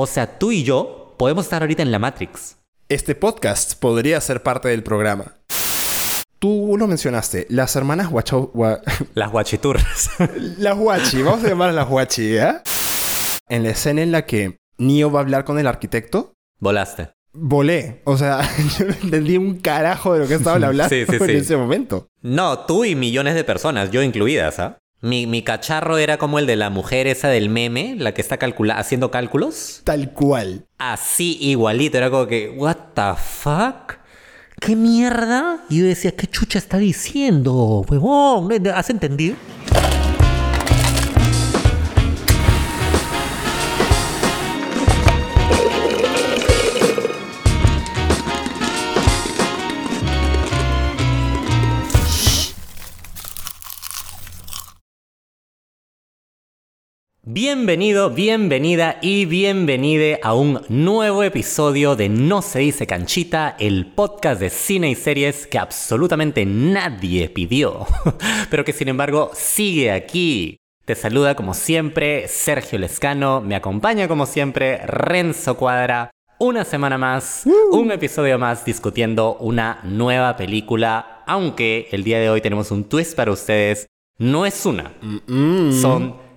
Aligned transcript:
O 0.00 0.06
sea, 0.06 0.38
tú 0.38 0.52
y 0.52 0.62
yo 0.62 1.16
podemos 1.18 1.46
estar 1.46 1.60
ahorita 1.62 1.82
en 1.82 1.90
la 1.90 1.98
Matrix. 1.98 2.56
Este 2.88 3.16
podcast 3.16 3.74
podría 3.80 4.20
ser 4.20 4.44
parte 4.44 4.68
del 4.68 4.84
programa. 4.84 5.38
Tú 6.38 6.76
lo 6.78 6.86
mencionaste, 6.86 7.48
las 7.50 7.74
hermanas 7.74 8.08
Guachau... 8.08 8.52
Gua- 8.52 8.80
Las 9.14 9.32
guachiturras. 9.32 10.10
las 10.58 10.78
Guachi, 10.78 11.22
vamos 11.22 11.42
a 11.44 11.48
llamarlas 11.48 11.74
las 11.74 11.88
Guachi, 11.88 12.34
¿ya? 12.34 12.62
En 13.48 13.64
la 13.64 13.70
escena 13.70 14.02
en 14.02 14.12
la 14.12 14.24
que 14.24 14.58
Neo 14.78 15.10
va 15.10 15.18
a 15.18 15.22
hablar 15.22 15.44
con 15.44 15.58
el 15.58 15.66
arquitecto, 15.66 16.34
Volaste. 16.60 17.10
volé. 17.32 18.00
O 18.04 18.16
sea, 18.16 18.48
yo 18.78 18.84
no 18.86 18.92
entendí 19.02 19.36
un 19.36 19.58
carajo 19.58 20.12
de 20.14 20.20
lo 20.20 20.28
que 20.28 20.34
estaban 20.34 20.62
hablando 20.62 20.94
Sí, 20.94 21.06
sí, 21.10 21.16
en 21.16 21.26
sí. 21.26 21.32
ese 21.38 21.56
momento. 21.56 22.06
No, 22.22 22.60
tú 22.60 22.84
y 22.84 22.94
millones 22.94 23.34
de 23.34 23.42
personas, 23.42 23.90
yo 23.90 24.00
incluidas, 24.00 24.60
¿ah? 24.60 24.78
Mi, 25.00 25.28
mi 25.28 25.42
cacharro 25.42 25.96
era 25.98 26.18
como 26.18 26.40
el 26.40 26.46
de 26.46 26.56
la 26.56 26.70
mujer 26.70 27.06
esa 27.06 27.28
del 27.28 27.50
meme, 27.50 27.94
la 27.96 28.14
que 28.14 28.20
está 28.20 28.36
calcula 28.36 28.78
haciendo 28.78 29.12
cálculos. 29.12 29.82
Tal 29.84 30.12
cual. 30.12 30.66
Así 30.76 31.38
igualito, 31.40 31.98
era 31.98 32.10
como 32.10 32.26
que, 32.26 32.50
¿What 32.50 32.76
the 32.94 33.14
fuck? 33.16 33.98
¿Qué 34.60 34.74
mierda? 34.74 35.64
Y 35.68 35.78
yo 35.78 35.86
decía, 35.86 36.10
¿qué 36.16 36.26
chucha 36.26 36.58
está 36.58 36.78
diciendo, 36.78 37.84
huevón? 37.88 38.50
¿Has 38.74 38.90
entendido? 38.90 39.36
Bienvenido, 57.30 58.08
bienvenida 58.08 58.96
y 59.02 59.26
bienvenide 59.26 60.18
a 60.22 60.32
un 60.32 60.62
nuevo 60.70 61.22
episodio 61.22 61.94
de 61.94 62.08
No 62.08 62.40
se 62.40 62.60
dice 62.60 62.86
canchita, 62.86 63.54
el 63.60 63.84
podcast 63.84 64.40
de 64.40 64.48
cine 64.48 64.88
y 64.88 64.94
series 64.94 65.46
que 65.46 65.58
absolutamente 65.58 66.46
nadie 66.46 67.28
pidió, 67.28 67.86
pero 68.50 68.64
que 68.64 68.72
sin 68.72 68.88
embargo 68.88 69.30
sigue 69.34 69.92
aquí. 69.92 70.56
Te 70.86 70.94
saluda 70.94 71.34
como 71.34 71.52
siempre 71.52 72.28
Sergio 72.28 72.78
Lescano, 72.78 73.42
me 73.42 73.56
acompaña 73.56 74.08
como 74.08 74.24
siempre 74.24 74.78
Renzo 74.86 75.58
Cuadra, 75.58 76.10
una 76.38 76.64
semana 76.64 76.96
más, 76.96 77.44
un 77.70 77.92
episodio 77.92 78.38
más 78.38 78.64
discutiendo 78.64 79.36
una 79.36 79.80
nueva 79.84 80.34
película, 80.38 81.24
aunque 81.26 81.88
el 81.92 82.04
día 82.04 82.20
de 82.20 82.30
hoy 82.30 82.40
tenemos 82.40 82.70
un 82.70 82.84
twist 82.84 83.14
para 83.14 83.32
ustedes, 83.32 83.86
no 84.16 84.46
es 84.46 84.64
una, 84.64 84.94
son 85.26 86.27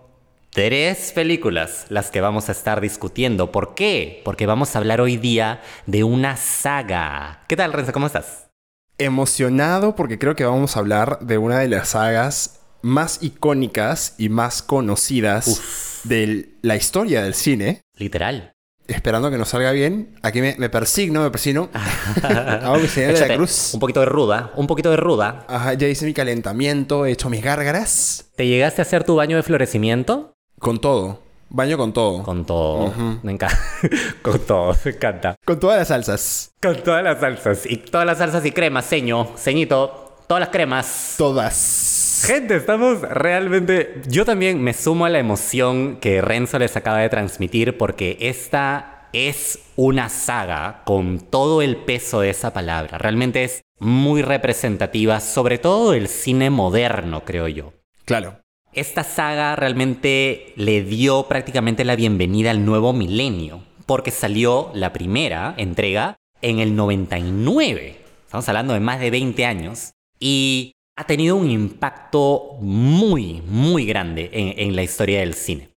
tres 0.51 1.13
películas 1.13 1.85
las 1.89 2.11
que 2.11 2.21
vamos 2.21 2.49
a 2.49 2.51
estar 2.51 2.81
discutiendo. 2.81 3.51
¿Por 3.51 3.73
qué? 3.73 4.21
Porque 4.25 4.45
vamos 4.45 4.75
a 4.75 4.79
hablar 4.79 5.01
hoy 5.01 5.17
día 5.17 5.61
de 5.85 6.03
una 6.03 6.35
saga. 6.37 7.43
¿Qué 7.47 7.55
tal, 7.55 7.73
Renzo? 7.73 7.93
¿Cómo 7.93 8.07
estás? 8.07 8.49
Emocionado 8.97 9.95
porque 9.95 10.19
creo 10.19 10.35
que 10.35 10.45
vamos 10.45 10.75
a 10.75 10.79
hablar 10.79 11.19
de 11.21 11.37
una 11.37 11.59
de 11.59 11.69
las 11.69 11.89
sagas 11.89 12.59
más 12.81 13.19
icónicas 13.21 14.15
y 14.17 14.29
más 14.29 14.61
conocidas 14.61 16.01
de 16.03 16.49
la 16.61 16.75
historia 16.75 17.23
del 17.23 17.33
cine. 17.33 17.81
Literal. 17.97 18.51
Esperando 18.87 19.31
que 19.31 19.37
nos 19.37 19.49
salga 19.49 19.71
bien. 19.71 20.15
Aquí 20.21 20.41
me, 20.41 20.55
me 20.57 20.69
persigno, 20.69 21.23
me 21.23 21.31
persino. 21.31 21.69
Hago 22.23 22.77
mi 22.77 22.87
señal 22.87 23.13
de 23.13 23.27
la 23.27 23.35
cruz. 23.35 23.73
Un 23.73 23.79
poquito 23.79 24.01
de 24.01 24.07
ruda, 24.07 24.51
un 24.55 24.67
poquito 24.67 24.91
de 24.91 24.97
ruda. 24.97 25.45
Ajá, 25.47 25.75
ya 25.75 25.87
hice 25.87 26.05
mi 26.05 26.13
calentamiento, 26.13 27.05
he 27.05 27.11
hecho 27.11 27.29
mis 27.29 27.41
gárgaras. 27.41 28.31
¿Te 28.35 28.47
llegaste 28.47 28.81
a 28.81 28.83
hacer 28.83 29.05
tu 29.05 29.15
baño 29.15 29.37
de 29.37 29.43
florecimiento? 29.43 30.33
Con 30.61 30.79
todo. 30.79 31.17
Baño 31.49 31.75
con 31.75 31.91
todo. 31.91 32.21
Con 32.21 32.45
todo. 32.45 32.93
Me 33.23 33.31
encanta. 33.31 33.57
Con 34.21 34.39
todo, 34.41 34.75
me 34.85 34.91
encanta. 34.91 35.35
Con 35.43 35.59
todas 35.59 35.79
las 35.79 35.87
salsas. 35.87 36.51
Con 36.61 36.83
todas 36.83 37.03
las 37.03 37.19
salsas. 37.19 37.65
Y 37.65 37.77
todas 37.77 38.05
las 38.05 38.19
salsas 38.19 38.45
y 38.45 38.51
cremas, 38.51 38.85
seño, 38.85 39.31
ceñito. 39.37 40.17
Todas 40.27 40.39
las 40.39 40.49
cremas. 40.49 41.15
Todas. 41.17 42.23
Gente, 42.27 42.55
estamos 42.57 43.01
realmente... 43.01 44.03
Yo 44.07 44.23
también 44.23 44.61
me 44.61 44.73
sumo 44.75 45.05
a 45.05 45.09
la 45.09 45.17
emoción 45.17 45.97
que 45.99 46.21
Renzo 46.21 46.59
les 46.59 46.77
acaba 46.77 46.99
de 46.99 47.09
transmitir 47.09 47.75
porque 47.75 48.17
esta 48.21 49.09
es 49.13 49.57
una 49.75 50.09
saga 50.09 50.83
con 50.85 51.19
todo 51.19 51.63
el 51.63 51.75
peso 51.75 52.21
de 52.21 52.29
esa 52.29 52.53
palabra. 52.53 52.99
Realmente 52.99 53.43
es 53.43 53.61
muy 53.79 54.21
representativa, 54.21 55.19
sobre 55.21 55.57
todo 55.57 55.93
del 55.93 56.07
cine 56.07 56.51
moderno, 56.51 57.25
creo 57.25 57.47
yo. 57.47 57.73
Claro. 58.05 58.37
Esta 58.73 59.03
saga 59.03 59.57
realmente 59.57 60.53
le 60.55 60.81
dio 60.81 61.27
prácticamente 61.27 61.83
la 61.83 61.97
bienvenida 61.97 62.51
al 62.51 62.63
nuevo 62.63 62.93
milenio, 62.93 63.61
porque 63.85 64.11
salió 64.11 64.71
la 64.73 64.93
primera 64.93 65.53
entrega 65.57 66.15
en 66.41 66.59
el 66.59 66.77
99. 66.77 67.97
Estamos 68.23 68.47
hablando 68.47 68.73
de 68.73 68.79
más 68.79 69.01
de 69.01 69.11
20 69.11 69.45
años. 69.45 69.91
Y 70.21 70.71
ha 70.95 71.03
tenido 71.03 71.35
un 71.35 71.49
impacto 71.49 72.57
muy, 72.61 73.41
muy 73.41 73.85
grande 73.85 74.29
en, 74.31 74.69
en 74.69 74.75
la 74.77 74.83
historia 74.83 75.19
del 75.19 75.33
cine. 75.33 75.69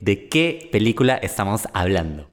¿De 0.00 0.28
qué 0.30 0.70
película 0.72 1.16
estamos 1.16 1.68
hablando? 1.74 2.30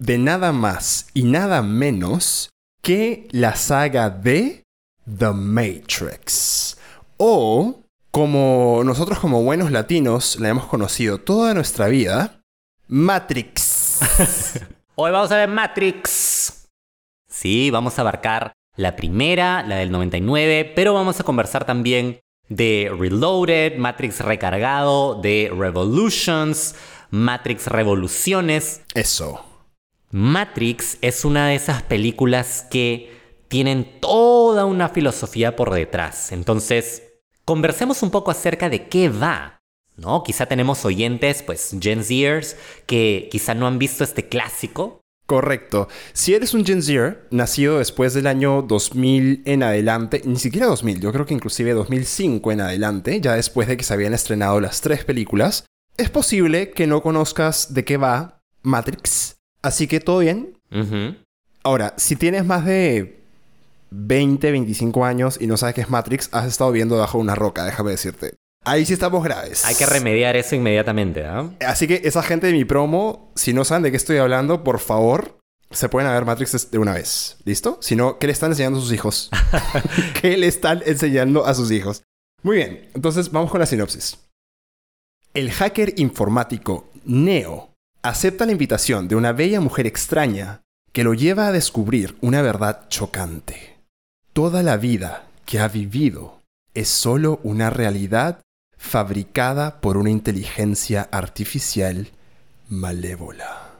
De 0.00 0.18
nada 0.18 0.50
más 0.50 1.06
y 1.14 1.22
nada 1.22 1.62
menos 1.62 2.50
que 2.82 3.28
la 3.30 3.54
saga 3.54 4.10
de 4.10 4.64
The 5.06 5.30
Matrix. 5.30 6.76
O, 7.18 7.85
como 8.16 8.80
nosotros 8.82 9.18
como 9.18 9.42
buenos 9.42 9.70
latinos 9.70 10.40
la 10.40 10.48
hemos 10.48 10.64
conocido 10.64 11.18
toda 11.18 11.52
nuestra 11.52 11.88
vida, 11.88 12.40
Matrix. 12.88 14.00
Hoy 14.94 15.10
vamos 15.10 15.30
a 15.32 15.36
ver 15.36 15.50
Matrix. 15.50 16.66
Sí, 17.28 17.70
vamos 17.70 17.98
a 17.98 18.00
abarcar 18.00 18.54
la 18.74 18.96
primera, 18.96 19.62
la 19.64 19.76
del 19.76 19.90
99, 19.90 20.72
pero 20.74 20.94
vamos 20.94 21.20
a 21.20 21.24
conversar 21.24 21.66
también 21.66 22.20
de 22.48 22.90
Reloaded, 22.98 23.76
Matrix 23.76 24.20
Recargado, 24.20 25.20
de 25.20 25.52
Revolutions, 25.54 26.74
Matrix 27.10 27.66
Revoluciones. 27.66 28.80
Eso. 28.94 29.44
Matrix 30.10 30.96
es 31.02 31.26
una 31.26 31.48
de 31.48 31.56
esas 31.56 31.82
películas 31.82 32.66
que 32.70 33.14
tienen 33.48 34.00
toda 34.00 34.64
una 34.64 34.88
filosofía 34.88 35.54
por 35.54 35.70
detrás. 35.70 36.32
Entonces, 36.32 37.05
conversemos 37.46 38.02
un 38.02 38.10
poco 38.10 38.30
acerca 38.30 38.68
de 38.68 38.88
qué 38.88 39.08
va. 39.08 39.58
¿No? 39.96 40.22
Quizá 40.22 40.44
tenemos 40.44 40.84
oyentes, 40.84 41.42
pues 41.42 41.74
Gen 41.80 42.04
Zers, 42.04 42.54
que 42.84 43.30
quizá 43.32 43.54
no 43.54 43.66
han 43.66 43.78
visto 43.78 44.04
este 44.04 44.28
clásico. 44.28 45.00
Correcto. 45.26 45.88
Si 46.12 46.34
eres 46.34 46.52
un 46.52 46.66
Gen 46.66 46.82
Zer, 46.82 47.26
nacido 47.30 47.78
después 47.78 48.12
del 48.12 48.26
año 48.26 48.60
2000 48.60 49.42
en 49.46 49.62
adelante, 49.62 50.20
ni 50.26 50.38
siquiera 50.38 50.66
2000, 50.66 51.00
yo 51.00 51.12
creo 51.12 51.24
que 51.24 51.34
inclusive 51.34 51.72
2005 51.72 52.52
en 52.52 52.60
adelante, 52.60 53.20
ya 53.22 53.34
después 53.34 53.66
de 53.68 53.78
que 53.78 53.84
se 53.84 53.94
habían 53.94 54.12
estrenado 54.12 54.60
las 54.60 54.82
tres 54.82 55.04
películas, 55.04 55.64
es 55.96 56.10
posible 56.10 56.70
que 56.70 56.86
no 56.86 57.02
conozcas 57.02 57.72
de 57.74 57.84
qué 57.84 57.96
va 57.96 58.42
Matrix. 58.62 59.36
Así 59.62 59.88
que 59.88 59.98
todo 59.98 60.18
bien. 60.18 60.58
Ahora, 61.64 61.94
si 61.96 62.14
tienes 62.14 62.44
más 62.44 62.64
de 62.64 63.25
20, 63.90 64.50
25 64.50 65.04
años 65.04 65.38
y 65.40 65.46
no 65.46 65.56
sabes 65.56 65.74
qué 65.74 65.80
es 65.80 65.90
Matrix, 65.90 66.28
has 66.32 66.46
estado 66.46 66.72
viendo 66.72 66.96
bajo 66.98 67.18
una 67.18 67.34
roca, 67.34 67.64
déjame 67.64 67.92
decirte. 67.92 68.34
Ahí 68.64 68.84
sí 68.84 68.92
estamos 68.92 69.22
graves. 69.22 69.64
Hay 69.64 69.76
que 69.76 69.86
remediar 69.86 70.34
eso 70.34 70.56
inmediatamente, 70.56 71.24
¿ah? 71.24 71.50
Así 71.66 71.86
que 71.86 72.00
esa 72.04 72.22
gente 72.22 72.48
de 72.48 72.52
mi 72.52 72.64
promo, 72.64 73.32
si 73.36 73.52
no 73.52 73.64
saben 73.64 73.84
de 73.84 73.92
qué 73.92 73.96
estoy 73.96 74.16
hablando, 74.16 74.64
por 74.64 74.80
favor, 74.80 75.38
se 75.70 75.88
pueden 75.88 76.10
ver 76.10 76.24
Matrix 76.24 76.70
de 76.70 76.78
una 76.78 76.94
vez. 76.94 77.36
¿Listo? 77.44 77.78
Si 77.80 77.94
no, 77.94 78.18
¿qué 78.18 78.26
le 78.26 78.32
están 78.32 78.50
enseñando 78.50 78.78
a 78.78 78.82
sus 78.82 78.92
hijos? 78.92 79.30
¿Qué 80.20 80.36
le 80.36 80.48
están 80.48 80.82
enseñando 80.84 81.46
a 81.46 81.54
sus 81.54 81.70
hijos? 81.70 82.02
Muy 82.42 82.56
bien, 82.56 82.88
entonces 82.94 83.30
vamos 83.30 83.50
con 83.50 83.60
la 83.60 83.66
sinopsis. 83.66 84.18
El 85.32 85.52
hacker 85.52 85.94
informático 85.98 86.90
Neo 87.04 87.70
acepta 88.02 88.46
la 88.46 88.52
invitación 88.52 89.06
de 89.06 89.16
una 89.16 89.32
bella 89.32 89.60
mujer 89.60 89.86
extraña 89.86 90.62
que 90.92 91.04
lo 91.04 91.14
lleva 91.14 91.48
a 91.48 91.52
descubrir 91.52 92.16
una 92.20 92.40
verdad 92.42 92.88
chocante. 92.88 93.75
Toda 94.36 94.62
la 94.62 94.76
vida 94.76 95.24
que 95.46 95.60
ha 95.60 95.68
vivido 95.68 96.42
es 96.74 96.90
solo 96.90 97.40
una 97.42 97.70
realidad 97.70 98.42
fabricada 98.76 99.80
por 99.80 99.96
una 99.96 100.10
inteligencia 100.10 101.08
artificial 101.10 102.08
malévola. 102.68 103.70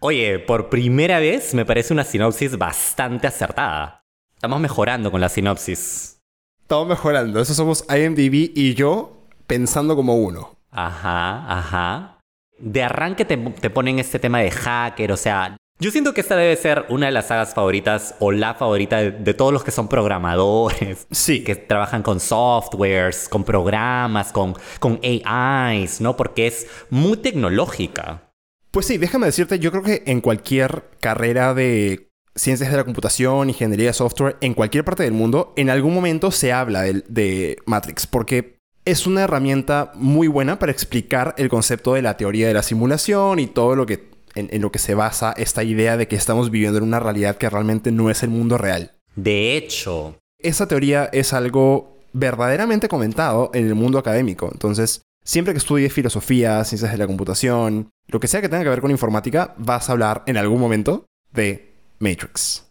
Oye, 0.00 0.40
por 0.40 0.68
primera 0.68 1.20
vez 1.20 1.54
me 1.54 1.64
parece 1.64 1.92
una 1.92 2.02
sinopsis 2.02 2.58
bastante 2.58 3.28
acertada. 3.28 4.00
Estamos 4.34 4.58
mejorando 4.58 5.12
con 5.12 5.20
la 5.20 5.28
sinopsis. 5.28 6.18
Estamos 6.62 6.88
mejorando. 6.88 7.40
Eso 7.40 7.54
somos 7.54 7.84
IMDb 7.88 8.50
y 8.52 8.74
yo 8.74 9.28
pensando 9.46 9.94
como 9.94 10.16
uno. 10.16 10.56
Ajá, 10.72 11.56
ajá. 11.56 12.18
De 12.58 12.82
arranque 12.82 13.24
te, 13.24 13.36
te 13.36 13.70
ponen 13.70 14.00
este 14.00 14.18
tema 14.18 14.40
de 14.40 14.50
hacker, 14.50 15.12
o 15.12 15.16
sea, 15.16 15.56
yo 15.78 15.90
siento 15.90 16.14
que 16.14 16.22
esta 16.22 16.36
debe 16.36 16.56
ser 16.56 16.86
una 16.88 17.06
de 17.06 17.12
las 17.12 17.26
sagas 17.28 17.52
favoritas 17.54 18.14
o 18.18 18.32
la 18.32 18.54
favorita 18.54 18.98
de, 18.98 19.10
de 19.10 19.34
todos 19.34 19.52
los 19.52 19.62
que 19.62 19.70
son 19.70 19.88
programadores, 19.88 21.06
Sí. 21.10 21.44
que 21.44 21.54
trabajan 21.56 22.02
con 22.02 22.20
softwares, 22.20 23.28
con 23.28 23.44
programas, 23.44 24.32
con, 24.32 24.54
con 24.80 25.00
AIs, 25.02 26.00
¿no? 26.00 26.16
Porque 26.16 26.46
es 26.46 26.66
muy 26.90 27.18
tecnológica. 27.18 28.22
Pues 28.70 28.86
sí, 28.86 28.98
déjame 28.98 29.26
decirte, 29.26 29.58
yo 29.58 29.70
creo 29.70 29.82
que 29.82 30.02
en 30.06 30.20
cualquier 30.20 30.84
carrera 31.00 31.54
de 31.54 32.10
ciencias 32.34 32.70
de 32.70 32.76
la 32.76 32.84
computación, 32.84 33.48
ingeniería 33.48 33.86
de 33.88 33.92
software, 33.94 34.36
en 34.42 34.52
cualquier 34.54 34.84
parte 34.84 35.02
del 35.02 35.12
mundo, 35.12 35.54
en 35.56 35.70
algún 35.70 35.94
momento 35.94 36.30
se 36.30 36.52
habla 36.52 36.82
de, 36.82 37.02
de 37.08 37.56
Matrix, 37.64 38.06
porque 38.06 38.58
es 38.84 39.06
una 39.06 39.22
herramienta 39.22 39.92
muy 39.94 40.28
buena 40.28 40.58
para 40.58 40.72
explicar 40.72 41.34
el 41.38 41.48
concepto 41.48 41.94
de 41.94 42.02
la 42.02 42.16
teoría 42.16 42.46
de 42.48 42.54
la 42.54 42.62
simulación 42.62 43.38
y 43.38 43.46
todo 43.46 43.74
lo 43.74 43.86
que 43.86 44.15
en, 44.36 44.48
en, 44.52 44.62
lo 44.62 44.70
que 44.70 44.78
se 44.78 44.94
basa 44.94 45.34
esta 45.36 45.64
idea 45.64 45.96
de 45.96 46.06
que 46.06 46.16
estamos 46.16 46.50
viviendo 46.50 46.78
en 46.78 46.84
una 46.84 47.00
realidad 47.00 47.36
que 47.36 47.50
realmente 47.50 47.90
no 47.90 48.10
es 48.10 48.22
el 48.22 48.30
mundo 48.30 48.58
real. 48.58 48.92
De 49.16 49.56
hecho, 49.56 50.18
esa 50.38 50.68
teoría 50.68 51.08
es 51.12 51.32
algo 51.32 51.96
verdaderamente 52.12 52.88
comentado 52.88 53.50
en 53.54 53.66
el 53.66 53.74
mundo 53.74 53.98
académico. 53.98 54.48
Entonces, 54.52 55.02
siempre 55.24 55.52
que 55.52 55.58
estudies 55.58 55.92
filosofía, 55.92 56.64
ciencias 56.64 56.92
de 56.92 56.98
la 56.98 57.06
computación, 57.06 57.90
lo 58.08 58.20
que 58.20 58.28
sea 58.28 58.40
que 58.40 58.48
tenga 58.48 58.62
que 58.62 58.70
ver 58.70 58.80
con 58.80 58.90
informática, 58.90 59.54
vas 59.58 59.88
a 59.88 59.92
hablar 59.92 60.22
en 60.26 60.36
algún 60.36 60.60
momento 60.60 61.06
de 61.32 61.74
Matrix. 61.98 62.64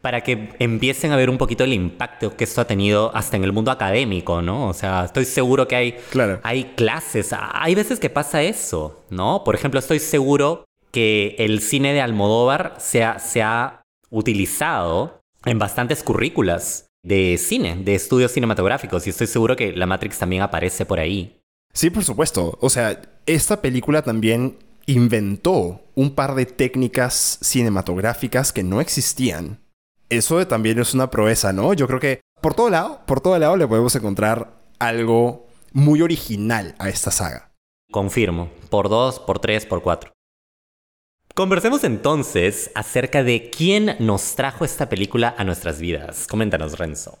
Para 0.00 0.22
que 0.22 0.50
empiecen 0.60 1.10
a 1.10 1.16
ver 1.16 1.28
un 1.28 1.38
poquito 1.38 1.64
el 1.64 1.72
impacto 1.72 2.36
que 2.36 2.44
esto 2.44 2.60
ha 2.60 2.66
tenido 2.66 3.14
hasta 3.16 3.36
en 3.36 3.42
el 3.42 3.52
mundo 3.52 3.72
académico, 3.72 4.40
¿no? 4.40 4.68
O 4.68 4.72
sea, 4.72 5.04
estoy 5.04 5.24
seguro 5.24 5.66
que 5.66 5.74
hay, 5.74 5.92
claro. 6.10 6.40
hay 6.44 6.72
clases, 6.76 7.30
hay 7.32 7.74
veces 7.74 7.98
que 7.98 8.08
pasa 8.08 8.42
eso, 8.42 9.04
¿no? 9.10 9.42
Por 9.44 9.56
ejemplo, 9.56 9.80
estoy 9.80 9.98
seguro 9.98 10.64
que 10.90 11.36
el 11.38 11.60
cine 11.60 11.92
de 11.92 12.00
Almodóvar 12.00 12.76
se 12.78 13.04
ha, 13.04 13.18
se 13.18 13.42
ha 13.42 13.82
utilizado 14.10 15.20
en 15.44 15.58
bastantes 15.58 16.02
currículas 16.02 16.86
de 17.04 17.38
cine, 17.38 17.76
de 17.76 17.94
estudios 17.94 18.32
cinematográficos, 18.32 19.06
y 19.06 19.10
estoy 19.10 19.26
seguro 19.26 19.56
que 19.56 19.72
la 19.72 19.86
Matrix 19.86 20.18
también 20.18 20.42
aparece 20.42 20.84
por 20.84 20.98
ahí. 20.98 21.40
Sí, 21.72 21.90
por 21.90 22.04
supuesto. 22.04 22.58
O 22.60 22.70
sea, 22.70 23.00
esta 23.26 23.60
película 23.60 24.02
también 24.02 24.58
inventó 24.86 25.82
un 25.94 26.14
par 26.14 26.34
de 26.34 26.46
técnicas 26.46 27.38
cinematográficas 27.42 28.52
que 28.52 28.62
no 28.62 28.80
existían. 28.80 29.60
Eso 30.08 30.46
también 30.46 30.78
es 30.78 30.94
una 30.94 31.10
proeza, 31.10 31.52
¿no? 31.52 31.74
Yo 31.74 31.86
creo 31.86 32.00
que 32.00 32.20
por 32.40 32.54
todo 32.54 32.70
lado, 32.70 33.00
por 33.06 33.20
todo 33.20 33.38
lado 33.38 33.56
le 33.56 33.68
podemos 33.68 33.94
encontrar 33.94 34.62
algo 34.78 35.46
muy 35.72 36.00
original 36.02 36.74
a 36.78 36.88
esta 36.88 37.10
saga. 37.10 37.52
Confirmo. 37.90 38.50
Por 38.70 38.88
dos, 38.88 39.18
por 39.20 39.38
tres, 39.38 39.66
por 39.66 39.82
cuatro. 39.82 40.12
Conversemos 41.38 41.84
entonces 41.84 42.72
acerca 42.74 43.22
de 43.22 43.48
quién 43.48 43.94
nos 44.00 44.34
trajo 44.34 44.64
esta 44.64 44.88
película 44.88 45.36
a 45.38 45.44
nuestras 45.44 45.78
vidas. 45.78 46.26
Coméntanos, 46.26 46.76
Renzo. 46.76 47.16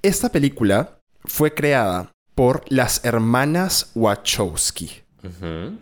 Esta 0.00 0.30
película 0.30 0.98
fue 1.26 1.52
creada 1.52 2.12
por 2.34 2.64
las 2.68 3.04
hermanas 3.04 3.90
Wachowski. 3.94 5.02
Uh 5.22 5.28
-huh. 5.28 5.78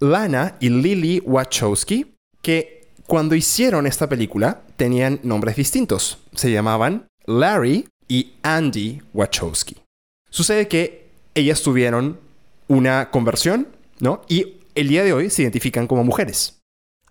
Lana 0.00 0.56
y 0.58 0.68
Lily 0.70 1.22
Wachowski, 1.24 2.12
que 2.42 2.88
cuando 3.06 3.36
hicieron 3.36 3.86
esta 3.86 4.08
película 4.08 4.62
tenían 4.76 5.20
nombres 5.22 5.54
distintos. 5.54 6.18
Se 6.34 6.50
llamaban 6.50 7.06
Larry 7.26 7.88
y 8.08 8.32
Andy 8.42 9.00
Wachowski. 9.14 9.76
Sucede 10.28 10.66
que 10.66 11.06
ellas 11.36 11.62
tuvieron 11.62 12.18
una 12.66 13.12
conversión, 13.12 13.68
¿no? 14.00 14.22
Y 14.28 14.56
el 14.74 14.88
día 14.88 15.04
de 15.04 15.12
hoy 15.12 15.30
se 15.30 15.42
identifican 15.42 15.86
como 15.86 16.02
mujeres. 16.02 16.61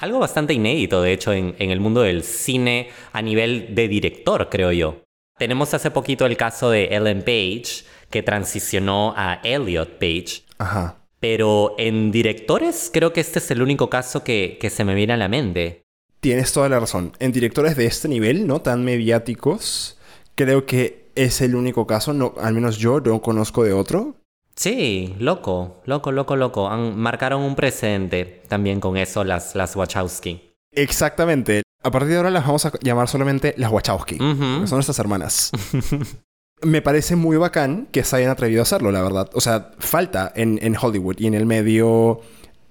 Algo 0.01 0.19
bastante 0.19 0.53
inédito, 0.53 1.01
de 1.01 1.13
hecho, 1.13 1.31
en, 1.31 1.55
en, 1.59 1.69
el 1.69 1.79
mundo 1.79 2.01
del 2.01 2.23
cine 2.23 2.89
a 3.13 3.21
nivel 3.21 3.73
de 3.75 3.87
director, 3.87 4.49
creo 4.49 4.71
yo. 4.71 5.03
Tenemos 5.37 5.73
hace 5.73 5.91
poquito 5.91 6.25
el 6.25 6.37
caso 6.37 6.71
de 6.71 6.85
Ellen 6.85 7.19
Page, 7.19 7.85
que 8.09 8.23
transicionó 8.23 9.13
a 9.15 9.39
Elliot 9.43 9.99
Page. 9.99 10.43
Ajá. 10.57 10.97
Pero 11.19 11.75
en 11.77 12.11
directores 12.11 12.89
creo 12.91 13.13
que 13.13 13.21
este 13.21 13.39
es 13.39 13.51
el 13.51 13.61
único 13.61 13.89
caso 13.89 14.23
que, 14.23 14.57
que 14.59 14.71
se 14.71 14.83
me 14.83 14.95
viene 14.95 15.13
a 15.13 15.17
la 15.17 15.27
mente. 15.27 15.83
Tienes 16.19 16.51
toda 16.51 16.67
la 16.67 16.79
razón. 16.79 17.13
En 17.19 17.31
directores 17.31 17.75
de 17.75 17.85
este 17.85 18.07
nivel, 18.07 18.47
no 18.47 18.61
tan 18.61 18.83
mediáticos, 18.83 19.99
creo 20.35 20.65
que 20.65 21.11
es 21.15 21.41
el 21.41 21.55
único 21.55 21.87
caso, 21.87 22.13
no, 22.13 22.33
al 22.39 22.53
menos 22.53 22.77
yo 22.77 22.99
no 23.01 23.21
conozco 23.21 23.63
de 23.63 23.73
otro. 23.73 24.20
Sí, 24.55 25.15
loco, 25.19 25.81
loco, 25.85 26.11
loco, 26.11 26.35
loco. 26.35 26.69
Han, 26.69 26.97
marcaron 26.97 27.41
un 27.41 27.55
precedente 27.55 28.43
también 28.47 28.79
con 28.79 28.97
eso 28.97 29.23
las, 29.23 29.55
las 29.55 29.75
Wachowski. 29.75 30.53
Exactamente. 30.71 31.63
A 31.83 31.91
partir 31.91 32.09
de 32.11 32.17
ahora 32.17 32.29
las 32.29 32.45
vamos 32.45 32.65
a 32.65 32.71
llamar 32.81 33.07
solamente 33.07 33.55
las 33.57 33.71
Wachowski. 33.71 34.15
Uh 34.15 34.35
-huh. 34.35 34.67
Son 34.67 34.77
nuestras 34.77 34.99
hermanas. 34.99 35.51
Me 36.63 36.83
parece 36.83 37.15
muy 37.15 37.37
bacán 37.37 37.87
que 37.91 38.03
se 38.03 38.17
hayan 38.17 38.29
atrevido 38.29 38.61
a 38.61 38.63
hacerlo, 38.63 38.91
la 38.91 39.01
verdad. 39.01 39.29
O 39.33 39.41
sea, 39.41 39.71
falta 39.79 40.31
en, 40.35 40.59
en 40.61 40.77
Hollywood 40.79 41.15
y 41.17 41.25
en 41.25 41.33
el 41.33 41.47
medio 41.47 42.21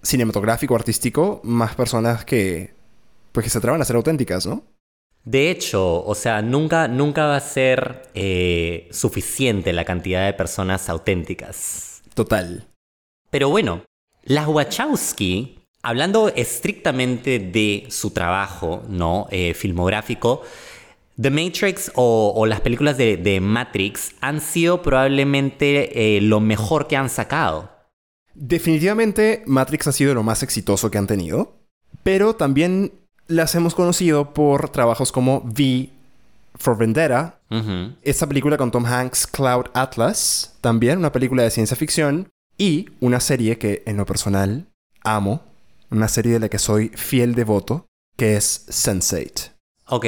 cinematográfico, 0.02 0.76
artístico, 0.76 1.40
más 1.42 1.74
personas 1.74 2.24
que, 2.24 2.72
pues, 3.32 3.44
que 3.44 3.50
se 3.50 3.58
atrevan 3.58 3.82
a 3.82 3.84
ser 3.84 3.96
auténticas, 3.96 4.46
¿no? 4.46 4.62
De 5.24 5.50
hecho, 5.50 6.04
o 6.04 6.14
sea, 6.14 6.42
nunca, 6.42 6.88
nunca 6.88 7.26
va 7.26 7.36
a 7.36 7.40
ser 7.40 8.02
eh, 8.14 8.88
suficiente 8.90 9.72
la 9.72 9.84
cantidad 9.84 10.24
de 10.24 10.32
personas 10.32 10.88
auténticas. 10.88 12.02
Total. 12.14 12.66
Pero 13.30 13.48
bueno, 13.48 13.84
las 14.24 14.48
Wachowski, 14.48 15.58
hablando 15.82 16.28
estrictamente 16.28 17.38
de 17.38 17.86
su 17.88 18.10
trabajo, 18.10 18.82
¿no? 18.88 19.26
Eh, 19.30 19.54
filmográfico, 19.54 20.42
The 21.20 21.30
Matrix 21.30 21.92
o, 21.94 22.32
o 22.34 22.46
las 22.46 22.60
películas 22.62 22.96
de, 22.96 23.18
de, 23.18 23.40
Matrix 23.40 24.14
han 24.20 24.40
sido 24.40 24.80
probablemente 24.80 26.16
eh, 26.16 26.20
lo 26.22 26.40
mejor 26.40 26.86
que 26.86 26.96
han 26.96 27.10
sacado. 27.10 27.70
Definitivamente 28.34 29.42
Matrix 29.46 29.86
ha 29.88 29.92
sido 29.92 30.14
lo 30.14 30.22
más 30.22 30.42
exitoso 30.42 30.90
que 30.90 30.96
han 30.96 31.06
tenido, 31.06 31.58
pero 32.02 32.36
también 32.36 32.99
las 33.30 33.54
hemos 33.54 33.74
conocido 33.74 34.34
por 34.34 34.68
trabajos 34.70 35.12
como 35.12 35.38
V 35.38 35.90
for 36.56 36.76
Vendetta, 36.76 37.38
uh 37.50 37.54
-huh. 37.54 37.96
esta 38.02 38.26
película 38.26 38.56
con 38.56 38.70
Tom 38.70 38.84
Hanks, 38.84 39.26
Cloud 39.26 39.66
Atlas, 39.72 40.56
también 40.60 40.98
una 40.98 41.12
película 41.12 41.42
de 41.42 41.50
ciencia 41.50 41.76
ficción, 41.76 42.28
y 42.58 42.90
una 43.00 43.20
serie 43.20 43.56
que 43.56 43.82
en 43.86 43.96
lo 43.96 44.04
personal 44.04 44.66
amo, 45.02 45.42
una 45.90 46.08
serie 46.08 46.32
de 46.32 46.40
la 46.40 46.48
que 46.50 46.58
soy 46.58 46.90
fiel 46.94 47.34
devoto, 47.34 47.86
que 48.16 48.36
es 48.36 48.66
Sense8. 48.68 49.52
Ok. 49.86 50.06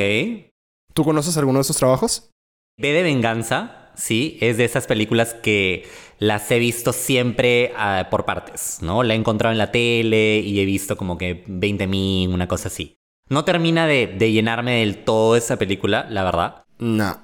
¿Tú 0.92 1.04
conoces 1.04 1.38
alguno 1.38 1.58
de 1.58 1.62
esos 1.62 1.78
trabajos? 1.78 2.30
B 2.78 2.92
de 2.92 3.02
Venganza, 3.02 3.90
sí, 3.94 4.36
es 4.42 4.58
de 4.58 4.66
esas 4.66 4.86
películas 4.86 5.32
que 5.32 5.86
las 6.18 6.50
he 6.50 6.58
visto 6.58 6.92
siempre 6.92 7.72
uh, 7.74 8.10
por 8.10 8.26
partes, 8.26 8.78
¿no? 8.82 9.02
La 9.02 9.14
he 9.14 9.16
encontrado 9.16 9.52
en 9.52 9.58
la 9.58 9.72
tele 9.72 10.40
y 10.40 10.60
he 10.60 10.64
visto 10.66 10.96
como 10.96 11.16
que 11.16 11.46
20.000, 11.46 12.34
una 12.34 12.48
cosa 12.48 12.68
así. 12.68 12.96
No 13.28 13.44
termina 13.44 13.86
de, 13.86 14.06
de, 14.06 14.32
llenarme 14.32 14.80
del 14.80 15.04
todo 15.04 15.36
esa 15.36 15.56
película, 15.56 16.06
la 16.10 16.24
verdad. 16.24 16.64
No, 16.78 17.18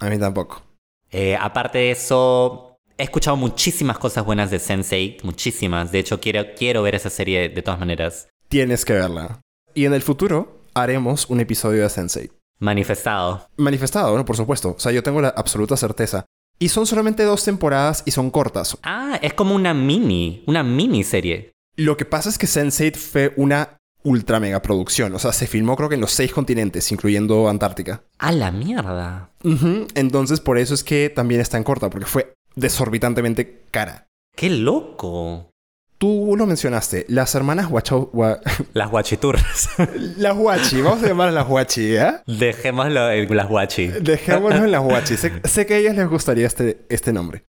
a 0.00 0.08
mí 0.08 0.18
tampoco. 0.18 0.62
Eh, 1.10 1.36
aparte 1.36 1.78
de 1.78 1.90
eso, 1.90 2.78
he 2.96 3.04
escuchado 3.04 3.36
muchísimas 3.36 3.98
cosas 3.98 4.24
buenas 4.24 4.50
de 4.50 4.58
Sense8, 4.58 5.22
muchísimas. 5.22 5.92
De 5.92 5.98
hecho, 5.98 6.20
quiero, 6.20 6.44
quiero 6.56 6.82
ver 6.82 6.94
esa 6.94 7.10
serie 7.10 7.48
de 7.48 7.62
todas 7.62 7.80
maneras. 7.80 8.28
Tienes 8.48 8.84
que 8.84 8.94
verla. 8.94 9.40
Y 9.74 9.84
en 9.84 9.94
el 9.94 10.02
futuro 10.02 10.60
haremos 10.74 11.28
un 11.28 11.40
episodio 11.40 11.82
de 11.82 11.88
Sense8. 11.88 12.30
Manifestado. 12.60 13.48
Manifestado, 13.56 14.16
¿no? 14.16 14.24
Por 14.24 14.36
supuesto. 14.36 14.74
O 14.76 14.80
sea, 14.80 14.92
yo 14.92 15.02
tengo 15.02 15.20
la 15.20 15.28
absoluta 15.28 15.76
certeza. 15.76 16.26
Y 16.58 16.68
son 16.68 16.86
solamente 16.86 17.22
dos 17.22 17.42
temporadas 17.42 18.02
y 18.04 18.10
son 18.10 18.30
cortas. 18.30 18.76
Ah, 18.82 19.18
es 19.22 19.32
como 19.32 19.54
una 19.54 19.72
mini, 19.72 20.44
una 20.46 20.62
miniserie. 20.62 21.52
Lo 21.76 21.96
que 21.96 22.04
pasa 22.04 22.28
es 22.28 22.36
que 22.36 22.46
Sense8 22.46 22.96
fue 22.96 23.32
una 23.36 23.78
ultra 24.02 24.40
mega 24.40 24.62
producción. 24.62 25.14
O 25.14 25.18
sea, 25.18 25.32
se 25.32 25.46
filmó 25.46 25.76
creo 25.76 25.88
que 25.88 25.94
en 25.96 26.00
los 26.00 26.12
seis 26.12 26.32
continentes, 26.32 26.90
incluyendo 26.92 27.48
Antártica. 27.48 28.02
¡A 28.18 28.32
la 28.32 28.50
mierda! 28.50 29.30
Uh 29.44 29.50
-huh. 29.50 29.88
Entonces, 29.94 30.40
por 30.40 30.58
eso 30.58 30.74
es 30.74 30.84
que 30.84 31.10
también 31.10 31.40
está 31.40 31.56
en 31.56 31.64
corta, 31.64 31.90
porque 31.90 32.06
fue 32.06 32.32
desorbitantemente 32.56 33.62
cara. 33.70 34.06
¡Qué 34.36 34.48
loco! 34.50 35.50
Tú 35.98 36.34
lo 36.34 36.46
mencionaste, 36.46 37.04
las 37.08 37.34
hermanas 37.34 37.68
Guacho... 37.68 38.08
Gua... 38.12 38.40
Las 38.72 38.90
guachiturras. 38.90 39.68
las 40.16 40.34
guachi, 40.34 40.80
vamos 40.80 41.02
a 41.02 41.08
llamarlas 41.08 41.34
las 41.34 41.46
guachi, 41.46 41.94
¿eh? 41.96 42.12
Dejémoslo 42.26 43.10
en 43.10 43.36
las 43.36 43.48
guachi. 43.48 43.86
Dejémoslo 43.88 44.64
en 44.64 44.70
las 44.70 44.82
guachi. 44.84 45.18
sé, 45.18 45.30
sé, 45.44 45.66
que 45.66 45.74
a 45.74 45.76
ellas 45.76 45.96
les 45.96 46.08
gustaría 46.08 46.46
este, 46.46 46.86
este 46.88 47.12
nombre. 47.12 47.44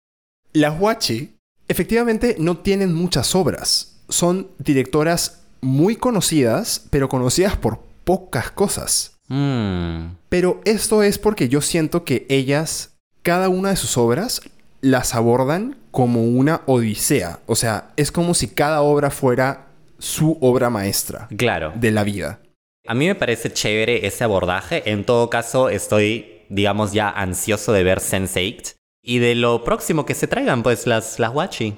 Las 0.52 0.80
guachi, 0.80 1.36
efectivamente, 1.68 2.38
no 2.40 2.58
tienen 2.58 2.92
muchas 2.92 3.36
obras. 3.36 4.02
Son 4.10 4.48
directoras 4.58 5.44
muy 5.62 5.96
conocidas, 5.96 6.86
pero 6.90 7.10
conocidas 7.10 7.56
por 7.56 7.80
pocas 8.04 8.52
cosas. 8.52 9.20
Mm. 9.28 10.16
Pero 10.30 10.62
esto 10.66 11.04
es 11.04 11.18
porque 11.18 11.50
yo 11.50 11.62
siento 11.62 12.04
que 12.04 12.26
ellas, 12.30 12.98
cada 13.22 13.50
una 13.50 13.70
de 13.70 13.76
sus 13.76 13.98
obras, 13.98 14.42
las 14.82 15.16
abordan 15.16 15.78
como 15.92 16.24
una 16.24 16.62
odisea. 16.66 17.40
O 17.46 17.56
sea, 17.56 17.92
es 17.98 18.12
como 18.12 18.34
si 18.34 18.48
cada 18.48 18.82
obra 18.82 19.12
fuera 19.12 19.68
su 19.98 20.38
obra 20.42 20.70
maestra. 20.70 21.28
Claro. 21.36 21.74
De 21.76 21.92
la 21.92 22.04
vida. 22.04 22.40
A 22.88 22.94
mí 22.94 23.08
me 23.08 23.16
parece 23.16 23.52
chévere 23.52 24.08
ese 24.08 24.24
abordaje. 24.24 24.90
En 24.90 25.04
todo 25.06 25.30
caso, 25.30 25.70
estoy, 25.70 26.44
digamos, 26.50 26.94
ya 26.94 27.10
ansioso 27.10 27.74
de 27.74 27.84
ver 27.84 28.00
Sense8. 28.00 28.76
Y 29.04 29.20
de 29.20 29.36
lo 29.36 29.64
próximo 29.64 30.06
que 30.06 30.16
se 30.16 30.28
traigan, 30.28 30.64
pues, 30.64 30.88
las, 30.88 31.20
las 31.20 31.34
Wachi. 31.34 31.78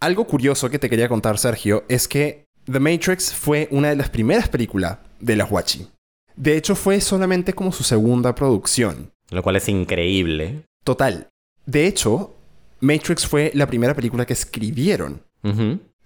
Algo 0.00 0.26
curioso 0.26 0.70
que 0.70 0.78
te 0.78 0.90
quería 0.90 1.08
contar, 1.08 1.38
Sergio, 1.38 1.84
es 1.88 2.08
que 2.08 2.44
The 2.70 2.80
Matrix 2.80 3.32
fue 3.32 3.66
una 3.70 3.88
de 3.88 3.96
las 3.96 4.10
primeras 4.10 4.48
películas 4.48 4.98
de 5.20 5.36
la 5.36 5.46
Huachi. 5.46 5.88
De 6.36 6.56
hecho, 6.56 6.76
fue 6.76 7.00
solamente 7.00 7.54
como 7.54 7.72
su 7.72 7.82
segunda 7.82 8.34
producción. 8.34 9.10
Lo 9.30 9.42
cual 9.42 9.56
es 9.56 9.68
increíble. 9.68 10.64
Total. 10.84 11.28
De 11.64 11.86
hecho, 11.86 12.34
Matrix 12.80 13.26
fue 13.26 13.50
la 13.54 13.66
primera 13.66 13.94
película 13.94 14.26
que 14.26 14.34
escribieron. 14.34 15.22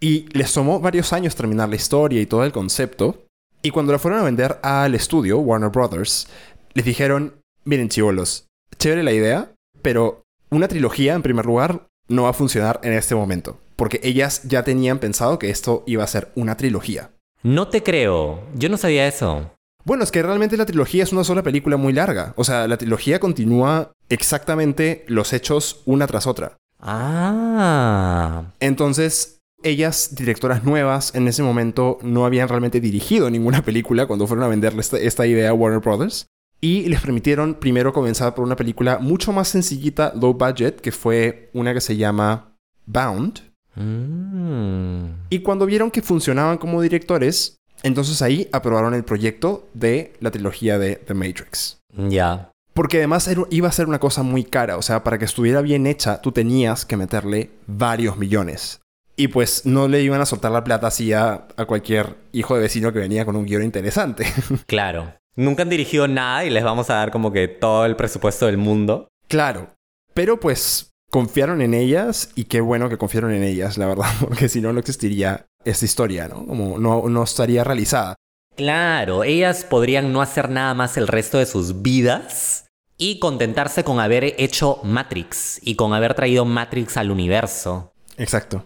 Y 0.01 0.27
les 0.37 0.53
tomó 0.53 0.79
varios 0.79 1.13
años 1.13 1.35
terminar 1.35 1.69
la 1.69 1.77
historia 1.77 2.21
y 2.21 2.27
todo 2.27 2.45
el 2.45 2.53
concepto. 2.53 3.27
Y 3.61 3.71
cuando 3.71 3.93
la 3.93 3.99
fueron 3.99 4.21
a 4.21 4.25
vender 4.25 4.59
al 4.63 4.95
estudio, 4.95 5.39
Warner 5.39 5.71
Brothers, 5.71 6.29
les 6.75 6.85
dijeron, 6.85 7.35
miren 7.65 7.89
chivolos, 7.89 8.47
chévere 8.79 9.03
la 9.03 9.13
idea, 9.13 9.53
pero 9.83 10.23
una 10.51 10.69
trilogía, 10.69 11.15
en 11.15 11.23
primer 11.23 11.47
lugar, 11.47 11.89
no 12.09 12.25
va 12.25 12.31
a 12.31 12.35
funcionar 12.35 12.81
en 12.83 12.93
este 12.93 13.15
momento. 13.15 13.59
Porque 13.77 14.01
ellas 14.03 14.43
ya 14.45 14.63
tenían 14.63 14.99
pensado 14.99 15.39
que 15.39 15.51
esto 15.51 15.85
iba 15.87 16.05
a 16.05 16.09
ser 16.09 16.33
una 16.35 16.57
trilogía. 16.57 17.11
No 17.43 17.69
te 17.69 17.83
creo. 17.83 18.43
Yo 18.55 18.69
no 18.69 18.77
sabía 18.77 19.07
eso. 19.07 19.51
Bueno, 19.85 20.05
es 20.05 20.13
que 20.13 20.23
realmente 20.23 20.57
la 20.57 20.67
trilogía 20.67 21.03
es 21.03 21.13
una 21.13 21.25
sola 21.25 21.43
película 21.43 21.77
muy 21.77 21.93
larga. 21.93 22.35
O 22.37 22.45
sea, 22.45 22.69
la 22.69 22.77
trilogía 22.77 23.19
continúa 23.19 23.93
exactamente 24.09 25.05
los 25.09 25.33
hechos 25.33 25.83
una 25.87 26.07
tras 26.07 26.27
otra. 26.27 26.57
Ah. 26.79 28.45
Entonces, 28.61 29.41
ellas, 29.65 30.15
directoras 30.15 30.65
nuevas, 30.65 31.15
en 31.15 31.27
ese 31.27 31.43
momento 31.43 31.99
no 32.03 32.25
habían 32.25 32.49
realmente 32.49 32.81
dirigido 32.81 33.31
ninguna 33.31 33.63
película 33.65 34.07
cuando 34.07 34.27
fueron 34.27 34.45
a 34.45 34.49
venderle 34.49 34.81
esta, 34.81 34.99
esta 34.99 35.27
idea 35.27 35.51
a 35.51 35.55
Warner 35.55 35.81
Brothers. 35.81 36.27
Y 36.61 36.89
les 36.89 37.01
permitieron 37.01 37.55
primero 37.55 37.93
comenzar 37.93 38.37
por 38.37 38.45
una 38.45 38.55
película 38.55 38.99
mucho 38.99 39.33
más 39.33 39.49
sencillita, 39.49 40.13
low 40.15 40.35
budget, 40.35 40.81
que 40.81 40.93
fue 40.93 41.51
una 41.55 41.75
que 41.75 41.81
se 41.81 41.97
llama 41.97 42.57
Bound. 42.87 43.52
Mm. 43.75 45.27
Y 45.31 45.41
cuando 45.41 45.67
vieron 45.67 45.91
que 45.91 46.03
funcionaban 46.03 46.59
como 46.59 46.81
directores, 46.83 47.59
entonces 47.83 48.23
ahí 48.23 48.49
aprobaron 48.53 48.95
el 48.95 49.05
proyecto 49.05 49.69
de 49.75 50.13
la 50.21 50.31
trilogía 50.31 50.79
de 50.79 50.97
The 50.97 51.15
Matrix. 51.15 51.79
Ya. 51.97 52.51
Porque 52.75 52.99
además 52.99 53.29
iba 53.51 53.69
a 53.69 53.73
ser 53.73 53.87
una 53.87 53.99
cosa 53.99 54.23
muy 54.23 54.45
cara, 54.45 54.77
o 54.79 54.83
sea, 54.83 55.05
para 55.05 55.19
que 55.19 55.27
estuviera 55.27 55.61
bien 55.61 55.87
hecha, 55.87 56.21
tú 56.23 56.33
tenías 56.33 56.87
que 56.87 56.97
meterle 56.97 57.51
varios 57.67 58.17
millones. 58.17 58.81
Y 59.15 59.29
pues 59.29 59.67
no 59.67 59.89
le 59.89 60.03
iban 60.03 60.23
a 60.23 60.27
soltar 60.27 60.53
la 60.53 60.65
plata 60.65 60.87
así 60.87 61.13
a, 61.13 61.47
a 61.57 61.65
cualquier 61.67 62.17
hijo 62.33 62.55
de 62.55 62.63
vecino 62.63 62.93
que 62.93 62.99
venía 62.99 63.27
con 63.27 63.37
un 63.37 63.45
guion 63.45 63.63
interesante. 63.63 64.27
Claro. 64.67 65.13
Nunca 65.35 65.63
han 65.63 65.71
dirigido 65.71 66.09
nada 66.09 66.45
y 66.45 66.51
les 66.51 66.63
vamos 66.65 66.91
a 66.91 66.95
dar 66.95 67.11
como 67.11 67.33
que 67.33 67.49
todo 67.49 67.87
el 67.87 67.97
presupuesto 67.97 68.47
del 68.47 68.59
mundo. 68.59 69.09
claro. 69.29 69.69
Pero 70.15 70.39
pues 70.39 70.92
confiaron 71.13 71.61
en 71.61 71.75
ellas 71.75 72.31
y 72.35 72.45
qué 72.45 72.63
bueno 72.63 72.89
que 72.89 72.97
confiaron 72.97 73.33
en 73.33 73.43
ellas, 73.43 73.77
la 73.77 73.87
verdad, 73.87 74.07
porque 74.21 74.49
si 74.49 74.63
no, 74.63 74.73
no 74.73 74.81
existiría 74.81 75.47
esta 75.63 75.85
historia, 75.85 76.27
¿no? 76.27 76.47
Como 76.47 76.79
no, 76.79 77.09
no 77.09 77.23
estaría 77.23 77.63
realizada. 77.63 78.17
Claro, 78.57 79.23
ellas 79.23 79.65
podrían 79.65 80.13
no 80.13 80.23
hacer 80.23 80.49
nada 80.49 80.73
más 80.75 80.97
el 80.97 81.07
resto 81.07 81.39
de 81.39 81.47
sus 81.47 81.83
vidas 81.83 82.67
y 82.97 83.19
contentarse 83.19 83.85
con 83.85 84.01
haber 84.01 84.25
hecho 84.39 84.81
Matrix 84.85 85.61
y 85.63 85.75
con 85.77 85.93
haber 85.93 86.15
traído 86.15 86.47
Matrix 86.47 86.97
al 86.97 87.11
universo. 87.11 87.93
Exacto. 88.17 88.65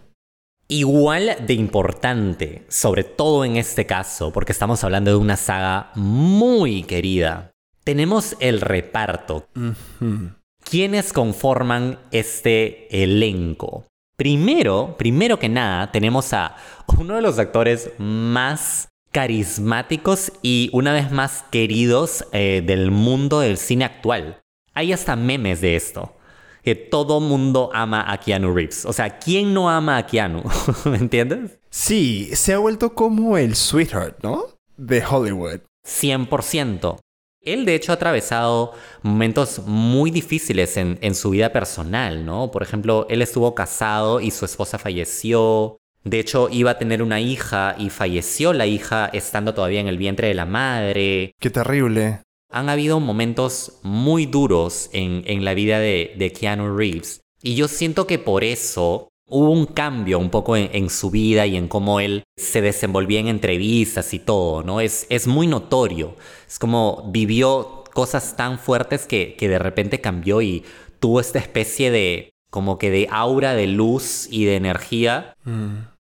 Igual 0.69 1.37
de 1.45 1.53
importante, 1.53 2.65
sobre 2.69 3.03
todo 3.03 3.43
en 3.43 3.57
este 3.57 3.85
caso, 3.85 4.31
porque 4.31 4.53
estamos 4.53 4.83
hablando 4.83 5.11
de 5.11 5.17
una 5.17 5.37
saga 5.37 5.91
muy 5.95 6.83
querida. 6.83 7.51
Tenemos 7.83 8.37
el 8.39 8.61
reparto. 8.61 9.47
Ujú. 9.55 10.31
¿Quiénes 10.69 11.13
conforman 11.13 11.97
este 12.11 13.03
elenco? 13.03 13.85
Primero, 14.17 14.95
primero 14.97 15.39
que 15.39 15.47
nada, 15.47 15.93
tenemos 15.93 16.33
a 16.33 16.57
uno 16.97 17.15
de 17.15 17.21
los 17.21 17.39
actores 17.39 17.91
más 17.99 18.89
carismáticos 19.13 20.33
y 20.41 20.69
una 20.73 20.91
vez 20.91 21.09
más 21.09 21.45
queridos 21.51 22.25
eh, 22.33 22.61
del 22.65 22.91
mundo 22.91 23.39
del 23.39 23.57
cine 23.57 23.85
actual. 23.85 24.41
Hay 24.73 24.91
hasta 24.91 25.15
memes 25.15 25.61
de 25.61 25.77
esto. 25.77 26.17
Que 26.63 26.75
todo 26.75 27.21
mundo 27.21 27.69
ama 27.73 28.11
a 28.11 28.19
Keanu 28.19 28.53
Reeves. 28.53 28.83
O 28.83 28.91
sea, 28.91 29.19
¿quién 29.19 29.53
no 29.53 29.69
ama 29.69 29.95
a 29.95 30.05
Keanu? 30.05 30.43
¿Me 30.83 30.97
entiendes? 30.97 31.59
Sí, 31.69 32.29
se 32.33 32.53
ha 32.53 32.57
vuelto 32.57 32.93
como 32.93 33.37
el 33.37 33.55
sweetheart, 33.55 34.21
¿no? 34.21 34.43
De 34.75 35.01
Hollywood. 35.05 35.61
100%. 35.87 36.99
Él 37.47 37.65
de 37.65 37.75
hecho 37.75 37.91
ha 37.91 37.95
atravesado 37.95 38.73
momentos 39.01 39.61
muy 39.65 40.11
difíciles 40.11 40.75
en, 40.77 40.99
en 41.01 41.15
su 41.15 41.29
vida 41.29 41.53
personal, 41.53 42.25
¿no? 42.25 42.51
Por 42.51 42.61
ejemplo, 42.61 43.07
él 43.09 43.21
estuvo 43.21 43.55
casado 43.55 44.19
y 44.19 44.31
su 44.31 44.45
esposa 44.45 44.77
falleció. 44.77 45.77
De 46.03 46.19
hecho, 46.19 46.49
iba 46.51 46.71
a 46.71 46.77
tener 46.77 47.01
una 47.01 47.19
hija 47.19 47.75
y 47.77 47.89
falleció 47.89 48.53
la 48.53 48.65
hija 48.65 49.09
estando 49.13 49.53
todavía 49.53 49.79
en 49.79 49.87
el 49.87 49.97
vientre 49.97 50.27
de 50.27 50.33
la 50.33 50.45
madre. 50.45 51.31
Qué 51.39 51.49
terrible. 51.49 52.21
Han 52.51 52.69
habido 52.69 52.99
momentos 52.99 53.79
muy 53.83 54.25
duros 54.25 54.89
en, 54.93 55.23
en 55.25 55.43
la 55.43 55.53
vida 55.53 55.79
de, 55.79 56.13
de 56.17 56.31
Keanu 56.31 56.75
Reeves. 56.75 57.21
Y 57.41 57.55
yo 57.55 57.67
siento 57.67 58.07
que 58.07 58.19
por 58.19 58.43
eso 58.43 59.09
hubo 59.27 59.51
un 59.51 59.65
cambio 59.65 60.19
un 60.19 60.29
poco 60.29 60.55
en, 60.55 60.69
en 60.73 60.89
su 60.89 61.11
vida 61.11 61.45
y 61.45 61.57
en 61.57 61.67
cómo 61.67 61.99
él 61.99 62.23
se 62.37 62.61
desenvolvía 62.61 63.19
en 63.19 63.27
entrevistas 63.27 64.13
y 64.13 64.19
todo, 64.19 64.63
¿no? 64.63 64.81
Es, 64.81 65.05
es 65.09 65.27
muy 65.27 65.47
notorio. 65.47 66.15
Es 66.47 66.59
como 66.59 67.09
vivió 67.11 67.83
cosas 67.93 68.35
tan 68.35 68.59
fuertes 68.59 69.05
que, 69.05 69.35
que 69.35 69.49
de 69.49 69.59
repente 69.59 70.01
cambió 70.01 70.41
y 70.41 70.63
tuvo 70.99 71.19
esta 71.19 71.39
especie 71.39 71.91
de 71.91 72.29
como 72.49 72.77
que 72.77 72.89
de 72.91 73.07
aura 73.11 73.53
de 73.53 73.67
luz 73.67 74.27
y 74.31 74.45
de 74.45 74.55
energía. 74.55 75.33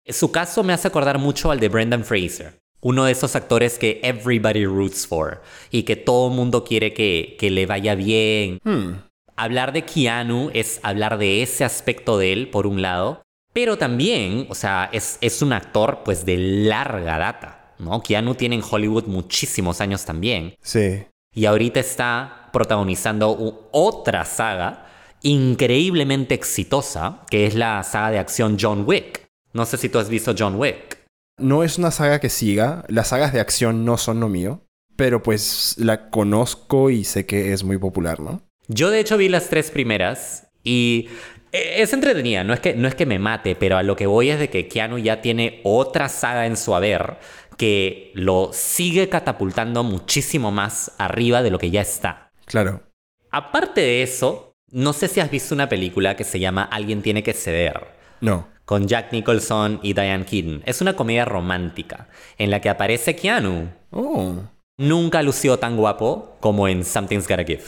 Su 0.08 0.32
caso 0.32 0.64
me 0.64 0.74
hace 0.74 0.88
acordar 0.88 1.20
mucho 1.20 1.52
al 1.52 1.60
de 1.60 1.70
Brendan 1.70 2.06
Fraser. 2.06 2.60
Uno 2.82 3.06
de 3.06 3.12
esos 3.12 3.36
actores 3.36 3.78
que 3.78 4.00
everybody 4.04 4.66
roots 4.66 5.06
for 5.06 5.42
y 5.70 5.84
que 5.84 5.98
todo 5.98 6.30
mundo 6.30 6.64
quiere 6.64 6.94
que, 6.94 7.36
que 7.38 7.50
le 7.50 7.66
vaya 7.66 7.96
bien. 7.96 8.60
Hmm. 8.64 9.09
Hablar 9.40 9.72
de 9.72 9.84
Keanu 9.84 10.52
es 10.54 10.82
hablar 10.84 11.18
de 11.18 11.42
ese 11.42 11.64
aspecto 11.64 12.18
de 12.18 12.34
él, 12.34 12.50
por 12.50 12.68
un 12.68 12.82
lado, 12.82 13.22
pero 13.54 13.78
también, 13.78 14.48
o 14.50 14.54
sea, 14.54 14.90
es, 14.92 15.18
es 15.22 15.42
un 15.42 15.54
actor 15.54 16.02
pues 16.04 16.26
de 16.26 16.36
larga 16.36 17.18
data, 17.18 17.74
¿no? 17.80 18.04
Keanu 18.04 18.36
tiene 18.36 18.56
en 18.56 18.64
Hollywood 18.70 19.06
muchísimos 19.06 19.80
años 19.80 20.04
también. 20.04 20.56
Sí. 20.62 21.06
Y 21.34 21.46
ahorita 21.46 21.80
está 21.80 22.50
protagonizando 22.52 23.70
otra 23.72 24.26
saga 24.26 24.88
increíblemente 25.22 26.34
exitosa, 26.34 27.22
que 27.30 27.46
es 27.46 27.56
la 27.56 27.82
saga 27.84 28.12
de 28.12 28.20
acción 28.20 28.58
John 28.60 28.84
Wick. 28.86 29.26
No 29.54 29.66
sé 29.66 29.78
si 29.78 29.88
tú 29.88 30.00
has 30.00 30.10
visto 30.10 30.36
John 30.38 30.56
Wick. 30.56 31.06
No 31.38 31.64
es 31.64 31.78
una 31.78 31.92
saga 31.92 32.20
que 32.20 32.28
siga. 32.28 32.84
Las 32.90 33.08
sagas 33.08 33.32
de 33.32 33.40
acción 33.40 33.86
no 33.86 33.98
son 33.98 34.20
lo 34.20 34.28
mío. 34.28 34.66
Pero 34.98 35.24
pues 35.24 35.76
la 35.78 36.10
conozco 36.10 36.90
y 36.90 37.06
sé 37.06 37.26
que 37.26 37.54
es 37.54 37.64
muy 37.64 37.78
popular, 37.78 38.20
¿no? 38.20 38.42
Yo 38.70 38.90
de 38.92 39.00
hecho 39.02 39.18
vi 39.18 39.28
las 39.28 39.50
tres 39.50 39.72
primeras 39.72 40.48
y 40.64 41.10
e- 41.52 41.82
es 41.82 41.92
entretenida, 41.92 42.44
no 42.46 42.54
es 42.54 42.62
que, 42.62 42.76
no 42.76 42.88
es 42.88 42.96
que 42.96 43.06
me 43.06 43.20
mate, 43.20 43.56
pero 43.56 43.76
a 43.78 43.84
lo 43.84 43.96
que 43.98 44.08
voy 44.08 44.30
es 44.30 44.40
de 44.40 44.50
que 44.50 44.68
Keanu 44.70 44.98
ya 45.00 45.22
tiene 45.22 45.60
otra 45.64 46.08
saga 46.08 46.46
en 46.46 46.56
su 46.56 46.74
haber 46.74 47.18
que 47.58 48.12
lo 48.14 48.52
sigue 48.54 49.10
catapultando 49.10 49.84
muchísimo 49.84 50.52
más 50.52 50.94
arriba 50.98 51.42
de 51.44 51.50
lo 51.52 51.60
que 51.60 51.72
ya 51.72 51.82
está. 51.82 52.32
Claro. 52.46 52.84
Aparte 53.32 53.82
de 53.82 54.02
eso, 54.04 54.54
no 54.72 54.94
sé 54.94 55.08
si 55.10 55.20
has 55.20 55.30
visto 55.30 55.54
una 55.54 55.68
película 55.68 56.16
que 56.16 56.24
se 56.24 56.40
llama 56.40 56.64
Alguien 56.64 57.02
tiene 57.02 57.22
que 57.24 57.34
ceder. 57.34 57.98
No. 58.22 58.48
con 58.66 58.88
Jack 58.88 59.12
Nicholson 59.14 59.80
y 59.82 59.94
Diane 59.94 60.26
Keaton. 60.26 60.62
Es 60.66 60.80
una 60.82 60.96
comedia 60.96 61.26
romántica 61.26 62.08
en 62.38 62.52
la 62.52 62.62
que 62.62 62.70
aparece 62.70 63.16
Keanu. 63.16 63.70
Oh. 63.92 64.36
Nunca 64.78 65.24
lució 65.24 65.58
tan 65.58 65.76
guapo 65.76 66.38
como 66.40 66.68
en 66.68 66.86
Something's 66.86 67.28
Gotta 67.28 67.46
Give. 67.46 67.64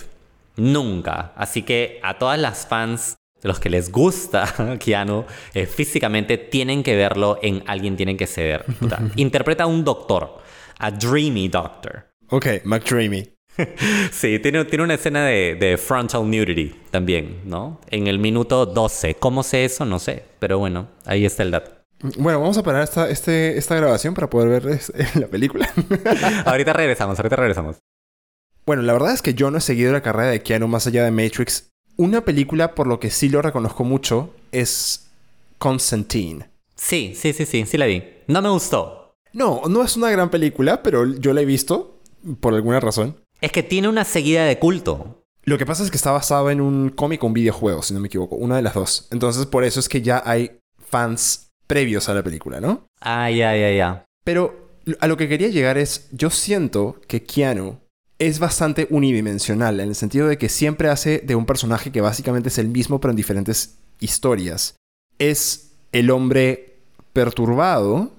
Nunca. 0.58 1.34
Así 1.36 1.62
que 1.64 2.00
a 2.04 2.18
todas 2.18 2.40
las 2.40 2.68
fans, 2.68 3.18
los 3.44 3.60
que 3.60 3.70
les 3.70 3.92
gusta 3.92 4.78
Keanu 4.80 5.26
eh, 5.54 5.66
físicamente, 5.66 6.38
tienen 6.38 6.84
que 6.84 6.96
verlo 6.96 7.40
en 7.42 7.64
Alguien 7.68 7.96
tiene 7.98 8.18
que 8.18 8.28
ceder. 8.28 8.66
Puta, 8.80 9.00
Interpreta 9.16 9.64
a 9.64 9.68
un 9.68 9.84
doctor, 9.84 10.38
a 10.80 10.92
Dreamy 10.92 11.48
Doctor. 11.50 12.08
Ok, 12.30 12.48
McDreamy. 12.66 13.28
Sí, 14.12 14.40
tiene, 14.40 14.64
tiene 14.66 14.84
una 14.86 14.94
escena 14.96 15.26
de, 15.26 15.56
de 15.56 15.78
frontal 15.78 16.24
nudity 16.30 16.74
también, 16.90 17.42
¿no? 17.46 17.80
En 17.90 18.08
el 18.08 18.18
minuto 18.18 18.66
12. 18.66 19.16
¿Cómo 19.16 19.44
sé 19.44 19.66
eso? 19.66 19.84
No 19.86 20.00
sé. 20.00 20.24
Pero 20.40 20.58
bueno, 20.58 20.88
ahí 21.06 21.26
está 21.26 21.44
el 21.44 21.52
dato. 21.52 21.72
Bueno, 22.18 22.40
vamos 22.40 22.58
a 22.58 22.64
parar 22.64 22.82
esta, 22.84 23.10
este, 23.10 23.58
esta 23.58 23.76
grabación 23.76 24.14
para 24.16 24.30
poder 24.30 24.50
ver 24.62 24.68
es- 24.74 24.92
la 25.16 25.28
película. 25.28 25.70
ahorita 26.46 26.74
regresamos, 26.74 27.20
ahorita 27.20 27.36
regresamos. 27.36 27.76
Bueno, 28.66 28.82
la 28.84 28.94
verdad 28.94 29.14
es 29.14 29.22
que 29.22 29.34
yo 29.34 29.52
no 29.52 29.58
he 29.58 29.62
seguido 29.62 29.92
la 29.92 30.02
carrera 30.02 30.30
de 30.30 30.42
Keanu 30.42 30.68
más 30.68 30.88
allá 30.88 31.04
de 31.04 31.12
Matrix. 31.12 31.70
Una 31.98 32.24
película 32.24 32.76
por 32.76 32.88
lo 32.88 33.00
que 33.00 33.10
sí 33.10 33.30
lo 33.30 33.42
reconozco 33.42 33.84
mucho 33.84 34.34
es 34.52 35.08
Constantine. 35.58 36.50
Sí, 36.76 37.14
sí, 37.16 37.34
sí, 37.34 37.46
sí, 37.46 37.66
sí 37.66 37.78
la 37.78 37.86
vi. 37.86 38.04
No 38.28 38.42
me 38.42 38.50
gustó. 38.50 39.14
No, 39.34 39.62
no 39.70 39.84
es 39.84 39.96
una 39.96 40.10
gran 40.10 40.30
película, 40.30 40.84
pero 40.84 41.06
yo 41.06 41.34
la 41.34 41.42
he 41.42 41.46
visto 41.46 42.00
por 42.40 42.54
alguna 42.54 42.80
razón. 42.80 43.18
Es 43.40 43.52
que 43.52 43.64
tiene 43.64 43.88
una 43.88 44.04
seguida 44.04 44.46
de 44.46 44.60
culto. 44.60 45.24
Lo 45.44 45.58
que 45.58 45.66
pasa 45.66 45.84
es 45.84 45.90
que 45.90 45.98
está 45.98 46.12
basado 46.12 46.52
en 46.52 46.62
un 46.62 46.90
cómic 46.90 47.24
o 47.24 47.28
un 47.28 47.34
videojuego, 47.34 47.82
si 47.82 47.94
no 47.94 48.00
me 48.00 48.08
equivoco. 48.08 48.36
Una 48.36 48.58
de 48.58 48.62
las 48.62 48.76
dos. 48.76 49.08
Entonces, 49.12 49.46
por 49.48 49.64
eso 49.64 49.80
es 49.80 49.90
que 49.90 50.02
ya 50.02 50.22
hay 50.26 50.60
fans 50.78 51.50
previos 51.66 52.10
a 52.10 52.14
la 52.14 52.24
película, 52.24 52.60
¿no? 52.62 52.86
Ah, 53.00 53.32
ya, 53.32 53.56
ya, 53.56 53.72
ya. 53.72 54.06
Pero 54.24 54.70
a 55.00 55.08
lo 55.08 55.18
que 55.18 55.28
quería 55.28 55.48
llegar 55.48 55.78
es, 55.78 56.10
yo 56.12 56.30
siento 56.30 56.98
que 57.08 57.24
Keanu 57.24 57.80
es 58.22 58.38
bastante 58.38 58.86
unidimensional, 58.92 59.80
en 59.80 59.90
el 59.90 59.96
sentido 59.96 60.28
de 60.28 60.38
que 60.38 60.48
siempre 60.48 60.90
hace 60.90 61.24
de 61.26 61.34
un 61.34 61.48
personaje 61.48 61.92
que 61.92 62.02
básicamente 62.02 62.50
es 62.50 62.60
el 62.60 62.68
mismo, 62.68 63.02
pero 63.02 63.10
en 63.10 63.16
diferentes 63.16 63.80
historias. 64.00 64.76
Es 65.18 65.72
el 65.92 66.12
hombre 66.12 66.76
perturbado, 67.14 68.12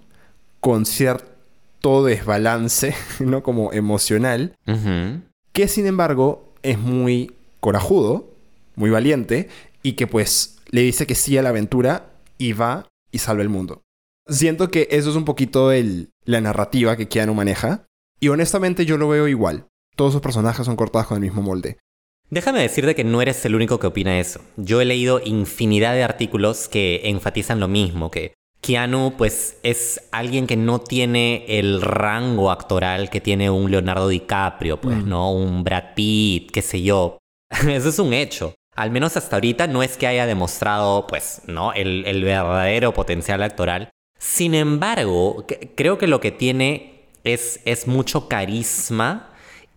con 0.59 0.87
cierto 0.87 2.05
desbalance, 2.05 2.97
¿no? 3.21 3.45
Como 3.45 3.73
emocional, 3.73 4.57
que 5.53 5.69
sin 5.69 5.87
embargo 5.87 6.53
es 6.65 6.81
muy 6.81 7.37
corajudo, 7.61 8.29
muy 8.75 8.91
valiente, 8.91 9.51
y 9.85 9.93
que 9.93 10.09
pues 10.09 10.59
le 10.71 10.81
dice 10.81 11.07
que 11.07 11.15
sí 11.15 11.39
a 11.39 11.43
la 11.43 11.51
aventura 11.51 12.11
y 12.39 12.55
va 12.55 12.89
y 13.13 13.19
salva 13.19 13.43
el 13.43 13.51
mundo. 13.51 13.83
Siento 14.27 14.69
que 14.69 14.89
eso 14.91 15.11
es 15.11 15.17
un 15.17 15.25
poquito 15.25 15.71
el, 15.71 16.11
la 16.25 16.41
narrativa 16.41 16.97
que 16.97 17.07
Keanu 17.07 17.35
maneja, 17.35 17.87
y 18.19 18.31
honestamente 18.31 18.85
yo 18.85 18.99
lo 18.99 19.09
veo 19.09 19.29
igual. 19.29 19.69
Todos 19.97 20.13
sus 20.13 20.23
personajes 20.23 20.65
son 20.67 20.77
cortados 20.77 21.07
con 21.09 21.17
el 21.17 21.23
mismo 21.23 21.43
molde. 21.43 21.79
Déjame 22.31 22.61
decirte 22.63 22.95
que 22.95 23.05
no 23.05 23.21
eres 23.21 23.45
el 23.45 23.55
único 23.55 23.79
que 23.79 23.87
opina 23.89 24.19
eso. 24.19 24.41
Yo 24.57 24.81
he 24.81 24.85
leído 24.87 25.21
infinidad 25.23 25.93
de 25.95 26.03
artículos 26.03 26.69
que 26.69 27.03
enfatizan 27.05 27.61
lo 27.61 27.69
mismo, 27.69 28.11
que 28.11 28.33
Keanu 28.63 29.15
pues 29.19 29.59
es 29.63 30.09
alguien 30.13 30.47
que 30.47 30.57
no 30.57 30.81
tiene 30.81 31.45
el 31.47 31.83
rango 31.83 32.51
actoral 32.51 33.11
que 33.11 33.21
tiene 33.21 33.51
un 33.51 33.71
Leonardo 33.71 34.09
DiCaprio, 34.09 34.81
pues, 34.81 34.97
Mm. 34.99 35.09
¿no? 35.09 35.33
Un 35.33 35.63
Brad 35.65 35.95
Pitt, 35.95 36.51
qué 36.53 36.63
sé 36.63 36.81
yo. 36.83 37.19
Eso 37.69 37.89
es 37.91 37.99
un 37.99 38.15
hecho. 38.15 38.55
Al 38.75 38.91
menos 38.91 39.19
hasta 39.19 39.37
ahorita 39.37 39.67
no 39.67 39.83
es 39.83 39.99
que 39.99 40.07
haya 40.07 40.25
demostrado, 40.25 41.07
pues, 41.07 41.43
¿no? 41.47 41.75
El, 41.75 42.07
el 42.07 42.25
verdadero 42.25 42.95
potencial 42.95 43.43
actoral. 43.43 43.91
Sin 44.19 44.55
embargo, 44.55 45.45
que- 45.47 45.73
creo 45.77 45.99
que 45.99 46.07
lo 46.07 46.21
que 46.21 46.31
tiene 46.31 47.09
es, 47.25 47.61
es 47.67 47.87
mucho 47.87 48.29
carisma 48.29 49.32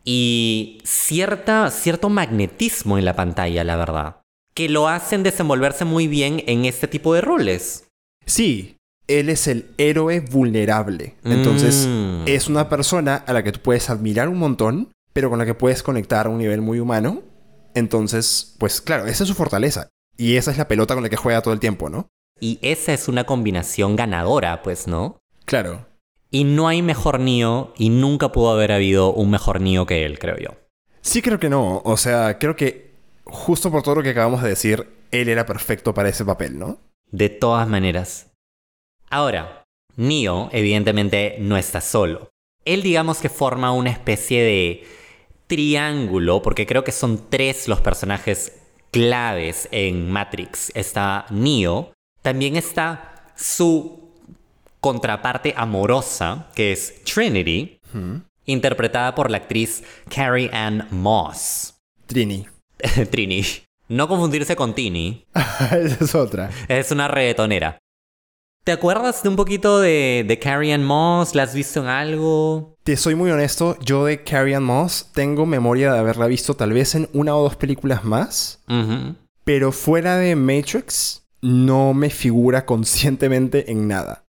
y 0.05 0.79
cierta, 0.85 1.69
cierto 1.71 2.09
magnetismo 2.09 2.97
en 2.97 3.05
la 3.05 3.15
pantalla, 3.15 3.63
la 3.63 3.75
verdad. 3.75 4.21
Que 4.53 4.69
lo 4.69 4.87
hacen 4.87 5.23
desenvolverse 5.23 5.83
muy 5.83 6.07
bien 6.07 6.41
en 6.47 6.63
este 6.65 6.87
tipo 6.87 7.13
de 7.13 7.21
roles. 7.21 7.87
Sí, 8.25 8.77
él 9.07 9.29
es 9.29 9.47
el 9.47 9.67
héroe 9.77 10.19
vulnerable. 10.21 11.15
Entonces, 11.23 11.87
Mm. 11.89 12.23
es 12.27 12.47
una 12.47 12.69
persona 12.69 13.15
a 13.27 13.33
la 13.33 13.43
que 13.43 13.51
tú 13.51 13.59
puedes 13.59 13.89
admirar 13.89 14.29
un 14.29 14.37
montón, 14.37 14.91
pero 15.11 15.29
con 15.29 15.39
la 15.39 15.45
que 15.45 15.53
puedes 15.55 15.83
conectar 15.83 16.27
a 16.27 16.29
un 16.29 16.37
nivel 16.37 16.61
muy 16.61 16.79
humano. 16.79 17.21
Entonces, 17.73 18.55
pues 18.59 18.79
claro, 18.81 19.05
esa 19.05 19.23
es 19.23 19.27
su 19.29 19.35
fortaleza. 19.35 19.89
Y 20.17 20.37
esa 20.37 20.51
es 20.51 20.57
la 20.57 20.67
pelota 20.67 20.93
con 20.93 21.03
la 21.03 21.09
que 21.09 21.17
juega 21.17 21.41
todo 21.41 21.53
el 21.53 21.59
tiempo, 21.59 21.89
¿no? 21.89 22.07
Y 22.39 22.57
esa 22.61 22.93
es 22.93 23.07
una 23.07 23.25
combinación 23.25 23.95
ganadora, 23.95 24.61
pues, 24.63 24.87
¿no? 24.87 25.17
Claro. 25.45 25.85
Y 26.35 26.43
no 26.43 26.67
hay 26.67 26.81
mejor 26.81 27.21
Neo 27.21 27.71
y 27.77 27.87
nunca 27.87 28.33
pudo 28.33 28.51
haber 28.51 28.73
habido 28.73 29.13
un 29.13 29.29
mejor 29.29 29.61
Neo 29.61 29.85
que 29.85 30.05
él, 30.05 30.19
creo 30.19 30.37
yo. 30.37 30.49
Sí 30.99 31.21
creo 31.21 31.39
que 31.39 31.49
no. 31.49 31.81
O 31.85 31.95
sea, 31.95 32.39
creo 32.39 32.57
que 32.57 32.91
justo 33.23 33.71
por 33.71 33.83
todo 33.83 33.95
lo 33.95 34.03
que 34.03 34.09
acabamos 34.09 34.43
de 34.43 34.49
decir, 34.49 34.85
él 35.11 35.29
era 35.29 35.45
perfecto 35.45 35.93
para 35.93 36.09
ese 36.09 36.25
papel, 36.25 36.59
¿no? 36.59 36.77
De 37.09 37.29
todas 37.29 37.69
maneras. 37.69 38.33
Ahora, 39.09 39.63
Neo 39.95 40.49
evidentemente 40.51 41.37
no 41.39 41.55
está 41.55 41.79
solo. 41.79 42.27
Él 42.65 42.83
digamos 42.83 43.19
que 43.19 43.29
forma 43.29 43.71
una 43.71 43.91
especie 43.91 44.43
de 44.43 44.83
triángulo, 45.47 46.41
porque 46.41 46.67
creo 46.67 46.83
que 46.83 46.91
son 46.91 47.29
tres 47.29 47.69
los 47.69 47.79
personajes 47.79 48.51
claves 48.91 49.69
en 49.71 50.11
Matrix. 50.11 50.69
Está 50.75 51.27
Neo, 51.29 51.93
también 52.21 52.57
está 52.57 53.31
su 53.37 54.04
contraparte 54.85 55.51
amorosa, 55.57 56.45
que 56.53 56.71
es 56.71 57.03
Trinity, 57.05 57.79
interpretada 58.45 59.15
por 59.15 59.31
la 59.31 59.37
actriz 59.37 59.83
Carrie 60.13 60.51
Ann 60.53 60.87
Moss. 60.91 61.73
Trini. 62.05 62.45
Trini. 63.09 63.41
No 63.87 64.07
confundirse 64.07 64.55
con 64.55 64.75
Tini. 64.75 65.25
esa 65.33 66.03
es 66.05 66.13
otra. 66.13 66.51
Es 66.67 66.91
una 66.91 67.07
reggaetonera. 67.07 67.79
¿Te 68.63 68.73
acuerdas 68.73 69.23
de 69.23 69.29
un 69.29 69.35
poquito 69.35 69.79
de, 69.79 70.23
de 70.27 70.37
Carrie 70.37 70.71
Ann 70.71 70.83
Moss? 70.83 71.33
¿La 71.33 71.41
has 71.41 71.55
visto 71.55 71.79
en 71.79 71.87
algo? 71.87 72.75
Te 72.83 72.95
soy 72.95 73.15
muy 73.15 73.31
honesto, 73.31 73.79
yo 73.79 74.05
de 74.05 74.23
Carrie 74.23 74.53
Ann 74.53 74.65
Moss 74.65 75.09
tengo 75.15 75.47
memoria 75.47 75.91
de 75.93 75.97
haberla 75.97 76.27
visto 76.27 76.53
tal 76.53 76.73
vez 76.73 76.93
en 76.93 77.09
una 77.11 77.35
o 77.35 77.41
dos 77.41 77.55
películas 77.55 78.03
más, 78.03 78.63
pero 79.43 79.71
fuera 79.71 80.17
de 80.17 80.35
Matrix 80.35 81.25
no 81.41 81.95
me 81.95 82.11
figura 82.11 82.67
conscientemente 82.67 83.71
en 83.71 83.87
nada. 83.87 84.24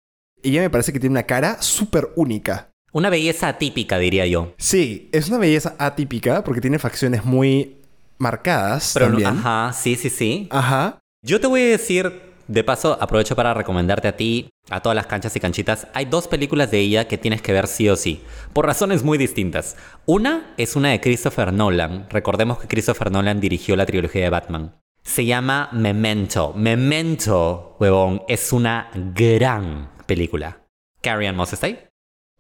Ella 0.49 0.61
me 0.63 0.71
parece 0.71 0.93
que 0.93 1.01
tiene 1.01 1.13
una 1.15 1.25
cara 1.25 1.61
súper 1.63 2.09
única. 2.17 2.71
Una 2.93 3.11
belleza 3.11 3.49
atípica, 3.49 3.99
diría 3.99 4.27
yo. 4.27 4.55
Sí, 4.59 5.09
es 5.13 5.29
una 5.29 5.39
belleza 5.39 5.75
atípica 5.79 6.43
porque 6.45 6.61
tiene 6.61 6.79
facciones 6.79 7.25
muy 7.25 7.77
marcadas 8.19 8.93
Pero 8.95 9.07
no- 9.07 9.13
también. 9.21 9.29
ajá, 9.45 9.73
sí, 9.73 9.97
sí, 9.97 10.09
sí. 10.11 10.49
Ajá. 10.51 10.99
Yo 11.23 11.41
te 11.41 11.47
voy 11.47 11.61
a 11.63 11.67
decir, 11.67 12.21
de 12.49 12.65
paso, 12.65 12.97
aprovecho 13.01 13.35
para 13.37 13.53
recomendarte 13.55 14.09
a 14.09 14.17
ti, 14.17 14.49
a 14.71 14.81
todas 14.81 14.95
las 14.97 15.07
canchas 15.07 15.35
y 15.37 15.41
canchitas. 15.41 15.89
Hay 15.95 16.05
dos 16.07 16.29
películas 16.29 16.71
de 16.71 16.79
ella 16.79 17.07
que 17.09 17.19
tienes 17.19 17.43
que 17.43 17.53
ver 17.53 17.67
sí 17.67 17.89
o 17.89 17.97
sí, 17.97 18.23
por 18.53 18.65
razones 18.67 19.03
muy 19.03 19.19
distintas. 19.19 19.77
Una 20.07 20.55
es 20.57 20.77
una 20.77 20.91
de 20.91 21.01
Christopher 21.01 21.53
Nolan. 21.53 22.07
Recordemos 22.09 22.59
que 22.59 22.69
Christopher 22.69 23.11
Nolan 23.11 23.41
dirigió 23.41 23.77
la 23.77 23.85
trilogía 23.87 24.23
de 24.23 24.31
Batman. 24.31 24.77
Se 25.03 25.25
llama 25.25 25.69
Memento. 25.73 26.53
Memento, 26.55 27.77
huevón, 27.79 28.23
es 28.29 28.53
una 28.53 28.91
gran 29.15 29.91
película. 30.07 30.67
Carrie 31.03 31.29
Ann 31.29 31.37
Moss 31.37 31.53
está 31.53 31.67
ahí. 31.67 31.79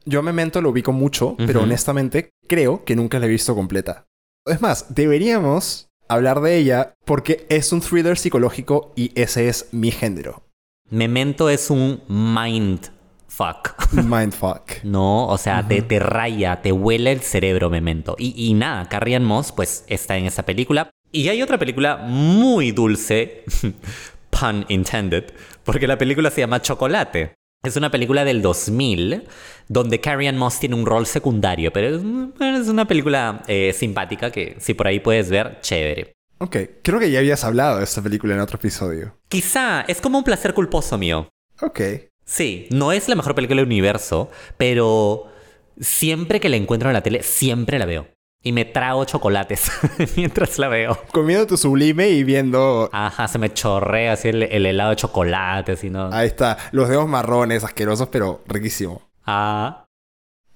Yo 0.04 0.20
a 0.20 0.22
Memento 0.22 0.62
lo 0.62 0.70
ubico 0.70 0.92
mucho, 0.92 1.36
pero 1.36 1.62
honestamente 1.62 2.30
creo 2.46 2.84
que 2.84 2.94
nunca 2.94 3.18
la 3.18 3.26
he 3.26 3.28
visto 3.28 3.54
completa. 3.54 4.06
Es 4.44 4.60
más, 4.60 4.94
deberíamos 4.94 5.88
hablar 6.08 6.40
de 6.40 6.56
ella 6.56 6.94
porque 7.04 7.44
es 7.48 7.72
un 7.72 7.80
thriller 7.80 8.16
psicológico 8.16 8.92
y 8.94 9.10
ese 9.20 9.48
es 9.48 9.68
mi 9.72 9.90
género. 9.90 10.44
Memento 10.88 11.50
es 11.50 11.70
un 11.70 12.00
mindfuck. 12.08 13.74
Mindfuck. 13.92 14.84
No, 14.84 15.26
o 15.26 15.36
sea, 15.36 15.66
te, 15.66 15.82
te 15.82 15.98
raya, 15.98 16.62
te 16.62 16.70
huele 16.70 17.10
el 17.10 17.20
cerebro 17.20 17.70
Memento. 17.70 18.14
Y, 18.16 18.34
y 18.36 18.54
nada, 18.54 18.88
Carrie 18.88 19.16
Ann 19.16 19.24
Moss 19.24 19.50
pues 19.50 19.84
está 19.88 20.16
en 20.16 20.26
esa 20.26 20.44
película. 20.44 20.90
Y 21.10 21.28
hay 21.28 21.42
otra 21.42 21.58
película 21.58 21.96
muy 21.96 22.70
dulce, 22.70 23.44
pun 24.30 24.64
intended, 24.68 25.32
porque 25.64 25.88
la 25.88 25.98
película 25.98 26.30
se 26.30 26.42
llama 26.42 26.62
Chocolate. 26.62 27.34
Es 27.64 27.76
una 27.76 27.90
película 27.90 28.24
del 28.24 28.42
2000 28.42 29.24
donde 29.68 30.00
Carrie 30.00 30.28
Ann 30.28 30.38
Moss 30.38 30.60
tiene 30.60 30.76
un 30.76 30.86
rol 30.86 31.06
secundario, 31.06 31.72
pero 31.72 31.96
es, 31.96 32.68
una 32.68 32.86
película 32.86 33.42
eh, 33.48 33.72
simpática 33.72 34.30
que 34.30 34.56
si 34.60 34.74
por 34.74 34.86
ahí 34.86 35.00
puedes 35.00 35.30
ver, 35.30 35.58
chévere. 35.60 36.12
Ok, 36.38 36.56
creo 36.82 37.00
que 37.00 37.10
ya 37.10 37.18
habías 37.18 37.44
hablado 37.44 37.78
de 37.78 37.84
esta 37.84 38.02
película 38.02 38.34
en 38.34 38.40
otro 38.40 38.56
episodio. 38.56 39.16
Quizá 39.28 39.82
es 39.88 40.00
como 40.00 40.18
un 40.18 40.24
placer 40.24 40.54
culposo 40.54 40.98
mío. 40.98 41.28
Ok. 41.60 41.80
Sí, 42.24 42.68
no 42.70 42.92
es 42.92 43.08
la 43.08 43.14
mejor 43.14 43.34
película 43.34 43.60
del 43.60 43.66
universo, 43.66 44.30
pero 44.58 45.26
siempre 45.80 46.40
que 46.40 46.48
la 46.48 46.56
encuentro 46.56 46.88
en 46.90 46.94
la 46.94 47.02
tele, 47.02 47.22
siempre 47.22 47.78
la 47.78 47.86
veo. 47.86 48.08
Y 48.42 48.52
me 48.52 48.64
trago 48.64 49.04
chocolates 49.04 49.70
mientras 50.16 50.58
la 50.58 50.68
veo. 50.68 50.96
Comiendo 51.12 51.46
tu 51.46 51.56
sublime 51.56 52.10
y 52.10 52.22
viendo... 52.22 52.88
Ajá, 52.92 53.26
se 53.26 53.38
me 53.38 53.52
chorrea 53.52 54.12
así 54.12 54.28
el, 54.28 54.44
el 54.44 54.66
helado 54.66 54.90
de 54.90 54.96
chocolate, 54.96 55.72
así, 55.72 55.90
¿no? 55.90 56.10
Ahí 56.12 56.28
está, 56.28 56.56
los 56.70 56.88
dedos 56.88 57.08
marrones, 57.08 57.64
asquerosos, 57.64 58.08
pero 58.08 58.42
riquísimo. 58.46 59.02
Ah, 59.24 59.84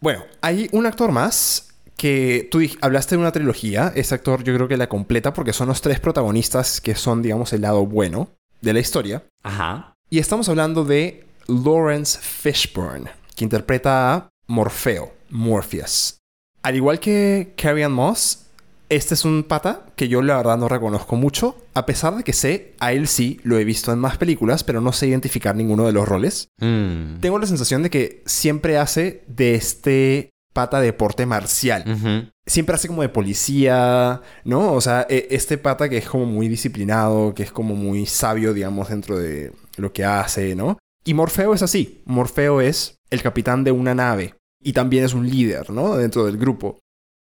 Bueno, 0.01 0.23
hay 0.41 0.69
un 0.73 0.87
actor 0.87 1.11
más 1.11 1.67
que 1.97 2.49
tú 2.51 2.61
hablaste 2.81 3.17
de 3.17 3.21
una 3.21 3.33
trilogía. 3.33 3.93
Ese 3.95 4.15
actor 4.15 4.45
yo 4.45 4.55
creo 4.55 4.69
que 4.69 4.77
la 4.77 4.89
completa 4.89 5.33
porque 5.33 5.53
son 5.53 5.69
los 5.69 5.83
tres 5.83 5.99
protagonistas 6.01 6.81
que 6.81 6.95
son, 6.95 7.21
digamos, 7.23 7.53
el 7.53 7.63
lado 7.63 7.85
bueno 7.87 8.31
de 8.61 8.73
la 8.73 8.81
historia. 8.81 9.25
ajá. 9.43 9.95
Y 10.13 10.19
estamos 10.19 10.49
hablando 10.49 10.85
de 10.85 11.25
Lawrence 11.47 12.19
Fishburne, 12.21 13.11
que 13.37 13.45
interpreta 13.45 14.13
a 14.15 14.29
Morfeo, 14.49 15.13
Morpheus. 15.29 16.20
Al 16.63 16.77
igual 16.77 17.01
que 17.01 17.55
Carrie 17.57 17.85
Ann 17.85 17.93
Moss, 17.93 18.47
este 18.91 19.15
es 19.15 19.25
un 19.25 19.45
pata 19.45 19.87
que 19.97 20.09
yo 20.09 20.21
la 20.21 20.37
verdad 20.37 20.59
no 20.59 20.69
reconozco 20.69 21.17
mucho, 21.17 21.57
a 21.75 21.87
pesar 21.87 22.17
de 22.17 22.25
que 22.25 22.33
sé, 22.33 22.75
a 22.81 22.93
él 22.93 23.07
sí 23.09 23.41
lo 23.45 23.59
he 23.59 23.65
visto 23.65 23.93
en 23.93 23.99
más 23.99 24.19
películas, 24.19 24.65
pero 24.65 24.81
no 24.81 24.93
sé 24.93 25.07
identificar 25.07 25.55
ninguno 25.57 25.87
de 25.87 25.93
los 25.93 26.09
roles. 26.09 26.49
Mm. 26.61 27.21
Tengo 27.21 27.39
la 27.39 27.47
sensación 27.47 27.83
de 27.83 27.91
que 27.91 28.23
siempre 28.27 28.79
hace 28.79 29.23
de 29.29 29.55
este 29.55 30.31
pata 30.53 30.81
de 30.81 30.93
porte 30.93 31.25
marcial. 31.27 32.33
Siempre 32.45 32.75
hace 32.75 32.89
como 32.89 33.03
de 33.03 33.09
policía, 33.09 34.21
¿no? 34.45 34.73
O 34.73 34.81
sea, 34.81 35.07
e- 35.09 35.29
este 35.31 35.57
pata 35.57 35.89
que 35.89 35.99
es 35.99 36.09
como 36.09 36.27
muy 36.27 36.49
disciplinado, 36.49 37.33
que 37.35 37.45
es 37.45 37.53
como 37.53 37.77
muy 37.77 38.07
sabio, 38.07 38.53
digamos, 38.53 38.89
dentro 38.89 39.17
de 39.17 39.53
lo 39.77 39.93
que 39.93 40.05
hace, 40.05 40.57
¿no? 40.57 40.79
Y 41.05 41.15
Morfeo 41.15 41.55
es 41.55 41.63
así. 41.63 42.03
Morfeo 42.05 42.61
es 42.61 42.97
el 43.11 43.23
capitán 43.23 43.63
de 43.63 43.71
una 43.71 43.95
nave. 43.95 44.35
Y 44.63 44.73
también 44.73 45.05
es 45.05 45.15
un 45.15 45.29
líder, 45.29 45.71
¿no? 45.71 45.97
Dentro 45.97 46.27
del 46.27 46.37
grupo. 46.37 46.79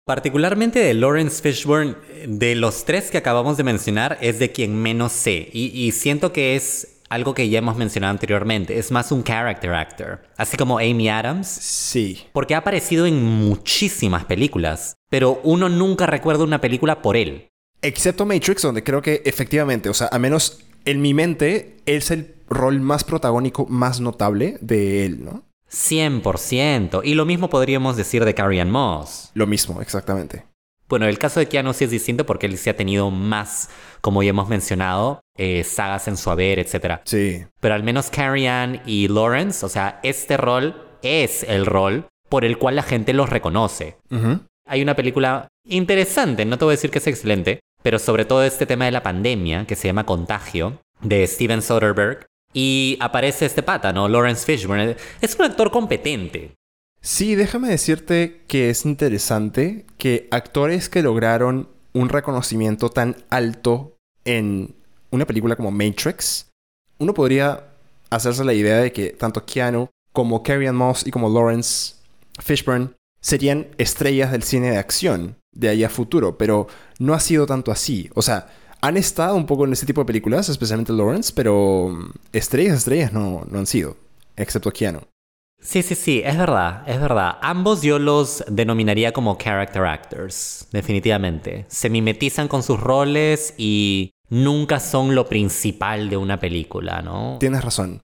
Particularmente 0.05 0.79
de 0.79 0.93
Lawrence 0.93 1.41
Fishburne, 1.41 1.95
de 2.27 2.55
los 2.55 2.85
tres 2.85 3.09
que 3.09 3.17
acabamos 3.17 3.57
de 3.57 3.63
mencionar, 3.63 4.19
es 4.21 4.37
de 4.37 4.51
quien 4.51 4.75
menos 4.75 5.11
sé. 5.11 5.49
Y, 5.51 5.65
y 5.73 5.91
siento 5.93 6.31
que 6.31 6.55
es 6.55 6.95
algo 7.09 7.33
que 7.33 7.49
ya 7.49 7.59
hemos 7.59 7.77
mencionado 7.77 8.11
anteriormente, 8.11 8.77
es 8.77 8.91
más 8.91 9.11
un 9.11 9.23
character 9.23 9.73
actor, 9.73 10.21
así 10.37 10.57
como 10.57 10.79
Amy 10.79 11.09
Adams. 11.09 11.47
Sí. 11.47 12.23
Porque 12.33 12.55
ha 12.55 12.59
aparecido 12.59 13.05
en 13.05 13.23
muchísimas 13.23 14.25
películas, 14.25 14.95
pero 15.09 15.39
uno 15.43 15.69
nunca 15.69 16.05
recuerda 16.05 16.43
una 16.43 16.61
película 16.61 17.01
por 17.01 17.15
él. 17.15 17.47
Excepto 17.81 18.25
Matrix, 18.25 18.61
donde 18.61 18.83
creo 18.83 19.01
que 19.01 19.21
efectivamente, 19.25 19.89
o 19.89 19.93
sea, 19.93 20.09
a 20.11 20.19
menos 20.19 20.59
en 20.85 21.01
mi 21.01 21.13
mente, 21.13 21.77
es 21.85 22.11
el 22.11 22.35
rol 22.49 22.79
más 22.79 23.03
protagónico, 23.03 23.65
más 23.67 23.99
notable 23.99 24.57
de 24.61 25.05
él, 25.05 25.23
¿no? 25.23 25.43
100%. 25.75 27.01
Y 27.03 27.13
lo 27.13 27.25
mismo 27.25 27.49
podríamos 27.49 27.97
decir 27.97 28.23
de 28.23 28.33
Carrie 28.33 28.61
Ann 28.61 28.71
Moss. 28.71 29.31
Lo 29.33 29.45
mismo, 29.45 29.81
exactamente. 29.81 30.45
Bueno, 30.87 31.07
el 31.07 31.17
caso 31.17 31.39
de 31.39 31.47
Keanu 31.47 31.73
sí 31.73 31.83
es 31.83 31.91
distinto 31.91 32.25
porque 32.25 32.45
él 32.45 32.57
sí 32.57 32.69
ha 32.69 32.75
tenido 32.75 33.09
más, 33.09 33.69
como 34.01 34.21
ya 34.23 34.29
hemos 34.29 34.47
mencionado, 34.47 35.19
eh, 35.35 35.63
sagas 35.63 36.07
en 36.07 36.15
su 36.15 36.29
haber, 36.29 36.59
etc. 36.59 37.01
Sí. 37.03 37.43
Pero 37.59 37.73
al 37.73 37.83
menos 37.83 38.09
Carrie 38.09 38.47
Ann 38.47 38.81
y 38.85 39.07
Lawrence, 39.07 39.65
o 39.65 39.69
sea, 39.69 39.99
este 40.03 40.37
rol 40.37 40.97
es 41.01 41.43
el 41.43 41.65
rol 41.65 42.07
por 42.29 42.45
el 42.45 42.57
cual 42.57 42.75
la 42.75 42.83
gente 42.83 43.13
los 43.13 43.29
reconoce. 43.29 43.97
Hay 44.67 44.81
una 44.81 44.95
película 44.95 45.47
interesante, 45.67 46.45
no 46.45 46.57
te 46.57 46.65
voy 46.65 46.73
a 46.73 46.77
decir 46.77 46.91
que 46.91 46.99
es 46.99 47.07
excelente, 47.07 47.59
pero 47.83 47.99
sobre 47.99 48.25
todo 48.25 48.43
este 48.43 48.65
tema 48.65 48.85
de 48.85 48.91
la 48.91 49.03
pandemia, 49.03 49.65
que 49.65 49.75
se 49.75 49.87
llama 49.87 50.05
Contagio, 50.05 50.79
de 51.01 51.25
Steven 51.27 51.61
Soderbergh. 51.61 52.25
Y 52.55 52.97
aparece 53.01 53.45
este 53.45 53.63
pata, 53.63 53.91
¿no? 53.91 54.07
Lawrence 54.07 54.45
Fishburne. 54.45 54.95
Es 55.19 55.35
un 55.35 55.45
actor 55.45 55.71
competente. 55.71 56.55
Sí, 57.01 57.35
déjame 57.35 57.67
decirte 57.67 58.41
que 58.47 58.69
es 58.69 58.85
interesante 58.85 59.85
que 59.97 60.29
actores 60.31 60.87
que 60.87 61.03
lograron 61.03 61.67
un 61.91 62.07
reconocimiento 62.07 62.89
tan 62.89 63.17
alto 63.29 63.97
en 64.23 64.73
una 65.11 65.27
película 65.27 65.57
como 65.57 65.69
Matrix, 65.69 66.47
uno 66.97 67.13
podría 67.13 67.65
hacerse 68.09 68.45
la 68.45 68.53
idea 68.53 68.77
de 68.77 68.93
que 68.93 69.09
tanto 69.09 69.45
Keanu 69.45 69.89
como 70.13 70.41
Carrie 70.41 70.71
Moss 70.71 71.05
y 71.05 71.11
como 71.11 71.29
Lawrence 71.29 71.95
Fishburne 72.39 72.91
serían 73.19 73.67
estrellas 73.77 74.31
del 74.31 74.43
cine 74.43 74.71
de 74.71 74.77
acción 74.77 75.35
de 75.51 75.69
ahí 75.69 75.83
a 75.83 75.89
futuro, 75.89 76.37
pero 76.37 76.67
no 76.99 77.13
ha 77.13 77.19
sido 77.19 77.45
tanto 77.45 77.71
así. 77.71 78.09
O 78.13 78.21
sea, 78.21 78.47
han 78.81 78.97
estado 78.97 79.35
un 79.35 79.45
poco 79.45 79.65
en 79.65 79.73
ese 79.73 79.85
tipo 79.85 80.01
de 80.01 80.05
películas, 80.05 80.49
especialmente 80.49 80.93
Lawrence, 80.93 81.33
pero 81.35 81.89
mm, 81.89 82.11
estrellas, 82.33 82.77
estrellas 82.77 83.13
no, 83.13 83.45
no 83.49 83.59
han 83.59 83.65
sido, 83.65 83.97
excepto 84.35 84.71
Keanu. 84.71 85.01
Sí, 85.61 85.81
sí, 85.81 85.95
sí, 85.95 86.21
es 86.23 86.37
verdad, 86.37 86.83
es 86.87 87.01
verdad. 87.01 87.37
Ambos 87.41 87.81
yo 87.81 87.97
los 87.97 88.43
denominaría 88.47 89.13
como 89.13 89.37
character 89.37 89.83
actors, 89.85 90.67
definitivamente. 90.71 91.65
Se 91.69 91.89
mimetizan 91.89 92.47
con 92.47 92.61
sus 92.61 92.79
roles 92.79 93.55
y 93.57 94.11
nunca 94.29 94.79
son 94.79 95.15
lo 95.15 95.27
principal 95.27 96.09
de 96.09 96.17
una 96.17 96.39
película, 96.39 97.01
¿no? 97.01 97.37
Tienes 97.39 97.63
razón. 97.63 98.01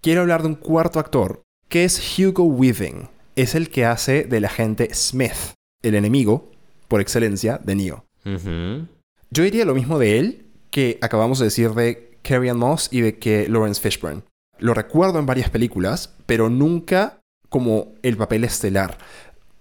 Quiero 0.00 0.22
hablar 0.22 0.42
de 0.42 0.48
un 0.48 0.54
cuarto 0.56 0.98
actor, 0.98 1.42
que 1.68 1.84
es 1.84 2.18
Hugo 2.18 2.44
Weaving. 2.44 3.08
Es 3.36 3.54
el 3.54 3.70
que 3.70 3.84
hace 3.84 4.24
del 4.24 4.44
agente 4.44 4.92
Smith, 4.92 5.54
el 5.82 5.94
enemigo, 5.94 6.50
por 6.88 7.00
excelencia, 7.00 7.60
de 7.62 7.74
Neo. 7.76 8.04
Ujú. 8.24 8.88
Yo 9.30 9.42
diría 9.42 9.64
lo 9.64 9.74
mismo 9.74 9.98
de 9.98 10.18
él 10.18 10.46
que 10.70 10.98
acabamos 11.02 11.38
de 11.38 11.46
decir 11.46 11.70
de 11.72 12.18
Carrie 12.22 12.50
Ann 12.50 12.58
Moss 12.58 12.88
y 12.90 13.00
de 13.00 13.18
que 13.18 13.48
Lawrence 13.48 13.80
Fishburne. 13.80 14.22
Lo 14.58 14.74
recuerdo 14.74 15.18
en 15.18 15.26
varias 15.26 15.50
películas, 15.50 16.14
pero 16.26 16.50
nunca 16.50 17.20
como 17.48 17.94
el 18.02 18.16
papel 18.16 18.44
estelar. 18.44 18.98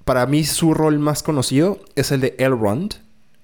Para 0.06 0.26
mí 0.26 0.44
su 0.44 0.74
rol 0.74 1.00
más 1.00 1.22
conocido 1.22 1.80
es 1.96 2.12
el 2.12 2.22
de 2.22 2.36
Elrond, 2.40 2.96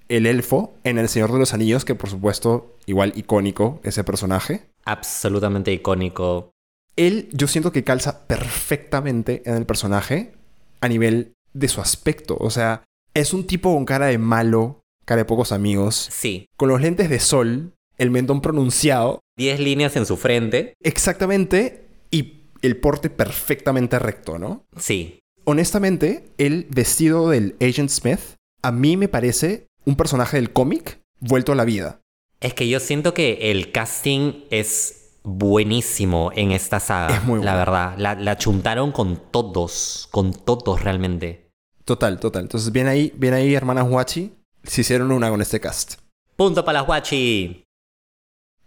el 0.10 0.26
elfo, 0.26 0.74
en 0.84 0.98
El 0.98 1.10
Señor 1.10 1.32
de 1.32 1.40
los 1.40 1.54
Anillos, 1.54 1.86
que 1.86 1.96
por 1.96 2.10
supuesto, 2.10 2.78
igual 2.86 3.14
icónico 3.16 3.80
ese 3.84 4.04
personaje. 4.04 4.66
Absolutamente 4.86 5.72
icónico. 5.72 6.52
Él, 6.96 7.30
yo 7.32 7.48
siento 7.48 7.72
que 7.72 7.84
calza 7.84 8.28
perfectamente 8.28 9.42
en 9.46 9.56
el 9.56 9.66
personaje 9.66 10.34
a 10.82 10.88
nivel 10.88 11.34
de 11.54 11.68
su 11.68 11.82
aspecto. 11.82 12.38
O 12.40 12.50
sea, 12.50 12.84
es 13.14 13.34
un 13.34 13.48
tipo 13.48 13.74
con 13.74 13.86
cara 13.86 14.08
de 14.08 14.18
malo, 14.18 14.82
cara 15.06 15.20
de 15.20 15.26
pocos 15.26 15.52
amigos, 15.52 16.08
Sí. 16.12 16.48
con 16.58 16.70
los 16.70 16.82
lentes 16.82 17.10
de 17.10 17.20
sol, 17.20 17.74
el 17.98 18.10
mentón 18.12 18.42
pronunciado, 18.42 19.20
10 19.38 19.60
líneas 19.60 19.96
en 19.96 20.06
su 20.06 20.18
frente. 20.18 20.74
exactamente, 20.82 21.88
y 22.12 22.42
el 22.62 22.78
porte 22.78 23.10
perfectamente 23.10 24.00
recto, 24.00 24.40
¿no? 24.40 24.66
Sí. 24.78 25.20
Honestamente, 25.46 26.24
el 26.38 26.68
vestido 26.70 27.30
del 27.30 27.56
Agent 27.62 27.90
Smith 27.90 28.20
a 28.62 28.72
mí 28.72 28.96
me 28.98 29.10
parece 29.10 29.68
un 29.86 29.96
personaje 29.98 30.38
del 30.38 30.54
cómic 30.54 31.02
vuelto 31.20 31.52
a 31.52 31.56
la 31.56 31.66
vida. 31.66 32.00
Es 32.40 32.54
que 32.54 32.68
yo 32.70 32.80
siento 32.80 33.14
que 33.14 33.52
el 33.52 33.72
casting 33.74 34.46
es 34.50 35.18
buenísimo 35.24 36.32
en 36.36 36.52
esta 36.52 36.80
saga. 36.80 37.18
Es 37.18 37.24
muy 37.24 37.40
La 37.44 37.52
bueno. 37.54 37.58
verdad. 37.58 37.96
La, 37.98 38.16
la 38.16 38.38
chuntaron 38.38 38.92
con 38.92 39.22
todos. 39.32 40.08
Con 40.12 40.34
todos 40.34 40.84
realmente. 40.84 41.50
Total, 41.86 42.20
total. 42.20 42.44
Entonces, 42.44 42.72
bien 42.72 42.88
ahí, 42.88 43.12
bien 43.16 43.34
ahí, 43.34 43.54
hermanas 43.54 43.88
Huachi, 43.90 44.34
se 44.64 44.82
hicieron 44.82 45.12
una 45.12 45.30
con 45.30 45.42
este 45.42 45.60
cast. 45.60 45.96
Punto 46.36 46.66
para 46.66 46.80
las 46.80 46.88
guachi. 46.88 47.64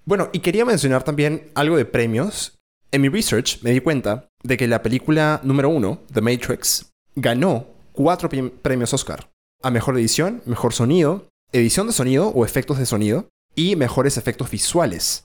Bueno, 0.05 0.31
y 0.33 0.39
quería 0.39 0.65
mencionar 0.65 1.03
también 1.03 1.51
algo 1.55 1.77
de 1.77 1.85
premios. 1.85 2.59
En 2.93 3.03
mi 3.03 3.09
research 3.09 3.61
me 3.63 3.73
di 3.73 3.81
cuenta 3.81 4.29
de 4.43 4.57
que 4.57 4.69
la 4.69 4.83
película 4.83 5.41
número 5.43 5.69
uno, 5.69 6.03
The 6.13 6.21
Matrix, 6.21 6.93
ganó 7.17 7.67
cuatro 7.93 8.29
premios 8.63 8.95
Oscar. 8.95 9.31
A 9.63 9.71
mejor 9.71 9.99
edición, 9.99 10.43
mejor 10.47 10.73
sonido, 10.73 11.29
edición 11.53 11.89
de 11.89 11.93
sonido 11.93 12.29
o 12.29 12.45
efectos 12.45 12.79
de 12.79 12.87
sonido 12.87 13.29
y 13.57 13.75
mejores 13.75 14.17
efectos 14.17 14.51
visuales. 14.51 15.25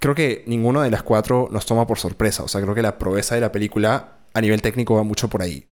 Creo 0.00 0.14
que 0.14 0.42
ninguno 0.46 0.82
de 0.82 0.90
las 0.90 1.02
cuatro 1.02 1.48
nos 1.52 1.66
toma 1.66 1.86
por 1.86 1.98
sorpresa. 1.98 2.42
O 2.42 2.48
sea, 2.48 2.60
creo 2.60 2.74
que 2.74 2.82
la 2.82 2.98
proeza 2.98 3.34
de 3.34 3.40
la 3.40 3.52
película 3.52 4.18
a 4.34 4.40
nivel 4.40 4.60
técnico 4.60 4.96
va 4.96 5.02
mucho 5.04 5.28
por 5.28 5.42
ahí. 5.42 5.68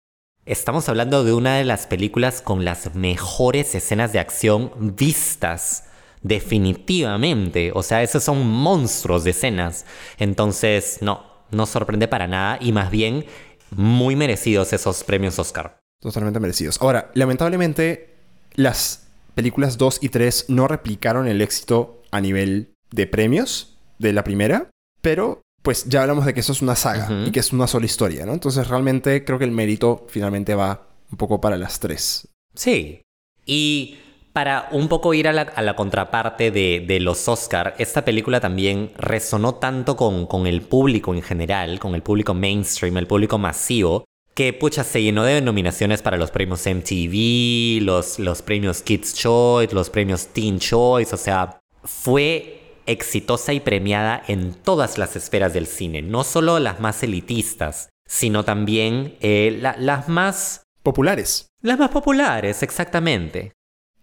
Estamos 0.45 0.89
hablando 0.89 1.23
de 1.23 1.33
una 1.33 1.57
de 1.57 1.65
las 1.65 1.85
películas 1.85 2.41
con 2.41 2.65
las 2.65 2.95
mejores 2.95 3.75
escenas 3.75 4.11
de 4.11 4.17
acción 4.17 4.71
vistas. 4.95 5.83
Definitivamente. 6.23 7.71
O 7.75 7.83
sea, 7.83 8.01
esos 8.01 8.23
son 8.23 8.47
monstruos 8.47 9.23
de 9.23 9.31
escenas. 9.31 9.85
Entonces, 10.17 10.97
no, 11.01 11.23
no 11.51 11.67
sorprende 11.67 12.07
para 12.07 12.27
nada 12.27 12.57
y 12.59 12.71
más 12.71 12.89
bien 12.89 13.25
muy 13.69 14.15
merecidos 14.15 14.73
esos 14.73 15.03
premios 15.03 15.37
Oscar. 15.37 15.79
Totalmente 16.01 16.39
merecidos. 16.39 16.81
Ahora, 16.81 17.11
lamentablemente, 17.13 18.15
las 18.55 19.09
películas 19.35 19.77
2 19.77 19.99
y 20.01 20.09
3 20.09 20.45
no 20.49 20.67
replicaron 20.67 21.27
el 21.27 21.41
éxito 21.41 22.01
a 22.09 22.19
nivel 22.19 22.73
de 22.89 23.05
premios 23.05 23.77
de 23.99 24.11
la 24.11 24.23
primera, 24.23 24.71
pero 25.03 25.43
pues 25.61 25.85
ya 25.85 26.01
hablamos 26.01 26.25
de 26.25 26.33
que 26.33 26.39
eso 26.39 26.51
es 26.51 26.61
una 26.61 26.75
saga 26.75 27.25
y 27.25 27.31
que 27.31 27.39
es 27.39 27.53
una 27.53 27.67
sola 27.67 27.85
historia, 27.85 28.25
¿no? 28.25 28.33
Entonces 28.33 28.67
realmente 28.67 29.23
creo 29.23 29.37
que 29.37 29.45
el 29.45 29.51
mérito 29.51 30.05
finalmente 30.09 30.55
va 30.55 30.87
un 31.11 31.17
poco 31.17 31.39
para 31.39 31.57
las 31.57 31.79
tres. 31.79 32.27
Sí. 32.55 33.01
Y 33.45 33.97
para 34.33 34.69
un 34.71 34.87
poco 34.87 35.13
ir 35.13 35.27
a 35.27 35.33
la, 35.33 35.41
a 35.41 35.61
la 35.61 35.75
contraparte 35.75 36.51
de, 36.51 36.83
de 36.87 36.99
los 36.99 37.27
Oscar, 37.27 37.75
esta 37.77 38.05
película 38.05 38.39
también 38.39 38.91
resonó 38.97 39.55
tanto 39.55 39.95
con, 39.95 40.25
con 40.25 40.47
el 40.47 40.61
público 40.61 41.13
en 41.13 41.21
general, 41.21 41.79
con 41.79 41.95
el 41.95 42.01
público 42.01 42.33
mainstream, 42.33 42.97
el 42.97 43.07
público 43.07 43.37
masivo, 43.37 44.05
que 44.33 44.53
pucha, 44.53 44.83
se 44.83 45.03
llenó 45.03 45.23
de 45.23 45.41
nominaciones 45.41 46.01
para 46.01 46.17
los 46.17 46.31
premios 46.31 46.65
MTV, 46.65 47.83
los, 47.83 48.17
los 48.19 48.41
premios 48.41 48.81
Kids 48.81 49.13
Choice, 49.13 49.75
los 49.75 49.89
premios 49.89 50.27
Teen 50.27 50.59
Choice, 50.59 51.13
o 51.13 51.17
sea, 51.17 51.59
fue 51.83 52.60
exitosa 52.91 53.53
y 53.53 53.59
premiada 53.59 54.21
en 54.27 54.53
todas 54.53 54.97
las 54.97 55.15
esferas 55.15 55.53
del 55.53 55.67
cine, 55.67 56.01
no 56.01 56.23
solo 56.23 56.59
las 56.59 56.79
más 56.79 57.01
elitistas, 57.03 57.89
sino 58.07 58.43
también 58.45 59.17
eh, 59.21 59.57
la- 59.61 59.75
las 59.77 60.07
más 60.09 60.63
Populares. 60.83 61.47
las 61.61 61.77
más 61.79 61.89
populares, 61.91 62.63
exactamente. 62.63 63.53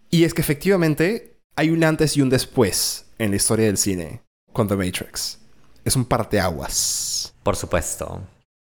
Y 0.09 0.23
es 0.23 0.33
que 0.33 0.41
efectivamente 0.41 1.37
hay 1.55 1.69
un 1.71 1.83
antes 1.83 2.15
y 2.17 2.21
un 2.21 2.29
después 2.29 3.11
en 3.17 3.31
la 3.31 3.35
historia 3.35 3.65
del 3.65 3.77
cine 3.77 4.21
con 4.53 4.67
The 4.67 4.75
Matrix. 4.77 5.39
Es 5.83 5.95
un 5.95 6.05
parteaguas. 6.05 7.35
Por 7.43 7.55
supuesto. 7.55 8.21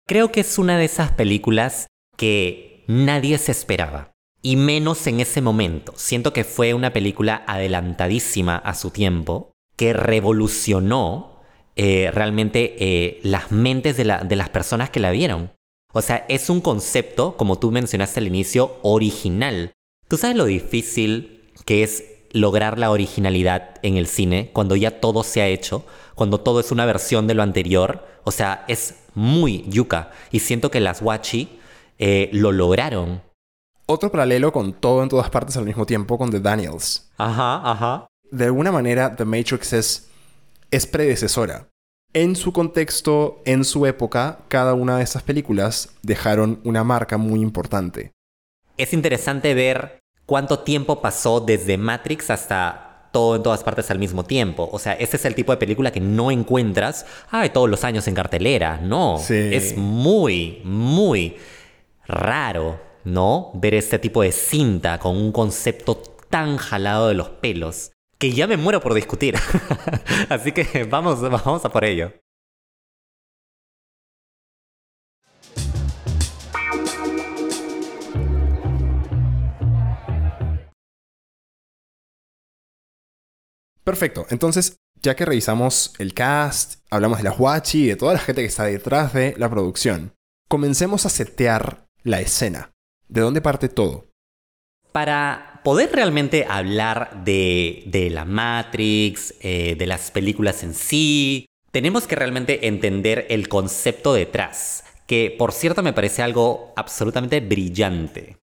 Creo 0.06 0.32
que 0.32 0.40
es 0.40 0.58
una 0.58 0.78
de 0.78 0.86
esas 0.86 1.12
películas 1.12 1.86
que 2.16 2.82
nadie 2.88 3.36
se 3.38 3.52
esperaba. 3.52 4.12
Y 4.40 4.56
menos 4.56 5.06
en 5.06 5.20
ese 5.20 5.40
momento. 5.42 5.92
Siento 5.96 6.32
que 6.32 6.44
fue 6.44 6.72
una 6.72 6.92
película 6.92 7.42
adelantadísima 7.46 8.56
a 8.56 8.74
su 8.74 8.90
tiempo, 8.90 9.52
que 9.78 9.92
revolucionó 9.94 11.38
eh, 11.76 12.10
realmente 12.12 12.74
eh, 12.80 13.20
las 13.22 13.52
mentes 13.52 13.96
de, 13.96 14.04
la- 14.04 14.24
de 14.24 14.34
las 14.36 14.48
personas 14.48 14.90
que 14.90 14.98
la 14.98 15.12
vieron. 15.12 15.52
O 15.92 16.02
sea, 16.02 16.26
es 16.28 16.50
un 16.50 16.60
concepto, 16.60 17.36
como 17.36 17.58
tú 17.58 17.70
mencionaste 17.70 18.18
al 18.20 18.26
inicio, 18.26 18.76
original. 18.82 19.72
¿Tú 20.08 20.16
sabes 20.16 20.36
lo 20.36 20.44
difícil 20.46 21.44
que 21.64 21.82
es 21.84 22.04
lograr 22.32 22.78
la 22.78 22.90
originalidad 22.90 23.76
en 23.82 23.96
el 23.96 24.06
cine 24.08 24.50
cuando 24.52 24.74
ya 24.76 25.00
todo 25.00 25.22
se 25.22 25.40
ha 25.40 25.46
hecho, 25.46 25.86
cuando 26.16 26.40
todo 26.40 26.58
es 26.60 26.72
una 26.72 26.84
versión 26.84 27.26
de 27.28 27.34
lo 27.34 27.42
anterior? 27.44 28.04
O 28.24 28.32
sea, 28.32 28.64
es 28.66 28.96
muy 29.14 29.64
yuca. 29.68 30.10
Y 30.32 30.40
siento 30.40 30.70
que 30.72 30.80
las 30.80 31.00
Wachi 31.00 31.48
eh, 31.98 32.28
lo 32.32 32.50
lograron. 32.50 33.22
Otro 33.86 34.10
paralelo 34.10 34.52
con 34.52 34.72
todo 34.72 35.02
en 35.04 35.08
todas 35.08 35.30
partes 35.30 35.56
al 35.56 35.64
mismo 35.64 35.86
tiempo 35.86 36.18
con 36.18 36.30
The 36.30 36.40
Daniels. 36.40 37.08
Ajá, 37.16 37.70
ajá. 37.70 38.06
De 38.30 38.44
alguna 38.46 38.72
manera 38.72 39.14
The 39.16 39.24
Matrix 39.24 39.72
es, 39.72 40.08
es 40.70 40.86
predecesora 40.86 41.68
En 42.14 42.36
su 42.36 42.52
contexto, 42.52 43.42
en 43.44 43.64
su 43.64 43.86
época, 43.86 44.40
cada 44.48 44.74
una 44.74 44.96
de 44.98 45.04
estas 45.04 45.22
películas 45.22 45.90
dejaron 46.02 46.60
una 46.64 46.82
marca 46.84 47.18
muy 47.18 47.40
importante. 47.40 48.12
Es 48.76 48.92
interesante 48.92 49.54
ver 49.54 49.98
cuánto 50.26 50.60
tiempo 50.60 51.00
pasó 51.02 51.40
desde 51.40 51.76
Matrix 51.76 52.30
hasta 52.30 53.08
todo 53.12 53.36
en 53.36 53.42
todas 53.42 53.64
partes 53.64 53.90
al 53.90 53.98
mismo 53.98 54.24
tiempo. 54.24 54.68
O 54.72 54.78
sea, 54.78 54.92
ese 54.92 55.16
es 55.16 55.24
el 55.24 55.34
tipo 55.34 55.52
de 55.52 55.58
película 55.58 55.90
que 55.90 56.00
no 56.00 56.30
encuentras 56.30 57.06
ay, 57.30 57.50
todos 57.50 57.68
los 57.68 57.82
años 57.84 58.06
en 58.08 58.14
cartelera. 58.14 58.78
No, 58.82 59.18
Sí. 59.18 59.34
es 59.34 59.76
muy, 59.76 60.60
muy 60.64 61.36
raro, 62.06 62.80
¿no? 63.04 63.50
Ver 63.54 63.74
este 63.74 63.98
tipo 63.98 64.22
de 64.22 64.32
cinta 64.32 64.98
con 64.98 65.16
un 65.16 65.32
concepto 65.32 65.96
tan 66.30 66.56
jalado 66.58 67.08
de 67.08 67.14
los 67.14 67.28
pelos 67.30 67.92
que 68.18 68.32
ya 68.32 68.46
me 68.46 68.56
muero 68.56 68.80
por 68.80 68.94
discutir. 68.94 69.36
Así 70.28 70.52
que 70.52 70.84
vamos, 70.84 71.20
vamos 71.20 71.64
a 71.64 71.68
por 71.68 71.84
ello. 71.84 72.12
Perfecto. 83.84 84.26
Entonces, 84.28 84.76
ya 85.00 85.16
que 85.16 85.24
revisamos 85.24 85.94
el 85.98 86.12
cast, 86.12 86.84
hablamos 86.90 87.18
de 87.18 87.24
la 87.24 87.32
Huachi 87.32 87.84
y 87.84 87.86
de 87.86 87.96
toda 87.96 88.12
la 88.12 88.18
gente 88.18 88.42
que 88.42 88.48
está 88.48 88.64
detrás 88.64 89.14
de 89.14 89.34
la 89.38 89.48
producción, 89.48 90.12
comencemos 90.46 91.06
a 91.06 91.08
setear 91.08 91.86
la 92.02 92.20
escena. 92.20 92.72
¿De 93.08 93.22
dónde 93.22 93.40
parte 93.40 93.70
todo? 93.70 94.10
Para 94.92 95.47
poder 95.62 95.90
realmente 95.92 96.46
hablar 96.48 97.24
de, 97.24 97.82
de 97.86 98.10
la 98.10 98.24
Matrix, 98.24 99.34
eh, 99.40 99.76
de 99.78 99.86
las 99.86 100.10
películas 100.10 100.62
en 100.62 100.74
sí, 100.74 101.46
tenemos 101.70 102.06
que 102.06 102.16
realmente 102.16 102.66
entender 102.66 103.26
el 103.30 103.48
concepto 103.48 104.12
detrás, 104.12 104.84
que 105.06 105.34
por 105.36 105.52
cierto 105.52 105.82
me 105.82 105.92
parece 105.92 106.22
algo 106.22 106.72
absolutamente 106.76 107.40
brillante. 107.40 108.36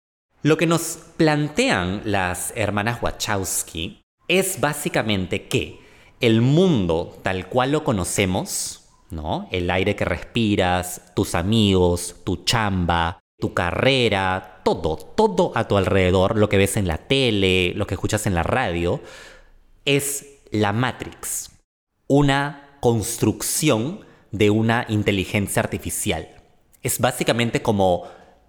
Lo 0.41 0.57
que 0.57 0.67
nos 0.67 0.99
plantean 1.15 2.01
las 2.03 2.51
hermanas 2.55 3.01
Wachowski 3.01 4.01
es 4.27 4.59
básicamente 4.59 5.47
que 5.47 5.79
el 6.19 6.41
mundo 6.41 7.17
tal 7.23 7.47
cual 7.47 7.71
lo 7.71 7.83
conocemos, 7.83 8.89
¿no? 9.09 9.47
El 9.51 9.69
aire 9.71 9.95
que 9.95 10.05
respiras, 10.05 11.13
tus 11.15 11.35
amigos, 11.35 12.17
tu 12.23 12.43
chamba, 12.43 13.19
tu 13.39 13.53
carrera, 13.53 14.52
todo, 14.63 14.97
todo 14.97 15.51
a 15.55 15.67
tu 15.67 15.77
alrededor, 15.77 16.37
lo 16.37 16.49
que 16.49 16.57
ves 16.57 16.77
en 16.77 16.87
la 16.87 16.97
tele, 16.97 17.73
lo 17.75 17.87
que 17.87 17.95
escuchas 17.95 18.25
en 18.25 18.33
la 18.33 18.43
radio, 18.43 19.01
es 19.85 20.39
la 20.51 20.73
Matrix, 20.73 21.51
una 22.07 22.77
construcción 22.79 24.01
de 24.31 24.49
una 24.49 24.85
inteligencia 24.89 25.61
artificial. 25.61 26.27
Es 26.81 26.99
básicamente 26.99 27.61
como, 27.61 28.07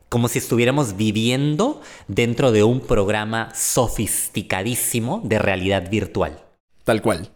como 0.08 0.28
si 0.28 0.38
estuviéramos 0.38 0.96
viviendo 0.96 1.80
dentro 2.08 2.52
de 2.52 2.64
un 2.64 2.80
programa 2.80 3.54
sofisticadísimo 3.54 5.20
de 5.24 5.38
realidad 5.38 5.88
virtual. 5.90 6.42
Tal 6.84 7.00
cual. 7.00 7.30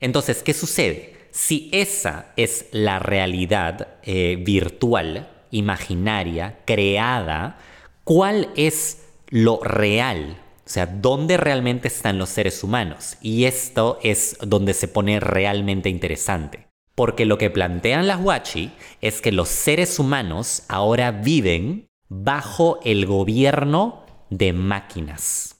Entonces, 0.00 0.42
¿qué 0.42 0.54
sucede? 0.54 1.28
Si 1.30 1.68
esa 1.72 2.32
es 2.36 2.66
la 2.72 2.98
realidad 2.98 3.88
eh, 4.02 4.36
virtual, 4.40 5.28
imaginaria, 5.50 6.60
creada, 6.64 7.58
¿cuál 8.08 8.48
es 8.56 9.02
lo 9.28 9.60
real? 9.62 10.38
O 10.64 10.70
sea, 10.70 10.86
¿dónde 10.86 11.36
realmente 11.36 11.88
están 11.88 12.16
los 12.16 12.30
seres 12.30 12.64
humanos? 12.64 13.18
Y 13.20 13.44
esto 13.44 13.98
es 14.02 14.38
donde 14.40 14.72
se 14.72 14.88
pone 14.88 15.20
realmente 15.20 15.90
interesante. 15.90 16.68
Porque 16.94 17.26
lo 17.26 17.36
que 17.36 17.50
plantean 17.50 18.06
las 18.06 18.18
Wachi 18.18 18.70
es 19.02 19.20
que 19.20 19.30
los 19.30 19.50
seres 19.50 19.98
humanos 19.98 20.62
ahora 20.68 21.10
viven 21.10 21.86
bajo 22.08 22.80
el 22.82 23.04
gobierno 23.04 24.06
de 24.30 24.54
máquinas. 24.54 25.56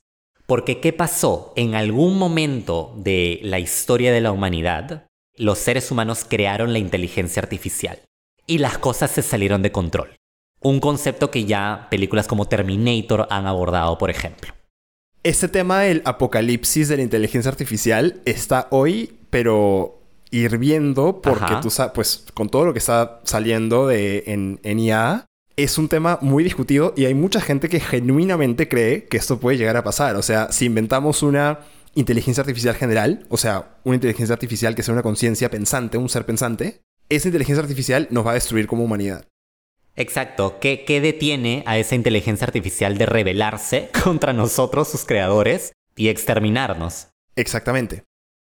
Porque 0.46 0.80
¿qué 0.80 0.94
pasó? 0.94 1.52
En 1.54 1.74
algún 1.74 2.16
momento 2.16 2.94
de 2.96 3.40
la 3.42 3.58
historia 3.58 4.10
de 4.10 4.22
la 4.22 4.32
humanidad, 4.32 5.06
los 5.34 5.58
seres 5.58 5.90
humanos 5.90 6.24
crearon 6.26 6.72
la 6.72 6.78
inteligencia 6.78 7.42
artificial 7.42 8.00
y 8.46 8.56
las 8.56 8.78
cosas 8.78 9.10
se 9.10 9.20
salieron 9.20 9.60
de 9.60 9.70
control. 9.70 10.18
Un 10.60 10.80
concepto 10.80 11.30
que 11.30 11.44
ya 11.44 11.86
películas 11.90 12.26
como 12.26 12.46
Terminator 12.46 13.26
han 13.30 13.46
abordado, 13.46 13.98
por 13.98 14.10
ejemplo. 14.10 14.52
Este 15.22 15.48
tema 15.48 15.80
del 15.80 16.02
apocalipsis 16.04 16.88
de 16.88 16.96
la 16.96 17.02
inteligencia 17.02 17.50
artificial 17.50 18.20
está 18.24 18.68
hoy, 18.70 19.18
pero 19.30 20.00
hirviendo 20.30 21.20
porque 21.22 21.44
Ajá. 21.44 21.60
tú 21.60 21.70
sabes, 21.70 21.92
pues 21.94 22.24
con 22.34 22.48
todo 22.48 22.66
lo 22.66 22.72
que 22.72 22.78
está 22.78 23.20
saliendo 23.24 23.86
de, 23.86 24.24
en, 24.26 24.60
en 24.62 24.78
IA, 24.78 25.26
es 25.56 25.76
un 25.76 25.88
tema 25.88 26.18
muy 26.20 26.44
discutido 26.44 26.94
y 26.96 27.06
hay 27.06 27.14
mucha 27.14 27.40
gente 27.40 27.68
que 27.68 27.80
genuinamente 27.80 28.68
cree 28.68 29.06
que 29.06 29.16
esto 29.16 29.40
puede 29.40 29.58
llegar 29.58 29.76
a 29.76 29.82
pasar. 29.82 30.16
O 30.16 30.22
sea, 30.22 30.52
si 30.52 30.66
inventamos 30.66 31.22
una 31.22 31.60
inteligencia 31.94 32.42
artificial 32.42 32.76
general, 32.76 33.26
o 33.28 33.36
sea, 33.36 33.76
una 33.82 33.96
inteligencia 33.96 34.34
artificial 34.34 34.76
que 34.76 34.84
sea 34.84 34.94
una 34.94 35.02
conciencia 35.02 35.50
pensante, 35.50 35.98
un 35.98 36.08
ser 36.08 36.24
pensante, 36.24 36.80
esa 37.08 37.28
inteligencia 37.28 37.62
artificial 37.62 38.06
nos 38.10 38.24
va 38.24 38.32
a 38.32 38.34
destruir 38.34 38.68
como 38.68 38.84
humanidad. 38.84 39.24
Exacto. 39.98 40.58
¿Qué, 40.60 40.84
qué 40.86 41.00
detiene 41.00 41.62
a 41.66 41.76
esa 41.76 41.94
inteligencia 41.96 42.46
artificial 42.46 42.96
de 42.96 43.04
rebelarse 43.06 43.90
contra 44.04 44.32
nosotros, 44.32 44.88
sus 44.88 45.04
creadores, 45.04 45.72
y 45.96 46.08
exterminarnos? 46.08 47.08
Exactamente. 47.36 48.04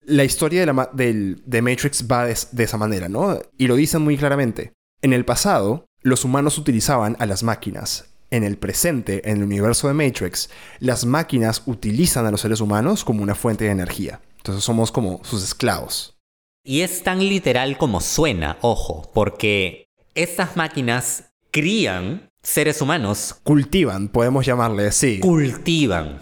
La 0.07 0.25
historia 0.25 0.61
de, 0.61 0.67
la 0.67 0.91
del- 0.93 1.43
de 1.47 1.63
Matrix 1.63 2.07
va 2.11 2.27
de, 2.27 2.37
de 2.53 2.65
esa 2.65 2.79
manera, 2.79 3.09
¿no? 3.09 3.39
Y 3.59 3.67
lo 3.67 3.77
dicen 3.77 4.03
muy 4.03 4.17
claramente. 4.17 4.73
En 5.03 5.13
el 5.13 5.25
pasado, 5.25 5.85
los 6.03 6.25
humanos 6.25 6.57
utilizaban 6.59 7.17
a 7.19 7.27
las 7.27 7.43
máquinas. 7.43 8.07
En 8.31 8.43
el 8.43 8.57
presente, 8.57 9.29
en 9.31 9.37
el 9.39 9.43
universo 9.45 9.87
de 9.89 9.95
Matrix, 9.95 10.49
las 10.81 11.05
máquinas 11.05 11.63
utilizan 11.67 12.27
a 12.27 12.31
los 12.31 12.41
seres 12.41 12.61
humanos 12.61 13.05
como 13.05 13.23
una 13.23 13.35
fuente 13.35 13.65
de 13.65 13.71
energía. 13.71 14.21
Entonces 14.39 14.65
somos 14.65 14.91
como 14.91 15.23
sus 15.25 15.45
esclavos. 15.45 16.17
Y 16.65 16.81
es 16.81 17.03
tan 17.03 17.19
literal 17.21 17.77
como 17.77 18.01
suena, 18.01 18.57
ojo, 18.63 19.11
porque 19.15 19.85
estas 20.15 20.57
máquinas 20.57 21.33
crían 21.55 22.29
seres 22.43 22.83
humanos, 22.83 23.37
Cultivan, 23.45 24.09
podemos 24.09 24.45
llamarle 24.45 24.89
así. 24.89 25.21
cultivan. 25.21 26.19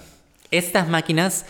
Estas 0.51 0.91
máquinas 0.91 1.47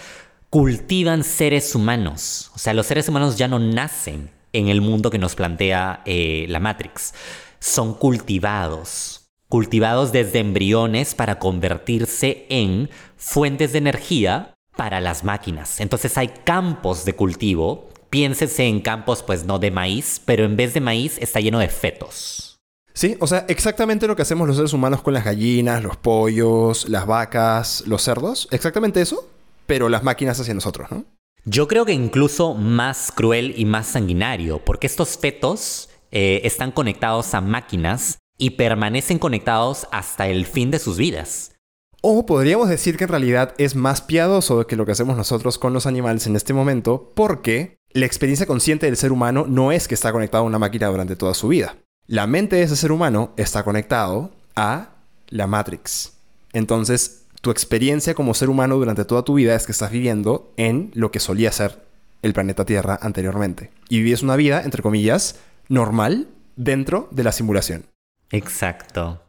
cultivan 0.51 1.25
seres 1.25 1.75
humanos. 1.75 2.53
O 2.55 2.59
sea, 2.61 2.75
los 2.75 2.87
seres 2.87 3.09
humanos 3.09 3.37
ya 3.37 3.49
no 3.49 3.59
nacen 3.59 4.31
en 4.53 4.69
el 4.69 4.83
mundo 4.83 5.11
que 5.11 5.19
nos 5.19 5.35
plantea 5.35 6.03
eh, 6.07 6.47
la 6.49 6.61
Matrix. 6.61 7.13
Son 7.59 7.95
cultivados. 7.95 9.27
Cultivados 9.49 10.13
desde 10.13 10.39
embriones 10.39 11.17
para 11.17 11.41
convertirse 11.41 12.47
en 12.51 12.89
fuentes 13.17 13.73
de 13.73 13.79
energía 13.79 14.55
para 14.77 15.01
las 15.01 15.25
máquinas. 15.25 15.81
Entonces 15.81 16.17
hay 16.17 16.29
campos 16.29 17.05
de 17.05 17.17
cultivo. 17.17 17.89
Piénsese 18.11 18.65
en 18.65 18.81
campos, 18.81 19.25
pues 19.25 19.45
no 19.45 19.59
de 19.59 19.73
maíz, 19.73 20.21
pero 20.25 20.45
en 20.45 20.57
vez 20.57 20.73
de 20.73 20.81
maíz 20.81 21.19
está 21.19 21.41
lleno 21.41 21.59
de 21.59 21.69
fetos. 21.69 22.52
Sí, 22.95 23.17
o 23.21 23.27
sea, 23.27 23.45
exactamente 23.49 24.07
lo 24.07 24.17
que 24.17 24.23
hacemos 24.23 24.47
los 24.47 24.57
seres 24.57 24.73
humanos 24.73 25.03
con 25.03 25.15
las 25.15 25.25
gallinas, 25.25 25.83
los 25.83 25.97
pollos, 25.97 26.89
las 26.89 27.07
vacas, 27.07 27.85
los 27.87 28.03
cerdos. 28.03 28.49
Exactamente 28.51 29.01
eso, 29.01 29.29
pero 29.67 29.89
las 29.89 30.03
máquinas 30.03 30.39
hacia 30.39 30.55
nosotros, 30.55 30.91
¿no? 30.91 31.05
Yo 31.45 31.67
creo 31.67 31.85
que 31.85 31.93
incluso 31.93 32.55
más 32.55 33.11
cruel 33.11 33.55
y 33.57 33.65
más 33.65 33.89
sanguinario, 33.89 34.61
porque 34.65 34.87
estos 34.87 35.19
fetos 35.19 35.89
eh, 36.13 36.43
están 36.45 36.71
conectados 36.71 37.35
a 37.35 37.41
máquinas 37.41 38.19
y 38.39 38.51
permanecen 38.51 39.19
conectados 39.19 39.89
hasta 39.91 40.29
el 40.29 40.47
fin 40.47 40.71
de 40.71 40.79
sus 40.79 40.99
vidas. 40.99 41.53
O 42.01 42.27
podríamos 42.27 42.69
decir 42.69 42.97
que 42.97 43.05
en 43.05 43.11
realidad 43.11 43.55
es 43.59 43.75
más 43.75 44.03
piadoso 44.03 44.67
que 44.67 44.77
lo 44.77 44.85
que 44.85 44.93
hacemos 44.93 45.17
nosotros 45.17 45.59
con 45.59 45.73
los 45.73 45.87
animales 45.87 46.27
en 46.27 46.37
este 46.37 46.53
momento, 46.53 47.13
porque 47.15 47.77
la 47.91 48.07
experiencia 48.07 48.47
consciente 48.47 48.87
del 48.87 48.97
ser 48.97 49.13
humano 49.13 49.47
no 49.49 49.73
es 49.73 49.89
que 49.89 49.95
está 49.95 50.13
conectado 50.13 50.45
a 50.45 50.47
una 50.47 50.59
máquina 50.59 50.89
durante 50.89 51.17
toda 51.17 51.35
su 51.35 51.49
vida. 51.49 51.77
La 52.07 52.27
mente 52.27 52.57
de 52.57 52.63
ese 52.63 52.77
ser 52.77 52.93
humano 52.93 53.33
está 53.37 53.63
conectado 53.63 54.33
a 54.57 54.91
la 55.29 55.47
Matrix. 55.47 56.13
Entonces, 56.53 57.25
tu 57.41 57.51
experiencia 57.51 58.15
como 58.15 58.35
ser 58.35 58.51
humano 58.51 58.77
durante 58.77 59.05
toda 59.05 59.23
tu 59.23 59.35
vida 59.35 59.55
es 59.55 59.67
que 59.67 59.73
estás 59.73 59.91
viviendo 59.91 60.53
en 60.57 60.91
lo 60.95 61.11
que 61.11 61.21
solía 61.21 61.53
ser 61.53 61.81
el 62.23 62.33
planeta 62.33 62.65
Tierra 62.65 62.99
anteriormente. 63.03 63.71
Y 63.89 64.03
vives 64.03 64.23
una 64.23 64.37
vida, 64.37 64.63
entre 64.65 64.83
comillas, 64.83 65.41
normal 65.69 66.29
dentro 66.57 67.09
de 67.13 67.25
la 67.25 67.33
simulación. 67.33 67.85
Exacto. 68.31 69.23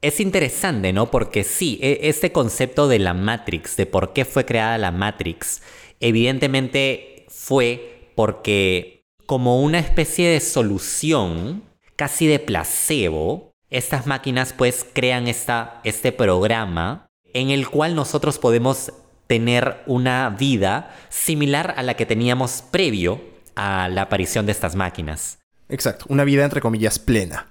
Es 0.00 0.20
interesante, 0.20 0.92
¿no? 0.92 1.10
Porque 1.10 1.44
sí, 1.44 1.78
e- 1.82 2.00
este 2.02 2.30
concepto 2.30 2.88
de 2.88 2.98
la 2.98 3.14
Matrix, 3.14 3.76
de 3.76 3.86
por 3.86 4.12
qué 4.12 4.24
fue 4.24 4.44
creada 4.44 4.78
la 4.78 4.92
Matrix, 4.92 5.62
evidentemente 6.00 7.26
fue 7.28 8.10
porque 8.14 9.02
como 9.26 9.62
una 9.62 9.78
especie 9.78 10.28
de 10.28 10.40
solución, 10.40 11.62
casi 11.98 12.28
de 12.28 12.38
placebo, 12.38 13.50
estas 13.70 14.06
máquinas 14.06 14.54
pues 14.54 14.86
crean 14.94 15.26
esta, 15.26 15.80
este 15.82 16.12
programa 16.12 17.08
en 17.34 17.50
el 17.50 17.68
cual 17.68 17.96
nosotros 17.96 18.38
podemos 18.38 18.92
tener 19.26 19.82
una 19.86 20.30
vida 20.30 20.94
similar 21.08 21.74
a 21.76 21.82
la 21.82 21.94
que 21.94 22.06
teníamos 22.06 22.62
previo 22.70 23.20
a 23.56 23.88
la 23.88 24.02
aparición 24.02 24.46
de 24.46 24.52
estas 24.52 24.76
máquinas. 24.76 25.40
Exacto, 25.68 26.06
una 26.08 26.24
vida 26.24 26.44
entre 26.44 26.60
comillas 26.60 27.00
plena. 27.00 27.48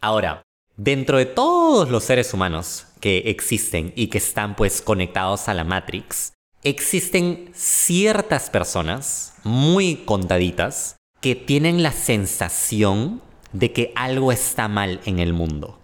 Ahora, 0.00 0.42
dentro 0.76 1.18
de 1.18 1.26
todos 1.26 1.90
los 1.90 2.04
seres 2.04 2.32
humanos 2.32 2.86
que 3.00 3.18
existen 3.26 3.92
y 3.94 4.08
que 4.08 4.18
están 4.18 4.56
pues 4.56 4.80
conectados 4.80 5.48
a 5.48 5.54
la 5.54 5.62
Matrix, 5.62 6.32
existen 6.62 7.50
ciertas 7.52 8.48
personas, 8.48 9.34
muy 9.44 9.96
contaditas, 10.06 10.96
que 11.24 11.34
tienen 11.34 11.82
la 11.82 11.92
sensación 11.92 13.22
de 13.54 13.72
que 13.72 13.94
algo 13.96 14.30
está 14.30 14.68
mal 14.68 15.00
en 15.06 15.20
el 15.20 15.32
mundo. 15.32 15.78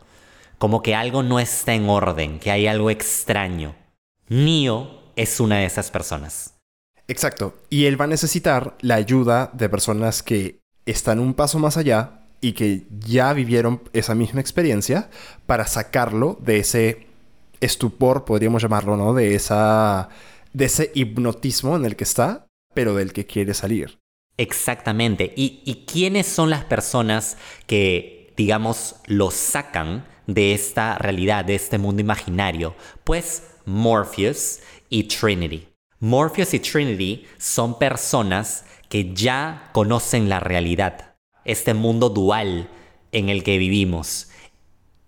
Como 0.58 0.82
que 0.82 0.94
algo 0.94 1.22
no 1.22 1.40
está 1.40 1.72
en 1.72 1.88
orden, 1.88 2.38
que 2.38 2.50
hay 2.50 2.66
algo 2.66 2.90
extraño. 2.90 3.74
Neo 4.28 5.00
es 5.16 5.40
una 5.40 5.56
de 5.56 5.64
esas 5.64 5.90
personas. 5.90 6.58
Exacto. 7.08 7.54
Y 7.70 7.86
él 7.86 7.98
va 7.98 8.04
a 8.04 8.08
necesitar 8.08 8.76
la 8.82 8.96
ayuda 8.96 9.48
de 9.54 9.70
personas 9.70 10.22
que 10.22 10.60
están 10.84 11.18
un 11.18 11.32
paso 11.32 11.58
más 11.58 11.78
allá 11.78 12.20
y 12.42 12.52
que 12.52 12.86
ya 12.90 13.32
vivieron 13.32 13.80
esa 13.94 14.14
misma 14.14 14.42
experiencia 14.42 15.08
para 15.46 15.66
sacarlo 15.66 16.36
de 16.42 16.58
ese 16.58 17.06
estupor, 17.62 18.26
podríamos 18.26 18.60
llamarlo, 18.60 18.98
¿no? 18.98 19.14
De 19.14 19.34
esa 19.34 20.10
de 20.52 20.66
ese 20.66 20.92
hipnotismo 20.94 21.76
en 21.76 21.86
el 21.86 21.96
que 21.96 22.04
está, 22.04 22.46
pero 22.74 22.94
del 22.94 23.14
que 23.14 23.24
quiere 23.24 23.54
salir. 23.54 24.00
Exactamente. 24.36 25.32
¿Y, 25.36 25.62
y 25.64 25.84
quiénes 25.86 26.26
son 26.26 26.50
las 26.50 26.64
personas 26.64 27.36
que, 27.66 28.32
digamos, 28.36 28.96
lo 29.06 29.30
sacan 29.30 30.06
de 30.26 30.54
esta 30.54 30.96
realidad, 30.98 31.44
de 31.44 31.54
este 31.54 31.78
mundo 31.78 32.00
imaginario? 32.00 32.74
Pues 33.04 33.50
Morpheus 33.66 34.60
y 34.88 35.04
Trinity. 35.04 35.68
Morpheus 36.00 36.54
y 36.54 36.60
Trinity 36.60 37.26
son 37.38 37.78
personas 37.78 38.64
que 38.88 39.14
ya 39.14 39.70
conocen 39.72 40.28
la 40.28 40.40
realidad, 40.40 41.14
este 41.44 41.74
mundo 41.74 42.08
dual 42.08 42.68
en 43.12 43.28
el 43.28 43.44
que 43.44 43.58
vivimos. 43.58 44.28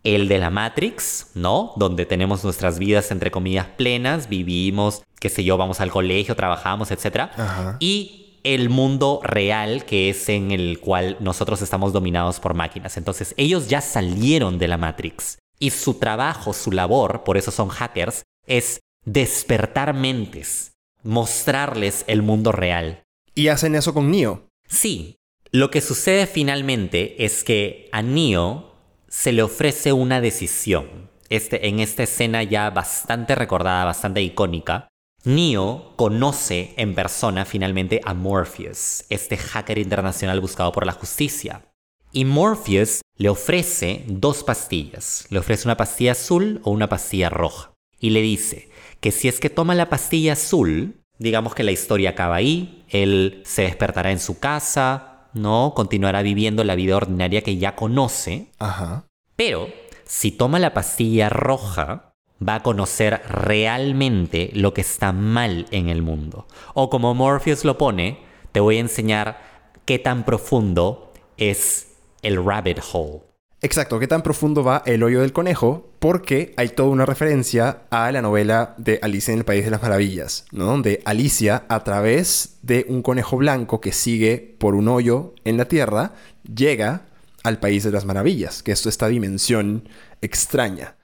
El 0.04 0.28
de 0.28 0.38
la 0.38 0.50
Matrix, 0.50 1.30
¿no? 1.34 1.72
Donde 1.76 2.06
tenemos 2.06 2.44
nuestras 2.44 2.78
vidas 2.78 3.10
entre 3.10 3.30
comillas 3.30 3.66
plenas, 3.76 4.28
vivimos, 4.28 5.02
qué 5.20 5.28
sé 5.28 5.44
yo, 5.44 5.56
vamos 5.56 5.80
al 5.80 5.90
colegio, 5.90 6.34
trabajamos, 6.34 6.90
etc. 6.90 7.30
Ajá. 7.36 7.76
Y 7.80 8.21
el 8.44 8.68
mundo 8.68 9.20
real 9.22 9.84
que 9.84 10.10
es 10.10 10.28
en 10.28 10.50
el 10.50 10.80
cual 10.80 11.16
nosotros 11.20 11.62
estamos 11.62 11.92
dominados 11.92 12.40
por 12.40 12.54
máquinas. 12.54 12.96
Entonces 12.96 13.34
ellos 13.36 13.68
ya 13.68 13.80
salieron 13.80 14.58
de 14.58 14.68
la 14.68 14.78
Matrix 14.78 15.38
y 15.58 15.70
su 15.70 15.94
trabajo, 15.94 16.52
su 16.52 16.72
labor, 16.72 17.22
por 17.24 17.36
eso 17.36 17.50
son 17.50 17.68
hackers, 17.68 18.24
es 18.46 18.80
despertar 19.04 19.94
mentes, 19.94 20.72
mostrarles 21.02 22.04
el 22.08 22.22
mundo 22.22 22.52
real. 22.52 23.02
Y 23.34 23.48
hacen 23.48 23.74
eso 23.74 23.94
con 23.94 24.10
Neo. 24.10 24.48
Sí, 24.68 25.16
lo 25.50 25.70
que 25.70 25.80
sucede 25.80 26.26
finalmente 26.26 27.24
es 27.24 27.44
que 27.44 27.88
a 27.92 28.02
Neo 28.02 28.72
se 29.08 29.32
le 29.32 29.42
ofrece 29.42 29.92
una 29.92 30.20
decisión. 30.20 31.10
Este, 31.28 31.68
en 31.68 31.80
esta 31.80 32.02
escena 32.02 32.42
ya 32.42 32.70
bastante 32.70 33.34
recordada, 33.34 33.84
bastante 33.84 34.20
icónica, 34.20 34.88
Neo 35.24 35.94
conoce 35.96 36.74
en 36.76 36.94
persona 36.96 37.44
finalmente 37.44 38.00
a 38.04 38.12
Morpheus, 38.12 39.04
este 39.08 39.36
hacker 39.36 39.78
internacional 39.78 40.40
buscado 40.40 40.72
por 40.72 40.84
la 40.84 40.92
justicia. 40.92 41.62
Y 42.10 42.24
Morpheus 42.24 43.02
le 43.16 43.28
ofrece 43.28 44.04
dos 44.08 44.42
pastillas. 44.42 45.26
Le 45.30 45.38
ofrece 45.38 45.68
una 45.68 45.76
pastilla 45.76 46.12
azul 46.12 46.60
o 46.64 46.72
una 46.72 46.88
pastilla 46.88 47.30
roja. 47.30 47.72
Y 48.00 48.10
le 48.10 48.20
dice 48.20 48.68
que 49.00 49.12
si 49.12 49.28
es 49.28 49.38
que 49.38 49.48
toma 49.48 49.76
la 49.76 49.88
pastilla 49.88 50.32
azul, 50.32 51.00
digamos 51.18 51.54
que 51.54 51.62
la 51.62 51.70
historia 51.70 52.10
acaba 52.10 52.34
ahí, 52.34 52.84
él 52.88 53.42
se 53.46 53.62
despertará 53.62 54.10
en 54.10 54.18
su 54.18 54.40
casa, 54.40 55.28
¿no? 55.34 55.72
Continuará 55.74 56.22
viviendo 56.22 56.64
la 56.64 56.74
vida 56.74 56.96
ordinaria 56.96 57.42
que 57.42 57.58
ya 57.58 57.76
conoce. 57.76 58.50
Ajá. 58.58 59.06
Pero 59.36 59.68
si 60.04 60.32
toma 60.32 60.58
la 60.58 60.74
pastilla 60.74 61.28
roja, 61.28 62.11
va 62.48 62.56
a 62.56 62.62
conocer 62.62 63.22
realmente 63.28 64.50
lo 64.54 64.74
que 64.74 64.80
está 64.80 65.12
mal 65.12 65.66
en 65.70 65.88
el 65.88 66.02
mundo. 66.02 66.46
O 66.74 66.90
como 66.90 67.14
Morpheus 67.14 67.64
lo 67.64 67.78
pone, 67.78 68.20
te 68.52 68.60
voy 68.60 68.76
a 68.76 68.80
enseñar 68.80 69.40
qué 69.84 69.98
tan 69.98 70.24
profundo 70.24 71.12
es 71.36 71.88
el 72.22 72.44
rabbit 72.44 72.80
hole. 72.92 73.22
Exacto, 73.64 74.00
qué 74.00 74.08
tan 74.08 74.22
profundo 74.22 74.64
va 74.64 74.82
el 74.86 75.04
hoyo 75.04 75.20
del 75.20 75.32
conejo, 75.32 75.88
porque 76.00 76.52
hay 76.56 76.70
toda 76.70 76.88
una 76.88 77.06
referencia 77.06 77.82
a 77.90 78.10
la 78.10 78.20
novela 78.20 78.74
de 78.76 78.98
Alicia 79.02 79.32
en 79.32 79.38
el 79.38 79.44
País 79.44 79.64
de 79.64 79.70
las 79.70 79.80
Maravillas, 79.80 80.46
¿no? 80.50 80.64
Donde 80.64 81.00
Alicia, 81.04 81.64
a 81.68 81.84
través 81.84 82.58
de 82.62 82.84
un 82.88 83.02
conejo 83.02 83.36
blanco 83.36 83.80
que 83.80 83.92
sigue 83.92 84.56
por 84.58 84.74
un 84.74 84.88
hoyo 84.88 85.34
en 85.44 85.58
la 85.58 85.66
tierra, 85.66 86.12
llega 86.42 87.02
al 87.44 87.60
País 87.60 87.84
de 87.84 87.92
las 87.92 88.04
Maravillas, 88.04 88.64
que 88.64 88.72
es 88.72 88.84
esta 88.84 89.06
dimensión 89.06 89.88
extraña. 90.22 90.96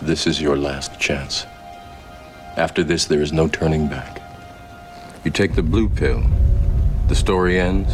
This 0.00 0.26
is 0.26 0.40
your 0.40 0.56
last 0.56 0.98
chance. 1.00 1.44
After 2.56 2.82
this, 2.84 3.06
there 3.06 3.20
is 3.22 3.32
no 3.32 3.48
turning 3.48 3.88
back. 3.88 4.20
You 5.24 5.30
take 5.30 5.54
the 5.54 5.62
blue 5.62 5.88
pill, 5.88 6.22
the 7.08 7.14
story 7.14 7.58
ends. 7.60 7.92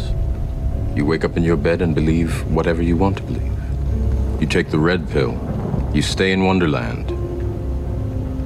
You 0.95 1.05
wake 1.05 1.25
up 1.25 1.35
in 1.35 1.43
your 1.43 1.57
bed 1.57 1.81
and 1.81 1.93
believe 1.95 2.31
whatever 2.51 2.81
you 2.81 2.95
want 2.95 3.17
to 3.17 3.23
believe. 3.23 3.51
You 4.39 4.47
take 4.47 4.69
the 4.69 4.79
red 4.79 5.09
pill, 5.09 5.33
you 5.93 6.01
stay 6.01 6.31
in 6.31 6.43
Wonderland, 6.43 7.09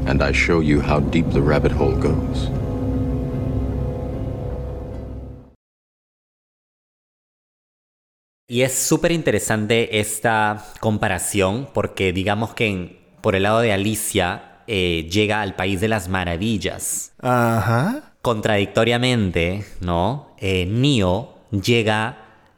and 0.07 0.21
I 0.23 0.31
show 0.31 0.59
you 0.61 0.81
how 0.81 0.99
deep 0.99 1.29
the 1.31 1.41
rabbit 1.41 1.71
hole 1.71 1.95
goes. 1.95 2.47
Y 8.47 8.63
es 8.63 8.73
súper 8.73 9.11
interesante 9.11 9.99
esta 9.99 10.65
comparación 10.79 11.67
porque 11.73 12.11
digamos 12.13 12.53
que 12.55 12.67
en- 12.67 12.98
por 13.21 13.36
el 13.36 13.43
lado 13.43 13.60
de 13.60 13.71
Alicia 13.71 14.62
eh, 14.67 15.08
llega 15.12 15.41
al 15.41 15.55
país 15.55 15.82
de 15.82 15.88
las 15.88 16.10
maravillas. 16.10 17.13
Ajá. 17.21 18.13
Contradictoriamente, 18.21 19.65
¿no? 19.82 20.36
Eh, 20.38 20.65
Neo 20.65 21.36
llega 21.51 22.17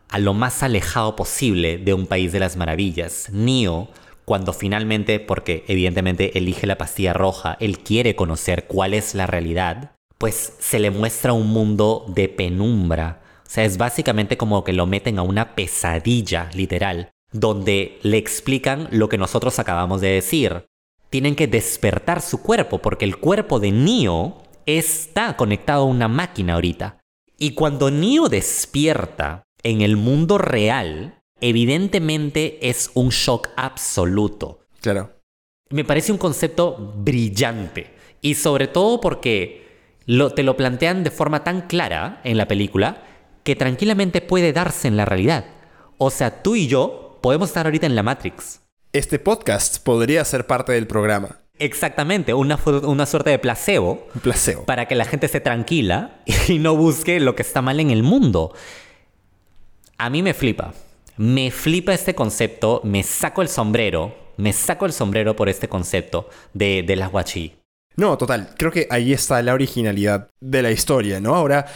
a 0.10 0.20
lo 0.20 0.34
más 0.34 0.62
alejado 0.62 1.16
posible 1.16 1.78
de 1.78 1.94
un 1.94 2.08
país 2.08 2.32
de 2.32 2.40
las 2.40 2.58
maravillas. 2.58 3.30
Neo, 3.32 3.88
cuando 4.26 4.54
finalmente, 4.54 5.20
porque 5.20 5.64
evidentemente 5.68 6.38
elige 6.38 6.68
la 6.68 6.78
pastilla 6.78 7.14
roja, 7.14 7.58
él 7.60 7.80
quiere 7.80 8.16
conocer 8.16 8.68
cuál 8.68 8.94
es 8.94 9.16
la 9.16 9.26
realidad, 9.26 9.92
pues 10.18 10.54
se 10.60 10.80
le 10.80 10.92
muestra 10.92 11.34
un 11.34 11.48
mundo 11.48 12.06
de 12.10 12.28
penumbra. 12.28 13.22
O 13.46 13.50
sea, 13.50 13.64
es 13.64 13.78
básicamente 13.78 14.38
como 14.38 14.64
que 14.64 14.74
lo 14.74 14.86
meten 14.86 15.18
a 15.18 15.24
una 15.24 15.56
pesadilla, 15.56 16.50
literal, 16.54 17.10
donde 17.32 18.00
le 18.04 18.18
explican 18.18 18.88
lo 18.92 19.10
que 19.10 19.18
nosotros 19.18 19.60
acabamos 19.60 20.02
de 20.02 20.10
decir. 20.10 20.66
Tienen 21.10 21.36
que 21.36 21.48
despertar 21.48 22.22
su 22.22 22.42
cuerpo, 22.42 22.80
porque 22.80 23.06
el 23.06 23.18
cuerpo 23.18 23.60
de 23.60 23.72
Neo 23.72 24.44
está 24.66 25.36
conectado 25.38 25.84
a 25.84 25.88
una 25.88 26.08
máquina 26.08 26.54
ahorita. 26.54 27.00
Y 27.38 27.52
cuando 27.54 27.90
Neo 27.92 28.30
despierta 28.30 29.44
en 29.64 29.82
el 29.82 29.98
mundo 29.98 30.38
real, 30.38 31.22
evidentemente 31.42 32.70
es 32.70 32.92
un 32.94 33.10
shock 33.10 33.50
absoluto. 33.56 34.60
Claro. 34.80 35.12
Me 35.70 35.84
parece 35.84 36.12
un 36.12 36.18
concepto 36.18 36.94
brillante. 36.98 37.94
Y 38.22 38.36
sobre 38.36 38.68
todo 38.68 39.02
porque 39.02 39.66
lo- 40.06 40.32
te 40.32 40.44
lo 40.44 40.56
plantean 40.58 41.04
de 41.04 41.12
forma 41.12 41.44
tan 41.44 41.62
clara 41.68 42.22
en 42.24 42.38
la 42.38 42.48
película 42.48 43.04
que 43.44 43.56
tranquilamente 43.56 44.22
puede 44.22 44.54
darse 44.54 44.88
en 44.88 44.98
la 44.98 45.06
realidad. 45.06 45.46
O 45.98 46.10
sea, 46.12 46.44
tú 46.44 46.56
y 46.56 46.68
yo 46.68 47.01
podemos 47.22 47.50
estar 47.50 47.66
ahorita 47.66 47.86
en 47.86 47.96
la 47.96 48.04
Matrix. 48.04 48.62
Este 48.94 49.20
podcast 49.20 49.82
podría 49.84 50.26
ser 50.26 50.48
parte 50.48 50.74
del 50.74 50.88
programa. 50.88 51.40
Exactamente, 51.60 52.34
una, 52.34 52.60
una 52.66 53.06
suerte 53.06 53.30
de 53.30 53.38
placebo 53.40 54.08
Un 54.16 54.22
placebo. 54.22 54.66
para 54.66 54.88
que 54.88 54.96
la 54.96 55.06
gente 55.06 55.28
esté 55.28 55.40
tranquila 55.40 56.22
y 56.48 56.58
no 56.58 56.76
busque 56.76 57.20
lo 57.20 57.36
que 57.36 57.44
está 57.44 57.62
mal 57.62 57.80
en 57.80 57.92
el 57.92 58.04
mundo. 58.04 58.54
A 59.98 60.10
mí 60.10 60.24
me 60.24 60.34
flipa. 60.34 60.74
Me 61.18 61.52
flipa 61.52 61.94
este 61.94 62.16
concepto, 62.16 62.82
me 62.84 63.04
saco 63.04 63.44
el 63.44 63.48
sombrero, 63.50 64.16
me 64.38 64.54
saco 64.54 64.88
el 64.88 64.94
sombrero 64.94 65.36
por 65.36 65.50
este 65.50 65.70
concepto 65.70 66.30
de, 66.54 66.82
de 66.82 66.96
las 66.96 67.12
guachí. 67.12 67.54
No, 67.96 68.18
total. 68.18 68.56
Creo 68.58 68.72
que 68.72 68.88
ahí 68.90 69.14
está 69.14 69.42
la 69.42 69.54
originalidad 69.54 70.30
de 70.40 70.64
la 70.64 70.72
historia, 70.72 71.20
¿no? 71.20 71.36
Ahora, 71.36 71.68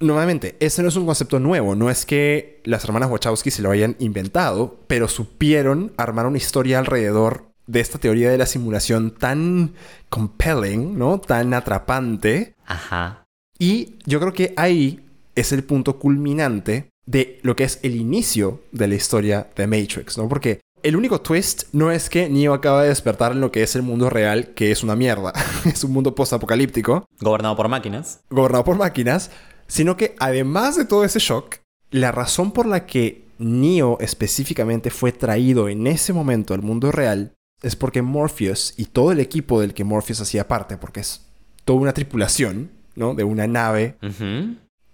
nuevamente, 0.00 0.56
ese 0.60 0.82
no 0.82 0.88
es 0.88 0.96
un 0.96 1.06
concepto 1.06 1.38
nuevo. 1.38 1.74
No 1.74 1.90
es 1.90 2.06
que 2.06 2.60
las 2.64 2.84
hermanas 2.84 3.10
Wachowski 3.10 3.50
se 3.50 3.62
lo 3.62 3.70
hayan 3.70 3.96
inventado, 3.98 4.78
pero 4.86 5.08
supieron 5.08 5.92
armar 5.96 6.26
una 6.26 6.38
historia 6.38 6.78
alrededor 6.78 7.46
de 7.66 7.80
esta 7.80 7.98
teoría 7.98 8.30
de 8.30 8.38
la 8.38 8.46
simulación 8.46 9.10
tan 9.10 9.72
compelling, 10.08 10.98
¿no? 10.98 11.18
Tan 11.18 11.52
atrapante. 11.54 12.54
Ajá. 12.66 13.24
Y 13.58 13.96
yo 14.04 14.20
creo 14.20 14.32
que 14.32 14.54
ahí 14.56 15.00
es 15.34 15.52
el 15.52 15.64
punto 15.64 15.98
culminante 15.98 16.88
de 17.06 17.38
lo 17.42 17.56
que 17.56 17.64
es 17.64 17.78
el 17.82 17.96
inicio 17.96 18.62
de 18.72 18.88
la 18.88 18.94
historia 18.94 19.48
de 19.56 19.66
Matrix, 19.66 20.18
¿no? 20.18 20.28
Porque 20.28 20.60
el 20.82 20.96
único 20.96 21.20
twist 21.20 21.64
no 21.72 21.90
es 21.90 22.10
que 22.10 22.28
Neo 22.28 22.54
acaba 22.54 22.82
de 22.82 22.90
despertar 22.90 23.32
en 23.32 23.40
lo 23.40 23.50
que 23.50 23.62
es 23.62 23.74
el 23.74 23.82
mundo 23.82 24.10
real, 24.10 24.54
que 24.54 24.70
es 24.70 24.82
una 24.82 24.94
mierda. 24.94 25.32
es 25.64 25.82
un 25.84 25.92
mundo 25.92 26.14
post-apocalíptico, 26.14 27.06
Gobernado 27.20 27.56
por 27.56 27.68
máquinas. 27.68 28.20
gobernado 28.30 28.64
por 28.64 28.76
máquinas, 28.76 29.30
sino 29.66 29.96
que 29.96 30.14
además 30.18 30.76
de 30.76 30.84
todo 30.84 31.04
ese 31.04 31.18
shock, 31.18 31.56
la 31.90 32.12
razón 32.12 32.52
por 32.52 32.66
la 32.66 32.86
que 32.86 33.26
Neo 33.38 33.98
específicamente 34.00 34.90
fue 34.90 35.12
traído 35.12 35.68
en 35.68 35.86
ese 35.86 36.12
momento 36.12 36.54
al 36.54 36.62
mundo 36.62 36.90
real 36.90 37.32
es 37.62 37.76
porque 37.76 38.02
Morpheus 38.02 38.74
y 38.76 38.86
todo 38.86 39.12
el 39.12 39.20
equipo 39.20 39.60
del 39.60 39.74
que 39.74 39.84
Morpheus 39.84 40.20
hacía 40.20 40.48
parte, 40.48 40.76
porque 40.76 41.00
es 41.00 41.26
toda 41.64 41.80
una 41.80 41.94
tripulación, 41.94 42.70
¿no? 42.94 43.14
De 43.14 43.24
una 43.24 43.46
nave, 43.46 43.96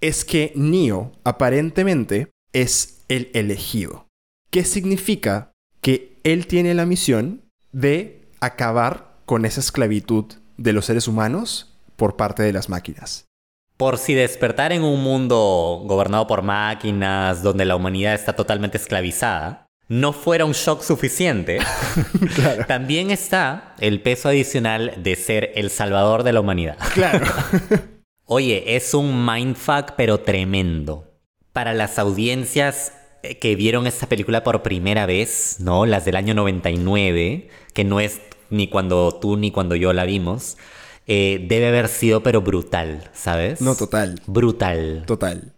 es 0.01 0.25
que 0.25 0.53
Neo 0.55 1.13
aparentemente 1.25 2.31
es 2.53 3.01
el 3.09 3.31
elegido. 3.35 4.07
¿Qué 4.51 4.65
significa? 4.65 5.53
Que 5.81 6.19
él 6.23 6.47
tiene 6.47 6.75
la 6.75 6.87
misión 6.87 7.43
de 7.73 8.29
acabar 8.41 9.17
con 9.27 9.45
esa 9.45 9.61
esclavitud 9.61 10.27
de 10.57 10.73
los 10.73 10.87
seres 10.87 11.09
humanos 11.09 11.75
por 11.97 12.17
parte 12.17 12.43
de 12.43 12.53
las 12.53 12.69
máquinas. 12.69 13.27
Por 13.83 13.99
si 13.99 14.15
despertar 14.15 14.71
en 14.71 14.85
un 14.85 15.03
mundo 15.03 15.83
gobernado 15.87 16.29
por 16.29 16.43
máquinas, 16.43 17.43
donde 17.43 17.65
la 17.65 17.75
humanidad 17.75 18.15
está 18.15 18.33
totalmente 18.33 18.77
esclavizada, 18.77 19.67
no 19.89 20.13
fuera 20.13 20.45
un 20.45 20.53
shock 20.53 20.83
suficiente, 20.83 21.59
Claro. 22.37 22.65
también 22.67 23.11
está 23.11 23.75
el 23.81 24.01
peso 24.01 24.29
adicional 24.29 24.95
de 24.99 25.17
ser 25.17 25.51
el 25.57 25.69
salvador 25.69 26.23
de 26.23 26.33
la 26.33 26.39
humanidad. 26.39 26.77
Claro. 26.95 27.27
Oye, 28.27 28.77
es 28.77 28.95
un 28.95 29.27
mindfuck 29.27 29.95
pero 29.97 30.21
tremendo. 30.21 31.19
Para 31.53 31.75
las 31.75 31.99
audiencias 31.99 32.93
eh, 33.25 33.41
que 33.41 33.57
vieron 33.57 33.89
esta 33.89 34.07
película 34.07 34.45
por 34.45 34.63
primera 34.63 35.07
vez, 35.07 35.57
¿no? 35.59 35.87
Las 35.87 36.05
del 36.05 36.15
año 36.15 36.35
99, 36.35 37.49
que 37.75 37.83
no 37.83 37.99
es 37.99 38.21
ni 38.49 38.69
cuando 38.69 39.19
tú 39.21 39.37
ni 39.37 39.51
cuando 39.51 39.75
yo 39.75 39.93
la 39.93 40.05
vimos, 40.05 40.57
eh, 41.07 41.45
debe 41.49 41.69
haber 41.69 41.89
sido 41.89 42.23
pero 42.23 42.43
brutal, 42.43 43.11
¿sabes? 43.13 43.61
No, 43.61 43.75
total. 43.75 44.21
Brutal. 44.27 45.05
Total. 45.07 45.55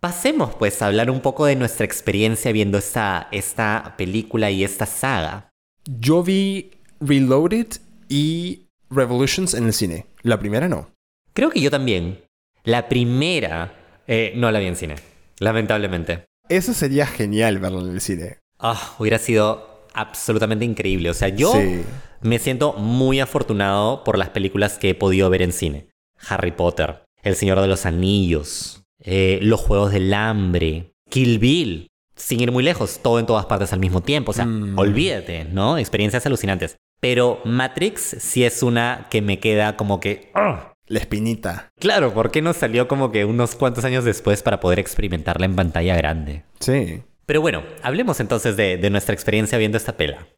Pasemos 0.00 0.54
pues 0.54 0.82
a 0.82 0.86
hablar 0.86 1.10
un 1.10 1.20
poco 1.20 1.46
de 1.46 1.56
nuestra 1.56 1.84
experiencia 1.84 2.52
viendo 2.52 2.78
esta, 2.78 3.28
esta 3.32 3.94
película 3.96 4.50
y 4.50 4.62
esta 4.62 4.86
saga. 4.86 5.50
Yo 5.84 6.22
vi 6.22 6.72
Reloaded 7.00 7.68
y 8.08 8.66
Revolutions 8.90 9.54
en 9.54 9.64
el 9.64 9.72
cine. 9.72 10.06
La 10.22 10.38
primera 10.38 10.68
no. 10.68 10.90
Creo 11.32 11.50
que 11.50 11.60
yo 11.60 11.70
también. 11.70 12.24
La 12.64 12.88
primera 12.88 13.74
eh, 14.06 14.32
no 14.36 14.50
la 14.50 14.58
vi 14.58 14.66
en 14.66 14.76
cine, 14.76 14.96
lamentablemente. 15.38 16.24
Eso 16.48 16.74
sería 16.74 17.06
genial 17.06 17.58
verlo 17.58 17.80
en 17.80 17.94
el 17.94 18.00
cine. 18.00 18.38
Ah, 18.58 18.94
hubiera 18.98 19.18
sido 19.18 19.75
absolutamente 19.96 20.64
increíble. 20.64 21.10
O 21.10 21.14
sea, 21.14 21.28
yo 21.28 21.52
Sí. 21.52 21.82
me 22.20 22.38
siento 22.38 22.74
muy 22.74 23.20
afortunado 23.20 24.04
por 24.04 24.18
las 24.18 24.28
películas 24.30 24.78
que 24.78 24.90
he 24.90 24.94
podido 24.94 25.28
ver 25.30 25.42
en 25.42 25.52
cine. 25.52 25.88
Harry 26.28 26.52
Potter, 26.52 27.02
El 27.22 27.34
Señor 27.36 27.60
de 27.60 27.66
los 27.68 27.86
Anillos, 27.86 28.82
eh, 29.02 29.38
Los 29.42 29.60
Juegos 29.60 29.92
del 29.92 30.12
Hambre, 30.14 30.92
Kill 31.10 31.38
Bill. 31.38 31.88
Sin 32.14 32.40
ir 32.40 32.50
muy 32.50 32.62
lejos, 32.64 33.00
todo 33.02 33.18
en 33.18 33.26
todas 33.26 33.44
partes 33.46 33.72
al 33.74 33.80
mismo 33.80 34.00
tiempo. 34.00 34.30
O 34.30 34.34
sea, 34.34 34.46
Mm. 34.46 34.78
olvídate, 34.78 35.44
¿no? 35.44 35.76
Experiencias 35.76 36.24
alucinantes. 36.24 36.76
Pero 36.98 37.40
Matrix 37.44 38.00
sí 38.20 38.42
es 38.44 38.62
una 38.62 39.06
que 39.10 39.20
me 39.20 39.38
queda 39.38 39.76
como 39.76 40.00
que... 40.00 40.30
¡ah! 40.34 40.72
La 40.88 41.00
espinita. 41.00 41.68
Claro, 41.80 42.14
¿por 42.14 42.30
qué 42.30 42.40
no 42.40 42.52
salió 42.52 42.86
como 42.88 43.10
que 43.10 43.24
unos 43.24 43.54
cuantos 43.56 43.84
años 43.84 44.04
después 44.04 44.42
para 44.42 44.60
poder 44.60 44.78
experimentarla 44.78 45.44
en 45.44 45.56
pantalla 45.56 45.96
grande? 45.96 46.44
Sí. 46.60 47.02
Pero 47.26 47.40
bueno, 47.40 47.64
hablemos 47.82 48.20
entonces 48.20 48.56
de, 48.56 48.88
nuestra 48.88 49.12
experiencia 49.12 49.58
viendo 49.58 49.76
esta 49.76 49.96
pela. 49.96 50.28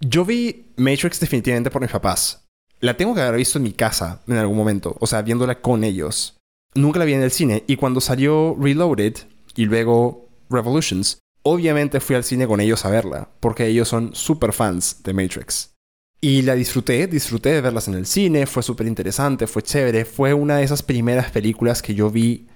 Yo 0.00 0.24
vi 0.24 0.72
Matrix 0.76 1.20
definitivamente 1.20 1.70
por 1.70 1.82
mis 1.82 1.90
papás. 1.90 2.48
La 2.80 2.96
tengo 2.96 3.14
que 3.14 3.20
haber 3.20 3.36
visto 3.36 3.58
en 3.58 3.64
mi 3.64 3.72
casa 3.72 4.22
en 4.26 4.38
algún 4.38 4.56
momento. 4.56 4.96
O 4.98 5.06
sea, 5.06 5.22
viéndola 5.22 5.60
con 5.60 5.84
ellos. 5.84 6.38
Nunca 6.74 6.98
la 6.98 7.04
vi 7.04 7.12
en 7.12 7.22
el 7.22 7.30
cine. 7.30 7.62
Y 7.66 7.76
cuando 7.76 8.00
salió 8.00 8.56
Reloaded 8.58 9.14
y 9.54 9.66
luego 9.66 10.28
Revolutions, 10.50 11.18
obviamente 11.42 12.00
fui 12.00 12.16
al 12.16 12.24
cine 12.24 12.46
con 12.46 12.60
ellos 12.60 12.84
a 12.84 12.90
verla. 12.90 13.28
Porque 13.38 13.66
ellos 13.66 13.88
son 13.88 14.14
super 14.14 14.52
fans 14.52 15.02
de 15.04 15.12
Matrix. 15.12 15.74
Y 16.20 16.42
la 16.42 16.54
disfruté, 16.54 17.06
disfruté 17.06 17.50
de 17.50 17.60
verlas 17.60 17.88
en 17.88 17.94
el 17.94 18.06
cine. 18.06 18.46
Fue 18.46 18.62
súper 18.62 18.86
interesante, 18.86 19.46
fue 19.46 19.62
chévere. 19.62 20.04
Fue 20.06 20.32
una 20.32 20.56
de 20.56 20.64
esas 20.64 20.82
primeras 20.82 21.30
películas 21.30 21.82
que 21.82 21.94
yo 21.94 22.10
vi 22.10 22.48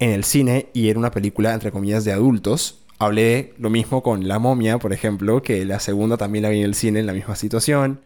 en 0.00 0.10
el 0.10 0.24
cine 0.24 0.68
y 0.74 0.88
era 0.88 0.98
una 0.98 1.12
película, 1.12 1.54
entre 1.54 1.70
comillas, 1.70 2.04
de 2.04 2.12
adultos. 2.12 2.80
Hablé 3.00 3.54
lo 3.58 3.70
mismo 3.70 4.02
con 4.02 4.28
La 4.28 4.38
momia, 4.38 4.78
por 4.78 4.92
ejemplo, 4.92 5.42
que 5.42 5.64
la 5.64 5.80
segunda 5.80 6.18
también 6.18 6.42
la 6.42 6.50
vi 6.50 6.58
en 6.58 6.64
el 6.64 6.74
cine 6.74 7.00
en 7.00 7.06
la 7.06 7.14
misma 7.14 7.34
situación. 7.34 8.04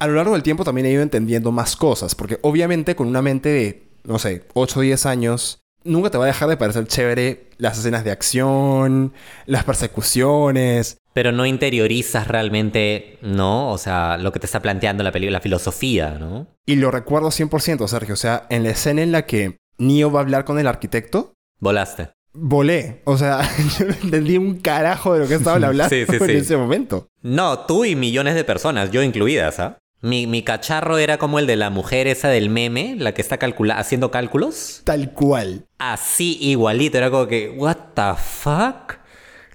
A 0.00 0.06
lo 0.08 0.14
largo 0.14 0.32
del 0.32 0.42
tiempo 0.42 0.64
también 0.64 0.86
he 0.86 0.90
ido 0.90 1.02
entendiendo 1.02 1.52
más 1.52 1.76
cosas, 1.76 2.16
porque 2.16 2.40
obviamente 2.42 2.96
con 2.96 3.06
una 3.06 3.22
mente 3.22 3.48
de, 3.50 3.86
no 4.02 4.18
sé, 4.18 4.42
8 4.54 4.80
o 4.80 4.82
10 4.82 5.06
años, 5.06 5.62
nunca 5.84 6.10
te 6.10 6.18
va 6.18 6.24
a 6.24 6.26
dejar 6.26 6.48
de 6.48 6.56
parecer 6.56 6.84
chévere 6.88 7.50
las 7.58 7.78
escenas 7.78 8.02
de 8.02 8.10
acción, 8.10 9.12
las 9.46 9.62
persecuciones. 9.62 10.98
Pero 11.14 11.30
no 11.30 11.46
interiorizas 11.46 12.26
realmente, 12.26 13.18
¿no? 13.22 13.70
O 13.70 13.78
sea, 13.78 14.16
lo 14.18 14.32
que 14.32 14.40
te 14.40 14.46
está 14.46 14.60
planteando 14.60 15.04
la 15.04 15.12
película, 15.12 15.38
la 15.38 15.42
filosofía, 15.42 16.16
¿no? 16.18 16.48
Y 16.66 16.74
lo 16.74 16.90
recuerdo 16.90 17.28
100%, 17.28 17.86
Sergio. 17.86 18.14
O 18.14 18.16
sea, 18.16 18.46
en 18.50 18.64
la 18.64 18.70
escena 18.70 19.02
en 19.02 19.12
la 19.12 19.26
que 19.26 19.58
Neo 19.78 20.10
va 20.10 20.18
a 20.18 20.22
hablar 20.22 20.44
con 20.44 20.58
el 20.58 20.66
arquitecto, 20.66 21.34
Volaste. 21.60 22.10
Volé. 22.32 23.02
O 23.04 23.16
sea, 23.18 23.40
yo 23.78 23.86
no 23.86 23.94
entendí 24.02 24.36
un 24.38 24.58
carajo 24.58 25.14
de 25.14 25.20
lo 25.20 25.28
que 25.28 25.34
estaban 25.34 25.64
hablando 25.64 25.88
Sí, 25.94 26.04
sí, 26.08 26.16
en 26.16 26.26
sí. 26.26 26.32
ese 26.32 26.56
momento. 26.56 27.08
No, 27.22 27.60
tú 27.60 27.84
y 27.84 27.94
millones 27.96 28.34
de 28.34 28.44
personas, 28.44 28.90
yo 28.90 29.02
incluidas, 29.02 29.58
¿ah? 29.60 29.78
Mi, 30.00 30.26
mi 30.26 30.42
cacharro 30.42 30.98
era 30.98 31.16
como 31.16 31.38
el 31.38 31.46
de 31.46 31.54
la 31.54 31.70
mujer 31.70 32.08
esa 32.08 32.28
del 32.28 32.50
meme, 32.50 32.96
la 32.98 33.14
que 33.14 33.22
está 33.22 33.38
calcula 33.38 33.78
haciendo 33.78 34.10
cálculos. 34.10 34.82
Tal 34.84 35.12
cual. 35.12 35.66
Así 35.78 36.38
igualito, 36.40 36.98
era 36.98 37.08
como 37.08 37.28
que, 37.28 37.50
¿What 37.56 37.76
the 37.94 38.14
fuck? 38.20 38.94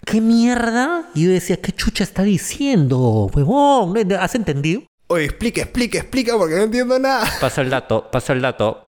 ¿Qué 0.05 0.21
mierda? 0.21 1.09
Y 1.13 1.25
yo 1.25 1.31
decía, 1.31 1.57
¿qué 1.57 1.73
chucha 1.73 2.05
está 2.05 2.23
diciendo, 2.23 3.29
huevón? 3.33 3.93
¿Has 4.13 4.35
entendido? 4.35 4.83
Oye, 5.07 5.25
explica, 5.25 5.61
explica, 5.63 5.97
explica, 5.99 6.37
porque 6.37 6.55
no 6.55 6.63
entiendo 6.63 6.97
nada. 6.97 7.25
Pasa 7.41 7.61
el 7.61 7.69
dato, 7.69 8.09
pasa 8.09 8.31
el 8.31 8.41
dato. 8.41 8.86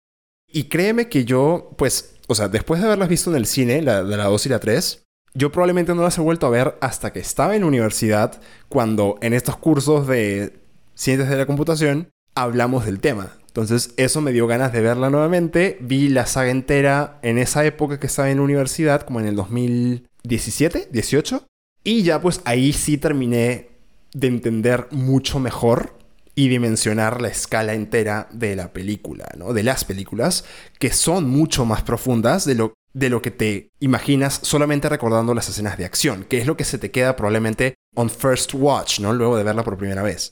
Y 0.51 0.65
créeme 0.65 1.09
que 1.09 1.25
yo, 1.25 1.71
pues, 1.77 2.15
o 2.27 2.35
sea, 2.35 2.47
después 2.47 2.79
de 2.79 2.87
haberlas 2.87 3.09
visto 3.09 3.29
en 3.29 3.37
el 3.37 3.45
cine, 3.45 3.81
la, 3.81 4.03
de 4.03 4.17
la 4.17 4.25
2 4.25 4.45
y 4.45 4.49
la 4.49 4.59
3, 4.59 5.03
yo 5.33 5.51
probablemente 5.51 5.93
no 5.93 6.03
las 6.03 6.17
he 6.17 6.21
vuelto 6.21 6.47
a 6.47 6.49
ver 6.49 6.77
hasta 6.81 7.13
que 7.13 7.19
estaba 7.19 7.55
en 7.55 7.63
universidad, 7.63 8.41
cuando 8.67 9.17
en 9.21 9.33
estos 9.33 9.57
cursos 9.57 10.07
de 10.07 10.59
ciencias 10.95 11.29
de 11.29 11.37
la 11.37 11.45
computación 11.45 12.09
hablamos 12.35 12.85
del 12.85 12.99
tema. 12.99 13.33
Entonces, 13.47 13.93
eso 13.97 14.21
me 14.21 14.31
dio 14.31 14.47
ganas 14.47 14.73
de 14.73 14.81
verla 14.81 15.09
nuevamente. 15.09 15.77
Vi 15.81 16.09
la 16.09 16.25
saga 16.25 16.51
entera 16.51 17.19
en 17.21 17.37
esa 17.37 17.65
época 17.65 17.99
que 17.99 18.07
estaba 18.07 18.29
en 18.29 18.37
la 18.37 18.43
universidad, 18.43 19.01
como 19.01 19.19
en 19.19 19.27
el 19.27 19.35
2017, 19.35 20.89
18. 20.91 21.45
Y 21.83 22.03
ya 22.03 22.21
pues 22.21 22.41
ahí 22.45 22.73
sí 22.73 22.97
terminé 22.97 23.69
de 24.13 24.27
entender 24.27 24.87
mucho 24.91 25.39
mejor 25.39 25.98
y 26.39 26.47
dimensionar 26.47 27.19
la 27.19 27.27
escala 27.27 27.73
entera 27.73 28.29
de 28.31 28.55
la 28.55 28.71
película, 28.71 29.27
¿no? 29.37 29.51
De 29.51 29.61
las 29.61 29.83
películas, 29.83 30.45
que 30.79 30.93
son 30.93 31.27
mucho 31.27 31.65
más 31.65 31.81
profundas 31.81 32.45
de 32.45 32.55
lo, 32.55 32.75
de 32.93 33.09
lo 33.09 33.21
que 33.21 33.29
te 33.29 33.71
imaginas 33.81 34.39
solamente 34.41 34.87
recordando 34.87 35.33
las 35.33 35.49
escenas 35.49 35.77
de 35.77 35.83
acción, 35.83 36.23
que 36.23 36.37
es 36.37 36.47
lo 36.47 36.55
que 36.55 36.63
se 36.63 36.77
te 36.77 36.91
queda 36.91 37.17
probablemente 37.17 37.75
on 37.93 38.09
first 38.09 38.53
watch, 38.53 39.01
¿no? 39.01 39.11
Luego 39.11 39.35
de 39.35 39.43
verla 39.43 39.65
por 39.65 39.77
primera 39.77 40.01
vez. 40.01 40.31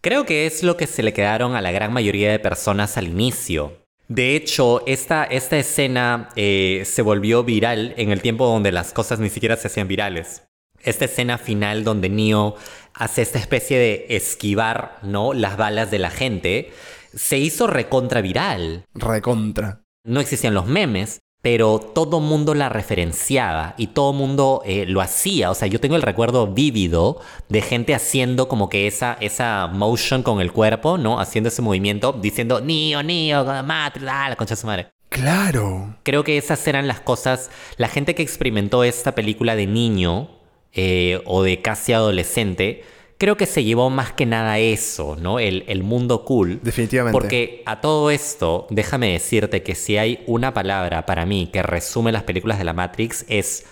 Creo 0.00 0.26
que 0.26 0.46
es 0.46 0.64
lo 0.64 0.76
que 0.76 0.88
se 0.88 1.04
le 1.04 1.12
quedaron 1.12 1.54
a 1.54 1.62
la 1.62 1.70
gran 1.70 1.92
mayoría 1.92 2.32
de 2.32 2.40
personas 2.40 2.96
al 2.96 3.06
inicio. 3.06 3.84
De 4.08 4.34
hecho, 4.34 4.84
esta, 4.88 5.22
esta 5.22 5.56
escena 5.58 6.28
eh, 6.34 6.82
se 6.86 7.02
volvió 7.02 7.44
viral 7.44 7.94
en 7.96 8.10
el 8.10 8.20
tiempo 8.20 8.46
donde 8.46 8.72
las 8.72 8.92
cosas 8.92 9.20
ni 9.20 9.30
siquiera 9.30 9.56
se 9.56 9.68
hacían 9.68 9.86
virales. 9.86 10.42
Esta 10.86 11.04
escena 11.04 11.36
final 11.36 11.84
donde 11.84 12.08
Neo 12.08 12.56
hace 12.94 13.22
esta 13.22 13.38
especie 13.38 13.78
de 13.78 14.06
esquivar, 14.08 14.98
¿no? 15.02 15.34
Las 15.34 15.56
balas 15.56 15.90
de 15.90 15.98
la 15.98 16.10
gente, 16.10 16.72
se 17.14 17.38
hizo 17.38 17.66
recontra 17.66 18.20
viral. 18.20 18.84
Recontra. 18.94 19.82
No 20.04 20.20
existían 20.20 20.54
los 20.54 20.66
memes, 20.66 21.20
pero 21.42 21.78
todo 21.78 22.20
mundo 22.20 22.54
la 22.54 22.68
referenciaba 22.68 23.74
y 23.76 23.88
todo 23.88 24.12
mundo 24.12 24.62
eh, 24.64 24.84
lo 24.86 25.00
hacía. 25.00 25.50
O 25.50 25.54
sea, 25.54 25.68
yo 25.68 25.80
tengo 25.80 25.96
el 25.96 26.02
recuerdo 26.02 26.48
vívido 26.48 27.20
de 27.48 27.62
gente 27.62 27.94
haciendo 27.94 28.48
como 28.48 28.68
que 28.68 28.86
esa, 28.86 29.16
esa 29.20 29.68
motion 29.68 30.22
con 30.22 30.40
el 30.40 30.52
cuerpo, 30.52 30.98
¿no? 30.98 31.20
Haciendo 31.20 31.48
ese 31.48 31.62
movimiento, 31.62 32.12
diciendo, 32.12 32.60
Neo, 32.60 33.02
Neo, 33.02 33.44
Matrix, 33.62 34.06
ah, 34.10 34.28
la 34.28 34.36
concha 34.36 34.54
de 34.54 34.60
su 34.60 34.66
madre. 34.66 34.88
Claro. 35.08 35.96
Creo 36.02 36.24
que 36.24 36.36
esas 36.36 36.66
eran 36.66 36.88
las 36.88 37.00
cosas. 37.00 37.50
La 37.76 37.88
gente 37.88 38.14
que 38.14 38.22
experimentó 38.22 38.82
esta 38.84 39.14
película 39.14 39.54
de 39.54 39.66
niño 39.66 40.28
eh, 40.72 41.20
o 41.24 41.42
de 41.42 41.62
casi 41.62 41.92
adolescente, 41.92 42.84
creo 43.18 43.36
que 43.36 43.46
se 43.46 43.64
llevó 43.64 43.90
más 43.90 44.12
que 44.12 44.26
nada 44.26 44.58
eso, 44.58 45.16
¿no? 45.16 45.38
El, 45.38 45.64
el 45.68 45.82
mundo 45.82 46.24
cool. 46.24 46.60
Definitivamente. 46.62 47.18
Porque 47.18 47.62
a 47.66 47.80
todo 47.80 48.10
esto, 48.10 48.66
déjame 48.70 49.12
decirte 49.12 49.62
que 49.62 49.74
si 49.74 49.96
hay 49.96 50.22
una 50.26 50.52
palabra 50.52 51.06
para 51.06 51.26
mí 51.26 51.48
que 51.52 51.62
resume 51.62 52.12
las 52.12 52.24
películas 52.24 52.58
de 52.58 52.64
la 52.64 52.72
Matrix 52.72 53.24
es 53.28 53.66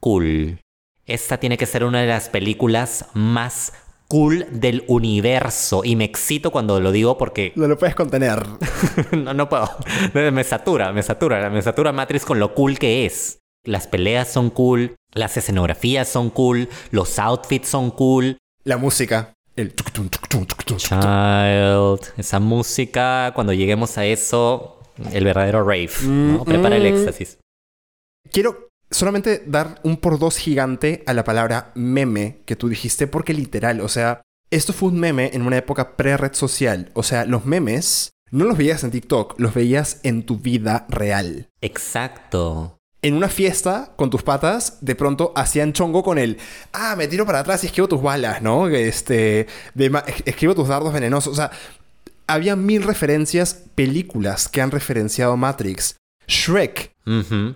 cool. 0.00 0.58
esta 1.06 1.38
tiene 1.38 1.58
que 1.58 1.66
ser 1.66 1.84
una 1.84 2.00
de 2.00 2.06
las 2.06 2.28
películas 2.28 3.06
más 3.12 3.72
cool 4.08 4.46
del 4.50 4.84
universo. 4.88 5.82
Y 5.84 5.94
me 5.94 6.04
excito 6.04 6.50
cuando 6.50 6.80
lo 6.80 6.90
digo 6.90 7.16
porque 7.16 7.52
No 7.54 7.68
lo 7.68 7.78
puedes 7.78 7.94
contener. 7.94 8.44
no, 9.12 9.34
no 9.34 9.48
puedo. 9.48 9.70
Me 10.14 10.42
satura, 10.44 10.92
me 10.92 11.02
satura. 11.02 11.48
Me 11.50 11.62
satura 11.62 11.92
Matrix 11.92 12.24
con 12.24 12.40
lo 12.40 12.54
cool 12.54 12.78
que 12.78 13.06
es. 13.06 13.39
Las 13.64 13.86
peleas 13.86 14.28
son 14.28 14.50
cool, 14.50 14.96
las 15.12 15.36
escenografías 15.36 16.08
son 16.08 16.30
cool, 16.30 16.68
los 16.90 17.18
outfits 17.18 17.68
son 17.68 17.90
cool. 17.90 18.38
La 18.64 18.78
música. 18.78 19.34
El. 19.56 19.74
Child, 19.74 20.14
esa 22.16 22.40
música, 22.40 23.32
cuando 23.34 23.52
lleguemos 23.52 23.98
a 23.98 24.06
eso, 24.06 24.80
el 25.12 25.24
verdadero 25.24 25.62
rave. 25.62 25.90
¿no? 26.02 26.44
Prepara 26.44 26.76
el 26.76 26.84
mm. 26.84 26.96
éxtasis. 26.96 27.38
Quiero 28.32 28.70
solamente 28.90 29.42
dar 29.46 29.80
un 29.82 29.96
por 29.96 30.18
dos 30.18 30.36
gigante 30.36 31.02
a 31.06 31.14
la 31.14 31.24
palabra 31.24 31.72
meme 31.74 32.42
que 32.46 32.56
tú 32.56 32.68
dijiste, 32.68 33.06
porque 33.06 33.34
literal, 33.34 33.80
o 33.80 33.88
sea, 33.88 34.22
esto 34.50 34.72
fue 34.72 34.88
un 34.88 34.98
meme 34.98 35.30
en 35.32 35.42
una 35.42 35.58
época 35.58 35.96
pre-red 35.96 36.34
social. 36.34 36.90
O 36.94 37.02
sea, 37.02 37.24
los 37.24 37.44
memes 37.44 38.10
no 38.30 38.44
los 38.44 38.56
veías 38.56 38.84
en 38.84 38.90
TikTok, 38.90 39.38
los 39.38 39.54
veías 39.54 40.00
en 40.02 40.24
tu 40.24 40.38
vida 40.38 40.86
real. 40.88 41.48
Exacto. 41.60 42.79
En 43.02 43.14
una 43.14 43.28
fiesta 43.28 43.92
con 43.96 44.10
tus 44.10 44.22
patas, 44.22 44.78
de 44.82 44.94
pronto 44.94 45.32
hacían 45.34 45.72
chongo 45.72 46.02
con 46.02 46.18
el, 46.18 46.36
ah, 46.72 46.96
me 46.96 47.08
tiro 47.08 47.24
para 47.24 47.40
atrás 47.40 47.64
y 47.64 47.66
esquivo 47.66 47.88
tus 47.88 48.02
balas, 48.02 48.42
¿no? 48.42 48.68
Este, 48.68 49.46
de 49.74 50.02
esquivo 50.26 50.54
tus 50.54 50.68
dardos 50.68 50.92
venenosos. 50.92 51.32
O 51.32 51.36
sea, 51.36 51.50
había 52.26 52.56
mil 52.56 52.82
referencias, 52.82 53.54
películas 53.74 54.48
que 54.48 54.60
han 54.60 54.70
referenciado 54.70 55.36
Matrix. 55.36 55.96
Shrek. 56.26 56.92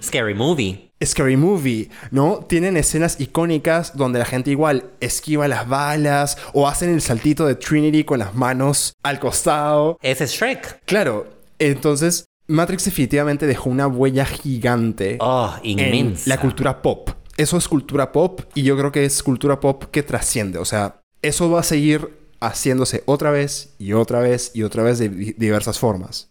Scary 0.02 0.34
movie. 0.34 0.90
Scary 1.04 1.36
Movie, 1.36 1.90
¿no? 2.10 2.44
Tienen 2.48 2.76
escenas 2.76 3.20
icónicas 3.20 3.96
donde 3.96 4.18
la 4.18 4.24
gente 4.24 4.50
igual 4.50 4.84
esquiva 5.00 5.48
las 5.48 5.68
balas 5.68 6.38
o 6.52 6.68
hacen 6.68 6.90
el 6.90 7.00
saltito 7.00 7.46
de 7.46 7.54
Trinity 7.54 8.04
con 8.04 8.18
las 8.18 8.34
manos 8.34 8.94
al 9.02 9.18
costado. 9.18 9.98
Ese 10.02 10.24
es 10.24 10.32
Shrek. 10.32 10.80
Claro, 10.86 11.26
entonces 11.58 12.24
Matrix 12.46 12.84
definitivamente 12.84 13.46
dejó 13.46 13.70
una 13.70 13.86
huella 13.86 14.24
gigante 14.26 15.16
Oh, 15.20 15.54
en 15.62 15.78
inmensa. 15.78 16.28
la 16.28 16.38
cultura 16.40 16.82
pop. 16.82 17.10
Eso 17.36 17.56
es 17.56 17.66
cultura 17.68 18.12
pop 18.12 18.42
y 18.54 18.62
yo 18.62 18.76
creo 18.76 18.92
que 18.92 19.04
es 19.04 19.22
cultura 19.22 19.60
pop 19.60 19.84
que 19.90 20.02
trasciende. 20.02 20.58
O 20.58 20.64
sea, 20.64 21.00
eso 21.22 21.50
va 21.50 21.60
a 21.60 21.64
seguir 21.64 22.18
haciéndose 22.40 23.02
otra 23.06 23.30
vez 23.30 23.74
y 23.78 23.94
otra 23.94 24.20
vez 24.20 24.52
y 24.54 24.62
otra 24.62 24.82
vez 24.82 24.98
de 24.98 25.08
di- 25.08 25.32
diversas 25.38 25.78
formas. 25.78 26.30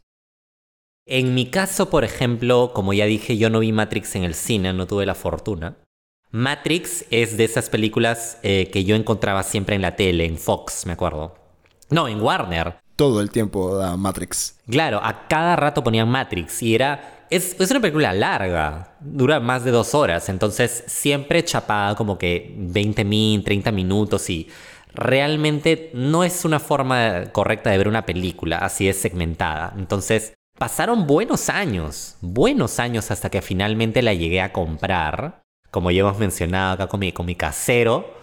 En 1.06 1.34
mi 1.36 1.50
caso, 1.50 1.90
por 1.90 2.04
ejemplo, 2.06 2.72
como 2.74 2.94
ya 2.94 3.06
dije, 3.06 3.38
yo 3.38 3.50
no 3.50 3.60
vi 3.60 3.72
Matrix 3.74 4.16
en 4.16 4.24
el 4.24 4.36
cine, 4.36 4.72
no 4.72 4.88
tuve 4.88 5.06
la 5.06 5.16
fortuna. 5.16 5.78
Matrix 6.32 7.06
es 7.12 7.36
de 7.38 7.44
esas 7.44 7.70
películas 7.70 8.38
eh, 8.44 8.70
que 8.72 8.86
yo 8.86 8.96
encontraba 8.96 9.44
siempre 9.44 9.76
en 9.76 9.82
la 9.82 9.96
tele, 9.96 10.26
en 10.26 10.38
Fox, 10.38 10.86
me 10.86 10.94
acuerdo. 10.94 11.36
No, 11.90 12.08
en 12.08 12.22
Warner. 12.22 12.80
Todo 12.96 13.22
el 13.22 13.32
tiempo 13.32 13.76
da 13.76 13.98
Matrix. 13.98 14.60
Claro, 14.70 15.00
a 15.04 15.28
cada 15.28 15.56
rato 15.56 15.84
ponían 15.84 16.10
Matrix 16.10 16.62
y 16.62 16.76
era... 16.76 17.26
Es, 17.30 17.60
es 17.60 17.72
una 17.72 17.80
película 17.80 18.14
larga, 18.14 18.96
dura 19.00 19.40
más 19.40 19.64
de 19.64 19.72
dos 19.72 19.96
horas, 19.96 20.30
entonces 20.30 20.84
siempre 20.86 21.44
chapada 21.44 21.96
como 21.96 22.20
que 22.20 22.54
20 22.56 23.04
min, 23.06 23.44
30 23.44 23.72
minutos 23.72 24.30
y 24.30 24.50
realmente 24.94 25.90
no 25.96 26.24
es 26.24 26.46
una 26.46 26.60
forma 26.60 27.32
correcta 27.32 27.72
de 27.72 27.78
ver 27.80 27.88
una 27.88 28.06
película, 28.06 28.60
así 28.60 28.88
es 28.88 29.02
segmentada. 29.02 29.74
Entonces 29.78 30.34
pasaron 30.60 31.08
buenos 31.08 31.50
años, 31.50 32.18
buenos 32.22 32.80
años 32.80 33.10
hasta 33.10 33.32
que 33.32 33.42
finalmente 33.42 34.04
la 34.04 34.14
llegué 34.14 34.40
a 34.42 34.54
comprar, 34.54 35.42
como 35.72 35.90
ya 35.90 36.02
hemos 36.02 36.20
mencionado 36.20 36.74
acá 36.74 36.88
con 36.88 37.00
mi, 37.00 37.12
con 37.12 37.26
mi 37.26 37.34
casero, 37.36 38.14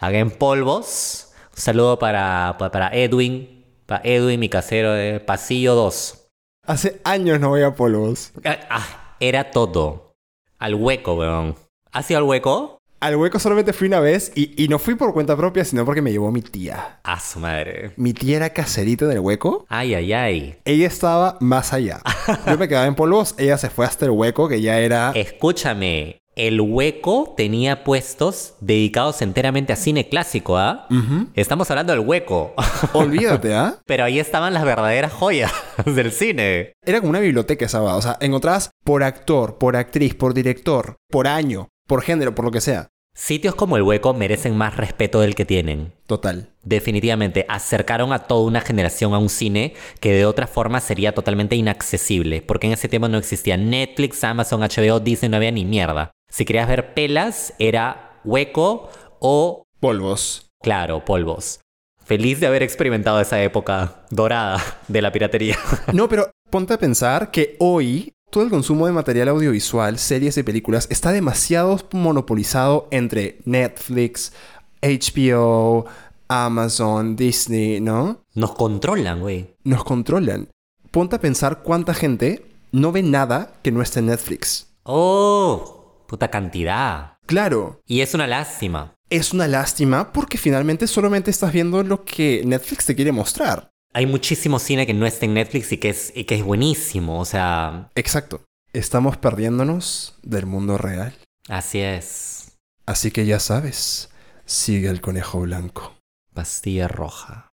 haga 0.00 0.18
en 0.18 0.30
polvos. 0.32 1.32
Un 1.54 1.62
saludo 1.62 1.98
para, 2.00 2.56
pa- 2.58 2.72
para 2.72 2.88
Edwin, 2.88 3.55
para 3.86 4.02
Edwin, 4.04 4.40
mi 4.40 4.48
casero 4.48 4.92
de 4.92 5.20
Pasillo 5.20 5.74
2. 5.74 6.28
Hace 6.66 7.00
años 7.04 7.40
no 7.40 7.50
voy 7.50 7.62
a 7.62 7.74
polvos. 7.74 8.32
Ah, 8.44 8.58
ah, 8.68 9.16
era 9.20 9.50
todo. 9.50 10.16
Al 10.58 10.74
hueco, 10.74 11.14
weón. 11.14 11.54
¿Has 11.92 12.10
ido 12.10 12.18
al 12.18 12.24
hueco? 12.24 12.80
Al 12.98 13.14
hueco 13.16 13.38
solamente 13.38 13.72
fui 13.72 13.86
una 13.88 14.00
vez 14.00 14.32
y, 14.34 14.60
y 14.62 14.68
no 14.68 14.78
fui 14.78 14.94
por 14.96 15.12
cuenta 15.12 15.36
propia, 15.36 15.64
sino 15.64 15.84
porque 15.84 16.02
me 16.02 16.10
llevó 16.10 16.32
mi 16.32 16.42
tía. 16.42 16.98
A 17.04 17.20
su 17.20 17.38
madre. 17.38 17.92
Mi 17.96 18.12
tía 18.12 18.36
era 18.36 18.50
caserita 18.50 19.06
del 19.06 19.20
hueco. 19.20 19.64
Ay, 19.68 19.94
ay, 19.94 20.12
ay. 20.12 20.58
Ella 20.64 20.86
estaba 20.86 21.36
más 21.40 21.72
allá. 21.72 22.00
Yo 22.46 22.58
me 22.58 22.68
quedaba 22.68 22.86
en 22.86 22.94
polvos, 22.96 23.34
ella 23.38 23.58
se 23.58 23.70
fue 23.70 23.86
hasta 23.86 24.06
el 24.06 24.10
hueco, 24.12 24.48
que 24.48 24.60
ya 24.60 24.78
era... 24.80 25.12
Escúchame. 25.14 26.20
El 26.36 26.60
hueco 26.60 27.32
tenía 27.34 27.82
puestos 27.82 28.56
dedicados 28.60 29.22
enteramente 29.22 29.72
a 29.72 29.76
cine 29.76 30.10
clásico, 30.10 30.58
¿ah? 30.58 30.86
Estamos 31.32 31.70
hablando 31.70 31.94
del 31.94 32.06
hueco. 32.06 32.52
Olvídate, 32.92 33.54
¿ah? 33.54 33.80
Pero 33.86 34.04
ahí 34.04 34.20
estaban 34.20 34.52
las 34.52 34.66
verdaderas 34.66 35.14
joyas 35.14 35.50
del 35.86 36.12
cine. 36.12 36.74
Era 36.84 37.00
como 37.00 37.08
una 37.08 37.20
biblioteca 37.20 37.64
esa 37.64 37.80
va. 37.80 37.96
O 37.96 38.02
sea, 38.02 38.18
encontrabas 38.20 38.70
por 38.84 39.02
actor, 39.02 39.56
por 39.56 39.76
actriz, 39.76 40.14
por 40.14 40.34
director, 40.34 40.96
por 41.10 41.26
año, 41.26 41.68
por 41.88 42.02
género, 42.02 42.34
por 42.34 42.44
lo 42.44 42.50
que 42.50 42.60
sea. 42.60 42.88
Sitios 43.14 43.54
como 43.54 43.78
el 43.78 43.82
hueco 43.82 44.12
merecen 44.12 44.58
más 44.58 44.76
respeto 44.76 45.22
del 45.22 45.34
que 45.34 45.46
tienen. 45.46 45.94
Total. 46.06 46.50
Definitivamente, 46.62 47.46
acercaron 47.48 48.12
a 48.12 48.24
toda 48.24 48.46
una 48.46 48.60
generación 48.60 49.14
a 49.14 49.18
un 49.18 49.30
cine 49.30 49.72
que 50.00 50.12
de 50.12 50.26
otra 50.26 50.46
forma 50.46 50.80
sería 50.80 51.14
totalmente 51.14 51.56
inaccesible, 51.56 52.42
porque 52.42 52.66
en 52.66 52.74
ese 52.74 52.90
tiempo 52.90 53.08
no 53.08 53.16
existía 53.16 53.56
Netflix, 53.56 54.22
Amazon, 54.22 54.60
HBO, 54.60 55.00
Disney, 55.00 55.30
no 55.30 55.38
había 55.38 55.50
ni 55.50 55.64
mierda. 55.64 56.12
Si 56.36 56.44
querías 56.44 56.68
ver 56.68 56.92
pelas, 56.92 57.54
era 57.58 58.20
hueco 58.22 58.90
o, 59.20 59.64
Polvos. 59.80 60.50
claro, 60.60 61.02
polvos. 61.02 61.60
Feliz 62.04 62.40
de 62.40 62.46
haber 62.46 62.62
experimentado 62.62 63.18
esa 63.22 63.42
época 63.42 64.04
dorada 64.10 64.62
de 64.86 65.00
la 65.00 65.12
piratería. 65.12 65.56
No, 65.94 66.10
pero 66.10 66.30
ponte 66.50 66.74
a 66.74 66.78
pensar 66.78 67.30
que 67.30 67.56
hoy 67.58 68.12
todo 68.30 68.44
el 68.44 68.50
consumo 68.50 68.84
de 68.84 68.92
material 68.92 69.28
audiovisual, 69.28 69.98
series 69.98 70.36
y 70.36 70.42
películas 70.42 70.86
está 70.90 71.10
demasiado 71.10 71.80
monopolizado 71.92 72.86
entre 72.90 73.38
Netflix, 73.46 74.34
HBO, 74.82 75.86
Amazon, 76.28 77.16
Disney, 77.16 77.80
¿no? 77.80 78.20
Nos 78.34 78.52
controlan, 78.52 79.20
güey. 79.20 79.54
Nos 79.64 79.84
controlan. 79.84 80.48
Ponte 80.90 81.16
a 81.16 81.20
pensar 81.20 81.62
cuánta 81.62 81.94
gente 81.94 82.44
no 82.72 82.92
ve 82.92 83.02
nada 83.02 83.54
que 83.62 83.72
no 83.72 83.80
esté 83.80 84.00
en 84.00 84.06
Netflix. 84.08 84.66
Oh, 84.82 85.75
puta 86.06 86.28
cantidad. 86.30 87.18
Claro, 87.26 87.80
Y 87.86 88.00
es 88.00 88.14
una 88.14 88.26
lástima. 88.26 88.94
es 89.10 89.32
una 89.32 89.46
lástima 89.48 90.12
porque 90.12 90.38
finalmente 90.38 90.86
solamente 90.86 91.30
estás 91.30 91.52
viendo 91.52 91.82
lo 91.82 92.04
que 92.04 92.42
Netflix 92.44 92.86
te 92.86 92.94
quiere 92.96 93.12
mostrar. 93.12 93.70
Hay 93.92 94.06
muchísimo 94.06 94.58
cine 94.58 94.86
que 94.86 94.94
no 94.94 95.06
está 95.06 95.24
en 95.26 95.34
Netflix 95.34 95.72
y 95.72 95.78
que 95.78 95.88
es, 95.90 96.12
y 96.14 96.24
que 96.24 96.34
es 96.36 96.42
buenísimo, 96.44 97.18
o 97.20 97.24
sea, 97.24 97.90
Exacto. 97.94 98.44
Estamos 98.72 99.16
perdiéndonos 99.16 100.18
del 100.22 100.46
mundo 100.46 100.76
real. 100.78 101.14
así 101.48 101.80
es. 101.80 102.56
Así 102.84 103.10
que 103.10 103.24
ya 103.26 103.40
sabes, 103.40 104.10
sigue 104.44 104.88
el 104.88 105.00
conejo 105.00 105.40
blanco. 105.40 105.94
Pastilla 106.34 106.86
roja. 106.88 107.48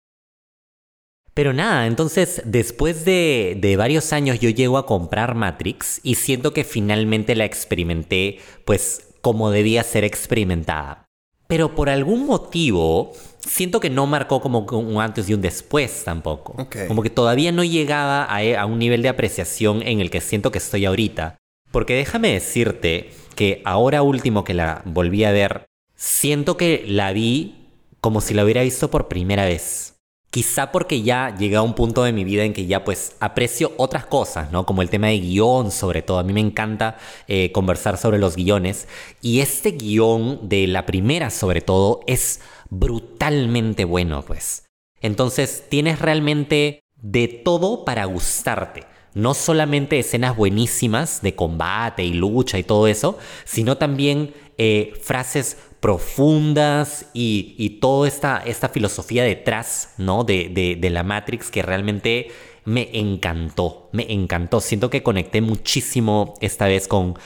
Pero 1.33 1.53
nada, 1.53 1.87
entonces 1.87 2.41
después 2.45 3.05
de, 3.05 3.57
de 3.59 3.77
varios 3.77 4.11
años 4.11 4.39
yo 4.39 4.49
llego 4.49 4.77
a 4.77 4.85
comprar 4.85 5.35
Matrix 5.35 6.01
y 6.03 6.15
siento 6.15 6.53
que 6.53 6.63
finalmente 6.63 7.35
la 7.35 7.45
experimenté 7.45 8.39
pues 8.65 9.07
como 9.21 9.49
debía 9.51 9.83
ser 9.83 10.03
experimentada. 10.03 11.05
Pero 11.47 11.75
por 11.75 11.89
algún 11.89 12.25
motivo 12.25 13.13
siento 13.45 13.79
que 13.79 13.89
no 13.89 14.07
marcó 14.07 14.41
como 14.41 14.59
un 14.59 15.01
antes 15.01 15.29
y 15.29 15.33
un 15.33 15.41
después 15.41 16.03
tampoco. 16.03 16.55
Como 16.87 17.03
que 17.03 17.09
todavía 17.09 17.51
no 17.51 17.63
llegaba 17.63 18.23
a, 18.23 18.39
a 18.39 18.65
un 18.65 18.79
nivel 18.79 19.01
de 19.01 19.09
apreciación 19.09 19.81
en 19.83 19.99
el 19.99 20.09
que 20.09 20.21
siento 20.21 20.51
que 20.51 20.59
estoy 20.59 20.85
ahorita. 20.85 21.37
Porque 21.71 21.95
déjame 21.95 22.33
decirte 22.33 23.11
que 23.35 23.61
ahora 23.65 24.01
último 24.01 24.43
que 24.43 24.53
la 24.53 24.81
volví 24.85 25.23
a 25.23 25.31
ver, 25.31 25.65
siento 25.95 26.57
que 26.57 26.83
la 26.87 27.13
vi 27.13 27.67
como 28.01 28.21
si 28.21 28.33
la 28.33 28.43
hubiera 28.43 28.63
visto 28.63 28.89
por 28.91 29.07
primera 29.07 29.45
vez. 29.45 29.90
Quizá 30.31 30.71
porque 30.71 31.01
ya 31.01 31.35
llegué 31.37 31.57
a 31.57 31.61
un 31.61 31.73
punto 31.73 32.03
de 32.03 32.13
mi 32.13 32.23
vida 32.23 32.45
en 32.45 32.53
que 32.53 32.65
ya 32.65 32.85
pues 32.85 33.17
aprecio 33.19 33.73
otras 33.75 34.05
cosas, 34.05 34.49
¿no? 34.49 34.65
Como 34.65 34.81
el 34.81 34.89
tema 34.89 35.07
de 35.07 35.19
guion 35.19 35.71
sobre 35.71 36.01
todo. 36.01 36.19
A 36.19 36.23
mí 36.23 36.31
me 36.31 36.39
encanta 36.39 36.97
eh, 37.27 37.51
conversar 37.51 37.97
sobre 37.97 38.17
los 38.17 38.37
guiones. 38.37 38.87
Y 39.21 39.41
este 39.41 39.71
guion 39.71 40.47
de 40.47 40.67
la 40.67 40.85
primera 40.85 41.31
sobre 41.31 41.59
todo 41.59 41.99
es 42.07 42.39
brutalmente 42.69 43.83
bueno, 43.83 44.23
pues. 44.25 44.63
Entonces 45.01 45.65
tienes 45.67 45.99
realmente 45.99 46.85
de 46.95 47.27
todo 47.27 47.83
para 47.83 48.05
gustarte. 48.05 48.85
No 49.13 49.33
solamente 49.33 49.99
escenas 49.99 50.37
buenísimas 50.37 51.21
de 51.21 51.35
combate 51.35 52.05
y 52.05 52.13
lucha 52.13 52.57
y 52.57 52.63
todo 52.63 52.87
eso, 52.87 53.17
sino 53.43 53.77
también 53.77 54.33
eh, 54.57 54.93
frases 55.01 55.57
profundas 55.81 57.07
y, 57.13 57.55
y 57.57 57.81
toda 57.81 58.07
esta, 58.07 58.37
esta 58.37 58.69
filosofía 58.69 59.23
detrás 59.23 59.95
¿no? 59.97 60.23
de, 60.23 60.77
de, 60.79 60.89
la 60.91 61.03
Matrix 61.03 61.49
que 61.49 61.63
realmente 61.63 62.31
me 62.63 62.89
encantó, 62.93 63.89
me 63.91 64.09
encantó. 64.13 64.61
Siento 64.61 64.91
que 64.91 65.03
conecté 65.03 65.41
muchísimo 65.41 66.35
esta 66.39 66.67
vez 66.67 66.87
con, 66.87 67.17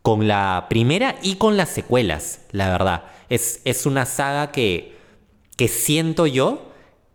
con 0.00 0.28
la 0.28 0.66
primera 0.70 1.16
y 1.22 1.34
con 1.34 1.56
las 1.56 1.70
secuelas, 1.70 2.42
la 2.52 2.70
verdad. 2.70 3.04
Es, 3.28 3.60
es 3.64 3.84
una 3.84 4.06
saga 4.06 4.52
que, 4.52 4.96
que 5.56 5.66
siento 5.66 6.28
yo 6.28 6.70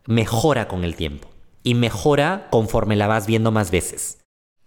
mejora 0.06 0.68
con 0.68 0.84
el 0.84 0.96
tiempo 0.96 1.30
y 1.64 1.76
mejora 1.76 2.50
conforme 2.52 2.98
la 2.98 3.08
vas 3.08 3.26
viendo 3.26 3.52
más 3.52 3.72
veces. 3.72 4.20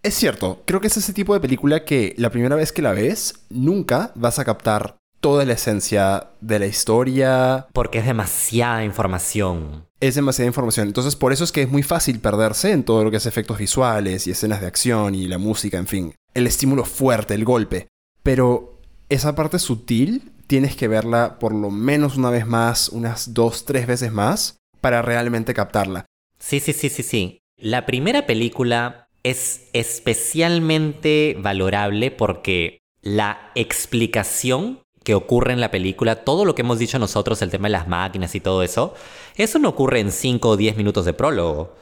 Es 0.02 0.14
cierto, 0.14 0.62
creo 0.64 0.80
que 0.80 0.86
es 0.86 0.96
ese 0.96 1.12
tipo 1.12 1.34
de 1.34 1.40
película 1.40 1.84
que 1.84 2.14
la 2.16 2.30
primera 2.30 2.56
vez 2.56 2.72
que 2.72 2.82
la 2.82 2.92
ves, 2.92 3.44
nunca 3.50 4.12
vas 4.14 4.38
a 4.38 4.44
captar 4.44 4.96
toda 5.22 5.44
la 5.44 5.52
esencia 5.52 6.30
de 6.40 6.58
la 6.58 6.66
historia. 6.66 7.68
Porque 7.72 8.00
es 8.00 8.06
demasiada 8.06 8.84
información. 8.84 9.86
Es 10.00 10.16
demasiada 10.16 10.48
información. 10.48 10.88
Entonces, 10.88 11.14
por 11.14 11.32
eso 11.32 11.44
es 11.44 11.52
que 11.52 11.62
es 11.62 11.70
muy 11.70 11.84
fácil 11.84 12.18
perderse 12.18 12.72
en 12.72 12.82
todo 12.82 13.04
lo 13.04 13.10
que 13.10 13.18
es 13.18 13.26
efectos 13.26 13.56
visuales 13.56 14.26
y 14.26 14.32
escenas 14.32 14.60
de 14.60 14.66
acción 14.66 15.14
y 15.14 15.28
la 15.28 15.38
música, 15.38 15.78
en 15.78 15.86
fin. 15.86 16.14
El 16.34 16.48
estímulo 16.48 16.84
fuerte, 16.84 17.34
el 17.34 17.44
golpe. 17.44 17.86
Pero 18.24 18.80
esa 19.08 19.36
parte 19.36 19.60
sutil 19.60 20.32
tienes 20.48 20.74
que 20.74 20.88
verla 20.88 21.38
por 21.38 21.54
lo 21.54 21.70
menos 21.70 22.16
una 22.16 22.30
vez 22.30 22.44
más, 22.44 22.88
unas 22.88 23.32
dos, 23.32 23.64
tres 23.64 23.86
veces 23.86 24.10
más, 24.10 24.56
para 24.80 25.02
realmente 25.02 25.54
captarla. 25.54 26.04
Sí, 26.40 26.58
sí, 26.58 26.72
sí, 26.72 26.88
sí, 26.88 27.04
sí. 27.04 27.38
La 27.56 27.86
primera 27.86 28.26
película 28.26 29.06
es 29.22 29.68
especialmente 29.72 31.36
valorable 31.38 32.10
porque 32.10 32.80
la 33.02 33.52
explicación 33.54 34.82
que 35.04 35.14
ocurre 35.14 35.52
en 35.52 35.60
la 35.60 35.70
película, 35.70 36.24
todo 36.24 36.44
lo 36.44 36.54
que 36.54 36.62
hemos 36.62 36.78
dicho 36.78 36.98
nosotros, 36.98 37.42
el 37.42 37.50
tema 37.50 37.68
de 37.68 37.72
las 37.72 37.88
máquinas 37.88 38.34
y 38.34 38.40
todo 38.40 38.62
eso, 38.62 38.94
eso 39.36 39.58
no 39.58 39.68
ocurre 39.68 40.00
en 40.00 40.12
5 40.12 40.48
o 40.48 40.56
10 40.56 40.76
minutos 40.76 41.04
de 41.04 41.12
prólogo. 41.12 41.74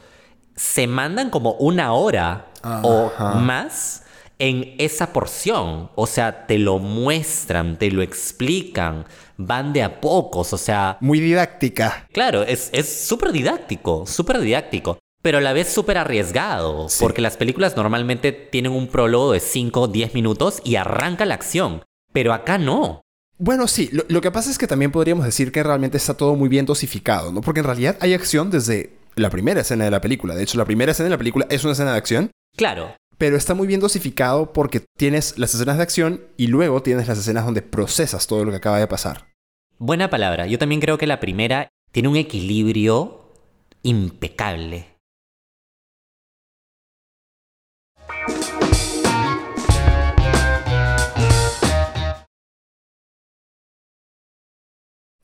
Se 0.56 0.86
mandan 0.86 1.30
como 1.30 1.52
una 1.54 1.92
hora 1.92 2.50
o 2.82 3.10
más 3.36 4.04
en 4.38 4.74
esa 4.78 5.12
porción. 5.12 5.90
O 5.94 6.06
sea, 6.06 6.46
te 6.46 6.58
lo 6.58 6.78
muestran, 6.78 7.78
te 7.78 7.90
lo 7.90 8.02
explican, 8.02 9.06
van 9.36 9.72
de 9.72 9.82
a 9.82 10.00
pocos, 10.00 10.52
o 10.52 10.58
sea... 10.58 10.96
Muy 11.00 11.20
didáctica. 11.20 12.06
Claro, 12.12 12.42
es 12.42 12.70
súper 13.06 13.32
didáctico, 13.32 14.06
súper 14.06 14.40
didáctico. 14.40 14.98
Pero 15.22 15.36
a 15.36 15.42
la 15.42 15.52
vez 15.52 15.68
súper 15.68 15.98
arriesgado, 15.98 16.86
porque 16.98 17.20
las 17.20 17.36
películas 17.36 17.76
normalmente 17.76 18.32
tienen 18.32 18.72
un 18.72 18.86
prólogo 18.86 19.32
de 19.32 19.40
5 19.40 19.80
o 19.82 19.88
10 19.88 20.14
minutos 20.14 20.62
y 20.64 20.76
arranca 20.76 21.26
la 21.26 21.34
acción. 21.34 21.82
Pero 22.12 22.32
acá 22.32 22.56
no. 22.56 23.02
Bueno, 23.42 23.66
sí, 23.68 23.88
lo, 24.08 24.20
que 24.20 24.30
pasa 24.30 24.50
es 24.50 24.58
que 24.58 24.66
también 24.66 24.92
podríamos 24.92 25.24
decir 25.24 25.50
que 25.50 25.62
realmente 25.62 25.96
está 25.96 26.12
todo 26.12 26.36
muy 26.36 26.50
bien 26.50 26.66
dosificado, 26.66 27.32
¿no? 27.32 27.40
Porque 27.40 27.60
en 27.60 27.66
realidad 27.66 27.96
hay 28.00 28.12
acción 28.12 28.50
desde 28.50 28.90
la 29.16 29.30
primera 29.30 29.62
escena 29.62 29.86
de 29.86 29.90
la 29.90 30.02
película. 30.02 30.34
De 30.34 30.42
hecho, 30.42 30.58
la 30.58 30.66
primera 30.66 30.92
escena 30.92 31.06
de 31.06 31.14
la 31.14 31.18
película 31.18 31.46
es 31.48 31.64
una 31.64 31.72
escena 31.72 31.92
de 31.92 31.96
acción. 31.96 32.30
Claro. 32.54 32.94
Pero 33.16 33.38
está 33.38 33.54
muy 33.54 33.66
bien 33.66 33.80
dosificado 33.80 34.52
porque 34.52 34.84
tienes 34.98 35.38
las 35.38 35.54
escenas 35.54 35.78
de 35.78 35.82
acción 35.82 36.20
y 36.36 36.48
luego 36.48 36.82
tienes 36.82 37.08
las 37.08 37.16
escenas 37.16 37.46
donde 37.46 37.62
procesas 37.62 38.26
todo 38.26 38.44
lo 38.44 38.50
que 38.50 38.58
acaba 38.58 38.78
de 38.78 38.86
pasar. 38.86 39.28
Buena 39.78 40.10
palabra. 40.10 40.46
Yo 40.46 40.58
también 40.58 40.82
creo 40.82 40.98
que 40.98 41.06
la 41.06 41.18
primera 41.18 41.70
tiene 41.92 42.10
un 42.10 42.16
equilibrio 42.16 43.32
impecable. 43.82 44.89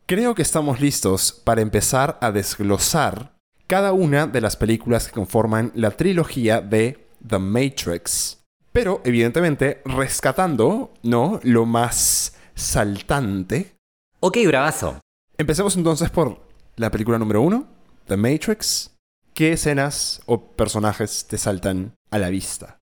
Creo 0.09 0.37
que 0.37 0.43
estamos 0.43 0.81
listos 0.81 1.33
para 1.33 1.63
empezar 1.63 2.17
a 2.21 2.31
desglosar 2.31 3.33
cada 3.67 3.93
una 3.93 4.29
de 4.29 4.41
las 4.41 4.55
películas 4.55 5.09
que 5.09 5.13
conforman 5.13 5.73
la 5.75 5.91
trilogía 5.91 6.61
de 6.61 7.09
The 7.27 7.41
Matrix. 7.41 8.41
Pero, 8.71 9.01
evidentemente, 9.05 9.83
rescatando, 9.85 10.95
¿no? 11.03 11.41
Lo 11.43 11.67
más 11.67 12.37
saltante. 12.55 13.75
Ok, 14.21 14.39
bravazo. 14.47 15.01
Empecemos 15.39 15.77
entonces 15.77 16.09
por 16.09 16.41
la 16.77 16.93
película 16.93 17.19
número 17.19 17.43
uno, 17.43 17.67
The 18.07 18.17
Matrix. 18.17 18.95
¿Qué 19.35 19.55
escenas 19.55 20.23
o 20.27 20.53
personajes 20.53 21.27
te 21.27 21.37
saltan 21.37 21.95
a 22.13 22.19
la 22.19 22.31
vista? 22.31 22.79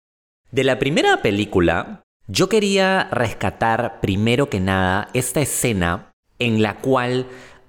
De 0.51 0.63
la 0.63 0.79
primera 0.79 1.21
película, 1.21 2.01
yo 2.27 2.47
quería 2.47 3.09
rescatar 3.11 3.99
primero 3.99 4.49
que 4.49 4.61
nada 4.61 5.09
esta 5.13 5.41
escena 5.41 6.08
en 6.39 6.61
la 6.61 6.77
cual 6.79 7.27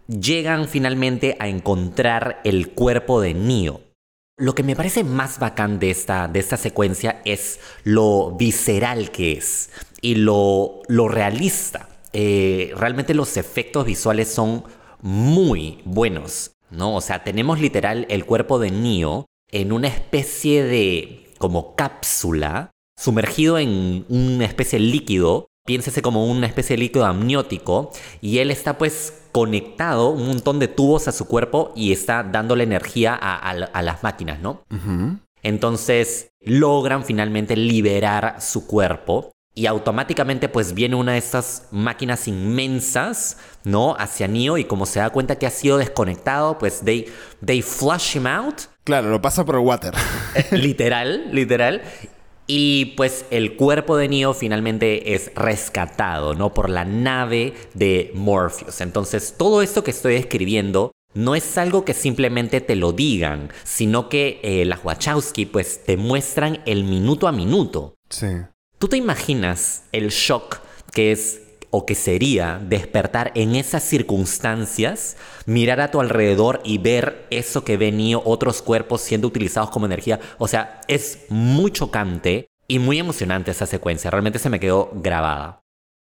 llegan 0.08 0.68
finalmente 0.68 1.36
a 1.38 1.48
encontrar 1.48 2.40
el 2.44 2.70
cuerpo 2.70 3.20
de 3.20 3.34
Neo. 3.34 3.80
Lo 4.36 4.54
que 4.54 4.62
me 4.62 4.74
parece 4.74 5.04
más 5.04 5.38
bacán 5.38 5.78
de 5.78 5.90
esta, 5.90 6.26
de 6.26 6.40
esta 6.40 6.56
secuencia 6.56 7.20
es 7.24 7.60
lo 7.84 8.36
visceral 8.38 9.10
que 9.10 9.32
es 9.32 9.70
y 10.00 10.14
lo, 10.14 10.80
lo 10.88 11.08
realista. 11.08 11.88
Eh, 12.12 12.72
realmente 12.76 13.14
los 13.14 13.36
efectos 13.36 13.84
visuales 13.84 14.28
son 14.28 14.64
muy 15.02 15.80
buenos, 15.84 16.52
¿no? 16.70 16.96
O 16.96 17.00
sea, 17.00 17.22
tenemos 17.22 17.60
literal 17.60 18.06
el 18.08 18.24
cuerpo 18.24 18.58
de 18.58 18.70
Neo 18.70 19.26
en 19.50 19.72
una 19.72 19.88
especie 19.88 20.64
de 20.64 21.30
como 21.38 21.74
cápsula 21.76 22.70
sumergido 22.96 23.58
en 23.58 24.04
una 24.08 24.44
especie 24.44 24.78
de 24.78 24.84
líquido 24.84 25.46
piénsese 25.70 26.02
como 26.02 26.26
una 26.26 26.48
especie 26.48 26.74
de 26.74 26.80
líquido 26.80 27.04
amniótico 27.04 27.92
y 28.20 28.38
él 28.38 28.50
está 28.50 28.76
pues 28.76 29.22
conectado 29.30 30.08
un 30.08 30.26
montón 30.26 30.58
de 30.58 30.66
tubos 30.66 31.06
a 31.06 31.12
su 31.12 31.28
cuerpo 31.28 31.72
y 31.76 31.92
está 31.92 32.24
dándole 32.24 32.64
energía 32.64 33.14
a, 33.14 33.82
las 33.82 34.02
máquinas, 34.02 34.40
¿no? 34.40 34.64
Entonces 35.44 36.32
logran 36.40 37.04
finalmente 37.04 37.54
liberar 37.54 38.40
su 38.40 38.66
cuerpo 38.66 39.30
y 39.54 39.66
automáticamente 39.66 40.48
pues 40.48 40.74
viene 40.74 40.96
una 40.96 41.12
de 41.12 41.18
estas 41.18 41.68
máquinas 41.70 42.26
inmensas, 42.26 43.36
¿no? 43.62 43.94
Hacia 43.96 44.26
Neo 44.26 44.58
y 44.58 44.64
como 44.64 44.86
se 44.86 44.98
da 44.98 45.10
cuenta 45.10 45.36
que 45.36 45.46
ha 45.46 45.50
sido 45.50 45.78
desconectado, 45.78 46.58
pues 46.58 46.80
they, 46.84 47.06
they 47.44 47.62
flush 47.62 48.16
him 48.16 48.26
out. 48.26 48.62
Claro, 48.82 49.10
lo 49.10 49.20
pasa 49.20 49.44
por 49.44 49.56
el 49.56 49.60
water. 49.60 49.94
literal, 50.50 51.30
literal. 51.32 51.82
Y 52.52 52.86
pues 52.96 53.26
el 53.30 53.54
cuerpo 53.54 53.96
de 53.96 54.08
Neo 54.08 54.34
finalmente 54.34 55.14
es 55.14 55.32
rescatado, 55.36 56.34
¿no? 56.34 56.52
Por 56.52 56.68
la 56.68 56.84
nave 56.84 57.54
de 57.74 58.10
Morpheus. 58.12 58.80
Entonces, 58.80 59.36
todo 59.38 59.62
esto 59.62 59.84
que 59.84 59.92
estoy 59.92 60.16
escribiendo 60.16 60.90
no 61.14 61.36
es 61.36 61.56
algo 61.58 61.84
que 61.84 61.94
simplemente 61.94 62.60
te 62.60 62.74
lo 62.74 62.90
digan, 62.90 63.52
sino 63.62 64.08
que 64.08 64.40
eh, 64.42 64.64
las 64.64 64.84
Wachowski 64.84 65.46
pues 65.46 65.84
te 65.84 65.96
muestran 65.96 66.60
el 66.66 66.82
minuto 66.82 67.28
a 67.28 67.32
minuto. 67.32 67.94
Sí. 68.08 68.26
¿Tú 68.80 68.88
te 68.88 68.96
imaginas 68.96 69.84
el 69.92 70.08
shock 70.08 70.58
que 70.92 71.12
es 71.12 71.42
o 71.70 71.86
que 71.86 71.94
sería 71.94 72.60
despertar 72.62 73.32
en 73.34 73.54
esas 73.54 73.82
circunstancias, 73.82 75.16
mirar 75.46 75.80
a 75.80 75.90
tu 75.90 76.00
alrededor 76.00 76.60
y 76.64 76.78
ver 76.78 77.26
eso 77.30 77.64
que 77.64 77.76
venía 77.76 78.18
otros 78.18 78.62
cuerpos 78.62 79.00
siendo 79.00 79.28
utilizados 79.28 79.70
como 79.70 79.86
energía. 79.86 80.20
O 80.38 80.48
sea, 80.48 80.80
es 80.88 81.26
muy 81.28 81.70
chocante 81.70 82.48
y 82.66 82.78
muy 82.78 82.98
emocionante 82.98 83.50
esa 83.50 83.66
secuencia. 83.66 84.10
Realmente 84.10 84.38
se 84.38 84.50
me 84.50 84.60
quedó 84.60 84.90
grabada. 84.94 85.60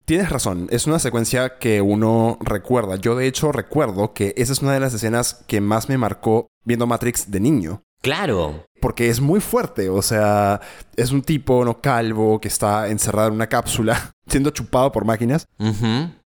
Tienes 0.04 0.30
razón, 0.30 0.66
es 0.70 0.86
una 0.86 0.98
secuencia 0.98 1.58
que 1.58 1.80
uno 1.80 2.36
recuerda. 2.40 2.96
Yo 2.96 3.14
de 3.14 3.26
hecho 3.26 3.52
recuerdo 3.52 4.12
que 4.12 4.34
esa 4.36 4.52
es 4.52 4.60
una 4.60 4.72
de 4.72 4.80
las 4.80 4.92
escenas 4.92 5.44
que 5.46 5.60
más 5.60 5.88
me 5.88 5.98
marcó 5.98 6.48
viendo 6.64 6.86
Matrix 6.86 7.30
de 7.30 7.38
niño. 7.38 7.82
Claro. 8.02 8.66
Porque 8.80 9.10
es 9.10 9.20
muy 9.20 9.40
fuerte, 9.40 9.88
o 9.88 10.02
sea, 10.02 10.60
es 10.96 11.12
un 11.12 11.22
tipo 11.22 11.64
no 11.64 11.80
calvo 11.80 12.40
que 12.40 12.48
está 12.48 12.88
encerrado 12.88 13.28
en 13.28 13.34
una 13.34 13.48
cápsula, 13.48 14.14
siendo 14.26 14.50
chupado 14.50 14.90
por 14.90 15.04
máquinas. 15.04 15.46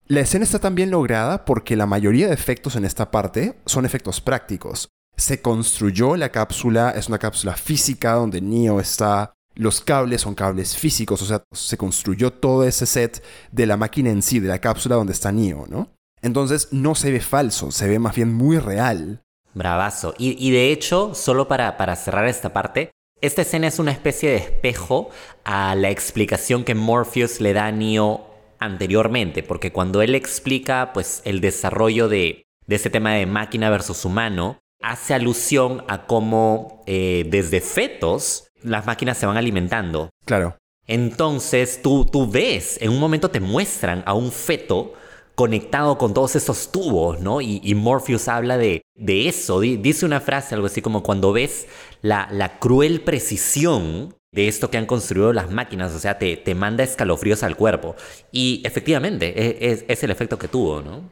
La 0.07 0.19
escena 0.19 0.43
está 0.43 0.59
tan 0.59 0.75
bien 0.75 0.91
lograda 0.91 1.45
porque 1.45 1.75
la 1.75 1.85
mayoría 1.85 2.27
de 2.27 2.33
efectos 2.33 2.75
en 2.75 2.83
esta 2.83 3.11
parte 3.11 3.59
son 3.65 3.85
efectos 3.85 4.19
prácticos. 4.19 4.89
Se 5.15 5.41
construyó 5.41 6.17
la 6.17 6.29
cápsula, 6.29 6.91
es 6.91 7.07
una 7.07 7.19
cápsula 7.19 7.53
física 7.55 8.13
donde 8.13 8.41
Neo 8.41 8.79
está. 8.79 9.33
Los 9.55 9.81
cables 9.81 10.21
son 10.21 10.33
cables 10.33 10.75
físicos, 10.75 11.21
o 11.21 11.25
sea, 11.25 11.43
se 11.51 11.77
construyó 11.77 12.33
todo 12.33 12.63
ese 12.63 12.85
set 12.85 13.23
de 13.51 13.65
la 13.65 13.77
máquina 13.77 14.09
en 14.09 14.21
sí, 14.21 14.39
de 14.39 14.47
la 14.47 14.59
cápsula 14.59 14.95
donde 14.95 15.13
está 15.13 15.31
Neo, 15.31 15.65
¿no? 15.69 15.89
Entonces 16.21 16.69
no 16.71 16.95
se 16.95 17.11
ve 17.11 17.19
falso, 17.19 17.71
se 17.71 17.87
ve 17.87 17.99
más 17.99 18.15
bien 18.15 18.33
muy 18.33 18.57
real. 18.57 19.23
Bravazo. 19.53 20.13
Y, 20.17 20.51
de 20.51 20.71
hecho, 20.71 21.13
solo 21.15 21.47
para, 21.47 21.77
para 21.77 21.95
cerrar 21.95 22.27
esta 22.27 22.53
parte, 22.53 22.91
esta 23.21 23.43
escena 23.43 23.67
es 23.67 23.79
una 23.79 23.91
especie 23.91 24.29
de 24.29 24.37
espejo 24.37 25.09
a 25.43 25.75
la 25.75 25.89
explicación 25.89 26.63
que 26.63 26.75
Morpheus 26.75 27.39
le 27.39 27.53
da 27.53 27.67
a 27.67 27.71
Neo 27.71 28.27
anteriormente, 28.59 29.43
porque 29.43 29.71
cuando 29.71 30.01
él 30.01 30.15
explica 30.15 30.91
pues, 30.93 31.21
el 31.25 31.41
desarrollo 31.41 32.07
de, 32.07 32.43
de 32.67 32.75
ese 32.75 32.89
tema 32.89 33.13
de 33.13 33.25
máquina 33.25 33.69
versus 33.69 34.05
humano, 34.05 34.59
hace 34.81 35.13
alusión 35.13 35.83
a 35.87 36.05
cómo 36.07 36.83
eh, 36.87 37.25
desde 37.27 37.61
fetos 37.61 38.47
las 38.63 38.85
máquinas 38.85 39.17
se 39.17 39.25
van 39.25 39.37
alimentando. 39.37 40.09
Claro. 40.25 40.57
Entonces 40.87 41.81
tú, 41.81 42.05
tú 42.05 42.29
ves, 42.29 42.77
en 42.81 42.91
un 42.91 42.99
momento 42.99 43.29
te 43.29 43.39
muestran 43.39 44.03
a 44.05 44.13
un 44.13 44.31
feto 44.31 44.93
conectado 45.35 45.97
con 45.97 46.13
todos 46.13 46.35
esos 46.35 46.71
tubos, 46.71 47.19
¿no? 47.19 47.41
Y, 47.41 47.73
Morpheus 47.75 48.27
habla 48.27 48.57
de, 48.57 48.83
de 48.95 49.27
eso, 49.27 49.59
dice 49.59 50.05
una 50.05 50.19
frase, 50.19 50.55
algo 50.55 50.67
así 50.67 50.81
como 50.81 51.03
cuando 51.03 51.33
ves 51.33 51.67
la, 52.01 52.27
la 52.31 52.59
cruel 52.59 53.01
precisión 53.01 54.15
de 54.33 54.47
esto 54.47 54.69
que 54.69 54.77
han 54.77 54.85
construido 54.85 55.33
las 55.33 55.51
máquinas, 55.51 55.93
o 55.93 55.99
sea, 55.99 56.17
te, 56.17 56.37
te 56.37 56.55
manda 56.55 56.83
escalofríos 56.83 57.43
al 57.43 57.57
cuerpo. 57.57 57.95
Y 58.31 58.61
efectivamente, 58.65 59.33
e, 59.35 59.71
es, 59.71 59.85
es, 59.87 60.03
el 60.03 60.11
efecto 60.11 60.37
que 60.37 60.47
tuvo, 60.47 60.81
¿no? 60.81 61.09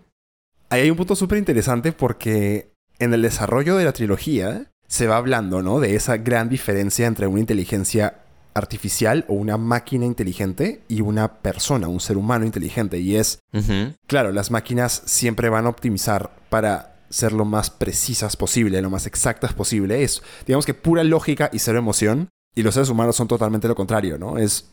Ahí 0.70 0.82
hay 0.82 0.90
un 0.90 0.98
punto 0.98 1.16
súper 1.16 1.38
interesante 1.38 1.92
porque 1.92 2.72
en 3.00 3.14
el 3.14 3.22
desarrollo 3.22 3.76
de 3.76 3.86
la 3.86 3.94
trilogía 3.94 4.72
se 4.88 5.08
va 5.08 5.18
hablando, 5.18 5.62
¿no? 5.62 5.80
De 5.80 5.96
esa 5.96 6.18
gran 6.18 6.50
diferencia 6.50 7.08
entre 7.08 7.28
una 7.28 7.40
inteligencia 7.40 8.20
artificial 8.60 9.26
o 9.28 9.34
una 9.34 9.58
máquina 9.58 10.06
inteligente 10.06 10.82
y 10.88 11.02
una 11.02 11.42
persona, 11.42 11.88
un 11.88 12.00
ser 12.00 12.18
humano 12.18 12.46
inteligente. 12.46 13.00
Y 13.00 13.16
es, 13.16 13.40
claro, 14.08 14.32
las 14.32 14.52
máquinas 14.52 15.02
siempre 15.06 15.50
van 15.50 15.66
a 15.66 15.70
optimizar 15.70 16.32
para 16.50 17.00
ser 17.10 17.34
lo 17.34 17.46
más 17.46 17.70
precisas 17.70 18.38
posible, 18.38 18.82
lo 18.82 18.90
más 18.90 19.08
exactas 19.08 19.54
posible. 19.54 20.04
Es, 20.04 20.22
digamos 20.46 20.66
que 20.66 20.74
pura 20.74 21.04
lógica 21.04 21.50
y 21.52 21.60
cero 21.60 21.80
emoción. 21.80 22.30
Y 22.56 22.64
los 22.64 22.74
seres 22.74 22.90
humanos 22.90 23.16
son 23.16 23.28
totalmente 23.28 23.68
lo 23.68 23.76
contrario, 23.76 24.18
¿no? 24.18 24.38
Es 24.38 24.70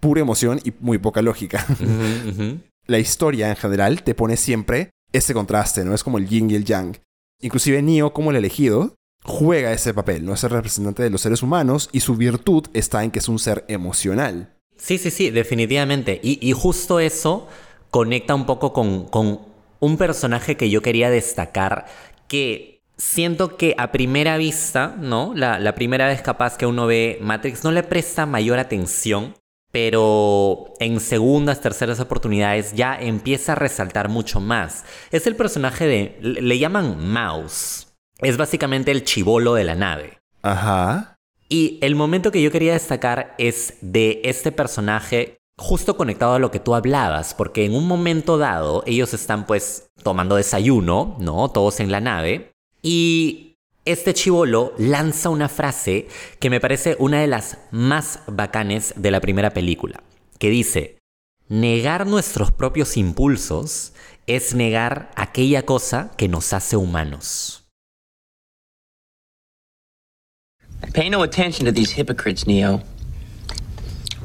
pura 0.00 0.20
emoción 0.20 0.60
y 0.64 0.72
muy 0.80 0.98
poca 0.98 1.22
lógica. 1.22 1.64
La 2.86 2.98
historia 2.98 3.48
en 3.48 3.56
general 3.56 4.02
te 4.02 4.14
pone 4.14 4.36
siempre 4.36 4.90
ese 5.12 5.34
contraste, 5.34 5.84
¿no? 5.84 5.94
Es 5.94 6.04
como 6.04 6.18
el 6.18 6.28
yin 6.28 6.50
y 6.50 6.54
el 6.54 6.64
yang. 6.64 6.96
Inclusive 7.40 7.82
Neo, 7.82 8.12
como 8.12 8.30
el 8.30 8.36
elegido, 8.36 8.95
juega 9.26 9.72
ese 9.72 9.92
papel, 9.92 10.24
¿no? 10.24 10.34
Es 10.34 10.44
el 10.44 10.50
representante 10.50 11.02
de 11.02 11.10
los 11.10 11.20
seres 11.20 11.42
humanos 11.42 11.88
y 11.92 12.00
su 12.00 12.16
virtud 12.16 12.66
está 12.72 13.04
en 13.04 13.10
que 13.10 13.18
es 13.18 13.28
un 13.28 13.38
ser 13.38 13.64
emocional. 13.68 14.54
Sí, 14.76 14.98
sí, 14.98 15.10
sí, 15.10 15.30
definitivamente. 15.30 16.20
Y, 16.22 16.38
y 16.46 16.52
justo 16.52 17.00
eso 17.00 17.48
conecta 17.90 18.34
un 18.34 18.46
poco 18.46 18.72
con, 18.72 19.06
con 19.06 19.40
un 19.80 19.96
personaje 19.96 20.56
que 20.56 20.70
yo 20.70 20.82
quería 20.82 21.10
destacar 21.10 21.86
que 22.28 22.82
siento 22.96 23.56
que 23.56 23.74
a 23.78 23.92
primera 23.92 24.36
vista, 24.36 24.96
¿no? 24.98 25.32
La, 25.34 25.58
la 25.58 25.74
primera 25.74 26.06
vez 26.06 26.22
capaz 26.22 26.56
que 26.56 26.66
uno 26.66 26.86
ve 26.86 27.18
Matrix 27.20 27.64
no 27.64 27.72
le 27.72 27.82
presta 27.82 28.26
mayor 28.26 28.58
atención, 28.58 29.34
pero 29.70 30.72
en 30.80 31.00
segundas, 31.00 31.60
terceras 31.60 32.00
oportunidades 32.00 32.72
ya 32.74 32.98
empieza 32.98 33.52
a 33.52 33.56
resaltar 33.56 34.08
mucho 34.08 34.40
más. 34.40 34.84
Es 35.10 35.26
el 35.26 35.36
personaje 35.36 35.86
de... 35.86 36.18
le 36.20 36.42
le 36.42 36.58
llaman 36.58 37.12
Mouse. 37.12 37.85
Es 38.18 38.36
básicamente 38.36 38.90
el 38.90 39.04
chivolo 39.04 39.54
de 39.54 39.64
la 39.64 39.74
nave. 39.74 40.18
Ajá. 40.42 41.16
Y 41.48 41.78
el 41.82 41.94
momento 41.94 42.32
que 42.32 42.42
yo 42.42 42.50
quería 42.50 42.72
destacar 42.72 43.34
es 43.38 43.74
de 43.80 44.20
este 44.24 44.52
personaje 44.52 45.38
justo 45.58 45.96
conectado 45.96 46.34
a 46.34 46.38
lo 46.38 46.50
que 46.50 46.60
tú 46.60 46.74
hablabas, 46.74 47.34
porque 47.34 47.64
en 47.64 47.74
un 47.74 47.86
momento 47.86 48.36
dado 48.36 48.82
ellos 48.86 49.14
están 49.14 49.46
pues 49.46 49.88
tomando 50.02 50.36
desayuno, 50.36 51.16
¿no? 51.18 51.50
Todos 51.50 51.80
en 51.80 51.90
la 51.90 52.00
nave, 52.00 52.52
y 52.82 53.56
este 53.84 54.12
chivolo 54.14 54.74
lanza 54.78 55.30
una 55.30 55.48
frase 55.48 56.08
que 56.40 56.50
me 56.50 56.60
parece 56.60 56.96
una 56.98 57.20
de 57.20 57.26
las 57.26 57.58
más 57.70 58.20
bacanes 58.26 58.94
de 58.96 59.10
la 59.10 59.20
primera 59.20 59.50
película, 59.50 60.02
que 60.38 60.50
dice, 60.50 60.98
negar 61.48 62.06
nuestros 62.06 62.52
propios 62.52 62.96
impulsos 62.96 63.94
es 64.26 64.54
negar 64.54 65.10
aquella 65.14 65.64
cosa 65.64 66.10
que 66.16 66.28
nos 66.28 66.52
hace 66.52 66.76
humanos. 66.76 67.65
Pay 70.92 71.10
no 71.10 71.22
attention 71.22 71.66
to 71.66 71.72
these 71.72 71.92
hypocrites, 71.92 72.46
Neo. 72.46 72.82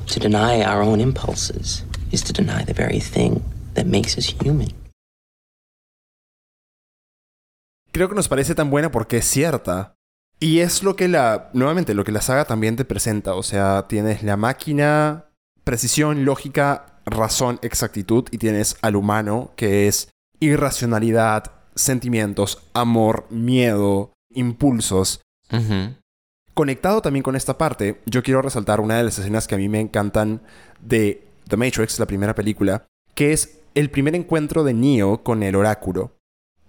To 0.08 0.20
deny 0.20 0.62
our 0.64 0.82
own 0.82 0.99
impulses 0.99 1.84
is 2.12 2.24
to 2.24 2.34
deny 2.34 2.64
the 2.64 2.74
very 2.74 2.99
thing 2.99 3.41
that 3.74 3.86
makes 3.86 4.18
us 4.18 4.36
human. 4.41 4.74
Creo 7.91 8.08
que 8.08 8.16
nos 8.16 8.30
parece 8.30 8.56
tan 8.56 8.70
buena 8.70 8.91
porque 8.91 9.18
es 9.18 9.26
cierta. 9.26 9.95
Y 10.39 10.60
es 10.60 10.82
lo 10.82 10.95
que 10.95 11.08
la, 11.08 11.49
nuevamente, 11.54 11.93
lo 11.93 12.04
que 12.04 12.12
la 12.12 12.22
saga 12.22 12.45
también 12.45 12.76
te 12.76 12.86
presenta. 12.86 13.36
O 13.36 13.43
sea, 13.43 13.86
tienes 13.88 14.24
la 14.24 14.38
máquina, 14.38 15.26
precisión, 15.64 16.26
lógica, 16.26 16.99
razón, 17.06 17.60
exactitud, 17.62 18.28
y 18.32 18.38
tienes 18.38 18.78
al 18.82 18.95
humano, 18.95 19.52
que 19.56 19.88
es 19.88 20.10
irracionalidad, 20.39 21.52
sentimientos, 21.76 22.60
amor, 22.74 23.28
miedo, 23.30 24.14
impulsos. 24.34 25.22
Ujú. 25.52 25.95
Conectado 26.62 27.01
también 27.01 27.24
con 27.24 27.36
esta 27.36 27.57
parte, 27.57 28.01
yo 28.05 28.22
quiero 28.22 28.43
resaltar 28.43 28.82
una 28.82 28.95
de 28.95 29.03
las 29.03 29.18
escenas 29.18 29.47
que 29.47 29.55
a 29.55 29.57
mí 29.57 29.68
me 29.68 29.80
encantan 29.80 30.43
de 30.80 31.28
The 31.47 31.57
Matrix, 31.57 31.97
la 31.97 32.05
primera 32.05 32.36
película, 32.36 32.86
que 33.16 33.34
es 33.34 33.57
el 33.74 33.89
primer 33.89 34.14
encuentro 34.14 34.64
de 34.64 34.76
Neo 34.76 35.24
con 35.24 35.41
el 35.41 35.55
oráculo. 35.55 36.12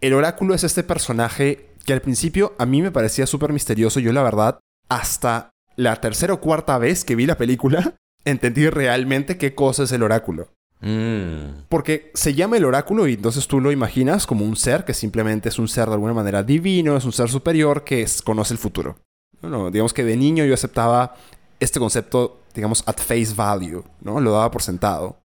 El 0.00 0.14
oráculo 0.14 0.54
es 0.54 0.64
este 0.64 0.82
personaje 0.82 1.68
que 1.84 1.92
al 1.92 2.00
principio 2.00 2.54
a 2.58 2.64
mí 2.64 2.80
me 2.80 2.90
parecía 2.90 3.26
súper 3.26 3.52
misterioso. 3.52 4.00
Yo 4.00 4.14
la 4.14 4.22
verdad, 4.22 4.60
hasta 4.88 5.50
la 5.76 6.00
tercera 6.00 6.32
o 6.32 6.40
cuarta 6.40 6.78
vez 6.78 7.04
que 7.04 7.14
vi 7.14 7.26
la 7.26 7.36
película, 7.36 7.94
entendí 8.24 8.70
realmente 8.70 9.36
qué 9.36 9.54
cosa 9.54 9.82
es 9.82 9.92
el 9.92 10.02
oráculo. 10.04 10.48
Mm. 10.80 11.64
Porque 11.68 12.10
se 12.14 12.32
llama 12.32 12.56
el 12.56 12.64
oráculo 12.64 13.06
y 13.08 13.12
entonces 13.12 13.46
tú 13.46 13.60
lo 13.60 13.70
imaginas 13.70 14.26
como 14.26 14.46
un 14.46 14.56
ser 14.56 14.86
que 14.86 14.94
simplemente 14.94 15.50
es 15.50 15.58
un 15.58 15.68
ser 15.68 15.88
de 15.88 15.92
alguna 15.96 16.14
manera 16.14 16.42
divino, 16.42 16.96
es 16.96 17.04
un 17.04 17.12
ser 17.12 17.28
superior 17.28 17.84
que 17.84 18.00
es- 18.00 18.22
conoce 18.22 18.54
el 18.54 18.58
futuro. 18.58 18.96
Bueno, 19.42 19.70
digamos 19.70 19.92
que 19.92 20.04
de 20.04 20.16
niño 20.16 20.44
yo 20.44 20.54
aceptaba 20.54 21.14
este 21.60 21.78
concepto, 21.78 22.40
digamos, 22.54 22.82
at 22.86 22.96
face 22.98 23.34
value, 23.34 23.84
¿no? 24.00 24.20
Lo 24.20 24.32
daba 24.32 24.50
por 24.50 24.62
sentado. 24.62 25.20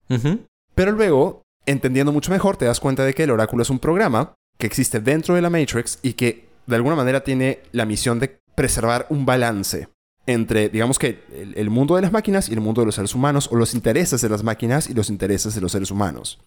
Pero 0.74 0.92
luego, 0.92 1.42
entendiendo 1.66 2.12
mucho 2.12 2.30
mejor, 2.30 2.56
te 2.56 2.66
das 2.66 2.80
cuenta 2.80 3.04
de 3.04 3.14
que 3.14 3.24
el 3.24 3.30
oráculo 3.30 3.62
es 3.62 3.70
un 3.70 3.78
programa 3.78 4.34
que 4.58 4.66
existe 4.66 5.00
dentro 5.00 5.34
de 5.34 5.42
la 5.42 5.50
Matrix 5.50 5.98
y 6.02 6.12
que 6.12 6.48
de 6.66 6.76
alguna 6.76 6.94
manera 6.94 7.24
tiene 7.24 7.60
la 7.72 7.86
misión 7.86 8.20
de 8.20 8.38
preservar 8.54 9.06
un 9.08 9.24
balance 9.24 9.88
entre, 10.26 10.68
digamos 10.68 10.98
que, 10.98 11.24
el, 11.32 11.54
el 11.56 11.70
mundo 11.70 11.96
de 11.96 12.02
las 12.02 12.12
máquinas 12.12 12.48
y 12.48 12.52
el 12.52 12.60
mundo 12.60 12.82
de 12.82 12.86
los 12.86 12.94
seres 12.94 13.14
humanos, 13.14 13.48
o 13.50 13.56
los 13.56 13.74
intereses 13.74 14.20
de 14.20 14.28
las 14.28 14.44
máquinas 14.44 14.88
y 14.88 14.94
los 14.94 15.10
intereses 15.10 15.54
de 15.54 15.60
los 15.60 15.72
seres 15.72 15.90
humanos. 15.90 16.38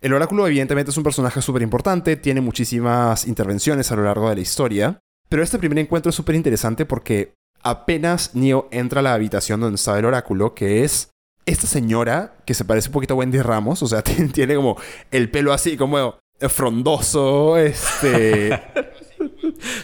El 0.00 0.12
oráculo 0.12 0.46
evidentemente 0.46 0.90
es 0.90 0.96
un 0.96 1.02
personaje 1.02 1.42
súper 1.42 1.62
importante, 1.62 2.16
tiene 2.16 2.40
muchísimas 2.40 3.26
intervenciones 3.26 3.90
a 3.90 3.96
lo 3.96 4.04
largo 4.04 4.28
de 4.28 4.36
la 4.36 4.40
historia, 4.40 5.00
pero 5.28 5.42
este 5.42 5.58
primer 5.58 5.78
encuentro 5.78 6.10
es 6.10 6.16
súper 6.16 6.34
interesante 6.34 6.84
porque 6.86 7.32
apenas 7.62 8.34
Neo 8.34 8.68
entra 8.70 9.00
a 9.00 9.02
la 9.02 9.14
habitación 9.14 9.60
donde 9.60 9.76
estaba 9.76 9.98
el 9.98 10.04
oráculo, 10.04 10.54
que 10.54 10.84
es 10.84 11.10
esta 11.46 11.66
señora 11.66 12.34
que 12.44 12.54
se 12.54 12.64
parece 12.64 12.88
un 12.88 12.92
poquito 12.92 13.14
a 13.14 13.16
Wendy 13.18 13.40
Ramos, 13.40 13.82
o 13.82 13.86
sea, 13.86 14.02
tiene, 14.32 14.54
como 14.56 14.76
el 15.10 15.30
pelo 15.30 15.52
así 15.52 15.76
como 15.76 16.16
frondoso, 16.48 17.56
este... 17.56 18.60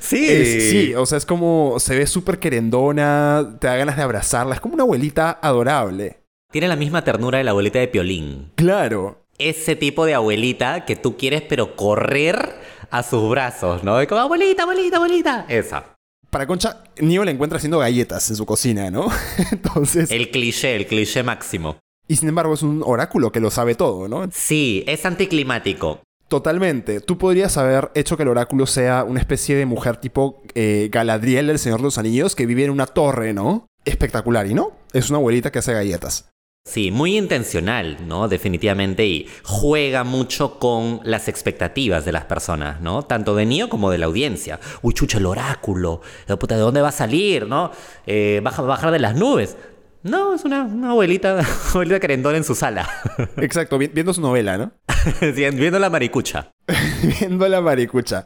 Sí. 0.01 0.27
es- 0.29 0.71
sí, 0.71 0.95
o 0.95 1.07
sea, 1.07 1.17
es 1.19 1.25
como 1.25 1.77
se 1.79 1.97
ve 1.97 2.07
súper 2.07 2.39
querendona, 2.39 3.57
te 3.59 3.67
da 3.69 3.77
ganas 3.77 3.97
de 3.97 4.03
abrazarla, 4.03 4.55
es 4.55 4.61
como 4.61 4.75
una 4.75 4.83
abuelita 4.83 5.39
adorable. 5.41 6.19
Tiene 6.51 6.69
la 6.69 6.77
misma 6.77 7.03
ternura 7.05 7.39
de 7.39 7.45
la 7.45 7.53
abuelita 7.53 7.79
de 7.79 7.89
Piolín. 7.89 8.53
Claro, 8.57 9.25
Ese 9.39 9.75
tipo 9.75 10.05
de 10.05 10.13
abuelita 10.15 10.85
que 10.85 10.97
tú 10.97 11.17
quieres 11.17 11.43
pero 11.49 11.75
correr 11.75 12.55
a 12.93 13.03
sus 13.03 13.29
brazos, 13.31 13.83
¿no? 13.83 13.97
De 13.97 14.07
como, 14.07 14.21
abuelita, 14.21 14.63
abuelita, 14.63 14.97
abuelita. 14.99 15.47
Esa. 15.49 15.97
para 16.31 16.47
Concha, 16.47 16.85
Neo 17.01 17.25
la 17.25 17.31
encuentra 17.31 17.57
haciendo 17.57 17.79
galletas 17.79 18.29
en 18.31 18.37
su 18.37 18.47
cocina, 18.47 18.91
¿no? 18.91 19.09
Entonces... 19.51 20.11
El 20.11 20.31
cliché, 20.31 20.77
el 20.77 20.87
cliché 20.87 21.23
máximo. 21.23 21.79
Y 22.07 22.17
sin 22.17 22.29
embargo 22.29 22.53
es 22.53 22.63
un 22.63 22.83
oráculo 22.85 23.33
que 23.33 23.41
lo 23.41 23.51
sabe 23.51 23.75
todo, 23.75 24.09
¿no? 24.09 24.29
Sí, 24.31 24.85
es 24.87 25.07
anticlimático. 25.07 26.01
Totalmente. 26.29 27.01
Tú 27.01 27.17
podrías 27.17 27.57
haber 27.57 27.91
hecho 27.95 28.17
que 28.17 28.25
el 28.25 28.29
oráculo 28.29 28.67
sea 28.67 29.05
una 29.05 29.21
especie 29.21 29.57
de 29.57 29.65
mujer 29.65 29.97
tipo 29.97 30.43
eh, 30.55 30.89
Galadriel 30.93 31.47
del 31.47 31.59
Señor 31.59 31.79
de 31.81 31.85
los 31.85 31.99
Anillos 31.99 32.37
que 32.37 32.47
vive 32.47 32.65
en 32.65 32.71
una 32.71 32.87
torre, 32.87 33.33
¿no? 33.33 33.67
Espectacular, 33.87 34.47
¿y 34.47 34.55
no? 34.55 34.73
Es 34.93 35.09
una 35.09 35.19
abuelita 35.19 35.51
que 35.51 35.61
hace 35.61 35.73
galletas. 35.73 36.32
Sí, 36.65 36.93
muy 36.93 37.17
intencional, 37.19 37.99
¿no? 38.07 38.29
Definitivamente. 38.29 39.05
Y 39.05 39.29
juega 39.43 40.05
mucho 40.05 40.59
con 40.61 41.01
las 41.03 41.27
expectativas 41.29 42.05
de 42.05 42.13
las 42.13 42.25
personas, 42.27 42.81
¿no? 42.81 43.03
Tanto 43.03 43.35
de 43.35 43.47
Neo 43.47 43.69
como 43.69 43.91
de 43.91 43.99
la 43.99 44.07
audiencia. 44.07 44.61
Uy, 44.81 44.95
chucha, 44.95 45.19
el 45.19 45.27
oráculo. 45.27 46.01
La 46.29 46.39
puta, 46.39 46.55
¿de 46.55 46.61
dónde 46.61 46.81
va 46.81 46.89
a 46.89 46.93
salir, 46.93 47.47
no? 47.49 47.73
Eh, 48.07 48.41
baja, 48.45 48.63
bajar 48.63 48.93
de 48.93 49.01
las 49.01 49.17
nubes. 49.17 49.57
No, 50.05 50.35
es 50.35 50.45
una, 50.45 50.63
una 50.63 50.91
abuelita, 50.91 51.41
abuelita 51.71 51.99
querendona 52.01 52.37
en 52.37 52.45
su 52.45 52.55
sala. 52.55 52.89
Exacto, 53.39 53.77
vi- 53.77 53.89
viendo 53.89 54.15
su 54.15 54.21
novela, 54.21 54.57
¿no? 54.57 54.73
Viendo 55.21 55.79
la 55.81 55.91
maricucha. 55.91 56.53
viendo 57.21 57.49
la 57.49 57.61
maricucha. 57.61 58.25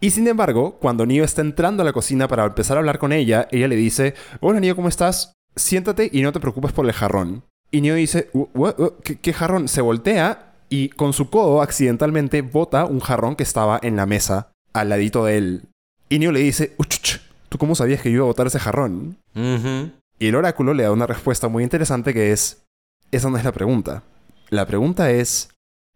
Y 0.00 0.10
sin 0.10 0.28
embargo, 0.28 0.78
cuando 0.80 1.06
Neo 1.06 1.24
está 1.24 1.40
entrando 1.42 1.82
a 1.82 1.84
la 1.86 1.92
cocina 1.92 2.28
para 2.28 2.44
empezar 2.44 2.76
a 2.76 2.80
hablar 2.80 2.98
con 2.98 3.12
ella, 3.12 3.48
ella 3.50 3.66
le 3.68 3.76
dice, 3.76 4.14
hola 4.40 4.60
Neo, 4.60 4.76
¿cómo 4.76 4.88
estás? 4.88 5.32
Siéntate 5.56 6.08
y 6.12 6.22
no 6.22 6.32
te 6.32 6.40
preocupes 6.40 6.72
por 6.72 6.84
el 6.86 6.92
jarrón. 6.92 7.44
Y 7.74 7.80
Neo 7.80 7.96
dice, 7.96 8.30
"Uh, 8.34 8.46
what? 8.54 8.74
¿qué, 9.02 9.16
qué 9.18 9.32
jarrón? 9.32 9.66
Se 9.66 9.80
voltea 9.80 10.52
y 10.68 10.90
con 10.90 11.12
su 11.12 11.28
codo 11.28 11.60
accidentalmente 11.60 12.40
bota 12.42 12.84
un 12.84 13.00
jarrón 13.00 13.34
que 13.34 13.42
estaba 13.42 13.80
en 13.82 13.96
la 13.96 14.06
mesa 14.06 14.52
al 14.72 14.90
ladito 14.90 15.24
de 15.24 15.38
él. 15.38 15.62
Y 16.08 16.20
Neo 16.20 16.30
le 16.30 16.38
dice, 16.38 16.74
"Uchuch, 16.78 17.18
¿tú 17.48 17.58
cómo 17.58 17.74
sabías 17.74 18.00
que 18.00 18.10
yo 18.10 18.16
iba 18.18 18.24
a 18.24 18.28
botar 18.28 18.46
ese 18.46 18.60
jarrón? 18.60 19.18
Y 19.34 20.26
el 20.28 20.36
oráculo 20.36 20.72
le 20.72 20.84
da 20.84 20.92
una 20.92 21.08
respuesta 21.08 21.48
muy 21.48 21.64
interesante 21.64 22.14
que 22.14 22.30
es, 22.30 22.62
esa 23.10 23.28
no 23.28 23.36
es 23.38 23.44
la 23.44 23.50
pregunta. 23.50 24.04
La 24.50 24.66
pregunta 24.66 25.10
es, 25.10 25.48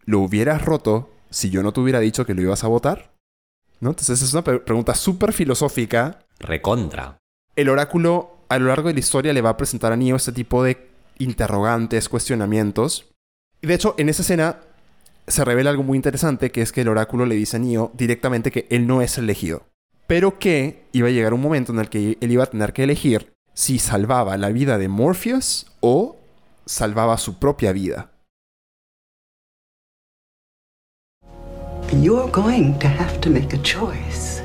¿lo 0.04 0.18
hubieras 0.18 0.64
roto 0.64 1.10
si 1.30 1.48
yo 1.50 1.62
no 1.62 1.72
te 1.72 1.78
hubiera 1.78 2.00
dicho 2.00 2.26
que 2.26 2.34
lo 2.34 2.42
ibas 2.42 2.64
a 2.64 2.68
votar? 2.68 3.12
¿No? 3.78 3.90
Entonces 3.90 4.20
es 4.20 4.32
una 4.32 4.42
pre- 4.42 4.58
pregunta 4.58 4.96
súper 4.96 5.32
filosófica. 5.32 6.18
Recontra. 6.40 7.18
El 7.54 7.68
oráculo 7.68 8.38
a 8.48 8.58
lo 8.58 8.66
largo 8.66 8.88
de 8.88 8.94
la 8.94 9.00
historia 9.00 9.32
le 9.32 9.42
va 9.42 9.50
a 9.50 9.56
presentar 9.56 9.92
a 9.92 9.96
Neo 9.96 10.16
este 10.16 10.32
tipo 10.32 10.64
de 10.64 10.87
interrogantes, 11.18 12.08
cuestionamientos. 12.08 13.06
De 13.62 13.74
hecho, 13.74 13.94
en 13.98 14.08
esa 14.08 14.22
escena 14.22 14.60
se 15.26 15.44
revela 15.44 15.70
algo 15.70 15.82
muy 15.82 15.96
interesante, 15.96 16.50
que 16.50 16.62
es 16.62 16.72
que 16.72 16.80
el 16.82 16.88
oráculo 16.88 17.26
le 17.26 17.34
dice 17.34 17.56
a 17.56 17.60
Neo 17.60 17.90
directamente 17.94 18.50
que 18.50 18.66
él 18.70 18.86
no 18.86 19.02
es 19.02 19.18
elegido. 19.18 19.66
Pero 20.06 20.38
que 20.38 20.84
iba 20.92 21.08
a 21.08 21.10
llegar 21.10 21.34
un 21.34 21.42
momento 21.42 21.72
en 21.72 21.80
el 21.80 21.90
que 21.90 22.16
él 22.20 22.32
iba 22.32 22.44
a 22.44 22.50
tener 22.50 22.72
que 22.72 22.84
elegir 22.84 23.32
si 23.52 23.78
salvaba 23.78 24.36
la 24.38 24.48
vida 24.48 24.78
de 24.78 24.88
Morpheus 24.88 25.66
o 25.80 26.16
salvaba 26.64 27.18
su 27.18 27.38
propia 27.38 27.72
vida. 27.72 28.10
You're 31.92 32.30
going 32.30 32.78
to 32.80 32.86
have 32.86 33.20
to 33.22 33.30
make 33.30 33.54
a 33.54 33.62
choice. 33.62 34.42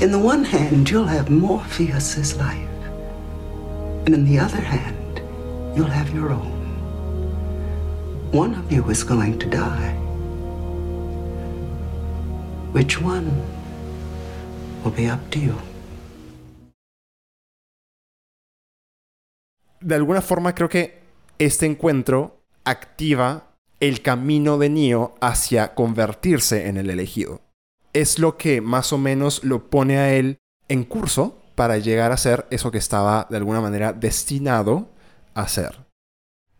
In 0.00 0.10
the 0.10 0.18
one 0.18 0.44
hand, 0.44 0.90
you'll 0.90 1.06
have 1.06 1.30
Morpheus's 1.30 2.36
life. 2.36 2.68
And 4.04 4.14
in 4.14 4.24
the 4.24 4.38
other 4.38 4.60
hand, 4.60 4.96
you'll 5.74 5.90
have 5.90 6.12
your 6.14 6.30
own. 6.30 6.52
One 8.32 8.54
of 8.54 8.70
you 8.70 8.88
is 8.90 9.04
going 9.04 9.38
to 9.38 9.48
die. 9.48 9.94
Which 12.72 13.00
one 13.00 13.30
will 14.82 14.92
be 14.94 15.08
up 15.08 15.20
to 15.30 15.38
you. 15.38 15.54
De 19.80 19.94
alguna 19.94 20.22
forma 20.22 20.54
creo 20.54 20.68
que 20.68 21.02
este 21.38 21.66
encuentro 21.66 22.40
activa 22.64 23.54
el 23.80 24.00
camino 24.00 24.56
de 24.56 24.70
Neo 24.70 25.14
hacia 25.20 25.74
convertirse 25.74 26.68
en 26.68 26.78
el 26.78 26.88
elegido. 26.88 27.42
Es 27.92 28.18
lo 28.18 28.36
que 28.36 28.60
más 28.60 28.92
o 28.92 28.98
menos 28.98 29.44
lo 29.44 29.68
pone 29.68 29.98
a 29.98 30.14
él 30.14 30.38
en 30.68 30.84
curso 30.84 31.38
para 31.54 31.78
llegar 31.78 32.12
a 32.12 32.16
ser 32.16 32.46
eso 32.50 32.70
que 32.70 32.78
estaba 32.78 33.26
de 33.28 33.36
alguna 33.36 33.60
manera 33.60 33.92
destinado 33.92 34.88
a 35.34 35.48
ser. 35.48 35.84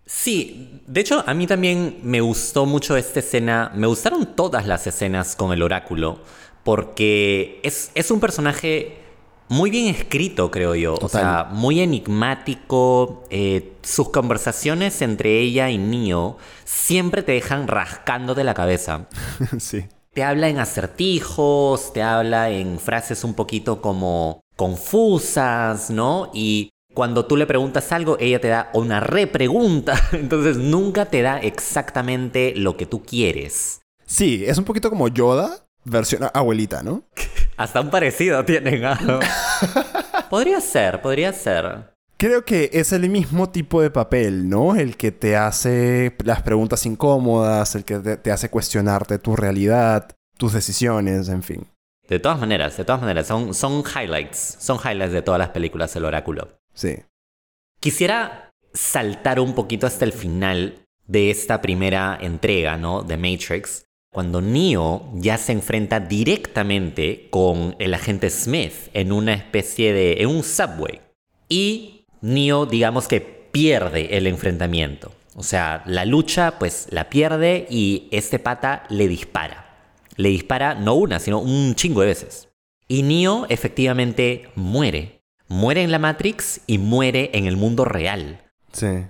Sí, 0.07 0.83
de 0.87 1.01
hecho 1.01 1.25
a 1.27 1.33
mí 1.33 1.47
también 1.47 2.01
me 2.03 2.20
gustó 2.20 2.66
mucho 2.66 2.97
esta 2.97 3.20
escena, 3.20 3.72
me 3.75 3.87
gustaron 3.87 4.37
todas 4.37 4.66
las 4.66 4.87
escenas 4.87 5.35
con 5.35 5.53
el 5.53 5.62
oráculo, 5.62 6.20
porque 6.62 7.61
es, 7.62 7.91
es 7.95 8.11
un 8.11 8.20
personaje 8.20 9.05
muy 9.49 9.70
bien 9.70 9.95
escrito, 9.95 10.51
creo 10.51 10.75
yo. 10.75 10.95
O 11.01 11.09
sea, 11.09 11.49
muy 11.51 11.81
enigmático. 11.81 13.25
Eh, 13.31 13.77
sus 13.83 14.11
conversaciones 14.11 15.03
entre 15.03 15.41
ella 15.41 15.70
y 15.70 15.79
Neo 15.79 16.39
siempre 16.64 17.22
te 17.22 17.33
dejan 17.33 17.68
rascando 17.68 18.35
de 18.35 18.45
la 18.45 18.55
cabeza. 18.55 19.07
sí. 19.59 19.85
Te 20.12 20.22
habla 20.22 20.49
en 20.49 20.59
acertijos, 20.59 21.93
te 21.93 22.03
habla 22.03 22.51
en 22.51 22.79
frases 22.79 23.25
un 23.25 23.35
poquito 23.35 23.81
como 23.81 24.41
confusas, 24.57 25.91
¿no? 25.91 26.31
Y 26.33 26.70
cuando 26.95 27.26
tú 27.26 27.36
le 27.36 27.47
preguntas 27.47 27.90
algo, 27.92 28.16
ella 28.20 28.40
te 28.40 28.49
da 28.49 28.70
una 28.72 29.01
repregunta. 29.01 30.01
Entonces 30.12 30.57
nunca 30.57 31.07
te 31.07 31.22
da 31.22 31.38
exactamente 31.38 32.55
lo 32.57 32.76
que 32.76 32.86
tú 32.86 33.03
quieres. 33.03 33.80
Sí, 34.07 34.45
es 34.47 34.59
un 34.59 34.64
poquito 34.64 34.90
como 34.90 35.09
Yoda, 35.09 35.66
versión 35.84 36.28
abuelita, 36.32 36.82
¿no? 36.82 37.05
Hasta 37.57 37.80
un 37.80 37.90
parecido 37.90 38.45
tienen. 38.45 38.84
¿ah? 38.84 38.99
podría 40.30 40.61
ser, 40.61 41.03
podría 41.03 41.32
ser. 41.32 41.95
Creo 42.16 42.45
que 42.45 42.70
es 42.72 42.92
el 42.92 43.09
mismo 43.11 43.51
tipo 43.51 43.82
de 43.82 43.90
papel, 43.90 44.49
¿no? 44.49 44.76
El 44.76 44.97
que 44.97 45.11
te 45.11 45.36
hace 45.36 46.16
las 46.24 46.42
preguntas 46.42 46.86
incómodas, 46.86 47.74
el 47.74 47.84
que 47.84 47.99
te, 47.99 48.30
hace 48.30 48.49
cuestionarte 48.49 49.18
tu 49.18 49.36
realidad, 49.36 50.09
tus 50.38 50.53
decisiones, 50.53 51.28
en 51.28 51.42
fin. 51.42 51.66
De 52.09 52.20
todas 52.20 52.38
maneras, 52.38 52.76
de 52.76 52.84
todas 52.84 53.01
maneras, 53.01 53.26
son, 53.26 53.53
son 53.53 53.82
highlights. 53.82 54.57
Son 54.61 54.78
highlights 54.78 55.12
de 55.12 55.22
todas 55.22 55.38
las 55.38 55.51
películas 55.51 55.95
El 55.97 56.05
Oráculo. 56.05 56.49
Sí. 56.75 56.97
Quisiera 57.81 58.53
saltar 58.72 59.41
un 59.41 59.55
poquito 59.55 59.87
hasta 59.87 60.05
el 60.05 60.12
final 60.12 60.87
de 61.07 61.31
esta 61.31 61.61
primera 61.61 62.18
entrega, 62.20 62.77
¿no? 62.77 63.03
De 63.03 63.16
Matrix 63.16 63.85
cuando 64.14 64.41
Neo 64.41 65.11
ya 65.14 65.37
se 65.39 65.51
enfrenta 65.51 65.99
directamente 65.99 67.27
con 67.31 67.75
el 67.81 67.95
agente 67.95 68.31
Smith 68.31 68.72
en 68.93 69.11
una 69.11 69.35
especie 69.35 69.93
de... 69.93 70.22
en 70.22 70.29
un 70.29 70.45
subway. 70.45 71.01
Y 71.49 72.07
Neo 72.20 72.64
digamos 72.64 73.09
que 73.09 73.20
pierde 73.20 74.16
el 74.16 74.29
enfrentamiento. 74.29 75.11
O 75.35 75.43
sea, 75.43 75.83
la 75.87 76.05
lucha 76.05 76.61
pues 76.61 76.87
la 76.91 77.11
pierde 77.11 77.66
y 77.68 78.07
este 78.12 78.39
pata 78.39 78.85
le 78.89 79.09
dispara. 79.09 79.66
Le 80.14 80.29
dispara 80.29 80.77
no 80.77 80.95
una, 80.95 81.18
sino 81.18 81.41
un 81.41 81.75
chingo 81.75 82.03
de 82.03 82.07
veces. 82.07 82.49
Y 82.87 83.03
Neo 83.03 83.47
efectivamente 83.49 84.49
muere. 84.55 85.24
Muere 85.55 85.84
en 85.84 85.92
la 85.92 86.00
Matrix 86.00 86.62
y 86.66 86.78
muere 86.78 87.30
en 87.32 87.46
el 87.46 87.57
mundo 87.57 87.84
real. 87.84 88.42
Sí. 88.72 89.07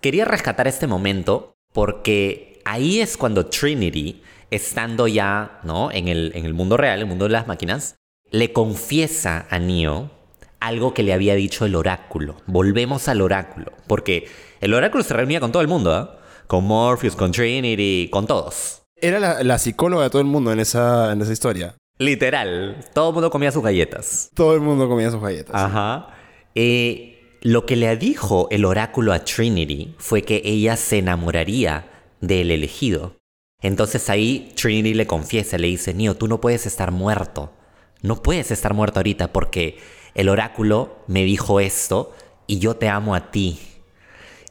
Quería 0.00 0.24
rescatar 0.24 0.68
este 0.68 0.86
momento 0.86 1.56
porque 1.72 2.62
ahí 2.64 3.00
es 3.00 3.16
cuando 3.16 3.46
Trinity 3.46 4.22
estando 4.52 5.08
ya 5.08 5.58
¿no? 5.64 5.90
en, 5.90 6.06
el, 6.06 6.30
en 6.36 6.46
el 6.46 6.54
mundo 6.54 6.76
real, 6.76 7.00
el 7.00 7.06
mundo 7.06 7.24
de 7.24 7.32
las 7.32 7.48
máquinas, 7.48 7.96
le 8.30 8.52
confiesa 8.52 9.48
a 9.50 9.58
Neo 9.58 10.12
algo 10.60 10.94
que 10.94 11.02
le 11.02 11.12
había 11.12 11.34
dicho 11.34 11.66
el 11.66 11.74
oráculo. 11.74 12.36
Volvemos 12.46 13.08
al 13.08 13.20
oráculo, 13.20 13.72
porque 13.88 14.28
el 14.60 14.72
oráculo 14.74 15.02
se 15.02 15.12
reunía 15.12 15.40
con 15.40 15.50
todo 15.50 15.60
el 15.60 15.68
mundo, 15.68 15.98
¿eh? 15.98 16.20
con 16.46 16.66
Morpheus, 16.66 17.16
con 17.16 17.32
Trinity, 17.32 18.08
con 18.12 18.28
todos. 18.28 18.82
Era 18.94 19.42
la, 19.42 19.58
psicóloga 19.58 20.04
de 20.04 20.10
todo 20.10 20.22
el 20.22 20.28
mundo 20.28 20.52
en 20.52 20.60
esa, 20.60 21.10
en 21.10 21.20
esa 21.20 21.32
historia. 21.32 21.74
Literal, 22.00 22.78
todo 22.94 23.10
el 23.10 23.14
mundo 23.14 23.30
comía 23.30 23.52
sus 23.52 23.62
galletas. 23.62 24.30
Todo 24.32 24.54
el 24.54 24.62
mundo 24.62 24.88
comía 24.88 25.10
sus 25.10 25.20
galletas. 25.20 25.54
Ajá. 25.54 26.08
Eh, 26.54 27.38
lo 27.42 27.66
que 27.66 27.76
le 27.76 27.94
dijo 27.98 28.48
el 28.50 28.64
oráculo 28.64 29.12
a 29.12 29.22
Trinity 29.22 29.94
fue 29.98 30.22
que 30.22 30.40
ella 30.42 30.76
se 30.76 30.96
enamoraría 30.96 31.90
del 32.22 32.52
elegido. 32.52 33.16
Entonces 33.60 34.08
ahí 34.08 34.50
Trinity 34.56 34.94
le 34.94 35.06
confiesa, 35.06 35.58
le 35.58 35.68
dice, 35.68 35.92
Neo, 35.92 36.16
tú 36.16 36.26
no 36.26 36.40
puedes 36.40 36.64
estar 36.64 36.90
muerto. 36.90 37.52
No 38.00 38.22
puedes 38.22 38.50
estar 38.50 38.72
muerto 38.72 39.00
ahorita 39.00 39.34
porque 39.34 39.76
el 40.14 40.30
oráculo 40.30 41.00
me 41.06 41.24
dijo 41.24 41.60
esto 41.60 42.14
y 42.46 42.60
yo 42.60 42.76
te 42.76 42.88
amo 42.88 43.14
a 43.14 43.30
ti. 43.30 43.60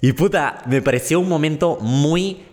Y 0.02 0.14
puta, 0.14 0.62
me 0.68 0.84
pareció 0.84 1.20
un 1.20 1.28
momento 1.28 1.80
muy 1.82 2.44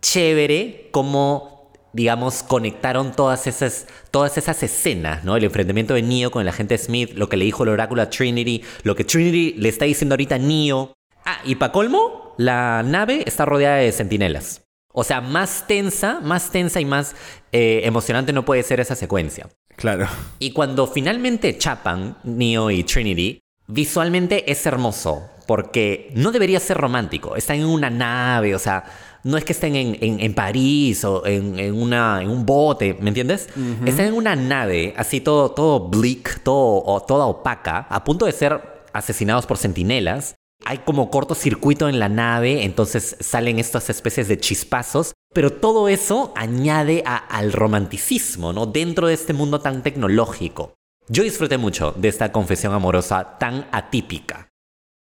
chévere 0.00 0.88
como, 0.92 1.55
digamos, 1.96 2.42
conectaron 2.42 3.12
todas 3.12 3.46
esas, 3.46 3.86
todas 4.10 4.36
esas 4.36 4.62
escenas, 4.62 5.24
¿no? 5.24 5.34
El 5.34 5.44
enfrentamiento 5.44 5.94
de 5.94 6.02
Neo 6.02 6.30
con 6.30 6.42
el 6.42 6.48
agente 6.48 6.76
Smith, 6.76 7.12
lo 7.14 7.30
que 7.30 7.38
le 7.38 7.46
dijo 7.46 7.62
el 7.62 7.70
oráculo 7.70 8.02
a 8.02 8.10
Trinity, 8.10 8.62
lo 8.82 8.94
que 8.94 9.04
Trinity 9.04 9.54
le 9.58 9.70
está 9.70 9.86
diciendo 9.86 10.12
ahorita 10.12 10.34
a 10.34 10.38
Neo. 10.38 10.92
Ah, 11.24 11.38
y 11.44 11.54
para 11.54 11.72
colmo, 11.72 12.34
la 12.36 12.82
nave 12.84 13.24
está 13.26 13.46
rodeada 13.46 13.76
de 13.76 13.90
sentinelas. 13.92 14.62
O 14.92 15.04
sea, 15.04 15.22
más 15.22 15.66
tensa, 15.66 16.20
más 16.20 16.50
tensa 16.50 16.80
y 16.80 16.84
más 16.84 17.16
eh, 17.50 17.80
emocionante 17.84 18.34
no 18.34 18.44
puede 18.44 18.62
ser 18.62 18.78
esa 18.78 18.94
secuencia. 18.94 19.48
Claro. 19.76 20.06
Y 20.38 20.52
cuando 20.52 20.86
finalmente 20.86 21.56
chapan 21.56 22.18
Neo 22.24 22.70
y 22.70 22.84
Trinity, 22.84 23.40
visualmente 23.68 24.50
es 24.52 24.66
hermoso, 24.66 25.30
porque 25.46 26.10
no 26.14 26.30
debería 26.30 26.60
ser 26.60 26.76
romántico. 26.76 27.36
Están 27.36 27.56
en 27.56 27.66
una 27.66 27.88
nave, 27.88 28.54
o 28.54 28.58
sea, 28.58 28.84
no 29.26 29.36
es 29.36 29.44
que 29.44 29.52
estén 29.52 29.74
en, 29.76 30.34
París 30.34 31.04
o 31.04 31.26
en, 31.26 31.74
una, 31.74 32.22
en 32.22 32.30
un 32.30 32.46
bote, 32.46 32.96
¿me 33.00 33.08
entiendes? 33.08 33.48
Están 33.84 34.06
en 34.06 34.14
una 34.14 34.36
nave, 34.36 34.94
así 34.96 35.20
todo, 35.20 35.50
todo 35.50 35.88
bleak, 35.88 36.42
todo, 36.42 37.00
toda 37.06 37.26
opaca, 37.26 37.86
a 37.90 38.04
punto 38.04 38.26
de 38.26 38.32
ser 38.32 38.60
asesinados 38.92 39.46
por 39.46 39.58
centinelas 39.58 40.36
hay 40.64 40.78
como 40.78 41.10
cortocircuito 41.10 41.88
en 41.88 41.98
la 41.98 42.08
nave, 42.08 42.64
entonces 42.64 43.16
salen 43.20 43.58
estas 43.58 43.90
especies 43.90 44.28
de 44.28 44.38
chispazos, 44.38 45.12
pero 45.32 45.52
todo 45.52 45.88
eso 45.88 46.32
añade 46.34 47.04
al 47.06 47.52
romanticismo, 47.52 48.52
¿no? 48.52 48.66
Dentro 48.66 49.06
de 49.06 49.14
este 49.14 49.32
mundo 49.32 49.60
tan 49.60 49.82
tecnológico. 49.82 50.74
Yo 51.08 51.22
disfruté 51.22 51.56
mucho 51.56 51.92
de 51.96 52.08
esta 52.08 52.32
confesión 52.32 52.72
amorosa 52.72 53.38
tan 53.38 53.68
atípica. 53.70 54.48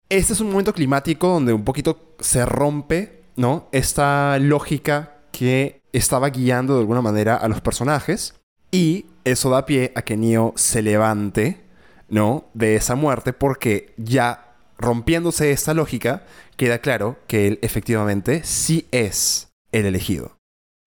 Este 0.08 0.34
es 0.34 0.40
un 0.40 0.52
momento 0.52 0.74
climático 0.74 1.28
donde 1.28 1.54
un 1.54 1.64
poquito 1.64 2.16
se 2.20 2.46
rompe, 2.46 3.24
¿no? 3.36 3.68
Esta 3.72 4.38
lógica 4.40 5.18
que 5.32 5.82
estaba 5.94 6.30
guiando 6.30 6.76
de 6.76 6.82
alguna 6.82 7.02
manera 7.02 7.36
a 7.36 7.48
los 7.48 7.62
personajes 7.62 8.36
y 8.72 9.06
eso 9.24 9.50
da 9.50 9.66
pie 9.66 9.92
a 9.96 10.02
que 10.02 10.18
Neo 10.18 10.54
se 10.56 10.82
levante, 10.82 11.62
¿no? 12.10 12.50
De 12.54 12.76
esa 12.76 12.96
muerte 12.96 13.34
porque 13.34 13.94
ya 13.98 14.46
rompiéndose 14.78 15.52
esta 15.52 15.74
lógica, 15.74 16.26
queda 16.58 16.80
claro 16.80 17.18
que 17.28 17.48
él 17.48 17.60
efectivamente 17.62 18.44
sí 18.44 18.88
es 18.92 19.50
el 19.72 19.86
elegido. 19.86 20.38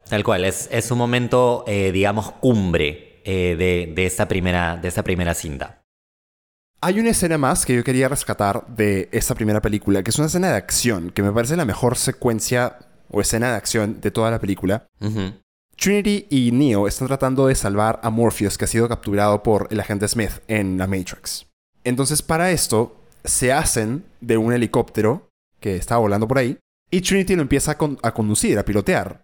Tal 0.09 0.24
cual, 0.24 0.44
es, 0.44 0.68
es 0.72 0.90
un 0.90 0.99
momento, 0.99 1.64
eh, 1.66 1.92
digamos, 1.92 2.32
cumbre 2.32 3.20
eh, 3.24 3.57
de, 3.59 3.92
de, 3.94 4.26
primera, 4.26 4.76
de 4.76 4.88
esta 4.88 5.03
primera 5.03 5.34
cinta. 5.34 5.82
Hay 6.81 7.01
una 7.01 7.11
escena 7.11 7.39
más 7.39 7.66
que 7.66 7.74
yo 7.74 7.83
quería 7.83 8.09
rescatar 8.09 8.64
de 8.68 9.09
esta 9.11 9.35
primera 9.35 9.61
película, 9.61 10.05
que 10.05 10.11
es 10.11 10.18
una 10.18 10.29
escena 10.29 10.51
de 10.51 10.57
acción, 10.57 11.11
que 11.11 11.24
me 11.24 11.33
parece 11.33 11.57
la 11.57 11.64
mejor 11.64 11.97
secuencia 11.97 12.79
o 13.11 13.20
escena 13.20 13.51
de 13.51 13.57
acción 13.57 14.01
de 14.01 14.12
toda 14.12 14.31
la 14.31 14.39
película. 14.39 14.87
Trinity 15.76 16.26
y 16.31 16.53
Neo 16.53 16.87
están 16.87 17.09
tratando 17.09 17.49
de 17.49 17.57
salvar 17.57 17.99
a 18.05 18.11
Morpheus, 18.11 18.57
que 18.57 18.64
ha 18.64 18.68
sido 18.68 18.89
capturado 18.89 19.43
por 19.43 19.66
el 19.70 19.81
agente 19.81 20.07
Smith 20.07 20.41
en 20.47 20.79
la 20.79 20.87
Matrix. 20.87 21.47
Entonces, 21.83 22.22
para 22.22 22.53
esto, 22.53 22.97
se 23.24 23.53
hacen 23.53 24.05
de 24.20 24.37
un 24.37 24.53
helicóptero 24.53 25.31
que 25.59 25.74
está 25.74 25.97
volando 25.97 26.29
por 26.29 26.39
ahí 26.39 26.59
y 26.93 27.01
Trinity 27.01 27.35
lo 27.35 27.43
empieza 27.43 27.72
a, 27.72 28.12
conducir, 28.12 28.57
a 28.57 28.64
pilotear. 28.64 29.22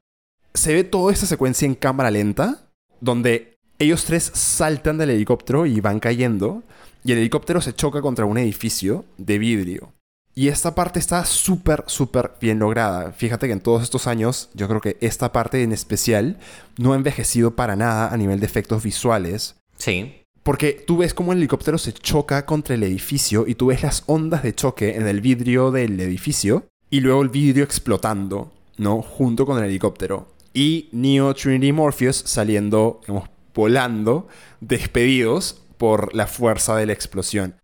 se 0.54 0.74
ve 0.74 0.82
toda 0.82 1.12
esta 1.12 1.26
secuencia 1.26 1.66
en 1.66 1.76
cámara 1.76 2.10
lenta, 2.10 2.68
donde 3.00 3.54
ellos 3.78 4.04
tres 4.04 4.30
saltan 4.34 4.98
del 4.98 5.10
helicóptero 5.10 5.66
y 5.66 5.80
van 5.80 6.00
cayendo, 6.00 6.62
y 7.04 7.12
el 7.12 7.18
helicóptero 7.18 7.60
se 7.60 7.74
choca 7.74 8.00
contra 8.00 8.24
un 8.24 8.38
edificio 8.38 9.04
de 9.18 9.38
vidrio. 9.38 9.92
Y 10.34 10.48
esta 10.48 10.74
parte 10.74 10.98
está 10.98 11.24
súper, 11.24 11.84
súper 11.86 12.32
bien 12.40 12.58
lograda. 12.58 13.12
Fíjate 13.12 13.46
que 13.46 13.52
en 13.52 13.60
todos 13.60 13.84
estos 13.84 14.08
años, 14.08 14.50
yo 14.54 14.66
creo 14.66 14.80
que 14.80 14.96
esta 15.00 15.30
parte 15.30 15.62
en 15.62 15.72
especial 15.72 16.38
no 16.76 16.92
ha 16.92 16.96
envejecido 16.96 17.54
para 17.54 17.76
nada 17.76 18.12
a 18.12 18.16
nivel 18.16 18.40
de 18.40 18.46
efectos 18.46 18.82
visuales. 18.82 19.54
Sí. 19.76 20.22
Porque 20.42 20.72
tú 20.72 20.96
ves 20.96 21.14
cómo 21.14 21.32
el 21.32 21.38
helicóptero 21.38 21.78
se 21.78 21.92
choca 21.92 22.46
contra 22.46 22.74
el 22.74 22.82
edificio 22.82 23.46
y 23.46 23.54
tú 23.54 23.66
ves 23.66 23.82
las 23.82 24.02
ondas 24.06 24.42
de 24.42 24.54
choque 24.54 24.96
en 24.96 25.06
el 25.06 25.20
vidrio 25.20 25.70
del 25.70 26.00
edificio 26.00 26.66
y 26.90 27.00
luego 27.00 27.22
el 27.22 27.28
vidrio 27.28 27.62
explotando, 27.62 28.50
¿no? 28.76 29.02
Junto 29.02 29.46
con 29.46 29.58
el 29.58 29.64
helicóptero. 29.64 30.26
Y 30.52 30.88
Neo, 30.92 31.32
Trinity 31.34 31.72
Morpheus 31.72 32.16
saliendo, 32.16 33.00
digamos, 33.02 33.28
volando, 33.54 34.26
despedidos 34.60 35.63
por 35.76 36.14
la 36.14 36.26
fuerza 36.26 36.76
de 36.76 36.86
la 36.86 36.92
explosión. 36.92 37.56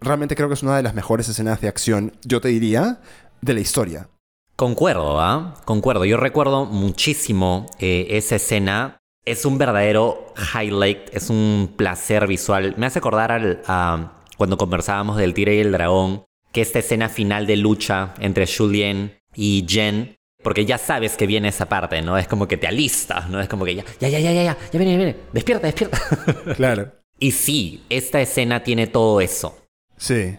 Realmente 0.00 0.36
creo 0.36 0.48
que 0.48 0.54
es 0.54 0.62
una 0.62 0.76
de 0.76 0.82
las 0.82 0.94
mejores 0.94 1.28
escenas 1.28 1.60
de 1.60 1.68
acción, 1.68 2.12
yo 2.24 2.40
te 2.40 2.48
diría, 2.48 3.00
de 3.40 3.54
la 3.54 3.60
historia. 3.60 4.08
Concuerdo, 4.56 5.20
¿ah? 5.20 5.54
Concuerdo. 5.64 6.04
Yo 6.04 6.16
recuerdo 6.16 6.64
muchísimo 6.66 7.66
eh, 7.78 8.06
esa 8.10 8.36
escena. 8.36 8.98
Es 9.24 9.44
un 9.44 9.58
verdadero 9.58 10.32
highlight, 10.54 11.14
es 11.14 11.30
un 11.30 11.74
placer 11.76 12.26
visual. 12.26 12.74
Me 12.76 12.86
hace 12.86 12.98
acordar 12.98 13.32
al, 13.32 13.62
a 13.66 14.20
cuando 14.36 14.58
conversábamos 14.58 15.16
del 15.16 15.34
Tigre 15.34 15.56
y 15.56 15.60
el 15.60 15.72
Dragón, 15.72 16.24
que 16.52 16.60
esta 16.60 16.78
escena 16.78 17.08
final 17.08 17.46
de 17.46 17.56
lucha 17.56 18.14
entre 18.20 18.46
Julien 18.46 19.18
y 19.34 19.64
Jen, 19.68 20.16
porque 20.44 20.66
ya 20.66 20.76
sabes 20.78 21.16
que 21.16 21.26
viene 21.26 21.48
esa 21.48 21.66
parte, 21.66 22.02
¿no? 22.02 22.18
Es 22.18 22.28
como 22.28 22.46
que 22.46 22.58
te 22.58 22.68
alistas, 22.68 23.28
¿no? 23.30 23.40
Es 23.40 23.48
como 23.48 23.64
que 23.64 23.74
ya, 23.74 23.84
ya, 23.98 24.08
ya, 24.10 24.20
ya, 24.20 24.30
ya, 24.30 24.42
ya, 24.44 24.58
ya 24.72 24.78
viene, 24.78 24.92
ya 24.92 24.98
viene, 24.98 25.16
despierta, 25.32 25.66
despierta. 25.66 25.98
Claro. 26.54 26.92
y 27.18 27.32
sí, 27.32 27.82
esta 27.88 28.20
escena 28.20 28.62
tiene 28.62 28.86
todo 28.86 29.22
eso. 29.22 29.58
Sí. 29.96 30.36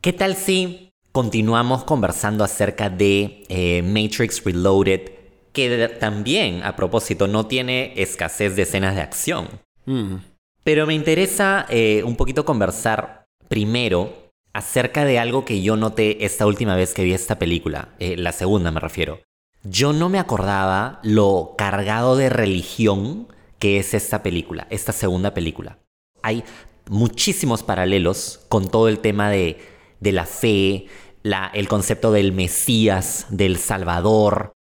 ¿Qué 0.00 0.12
tal 0.12 0.36
si 0.36 0.92
continuamos 1.10 1.82
conversando 1.84 2.44
acerca 2.44 2.88
de 2.88 3.44
eh, 3.48 3.82
Matrix 3.82 4.44
Reloaded, 4.44 5.10
que 5.52 5.88
también, 6.00 6.62
a 6.62 6.76
propósito, 6.76 7.26
no 7.26 7.46
tiene 7.46 7.94
escasez 7.96 8.54
de 8.54 8.62
escenas 8.62 8.94
de 8.94 9.02
acción? 9.02 9.48
Mm. 9.86 10.16
Pero 10.62 10.86
me 10.86 10.94
interesa 10.94 11.66
eh, 11.68 12.02
un 12.04 12.14
poquito 12.14 12.44
conversar 12.44 13.26
primero 13.48 14.23
acerca 14.54 15.04
de 15.04 15.18
algo 15.18 15.44
que 15.44 15.60
yo 15.60 15.76
noté 15.76 16.24
esta 16.24 16.46
última 16.46 16.74
vez 16.76 16.94
que 16.94 17.04
vi 17.04 17.12
esta 17.12 17.38
película, 17.38 17.88
eh, 17.98 18.16
la 18.16 18.32
segunda 18.32 18.70
me 18.70 18.80
refiero. 18.80 19.20
Yo 19.64 19.92
no 19.92 20.08
me 20.08 20.18
acordaba 20.18 21.00
lo 21.02 21.54
cargado 21.58 22.16
de 22.16 22.28
religión 22.30 23.28
que 23.58 23.78
es 23.78 23.94
esta 23.94 24.22
película, 24.22 24.66
esta 24.70 24.92
segunda 24.92 25.34
película. 25.34 25.78
Hay 26.22 26.44
muchísimos 26.88 27.62
paralelos 27.62 28.40
con 28.48 28.68
todo 28.68 28.88
el 28.88 28.98
tema 29.00 29.30
de, 29.30 29.58
de 30.00 30.12
la 30.12 30.26
fe, 30.26 30.86
la- 31.22 31.50
el 31.54 31.66
concepto 31.68 32.12
del 32.12 32.32
Mesías, 32.32 33.26
del 33.30 33.58
Salvador, 33.58 34.52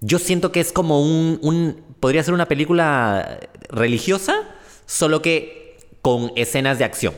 yo 0.00 0.18
siento 0.18 0.50
que 0.52 0.60
es 0.60 0.72
como 0.72 1.02
un, 1.02 1.38
un- 1.42 1.82
Podría 2.00 2.22
ser 2.22 2.32
una 2.32 2.46
película 2.48 3.38
religiosa, 3.68 4.34
solo 4.86 5.20
que 5.20 5.76
con 6.00 6.32
escenas 6.36 6.78
de 6.78 6.84
acción. 6.84 7.12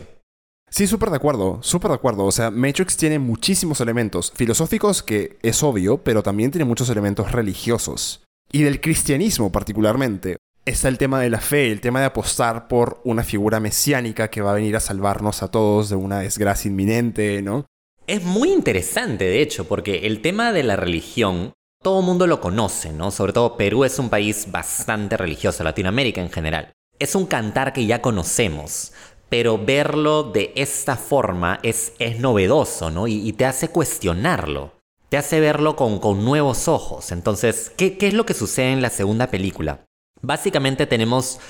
Sí, 0.73 0.87
súper 0.87 1.11
de 1.11 1.17
acuerdo, 1.17 1.59
súper 1.61 1.91
de 1.91 1.97
acuerdo. 1.97 2.25
O 2.25 2.33
sea, 2.33 2.51
Matrix 2.51 2.97
tiene 2.97 3.19
muchísimos 3.19 3.83
elementos 3.83 4.33
filosóficos 4.35 5.03
que 5.03 5.37
es 5.43 5.63
obvio, 5.63 5.99
pero 5.99 6.23
también 6.23 6.51
tiene 6.51 6.65
muchos 6.65 6.89
elementos 6.89 7.31
religiosos. 7.31 8.25
Y 8.51 8.63
del 8.63 8.81
cristianismo 8.81 9.53
particularmente. 9.53 10.39
Está 10.65 10.89
el 10.89 10.97
tema 10.97 11.21
de 11.21 11.29
la 11.29 11.41
fe, 11.41 11.71
el 11.71 11.83
tema 11.83 12.01
de 12.01 12.07
apostar 12.07 12.69
por 12.69 13.03
una 13.05 13.23
figura 13.23 13.61
mesiánica 13.61 14.29
que 14.29 14.41
va 14.41 14.53
a 14.53 14.55
venir 14.55 14.75
a 14.75 14.81
salvarnos 14.81 15.43
a 15.43 15.51
todos 15.51 15.91
de 15.91 15.97
una 15.97 16.21
desgracia 16.21 16.71
inminente, 16.71 17.43
¿no? 17.43 17.67
Es 18.07 18.25
muy 18.25 18.51
interesante, 18.51 19.25
de 19.27 19.43
hecho, 19.43 19.69
porque 19.69 20.07
el 20.07 20.23
tema 20.23 20.53
de 20.53 20.63
la 20.63 20.77
religión, 20.77 21.53
todo 21.83 22.01
el 22.01 22.07
mundo 22.07 22.27
lo 22.27 22.41
conoce, 22.41 22.93
¿no? 22.95 23.11
Sobre 23.11 23.35
todo 23.35 23.59
Perú 23.59 23.85
es 23.85 23.99
un 23.99 24.09
país 24.09 24.51
bastante 24.51 25.19
religioso, 25.19 25.65
Latinoamérica 25.65 26.23
en 26.23 26.31
general. 26.31 26.73
Es 26.99 27.15
un 27.17 27.27
cantar 27.27 27.73
que 27.73 27.85
ya 27.85 28.01
conocemos, 28.01 28.93
pero 29.33 29.57
verlo 29.57 30.25
de 30.25 30.53
esta 30.57 30.95
forma 30.95 31.59
es, 31.63 31.95
es 31.99 32.21
novedoso, 32.21 32.91
¿no? 32.91 33.09
Y, 33.09 33.27
y 33.27 33.33
te 33.33 33.47
hace 33.47 33.69
cuestionarlo. 33.69 34.75
Te 35.09 35.17
hace 35.17 35.41
verlo 35.41 35.75
con, 35.75 36.01
con 36.01 36.23
nuevos 36.23 36.69
ojos. 36.69 37.13
Entonces, 37.13 37.73
¿qué, 37.79 37.97
¿qué 37.97 38.09
es 38.09 38.13
lo 38.13 38.27
que 38.27 38.35
sucede 38.35 38.73
en 38.73 38.83
la 38.83 38.91
segunda 38.91 39.29
película? 39.29 39.87
Básicamente 40.21 40.85
tenemos 40.85 41.41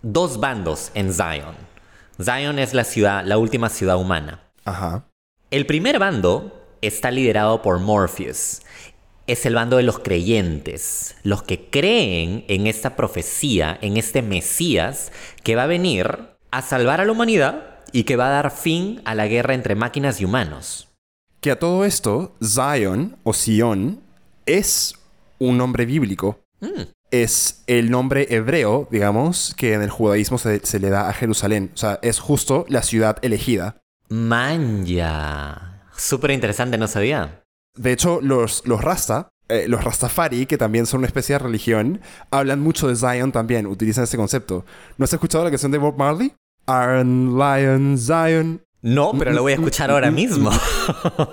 dos 0.00 0.40
bandos 0.40 0.90
en 0.94 1.12
Zion. 1.12 1.54
Zion 2.18 2.58
es 2.58 2.72
la 2.72 2.84
ciudad, 2.84 3.26
la 3.26 3.36
última 3.36 3.68
ciudad 3.68 3.98
humana. 3.98 4.50
Ajá. 4.64 5.04
El 5.50 5.66
primer 5.66 5.98
bando 5.98 6.64
está 6.80 7.10
liderado 7.10 7.60
por 7.60 7.78
Morpheus. 7.78 8.62
Es 9.26 9.44
el 9.44 9.54
bando 9.54 9.76
de 9.76 9.82
los 9.82 9.98
creyentes, 9.98 11.16
los 11.24 11.42
que 11.42 11.68
creen 11.68 12.46
en 12.48 12.66
esta 12.66 12.96
profecía, 12.96 13.78
en 13.82 13.98
este 13.98 14.22
Mesías 14.22 15.12
que 15.42 15.56
va 15.56 15.64
a 15.64 15.66
venir 15.66 16.31
a 16.52 16.62
salvar 16.62 17.00
a 17.00 17.04
la 17.04 17.12
humanidad 17.12 17.80
y 17.90 18.04
que 18.04 18.16
va 18.16 18.28
a 18.28 18.42
dar 18.42 18.50
fin 18.50 19.02
a 19.04 19.14
la 19.14 19.26
guerra 19.26 19.54
entre 19.54 19.74
máquinas 19.74 20.20
y 20.20 20.24
humanos. 20.24 20.88
Que 21.40 21.50
a 21.50 21.58
todo 21.58 21.84
esto, 21.84 22.36
Zion 22.42 23.16
o 23.24 23.32
Sion 23.32 24.00
es 24.46 24.94
un 25.38 25.58
nombre 25.58 25.86
bíblico. 25.86 26.38
Es 27.10 27.64
el 27.66 27.90
nombre 27.90 28.28
hebreo, 28.30 28.86
digamos, 28.90 29.54
que 29.56 29.74
en 29.74 29.82
el 29.82 29.90
judaísmo 29.90 30.38
se, 30.38 30.64
se 30.64 30.78
le 30.78 30.90
da 30.90 31.08
a 31.08 31.12
Jerusalén. 31.12 31.72
O 31.74 31.76
sea, 31.76 31.98
es 32.02 32.20
justo 32.20 32.64
la 32.68 32.82
ciudad 32.82 33.18
elegida. 33.22 33.82
Manja. 34.08 35.82
Súper 35.96 36.30
interesante, 36.30 36.78
no 36.78 36.86
sabía. 36.86 37.42
De 37.74 37.92
hecho, 37.92 38.20
los, 38.22 38.66
los 38.66 38.80
Rasta, 38.80 39.28
eh, 39.48 39.66
los 39.68 39.82
Rastafari, 39.82 40.46
que 40.46 40.58
también 40.58 40.86
son 40.86 40.98
una 40.98 41.06
especie 41.06 41.34
de 41.34 41.40
religión, 41.40 42.00
hablan 42.30 42.60
mucho 42.60 42.88
de 42.88 42.96
Zion 42.96 43.32
también, 43.32 43.66
utilizan 43.66 44.04
este 44.04 44.16
concepto. 44.16 44.64
¿No 44.96 45.04
has 45.04 45.12
escuchado 45.12 45.44
la 45.44 45.50
canción 45.50 45.72
de 45.72 45.78
Bob 45.78 45.96
Marley? 45.98 46.34
Iron 46.68 47.36
Lion 47.38 47.98
Zion. 47.98 48.62
No, 48.84 49.12
pero 49.16 49.32
lo 49.32 49.42
voy 49.42 49.52
a 49.52 49.54
escuchar 49.54 49.92
ahora 49.92 50.10
mismo. 50.10 50.50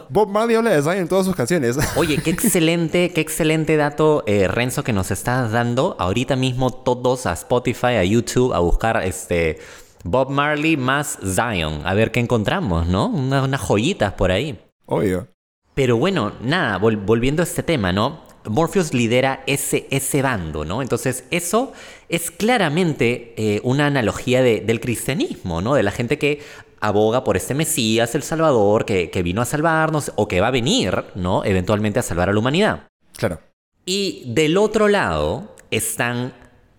Bob 0.09 0.29
Marley 0.29 0.55
habla 0.55 0.69
de 0.69 0.81
Zion 0.83 0.97
en 0.97 1.07
todas 1.07 1.25
sus 1.25 1.35
canciones. 1.35 1.77
Oye, 1.95 2.17
qué 2.19 2.29
excelente, 2.29 3.11
qué 3.11 3.21
excelente 3.21 3.75
dato, 3.75 4.23
eh, 4.27 4.47
Renzo, 4.47 4.83
que 4.83 4.93
nos 4.93 5.09
estás 5.09 5.51
dando. 5.51 5.95
Ahorita 5.99 6.35
mismo 6.35 6.69
todos 6.71 7.25
a 7.25 7.33
Spotify, 7.33 7.95
a 7.97 8.03
YouTube, 8.03 8.53
a 8.53 8.59
buscar 8.59 9.01
este 9.03 9.57
Bob 10.03 10.29
Marley 10.29 10.77
más 10.77 11.17
Zion. 11.25 11.81
A 11.85 11.93
ver 11.95 12.11
qué 12.11 12.19
encontramos, 12.19 12.85
¿no? 12.85 13.07
Una- 13.07 13.43
unas 13.43 13.61
joyitas 13.61 14.13
por 14.13 14.31
ahí. 14.31 14.59
Obvio. 14.85 15.27
Pero 15.73 15.97
bueno, 15.97 16.33
nada, 16.41 16.77
vol- 16.79 17.03
volviendo 17.03 17.41
a 17.41 17.45
este 17.45 17.63
tema, 17.63 17.91
¿no? 17.91 18.21
Morpheus 18.45 18.93
lidera 18.93 19.43
ese, 19.47 19.87
ese 19.91 20.21
bando, 20.21 20.65
¿no? 20.65 20.81
Entonces, 20.81 21.25
eso 21.31 21.73
es 22.07 22.31
claramente 22.31 23.33
eh, 23.37 23.61
una 23.63 23.87
analogía 23.87 24.41
de- 24.41 24.61
del 24.61 24.79
cristianismo, 24.79 25.61
¿no? 25.61 25.73
De 25.75 25.83
la 25.83 25.91
gente 25.91 26.17
que 26.17 26.41
aboga 26.81 27.23
por 27.23 27.35
este 27.35 27.53
Mesías, 27.53 28.15
el 28.15 28.23
Salvador, 28.23 28.85
que, 28.85 29.09
que 29.09 29.21
vino 29.23 29.41
a 29.41 29.45
salvarnos 29.45 30.13
o 30.15 30.27
que 30.27 30.39
va 30.41 30.47
a 30.47 30.51
venir, 30.51 31.03
¿no? 31.15 31.43
Eventualmente 31.43 31.99
a 31.99 32.03
salvar 32.03 32.29
a 32.29 32.33
la 32.33 32.39
humanidad. 32.39 32.87
Claro. 33.17 33.41
Y 33.85 34.23
del 34.27 34.57
otro 34.57 34.87
lado 34.87 35.55
están 35.71 36.33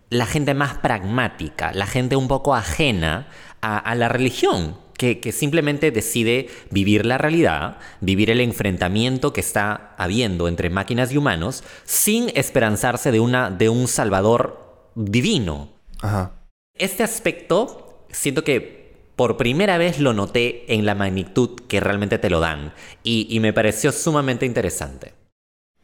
la 0.09 0.27
gente 0.27 0.55
más 0.55 0.79
pragmática, 0.79 1.73
la 1.73 1.87
gente 1.87 2.17
un 2.17 2.29
poco 2.29 2.55
ajena 2.55 3.29
a, 3.61 3.79
a 3.79 3.95
la 3.95 4.09
religión, 4.09 4.77
que, 5.01 5.19
que 5.19 5.33
simplemente 5.33 5.91
decide 5.91 6.51
vivir 6.71 7.07
la 7.07 7.17
realidad, 7.17 7.79
vivir 8.03 8.29
el 8.29 8.43
enfrentamiento 8.43 9.33
que 9.33 9.41
está 9.41 9.95
habiendo 9.97 10.47
entre 10.47 10.69
máquinas 10.69 11.11
y 11.11 11.17
humanos, 11.17 11.65
sin 11.85 12.31
esperanzarse 12.35 13.11
de, 13.11 13.19
una, 13.19 13.51
de 13.51 13.71
un 13.71 13.89
salvador 13.89 14.91
divino. 14.95 15.71
Ajá. 16.03 16.33
Este 16.77 17.03
aspecto 17.03 18.05
siento 18.11 18.45
que 18.45 18.95
por 19.17 19.39
primera 19.39 19.79
vez 19.79 20.01
lo 20.01 20.13
noté 20.13 20.71
en 20.75 20.85
la 20.85 20.95
magnitud 20.95 21.59
que 21.67 21.81
realmente 21.81 22.19
te 22.19 22.29
lo 22.29 22.39
dan 22.39 22.75
y, 23.03 23.27
y 23.31 23.41
me 23.41 23.55
pareció 23.55 23.93
sumamente 23.93 24.45
interesante. 24.45 25.15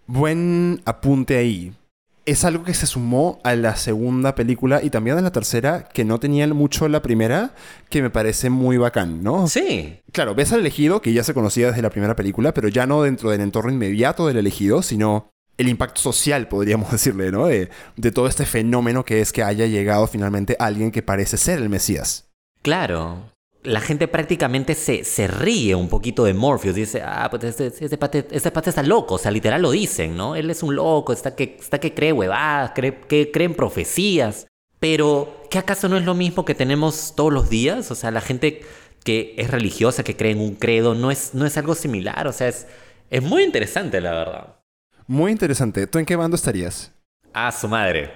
Buen 0.07 0.83
apunte 0.85 1.39
ahí. 1.39 1.73
Es 2.27 2.45
algo 2.45 2.65
que 2.65 2.75
se 2.75 2.87
sumó 2.87 3.41
a 3.45 3.55
la 3.55 3.77
segunda 3.77 4.35
película 4.35 4.83
y 4.83 4.91
también 4.91 5.17
a 5.17 5.21
la 5.23 5.31
tercera, 5.31 5.89
que 5.89 6.05
no 6.05 6.19
tenían 6.19 6.55
mucho 6.55 6.89
la 6.89 7.01
primera, 7.01 7.55
que 7.89 8.03
me 8.03 8.11
parece 8.11 8.51
muy 8.51 8.77
bacán, 8.77 9.23
¿no? 9.23 9.47
Sí, 9.47 10.01
Claro, 10.17 10.35
ves 10.35 10.53
al 10.53 10.61
elegido, 10.61 11.03
que 11.03 11.13
ya 11.13 11.23
se 11.23 11.35
conocía 11.35 11.69
desde 11.69 11.83
la 11.83 11.91
primera 11.91 12.17
película, 12.17 12.55
pero 12.55 12.69
ya 12.69 12.87
no 12.87 13.03
dentro 13.03 13.31
del 13.31 13.43
entorno 13.43 13.71
inmediato 13.71 14.27
del 14.27 14.39
elegido, 14.39 14.83
sino 14.83 15.29
el 15.59 15.69
impacto 15.69 16.01
social, 16.01 16.49
podríamos 16.49 16.91
decirle, 16.93 17.31
¿no? 17.31 17.47
De, 17.47 17.69
de 17.97 18.13
todo 18.13 18.27
este 18.27 18.47
fenómeno 18.47 19.05
que 19.05 19.21
es 19.21 19.33
que 19.33 19.43
haya 19.43 19.67
llegado 19.67 20.07
finalmente 20.07 20.57
alguien 20.59 20.91
que 20.91 21.03
parece 21.03 21.37
ser 21.37 21.59
el 21.59 21.69
Mesías. 21.69 22.31
Claro. 22.63 23.36
La 23.67 23.81
gente 23.81 24.09
prácticamente 24.09 24.75
se, 24.75 25.05
se 25.05 25.27
ríe 25.27 25.75
un 25.75 25.89
poquito 25.89 26.25
de 26.25 26.35
Morpheus. 26.35 26.75
Dice, 26.75 27.03
ah, 27.03 27.29
pues 27.31 27.45
este, 27.45 27.67
este, 27.67 27.99
pate, 27.99 28.27
este 28.31 28.51
pate 28.51 28.71
está 28.71 28.83
loco. 28.83 29.15
O 29.17 29.19
sea, 29.19 29.31
literal 29.31 29.63
lo 29.63 29.71
dicen, 29.71 30.17
¿no? 30.17 30.37
Él 30.37 30.51
es 30.51 30.63
un 30.63 30.75
loco, 30.75 31.13
está 31.13 31.35
que, 31.35 31.57
está 31.61 31.79
que 31.79 31.93
cree 31.93 32.13
huevadas, 32.13 32.73
cree, 32.75 33.01
que 33.01 33.31
cree 33.31 33.47
en 33.47 33.55
profecías. 33.55 34.47
Pero, 34.79 35.45
¿qué 35.51 35.59
acaso 35.59 35.89
no 35.89 35.97
es 35.97 36.05
lo 36.05 36.15
mismo 36.15 36.45
que 36.45 36.55
tenemos 36.55 37.15
todos 37.17 37.33
los 37.33 37.51
días? 37.51 37.91
O 37.91 37.95
sea, 37.95 38.11
la 38.11 38.21
gente 38.21 38.63
que 39.05 39.35
es 39.37 39.51
religiosa, 39.51 40.05
que 40.05 40.17
cree 40.17 40.33
en 40.33 40.41
un 40.41 40.55
credo, 40.55 40.95
no 40.95 41.11
es, 41.11 41.35
no 41.35 41.47
es 41.47 41.57
algo 41.57 41.75
similar. 41.75 42.27
O 42.27 42.33
sea, 42.33 42.49
es, 42.49 42.67
es 43.11 43.23
muy 43.23 43.43
interesante, 43.43 44.01
la 44.01 44.13
verdad. 44.13 44.57
Muy 45.07 45.33
interesante. 45.33 45.87
¿Tú 45.87 45.99
en 45.99 46.07
qué 46.07 46.17
bando 46.17 46.37
estarías? 46.37 46.93
Ah, 47.33 47.53
su 47.53 47.69
madre. 47.69 48.11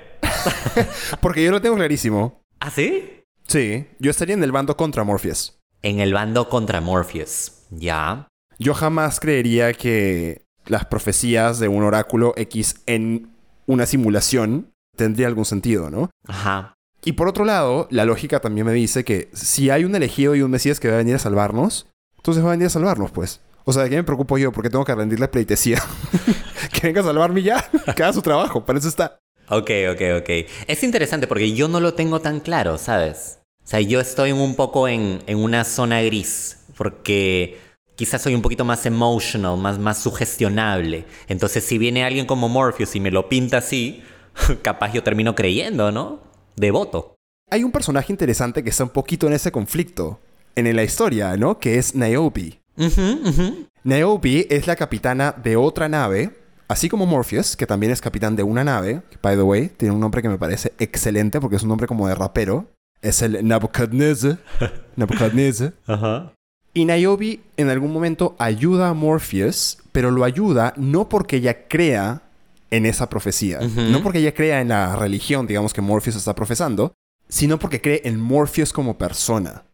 Porque 1.21 1.45
yo 1.45 1.51
lo 1.51 1.61
tengo 1.61 1.77
clarísimo. 1.77 2.43
¿Ah, 2.59 2.71
sí? 2.71 3.20
Sí, 3.51 3.85
yo 3.99 4.13
estaría 4.13 4.35
en 4.35 4.45
el 4.45 4.53
bando 4.53 4.77
contra 4.77 5.03
Morpheus. 5.03 5.59
En 5.83 5.99
el 5.99 6.15
bando 6.15 6.49
contra 6.49 6.81
Morpheus. 6.81 7.65
Ya. 7.71 8.29
Yo 8.61 8.75
jamás 8.75 9.19
creería 9.19 9.73
que 9.73 10.43
las 10.67 10.85
profecías 10.85 11.59
de 11.59 11.67
un 11.67 11.83
oráculo 11.83 12.33
X 12.37 12.77
en 12.87 13.33
una 13.67 13.87
simulación 13.87 14.71
tendría 14.97 15.27
algún 15.27 15.47
sentido, 15.47 15.91
¿no? 15.91 16.11
Ajá. 16.29 16.75
Y 17.05 17.15
por 17.15 17.27
otro 17.27 17.45
lado, 17.45 17.89
la 17.91 18.05
lógica 18.05 18.39
también 18.39 18.69
me 18.69 18.73
dice 18.73 19.05
que 19.05 19.31
si 19.33 19.69
hay 19.69 19.85
un 19.85 19.97
elegido 19.97 20.37
y 20.37 20.43
un 20.43 20.51
Mesías 20.53 20.79
que 20.79 20.87
va 20.87 20.95
a 20.95 20.99
venir 20.99 21.17
a 21.17 21.19
salvarnos, 21.19 21.89
entonces 22.19 22.45
va 22.45 22.51
a 22.51 22.53
venir 22.53 22.69
a 22.69 22.71
salvarnos, 22.71 23.11
pues. 23.11 23.41
O 23.65 23.73
sea, 23.73 23.83
¿de 23.83 23.91
qué 23.91 23.97
me 23.97 24.05
preocupo 24.05 24.39
yo? 24.39 24.53
Porque 24.53 24.71
tengo 24.71 24.85
que 24.85 24.95
rendirle 24.95 25.27
pleitesía. 25.27 25.83
que 26.73 26.87
venga 26.87 27.01
a 27.01 27.05
salvarme 27.05 27.43
ya. 27.43 27.69
que 27.97 28.03
haga 28.05 28.13
su 28.13 28.23
trabajo. 28.23 28.65
Para 28.65 28.79
eso 28.79 28.87
está. 28.87 29.19
Ok, 29.49 29.71
ok, 29.91 30.03
ok. 30.21 30.31
Es 30.69 30.85
interesante 30.85 31.27
porque 31.27 31.53
yo 31.53 31.67
no 31.67 31.81
lo 31.81 31.95
tengo 31.95 32.21
tan 32.21 32.39
claro, 32.39 32.79
¿sabes? 32.79 33.40
O 33.71 33.77
sea, 33.79 33.81
yo 33.83 34.01
estoy 34.01 34.33
un 34.33 34.57
poco 34.57 34.89
en, 34.89 35.23
en 35.29 35.39
una 35.39 35.63
zona 35.63 36.03
gris. 36.03 36.59
Porque 36.77 37.57
quizás 37.95 38.21
soy 38.21 38.35
un 38.35 38.43
poquito 38.43 38.65
más 38.65 38.85
emotional, 38.85 39.57
más, 39.59 39.79
más 39.79 39.99
sugestionable. 39.99 41.05
Entonces, 41.29 41.63
si 41.63 41.79
viene 41.79 42.03
alguien 42.03 42.27
como 42.27 42.49
Morpheus 42.49 42.97
y 42.97 43.01
me 43.01 43.13
lo 43.13 43.29
pinta 43.29 43.59
así, 43.59 44.03
capaz 44.63 44.93
yo 44.93 45.05
termino 45.05 45.37
creyendo, 45.37 45.93
¿no? 45.93 46.19
Devoto. 46.57 47.15
Hay 47.49 47.63
un 47.63 47.71
personaje 47.71 48.13
interesante 48.13 48.65
que 48.65 48.71
está 48.71 48.83
un 48.83 48.91
poquito 48.91 49.29
en 49.29 49.35
ese 49.35 49.53
conflicto 49.53 50.19
en 50.57 50.75
la 50.75 50.83
historia, 50.83 51.37
¿no? 51.37 51.61
Que 51.61 51.79
es 51.79 51.95
Niobe. 51.95 52.61
Niobe 53.85 54.49
es 54.51 54.67
la 54.67 54.75
capitana 54.75 55.31
de 55.31 55.55
otra 55.55 55.89
nave, 55.89 56.37
así 56.67 56.89
como 56.89 57.07
Morpheus, 57.07 57.57
que 57.57 57.69
también 57.69 57.93
es 57.93 58.01
capitán 58.01 58.35
de 58.35 58.43
una 58.43 58.65
nave, 58.65 59.03
que, 59.11 59.19
by 59.23 59.37
the 59.37 59.43
way, 59.43 59.69
tiene 59.69 59.95
un 59.95 60.01
nombre 60.01 60.23
que 60.23 60.29
me 60.29 60.39
parece 60.39 60.73
excelente 60.81 61.41
porque 61.41 61.55
es 61.55 61.63
un 61.63 61.69
nombre 61.69 61.87
como 61.87 62.09
de 62.09 62.17
rapero. 62.17 62.67
Es 63.03 63.23
el 63.23 63.47
Nabucodonosor. 63.47 64.39
Nabucodonosor. 64.97 65.75
Ajá. 65.87 66.33
Y 66.73 66.85
Niobe 66.85 67.41
en 67.57 67.69
algún 67.69 67.93
momento 67.93 68.37
ayuda 68.39 68.89
a 68.89 68.95
Morpheus, 68.95 69.79
pero 69.93 70.11
lo 70.11 70.25
ayuda 70.25 70.73
no 70.77 71.09
porque 71.09 71.37
ella 71.37 71.67
crea 71.67 72.23
en 72.71 72.87
esa 72.87 73.09
profecía, 73.09 73.59
no 73.61 74.01
porque 74.01 74.21
ella 74.21 74.33
crea 74.33 74.61
en 74.61 74.69
la 74.69 74.95
religión, 74.95 75.49
digamos, 75.49 75.73
que 75.73 75.81
Morpheus 75.81 76.15
está 76.15 76.37
profesando, 76.37 76.93
sino 77.29 77.59
porque 77.59 77.81
cree 77.81 78.03
en 78.05 78.21
Morpheus 78.21 78.73
como 78.73 78.97
persona. 78.97 79.65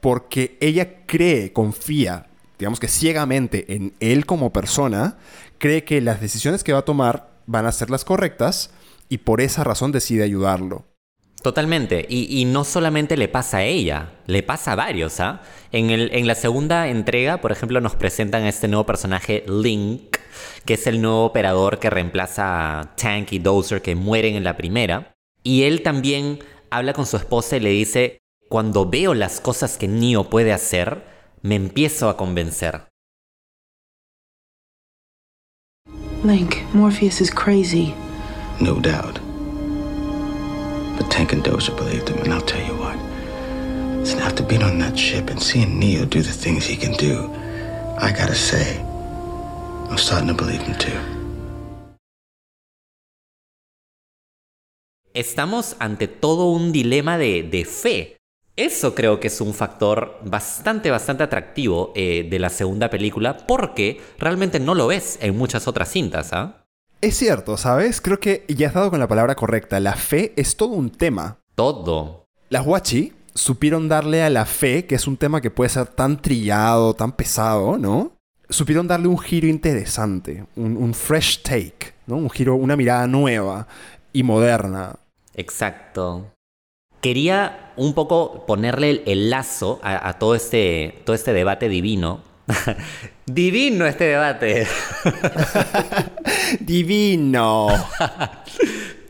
Porque 0.00 0.56
ella 0.60 1.04
cree, 1.04 1.52
confía, 1.52 2.28
digamos 2.58 2.80
que 2.80 2.88
ciegamente 2.88 3.74
en 3.74 3.92
él 4.00 4.24
como 4.24 4.50
persona, 4.50 5.18
cree 5.58 5.84
que 5.84 6.00
las 6.00 6.22
decisiones 6.22 6.64
que 6.64 6.72
va 6.72 6.78
a 6.78 6.84
tomar 6.86 7.28
van 7.46 7.66
a 7.66 7.72
ser 7.72 7.90
las 7.90 8.04
correctas 8.04 8.70
y 9.10 9.18
por 9.18 9.42
esa 9.42 9.64
razón 9.64 9.92
decide 9.92 10.22
ayudarlo. 10.22 10.86
Totalmente. 11.42 12.04
Y, 12.08 12.40
y, 12.40 12.44
no 12.44 12.64
solamente 12.64 13.16
le 13.16 13.28
pasa 13.28 13.58
a 13.58 13.64
ella, 13.64 14.12
le 14.26 14.42
pasa 14.42 14.72
a 14.72 14.76
varios. 14.76 15.20
¿ah? 15.20 15.42
En, 15.70 15.90
el, 15.90 16.10
en 16.12 16.26
la 16.26 16.34
segunda 16.34 16.88
entrega, 16.88 17.40
por 17.40 17.52
ejemplo, 17.52 17.80
nos 17.80 17.94
presentan 17.94 18.42
a 18.42 18.48
este 18.48 18.66
nuevo 18.66 18.86
personaje, 18.86 19.44
Link, 19.46 20.16
que 20.64 20.74
es 20.74 20.86
el 20.88 21.00
nuevo 21.00 21.24
operador 21.24 21.78
que 21.78 21.90
reemplaza 21.90 22.80
a 22.80 22.96
Tank 22.96 23.32
y 23.32 23.38
Dozer 23.38 23.82
que 23.82 23.94
mueren 23.94 24.34
en 24.34 24.44
la 24.44 24.56
primera. 24.56 25.14
Y 25.44 25.62
él 25.62 25.82
también 25.82 26.40
habla 26.70 26.92
con 26.92 27.06
su 27.06 27.16
esposa 27.16 27.56
y 27.56 27.60
le 27.60 27.70
dice, 27.70 28.18
cuando 28.48 28.88
veo 28.88 29.14
las 29.14 29.40
cosas 29.40 29.78
que 29.78 29.86
Neo 29.86 30.28
puede 30.28 30.52
hacer, 30.52 31.04
me 31.42 31.54
empiezo 31.54 32.08
a 32.08 32.16
convencer. 32.16 32.88
Link, 36.24 36.56
Morpheus 36.72 37.20
is 37.20 37.30
crazy. 37.30 37.94
No 38.60 38.74
doubt. 38.74 39.27
But 40.98 41.10
Tank 41.12 41.32
and 41.32 41.44
Dozer 41.44 41.76
believed 41.76 42.08
him, 42.08 42.18
and 42.18 42.34
I'll 42.34 42.42
tell 42.42 42.60
you 42.60 42.74
what. 42.74 42.98
Listen, 44.00 44.18
after 44.20 44.42
being 44.44 44.64
on 44.64 44.78
that 44.80 44.98
ship 44.98 45.30
and 45.30 45.40
seeing 45.40 45.78
Neo 45.78 46.04
do 46.04 46.20
the 46.22 46.32
things 46.32 46.66
he 46.66 46.76
can 46.76 46.92
do, 46.94 47.30
I 47.98 48.10
gotta 48.10 48.34
say, 48.34 48.80
I'm 49.88 49.96
starting 49.96 50.28
to 50.28 50.34
believe 50.34 50.60
him 50.62 50.76
too. 50.76 50.98
Estamos 55.14 55.76
ante 55.78 56.08
todo 56.08 56.50
un 56.50 56.72
dilema 56.72 57.16
de, 57.16 57.42
de 57.42 57.64
fe. 57.64 58.16
Eso 58.56 58.94
creo 58.96 59.20
que 59.20 59.28
es 59.28 59.40
un 59.40 59.54
factor 59.54 60.18
bastante, 60.24 60.90
bastante 60.90 61.22
atractivo 61.22 61.92
eh, 61.94 62.26
de 62.28 62.38
la 62.40 62.50
segunda 62.50 62.90
película 62.90 63.36
porque 63.46 64.00
realmente 64.18 64.58
no 64.58 64.74
lo 64.74 64.88
ves 64.88 65.18
en 65.22 65.36
muchas 65.38 65.68
otras 65.68 65.90
cintas, 65.90 66.32
¿ah? 66.32 66.57
Es 67.00 67.16
cierto, 67.16 67.56
¿sabes? 67.56 68.00
Creo 68.00 68.18
que 68.18 68.44
ya 68.48 68.68
has 68.68 68.74
dado 68.74 68.90
con 68.90 68.98
la 68.98 69.06
palabra 69.06 69.36
correcta. 69.36 69.78
La 69.78 69.94
fe 69.94 70.32
es 70.36 70.56
todo 70.56 70.70
un 70.70 70.90
tema. 70.90 71.38
Todo. 71.54 72.24
Las 72.50 72.66
Wachi 72.66 73.12
supieron 73.34 73.88
darle 73.88 74.24
a 74.24 74.30
la 74.30 74.44
fe, 74.46 74.84
que 74.86 74.96
es 74.96 75.06
un 75.06 75.16
tema 75.16 75.40
que 75.40 75.50
puede 75.50 75.70
ser 75.70 75.86
tan 75.86 76.20
trillado, 76.20 76.94
tan 76.94 77.12
pesado, 77.12 77.78
¿no? 77.78 78.12
Supieron 78.48 78.88
darle 78.88 79.06
un 79.06 79.18
giro 79.18 79.46
interesante, 79.46 80.44
un, 80.56 80.76
un 80.76 80.92
fresh 80.92 81.42
take, 81.42 81.94
¿no? 82.06 82.16
Un 82.16 82.30
giro, 82.30 82.56
una 82.56 82.74
mirada 82.74 83.06
nueva 83.06 83.68
y 84.12 84.24
moderna. 84.24 84.96
Exacto. 85.34 86.32
Quería 87.00 87.72
un 87.76 87.94
poco 87.94 88.44
ponerle 88.44 88.90
el, 88.90 89.02
el 89.06 89.30
lazo 89.30 89.78
a, 89.84 90.08
a, 90.08 90.18
todo, 90.18 90.34
este, 90.34 91.00
todo 91.04 91.14
este 91.14 91.32
debate 91.32 91.68
divino. 91.68 92.22
divino 93.26 93.86
este 93.86 94.04
debate. 94.04 94.66
divino. 96.60 97.68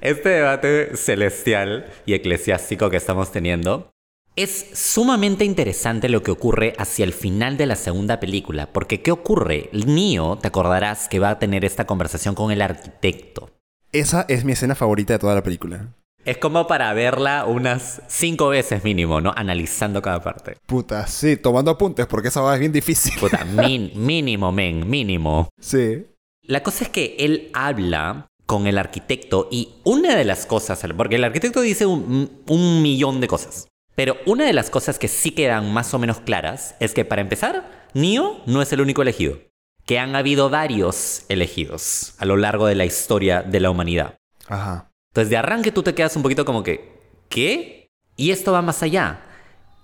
este 0.00 0.28
debate 0.28 0.96
celestial 0.96 1.86
y 2.06 2.14
eclesiástico 2.14 2.90
que 2.90 2.96
estamos 2.96 3.32
teniendo. 3.32 3.90
Es 4.36 4.66
sumamente 4.72 5.44
interesante 5.44 6.08
lo 6.08 6.22
que 6.22 6.30
ocurre 6.30 6.74
hacia 6.78 7.04
el 7.04 7.12
final 7.12 7.56
de 7.56 7.66
la 7.66 7.74
segunda 7.74 8.20
película, 8.20 8.72
porque 8.72 9.02
¿qué 9.02 9.10
ocurre? 9.10 9.68
Neo, 9.72 10.38
te 10.38 10.46
acordarás 10.46 11.08
que 11.08 11.18
va 11.18 11.30
a 11.30 11.38
tener 11.40 11.64
esta 11.64 11.86
conversación 11.86 12.36
con 12.36 12.52
el 12.52 12.62
arquitecto. 12.62 13.50
Esa 13.90 14.26
es 14.28 14.44
mi 14.44 14.52
escena 14.52 14.76
favorita 14.76 15.14
de 15.14 15.18
toda 15.18 15.34
la 15.34 15.42
película. 15.42 15.88
Es 16.28 16.36
como 16.36 16.66
para 16.66 16.92
verla 16.92 17.46
unas 17.46 18.02
cinco 18.06 18.48
veces 18.48 18.84
mínimo, 18.84 19.18
¿no? 19.18 19.32
Analizando 19.34 20.02
cada 20.02 20.22
parte. 20.22 20.58
Puta, 20.66 21.06
sí, 21.06 21.38
tomando 21.38 21.70
apuntes 21.70 22.06
porque 22.06 22.28
esa 22.28 22.42
va 22.42 22.52
es 22.52 22.60
bien 22.60 22.70
difícil. 22.70 23.14
Puta, 23.18 23.44
min, 23.46 23.92
mínimo, 23.94 24.52
men, 24.52 24.86
mínimo. 24.86 25.48
Sí. 25.58 26.04
La 26.42 26.62
cosa 26.62 26.84
es 26.84 26.90
que 26.90 27.16
él 27.18 27.50
habla 27.54 28.26
con 28.44 28.66
el 28.66 28.76
arquitecto 28.76 29.48
y 29.50 29.76
una 29.84 30.16
de 30.16 30.26
las 30.26 30.44
cosas, 30.44 30.84
porque 30.94 31.16
el 31.16 31.24
arquitecto 31.24 31.62
dice 31.62 31.86
un, 31.86 32.42
un 32.46 32.82
millón 32.82 33.22
de 33.22 33.26
cosas, 33.26 33.66
pero 33.94 34.18
una 34.26 34.44
de 34.44 34.52
las 34.52 34.68
cosas 34.68 34.98
que 34.98 35.08
sí 35.08 35.30
quedan 35.30 35.72
más 35.72 35.94
o 35.94 35.98
menos 35.98 36.20
claras 36.20 36.74
es 36.78 36.92
que 36.92 37.06
para 37.06 37.22
empezar, 37.22 37.88
Neo 37.94 38.42
no 38.44 38.60
es 38.60 38.70
el 38.74 38.82
único 38.82 39.00
elegido, 39.00 39.38
que 39.86 39.98
han 39.98 40.14
habido 40.14 40.50
varios 40.50 41.22
elegidos 41.30 42.12
a 42.18 42.26
lo 42.26 42.36
largo 42.36 42.66
de 42.66 42.74
la 42.74 42.84
historia 42.84 43.40
de 43.40 43.60
la 43.60 43.70
humanidad. 43.70 44.18
Ajá. 44.46 44.90
Entonces, 45.10 45.30
de 45.30 45.36
arranque 45.36 45.72
tú 45.72 45.82
te 45.82 45.94
quedas 45.94 46.16
un 46.16 46.22
poquito 46.22 46.44
como 46.44 46.62
que, 46.62 47.00
¿qué? 47.28 47.88
Y 48.16 48.30
esto 48.30 48.52
va 48.52 48.62
más 48.62 48.82
allá. 48.82 49.20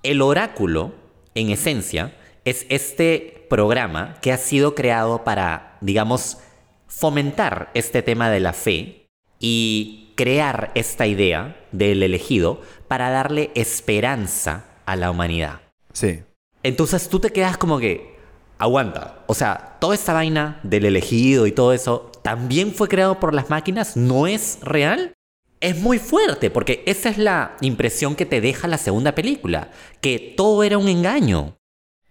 El 0.03 0.23
oráculo, 0.23 0.93
en 1.35 1.51
esencia, 1.51 2.15
es 2.45 2.67
este 2.69 3.47
programa 3.49 4.17
que 4.21 4.33
ha 4.33 4.37
sido 4.37 4.75
creado 4.75 5.25
para, 5.25 5.79
digamos, 5.81 6.39
fomentar 6.87 7.71
este 7.75 8.03
tema 8.03 8.31
de 8.31 8.41
la 8.41 8.53
fe 8.53 9.09
y 9.39 10.13
crear 10.17 10.71
esta 10.75 11.07
idea 11.07 11.57
del 11.73 12.03
elegido 12.03 12.61
para 12.89 13.11
darle 13.11 13.51
esperanza 13.55 14.65
a 14.87 14.97
la 14.97 15.11
humanidad. 15.11 15.61
Sí. 15.93 16.23
Entonces 16.63 17.09
tú 17.09 17.21
te 17.21 17.31
quedas 17.31 17.57
como 17.57 17.79
que, 17.79 18.15
aguanta. 18.59 19.25
O 19.27 19.35
sea, 19.35 19.77
toda 19.81 19.95
esta 19.95 20.13
vaina 20.13 20.61
del 20.63 20.85
elegido 20.85 21.47
y 21.47 21.53
todo 21.53 21.73
eso 21.73 22.11
también 22.23 22.73
fue 22.73 22.89
creado 22.89 23.21
por 23.21 23.35
las 23.35 23.51
máquinas, 23.51 23.97
no 23.97 24.27
es 24.27 24.59
real. 24.63 25.14
Es 25.65 25.81
muy 25.81 25.99
fuerte 25.99 26.51
porque 26.51 26.82
esa 26.85 27.09
es 27.09 27.16
la 27.16 27.57
impresión 27.62 28.16
que 28.16 28.27
te 28.27 28.43
deja 28.43 28.69
la 28.69 28.77
segunda 28.77 29.15
película, 29.15 29.70
que 30.03 30.35
todo 30.36 30.62
era 30.62 30.77
un 30.77 30.89
engaño. 30.89 31.57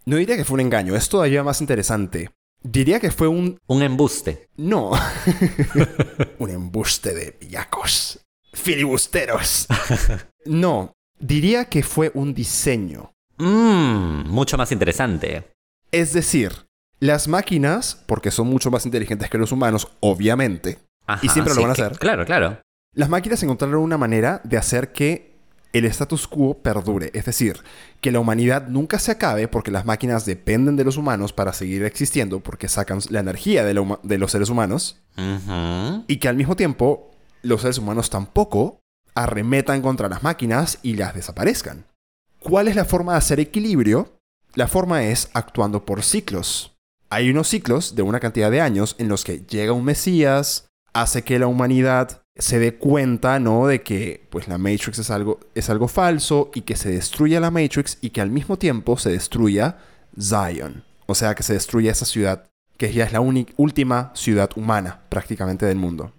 No 0.06 0.18
diría 0.18 0.36
que 0.36 0.44
fue 0.44 0.56
un 0.56 0.62
engaño, 0.62 0.96
es 0.96 1.08
todavía 1.08 1.44
más 1.44 1.62
interesante. 1.62 2.32
Diría 2.64 3.00
que 3.00 3.12
fue 3.12 3.28
un... 3.28 3.60
Un 3.68 3.84
embuste. 3.84 4.48
No. 4.58 4.94
un 6.40 6.50
embuste 6.50 7.14
de 7.14 7.32
pillacos. 7.34 8.20
Filibusteros. 8.54 9.68
no, 10.46 10.94
diría 11.20 11.66
que 11.66 11.84
fue 11.84 12.10
un 12.16 12.34
diseño. 12.34 13.12
Mmm, 13.38 14.30
mucho 14.30 14.58
más 14.58 14.72
interesante. 14.72 15.44
Es 15.92 16.14
decir, 16.14 16.54
las 17.00 17.28
máquinas, 17.28 18.02
porque 18.08 18.32
son 18.32 18.48
mucho 18.48 18.72
más 18.72 18.86
inteligentes 18.88 19.30
que 19.30 19.38
los 19.38 19.52
humanos, 19.52 19.88
obviamente, 20.00 20.80
Ajá, 21.06 21.24
y 21.24 21.30
siempre 21.30 21.54
lo 21.54 21.62
van 21.62 21.72
a 21.72 21.76
que- 21.76 21.82
hacer, 21.84 22.00
Claro, 22.00 22.26
claro. 22.26 22.60
Las 22.94 23.10
máquinas 23.10 23.42
encontraron 23.44 23.82
una 23.82 23.98
manera 23.98 24.42
de 24.44 24.58
hacer 24.58 24.92
que 24.92 25.34
el 25.74 25.86
status 25.86 26.28
quo 26.28 26.60
perdure. 26.60 27.10
Es 27.16 27.26
decir, 27.26 27.58
que 28.00 28.12
la 28.12 28.20
humanidad 28.20 28.68
nunca 28.68 29.00
se 29.00 29.12
acabe 29.12 29.48
porque 29.48 29.72
las 29.72 29.86
máquinas 29.86 30.26
dependen 30.26 30.76
de 30.76 30.84
los 30.84 30.98
humanos 30.98 31.34
para 31.34 31.54
seguir 31.54 31.84
existiendo, 31.84 32.42
porque 32.42 32.68
sacan 32.68 33.00
la 33.10 33.22
energía 33.22 33.64
de, 33.66 33.74
la 33.74 33.82
huma- 33.82 34.00
de 34.04 34.18
los 34.20 34.32
seres 34.32 34.50
humanos, 34.50 35.00
y 36.08 36.18
que 36.18 36.28
al 36.28 36.36
mismo 36.36 36.56
tiempo 36.56 37.12
los 37.42 37.62
seres 37.62 37.78
humanos 37.80 38.10
tampoco 38.10 38.80
arremetan 39.16 39.82
contra 39.82 40.10
las 40.10 40.24
máquinas 40.24 40.80
y 40.84 40.96
las 40.96 41.16
desaparezcan. 41.16 41.86
¿Cuál 42.40 42.68
es 42.68 42.76
la 42.76 42.86
forma 42.86 43.14
de 43.14 43.20
hacer 43.20 43.40
equilibrio? 43.40 44.18
La 44.54 44.68
forma 44.68 45.04
es 45.04 45.30
actuando 45.34 45.86
por 45.86 46.04
ciclos. 46.04 46.76
Hay 47.10 47.30
unos 47.30 47.48
ciclos 47.48 47.96
de 47.96 48.02
una 48.02 48.20
cantidad 48.20 48.52
de 48.52 48.62
años 48.62 48.96
en 49.00 49.08
los 49.08 49.24
que 49.24 49.40
llega 49.48 49.72
un 49.72 49.86
Mesías, 49.86 50.68
hace 50.94 51.24
que 51.24 51.40
la 51.40 51.48
humanidad 51.48 52.23
se 52.36 52.60
dé 52.60 52.76
cuenta, 52.76 53.40
¿no? 53.40 53.68
De 53.68 53.82
que 53.82 54.26
pues 54.30 54.48
la 54.48 54.58
Matrix 54.58 55.00
es 55.00 55.12
algo, 55.12 55.40
es 55.56 55.70
algo 55.70 55.88
falso 55.88 56.52
y 56.54 56.62
que 56.62 56.76
se 56.76 56.90
destruya 56.92 57.40
la 57.40 57.52
Matrix 57.52 57.98
y 58.02 58.10
que 58.10 58.22
al 58.22 58.32
mismo 58.32 58.58
tiempo 58.58 58.98
se 58.98 59.12
destruya 59.12 59.78
Zion. 60.20 60.84
O 61.06 61.16
sea, 61.16 61.36
que 61.36 61.44
se 61.44 61.54
destruya 61.54 61.92
esa 61.92 62.06
ciudad 62.06 62.50
que 62.78 62.92
ya 62.92 63.06
es 63.06 63.14
la 63.14 63.22
última 63.22 64.12
ciudad 64.16 64.50
humana 64.56 65.02
prácticamente 65.10 65.66
del 65.66 65.78
mundo. 65.78 66.12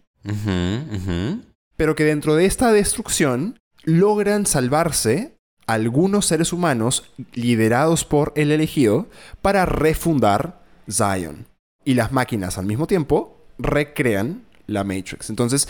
Pero 1.77 1.97
que 1.97 2.05
dentro 2.05 2.37
de 2.37 2.47
esta 2.47 2.73
destrucción 2.73 3.59
logran 3.83 4.47
salvarse 4.47 5.37
algunos 5.67 6.27
seres 6.27 6.53
humanos 6.53 7.05
liderados 7.33 8.05
por 8.05 8.33
el 8.37 8.53
elegido 8.53 9.09
para 9.43 9.67
refundar 9.67 10.63
Zion. 10.91 11.47
Y 11.85 11.95
las 11.95 12.13
máquinas 12.13 12.57
al 12.57 12.67
mismo 12.67 12.87
tiempo 12.87 13.45
recrean 13.59 14.45
la 14.67 14.85
Matrix. 14.85 15.31
Entonces, 15.31 15.69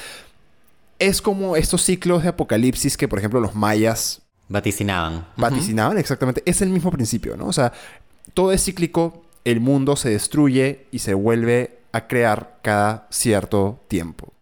es 0.99 1.23
como 1.23 1.57
estos 1.57 1.83
ciclos 1.83 2.23
de 2.23 2.31
apocalipsis 2.31 2.97
que, 2.97 3.09
por 3.09 3.19
ejemplo, 3.19 3.41
los 3.41 3.55
mayas 3.55 4.23
Vaticinaban. 4.49 5.27
vaticinaban 5.37 5.99
exactamente. 5.99 6.43
Es 6.47 6.61
el 6.61 6.69
mismo 6.69 6.91
principio, 6.91 7.37
¿no? 7.37 7.47
O 7.47 7.53
sea, 7.53 7.73
todo 8.35 8.53
es 8.53 8.65
cíclico, 8.65 9.25
el 9.45 9.61
mundo 9.61 9.97
se 9.97 10.11
destruye 10.11 10.87
y 10.91 10.99
se 11.01 11.15
vuelve 11.15 11.79
a 11.93 12.07
crear 12.07 12.59
cada 12.63 13.07
cierto 13.11 13.85
tiempo. 13.89 14.33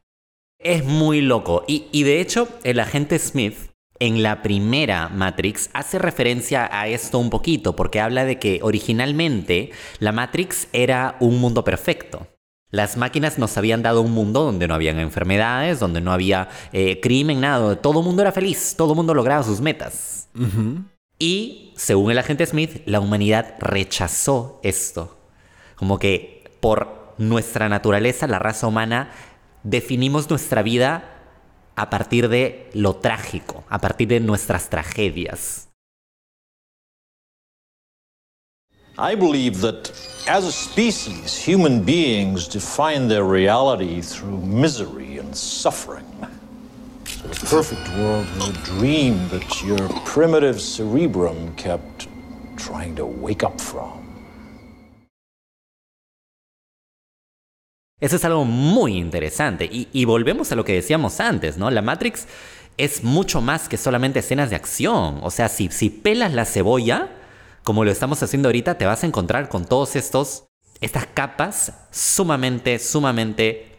Es 0.58 0.84
muy 0.84 1.20
loco. 1.20 1.64
Y, 1.66 1.86
y 1.92 2.02
de 2.04 2.20
hecho, 2.20 2.48
el 2.64 2.80
agente 2.80 3.18
Smith 3.18 3.56
en 3.98 4.22
la 4.22 4.42
primera 4.42 5.08
Matrix 5.08 5.70
hace 5.74 5.98
referencia 5.98 6.68
a 6.72 6.88
esto 6.88 7.18
un 7.18 7.30
poquito, 7.30 7.76
porque 7.76 8.00
habla 8.00 8.24
de 8.24 8.38
que 8.38 8.58
originalmente 8.62 9.70
la 10.00 10.10
Matrix 10.10 10.66
era 10.72 11.16
un 11.20 11.40
mundo 11.40 11.62
perfecto. 11.62 12.26
Las 12.72 12.96
máquinas 12.96 13.38
nos 13.38 13.58
habían 13.58 13.82
dado 13.82 14.00
un 14.00 14.12
mundo 14.12 14.44
donde 14.44 14.66
no 14.66 14.74
habían 14.74 14.98
enfermedades, 14.98 15.78
donde 15.78 16.00
no 16.00 16.10
había 16.10 16.48
eh, 16.72 17.00
crimen, 17.00 17.42
nada, 17.42 17.58
donde 17.58 17.76
todo 17.76 18.00
el 18.00 18.06
mundo 18.06 18.22
era 18.22 18.32
feliz, 18.32 18.74
todo 18.78 18.92
el 18.92 18.96
mundo 18.96 19.12
lograba 19.12 19.42
sus 19.42 19.60
metas. 19.60 20.30
Y, 21.18 21.74
según 21.76 22.10
el 22.10 22.18
agente 22.18 22.46
Smith, 22.46 22.82
la 22.86 23.00
humanidad 23.00 23.56
rechazó 23.58 24.58
esto. 24.62 25.18
Como 25.76 25.98
que 25.98 26.50
por 26.60 27.14
nuestra 27.18 27.68
naturaleza, 27.68 28.26
la 28.26 28.38
raza 28.38 28.66
humana, 28.66 29.10
definimos 29.64 30.30
nuestra 30.30 30.62
vida 30.62 31.20
a 31.76 31.90
partir 31.90 32.30
de 32.30 32.70
lo 32.72 32.96
trágico, 32.96 33.64
a 33.68 33.80
partir 33.80 34.08
de 34.08 34.20
nuestras 34.20 34.70
tragedias. 34.70 35.68
I 38.96 39.14
believe 39.14 39.60
that 39.60 39.90
as 40.28 40.44
a 40.44 40.52
species, 40.52 41.36
human 41.36 41.82
beings 41.82 42.46
define 42.46 43.08
their 43.08 43.24
reality 43.24 44.00
through 44.00 44.38
misery 44.46 45.18
and 45.18 45.34
suffering. 45.34 46.06
A 47.24 47.46
perfect 47.46 47.88
world 47.98 48.26
were 48.38 48.50
a 48.50 48.78
dream 48.78 49.28
that 49.28 49.62
your 49.62 49.88
primitive 50.04 50.60
cerebrum 50.60 51.54
kept 51.56 52.08
trying 52.56 52.94
to 52.96 53.06
wake 53.06 53.42
up 53.42 53.60
from. 53.60 54.00
Eso 58.00 58.16
es 58.16 58.24
algo 58.24 58.44
muy 58.44 58.98
interesante. 58.98 59.68
Y, 59.70 59.88
y 59.92 60.04
volvemos 60.04 60.50
a 60.50 60.56
lo 60.56 60.64
que 60.64 60.74
decíamos 60.74 61.20
antes, 61.20 61.56
¿no? 61.56 61.70
La 61.70 61.82
Matrix 61.82 62.26
es 62.76 63.04
mucho 63.04 63.40
más 63.40 63.68
que 63.68 63.76
solamente 63.76 64.18
escenas 64.18 64.50
de 64.50 64.56
acción. 64.56 65.20
O 65.22 65.30
sea, 65.30 65.48
si, 65.48 65.68
si 65.68 65.88
pelas 65.88 66.32
la 66.32 66.44
cebolla, 66.44 67.10
como 67.64 67.84
lo 67.84 67.90
estamos 67.90 68.22
haciendo 68.22 68.48
ahorita, 68.48 68.78
te 68.78 68.86
vas 68.86 69.02
a 69.02 69.06
encontrar 69.06 69.48
con 69.48 69.64
todos 69.64 69.96
estos, 69.96 70.44
estas 70.80 71.06
capas 71.06 71.72
sumamente, 71.90 72.78
sumamente 72.78 73.78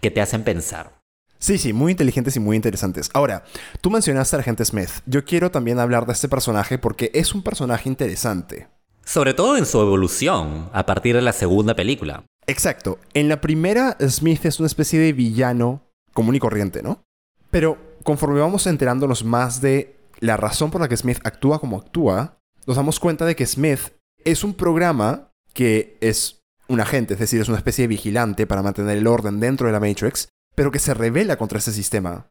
que 0.00 0.10
te 0.10 0.20
hacen 0.20 0.44
pensar. 0.44 1.00
Sí, 1.38 1.58
sí, 1.58 1.72
muy 1.72 1.90
inteligentes 1.92 2.36
y 2.36 2.40
muy 2.40 2.54
interesantes. 2.54 3.10
Ahora, 3.14 3.44
tú 3.80 3.90
mencionaste 3.90 4.36
al 4.36 4.40
agente 4.40 4.64
Smith. 4.64 4.90
Yo 5.06 5.24
quiero 5.24 5.50
también 5.50 5.80
hablar 5.80 6.06
de 6.06 6.12
este 6.12 6.28
personaje 6.28 6.78
porque 6.78 7.10
es 7.14 7.34
un 7.34 7.42
personaje 7.42 7.88
interesante. 7.88 8.68
Sobre 9.04 9.34
todo 9.34 9.56
en 9.56 9.66
su 9.66 9.80
evolución, 9.80 10.70
a 10.72 10.86
partir 10.86 11.16
de 11.16 11.22
la 11.22 11.32
segunda 11.32 11.74
película. 11.74 12.24
Exacto. 12.46 12.98
En 13.14 13.28
la 13.28 13.40
primera, 13.40 13.96
Smith 14.08 14.44
es 14.44 14.60
una 14.60 14.68
especie 14.68 15.00
de 15.00 15.12
villano 15.12 15.82
común 16.12 16.36
y 16.36 16.38
corriente, 16.38 16.80
¿no? 16.80 17.02
Pero 17.50 17.76
conforme 18.04 18.38
vamos 18.38 18.66
enterándonos 18.68 19.24
más 19.24 19.60
de 19.60 19.96
la 20.20 20.36
razón 20.36 20.70
por 20.70 20.80
la 20.80 20.88
que 20.88 20.96
Smith 20.96 21.18
actúa 21.24 21.58
como 21.58 21.78
actúa, 21.78 22.38
nos 22.66 22.76
damos 22.76 23.00
cuenta 23.00 23.24
de 23.24 23.36
que 23.36 23.46
Smith 23.46 23.80
es 24.24 24.44
un 24.44 24.54
programa 24.54 25.32
que 25.52 25.96
es 26.00 26.42
un 26.68 26.80
agente, 26.80 27.14
es 27.14 27.20
decir, 27.20 27.40
es 27.40 27.48
una 27.48 27.58
especie 27.58 27.82
de 27.82 27.88
vigilante 27.88 28.46
para 28.46 28.62
mantener 28.62 28.96
el 28.96 29.06
orden 29.06 29.40
dentro 29.40 29.66
de 29.66 29.72
la 29.72 29.80
Matrix, 29.80 30.28
pero 30.54 30.70
que 30.70 30.78
se 30.78 30.94
revela 30.94 31.36
contra 31.36 31.58
ese 31.58 31.72
sistema. 31.72 32.28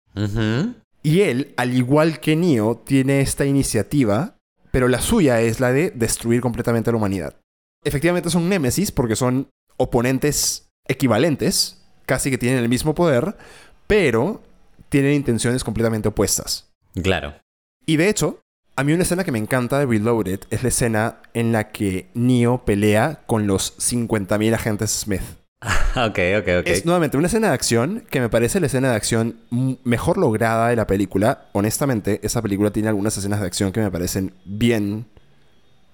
Y 1.03 1.21
él, 1.21 1.53
al 1.57 1.73
igual 1.73 2.19
que 2.19 2.35
Neo, 2.35 2.77
tiene 2.77 3.21
esta 3.21 3.45
iniciativa, 3.45 4.37
pero 4.71 4.87
la 4.87 5.01
suya 5.01 5.41
es 5.41 5.59
la 5.59 5.71
de 5.71 5.91
destruir 5.91 6.41
completamente 6.41 6.89
a 6.89 6.93
la 6.93 6.97
humanidad. 6.97 7.35
Efectivamente 7.83 8.29
son 8.29 8.47
némesis 8.49 8.91
porque 8.91 9.15
son 9.15 9.49
oponentes 9.77 10.69
equivalentes, 10.87 11.83
casi 12.05 12.29
que 12.29 12.37
tienen 12.37 12.59
el 12.59 12.69
mismo 12.69 12.95
poder, 12.95 13.35
pero 13.87 14.41
tienen 14.89 15.13
intenciones 15.13 15.63
completamente 15.63 16.09
opuestas. 16.09 16.71
Claro. 17.01 17.35
Y 17.85 17.97
de 17.97 18.09
hecho, 18.09 18.41
a 18.75 18.83
mí 18.83 18.93
una 18.93 19.03
escena 19.03 19.23
que 19.23 19.31
me 19.31 19.39
encanta 19.39 19.79
de 19.79 19.85
Reloaded 19.85 20.41
es 20.49 20.63
la 20.63 20.69
escena 20.69 21.17
en 21.33 21.51
la 21.51 21.69
que 21.71 22.09
Neo 22.13 22.65
pelea 22.65 23.21
con 23.27 23.47
los 23.47 23.77
50.000 23.77 24.53
agentes 24.53 24.91
Smith. 24.91 25.21
ok, 25.95 26.19
ok, 26.39 26.47
ok. 26.61 26.67
Es 26.67 26.85
nuevamente 26.85 27.17
una 27.17 27.27
escena 27.27 27.49
de 27.49 27.53
acción 27.53 28.03
que 28.09 28.19
me 28.19 28.29
parece 28.29 28.59
la 28.59 28.65
escena 28.65 28.89
de 28.89 28.95
acción 28.95 29.35
mejor 29.83 30.17
lograda 30.17 30.69
de 30.69 30.75
la 30.75 30.87
película. 30.87 31.49
Honestamente, 31.51 32.19
esa 32.23 32.41
película 32.41 32.71
tiene 32.71 32.89
algunas 32.89 33.15
escenas 33.17 33.41
de 33.41 33.45
acción 33.45 33.71
que 33.71 33.81
me 33.81 33.91
parecen 33.91 34.33
bien. 34.45 35.05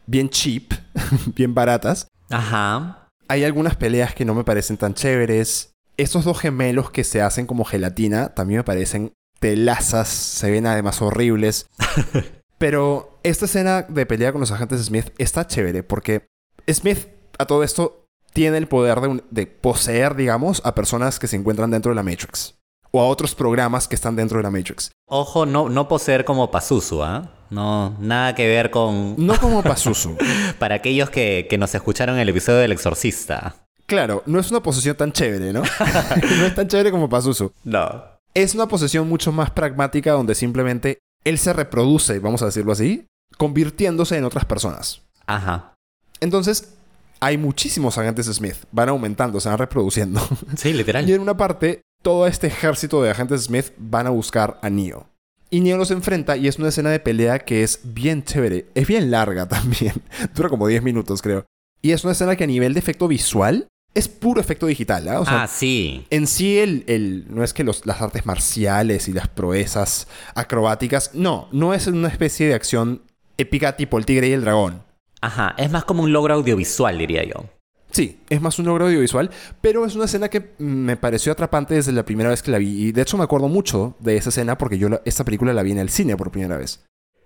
bien 0.06 0.30
cheap, 0.30 0.72
bien 1.36 1.54
baratas. 1.54 2.08
Ajá. 2.30 3.10
Hay 3.28 3.44
algunas 3.44 3.76
peleas 3.76 4.16
que 4.16 4.24
no 4.24 4.36
me 4.36 4.45
parecen 4.45 4.78
tan 4.78 4.94
chéveres. 4.94 5.72
Estos 5.98 6.24
dos 6.24 6.40
gemelos 6.40 6.91
que 6.91 7.04
se 7.04 7.22
hacen 7.22 7.48
como 7.48 7.66
gelatina 7.66 8.30
también 8.30 8.60
me 8.60 8.64
parecen 8.64 9.12
telazas, 9.40 10.08
se 10.08 10.49
ven 10.52 10.68
además 10.68 11.02
horribles. 11.02 11.68
Pero 12.57 13.19
esta 13.23 13.45
escena 13.45 13.84
de 13.84 14.05
pelea 14.05 14.31
con 14.31 14.41
los 14.41 14.51
agentes 14.51 14.84
Smith 14.85 15.09
está 15.17 15.45
chévere 15.45 15.84
porque 15.84 16.27
Smith 16.69 17.07
a 17.38 17.45
todo 17.45 17.63
esto 17.63 18.05
tiene 18.34 18.57
el 18.57 18.67
poder 18.67 18.99
de, 19.01 19.07
un- 19.07 19.23
de 19.29 19.47
poseer, 19.47 20.15
digamos, 20.15 20.61
a 20.65 20.73
personas 20.75 21.19
que 21.19 21.27
se 21.27 21.35
encuentran 21.35 21.71
dentro 21.71 21.91
de 21.91 21.95
la 21.95 22.03
Matrix. 22.03 22.55
O 22.91 23.01
a 23.01 23.07
otros 23.07 23.35
programas 23.35 23.88
que 23.88 23.95
están 23.95 24.15
dentro 24.15 24.38
de 24.38 24.43
la 24.43 24.51
Matrix. 24.51 24.91
Ojo, 25.07 25.45
no, 25.45 25.69
no 25.69 25.88
poseer 25.88 26.25
como 26.25 26.49
Pazuzu, 26.51 27.03
¿ah? 27.03 27.31
No, 27.49 27.95
nada 27.99 28.34
que 28.35 28.47
ver 28.47 28.71
con... 28.71 29.15
No 29.17 29.38
como 29.39 29.61
Pazuzu. 29.63 30.17
Para 30.59 30.75
aquellos 30.75 31.09
que, 31.09 31.47
que 31.49 31.57
nos 31.57 31.73
escucharon 31.75 32.15
en 32.15 32.21
el 32.21 32.29
episodio 32.29 32.59
del 32.59 32.71
Exorcista. 32.71 33.55
claro, 33.85 34.23
no 34.25 34.39
es 34.39 34.49
una 34.51 34.61
posesión 34.61 34.95
tan 34.97 35.11
chévere, 35.11 35.53
¿no? 35.53 35.61
no 36.39 36.45
es 36.45 36.55
tan 36.55 36.67
chévere 36.67 36.91
como 36.91 37.07
Pazuzu. 37.09 37.51
No. 37.63 38.03
Es 38.34 38.55
una 38.55 38.67
posesión 38.67 39.07
mucho 39.09 39.31
más 39.31 39.51
pragmática 39.51 40.11
donde 40.13 40.35
simplemente 40.35 40.99
él 41.23 41.38
se 41.38 41.53
reproduce, 41.53 42.19
vamos 42.19 42.41
a 42.41 42.45
decirlo 42.45 42.72
así, 42.72 43.06
convirtiéndose 43.38 44.18
en 44.18 44.23
otras 44.23 44.45
personas. 44.45 45.02
Ajá. 45.26 45.73
Entonces, 46.19 46.73
hay 47.19 47.38
muchísimos 47.38 47.98
agentes 47.98 48.27
Smith. 48.27 48.56
Van 48.72 48.89
aumentando, 48.89 49.39
se 49.39 49.49
van 49.49 49.57
reproduciendo. 49.57 50.22
Sí, 50.56 50.73
literal. 50.73 51.07
y 51.07 51.14
en 51.14 51.22
una 51.22 51.38
parte, 51.38 51.81
todo 52.02 52.27
este 52.27 52.48
ejército 52.48 53.02
de 53.02 53.11
agentes 53.11 53.44
Smith 53.44 53.72
van 53.77 54.07
a 54.07 54.11
buscar 54.11 54.60
a 54.61 54.69
Neo. 54.69 55.07
Y 55.49 55.61
Neo 55.61 55.77
los 55.77 55.91
enfrenta 55.91 56.35
y 56.35 56.48
es 56.48 56.60
una 56.60 56.69
escena 56.69 56.89
de 56.89 56.99
pelea 56.99 57.39
que 57.39 57.64
es 57.64 57.80
bien 57.84 58.23
chévere. 58.23 58.68
Es 58.76 58.88
bien 58.88 59.11
larga 59.11 59.45
también. 59.48 59.94
Dura 60.35 60.49
como 60.49 60.68
10 60.68 60.84
minutos, 60.84 61.22
creo. 61.22 61.45
Y 61.81 61.91
es 61.91 62.03
una 62.03 62.14
escena 62.14 62.35
que 62.35 62.44
a 62.44 62.48
nivel 62.48 62.73
de 62.73 62.80
efecto 62.80 63.07
visual 63.07 63.68
es 63.98 64.07
puro 64.07 64.40
efecto 64.40 64.65
digital. 64.68 65.07
¿ah? 65.10 65.19
O 65.22 65.26
sea, 65.26 65.44
ah, 65.44 65.48
sí. 65.48 66.06
en 66.10 66.28
sí, 66.28 66.57
el, 66.60 66.84
el- 66.88 67.26
no 67.30 67.44
es 67.44 67.53
que 67.53 67.64
los- 67.64 67.86
las 67.86 68.02
artes 68.02 68.26
marciales 68.26 69.07
y 69.07 69.14
las 69.14 69.28
proezas 69.28 70.07
acrobáticas, 70.36 71.11
no, 71.14 71.48
no 71.52 71.74
es 71.74 71.88
una 71.88 72.07
especie 72.07 72.48
de 72.48 72.53
acción 72.53 73.02
épica 73.38 73.76
tipo 73.76 73.98
El 73.98 74.06
Tigre 74.06 74.28
y 74.30 74.34
el 74.34 74.41
Dragón. 74.41 74.84
Ajá, 75.22 75.56
es 75.57 75.72
más 75.72 75.84
como 75.86 76.03
un 76.03 76.14
logro 76.14 76.34
audiovisual, 76.36 76.98
diría 76.98 77.24
yo. 77.24 77.45
Sí, 77.91 78.19
es 78.30 78.41
más 78.41 78.60
un 78.60 78.65
logro 78.65 78.86
audiovisual, 78.86 79.32
pero 79.61 79.86
es 79.86 79.95
una 79.95 80.06
escena 80.06 80.30
que 80.30 80.52
me 80.60 80.98
pareció 80.98 81.32
atrapante 81.32 81.74
desde 81.74 81.91
la 81.91 82.06
primera 82.06 82.30
vez 82.30 82.44
que 82.44 82.52
la 82.52 82.57
vi. 82.60 82.88
Y 82.88 82.91
de 82.91 83.02
hecho 83.02 83.18
me 83.18 83.24
acuerdo 83.24 83.48
mucho 83.48 83.95
de 83.99 84.18
esa 84.18 84.30
escena 84.30 84.57
porque 84.57 84.78
yo 84.78 84.90
la- 84.90 85.02
esta 85.06 85.24
película 85.24 85.53
la 85.53 85.64
vi 85.64 85.72
en 85.72 85.80
el 85.80 85.90
cine 85.90 86.15
por 86.18 86.30
primera 86.32 86.57
vez. 86.57 86.84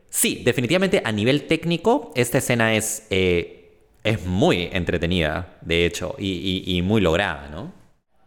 Sí, 0.10 0.42
definitivamente 0.46 1.02
a 1.04 1.12
nivel 1.12 1.48
técnico, 1.48 2.12
esta 2.16 2.38
escena 2.38 2.76
es, 2.76 3.04
eh, 3.10 3.61
es 4.04 4.26
muy 4.26 4.70
entretenida, 4.72 5.58
de 5.62 5.86
hecho, 5.86 6.16
y, 6.18 6.64
y- 6.66 6.78
y 6.78 6.82
muy 6.82 7.02
lograda, 7.02 7.50
¿no? 7.50 7.72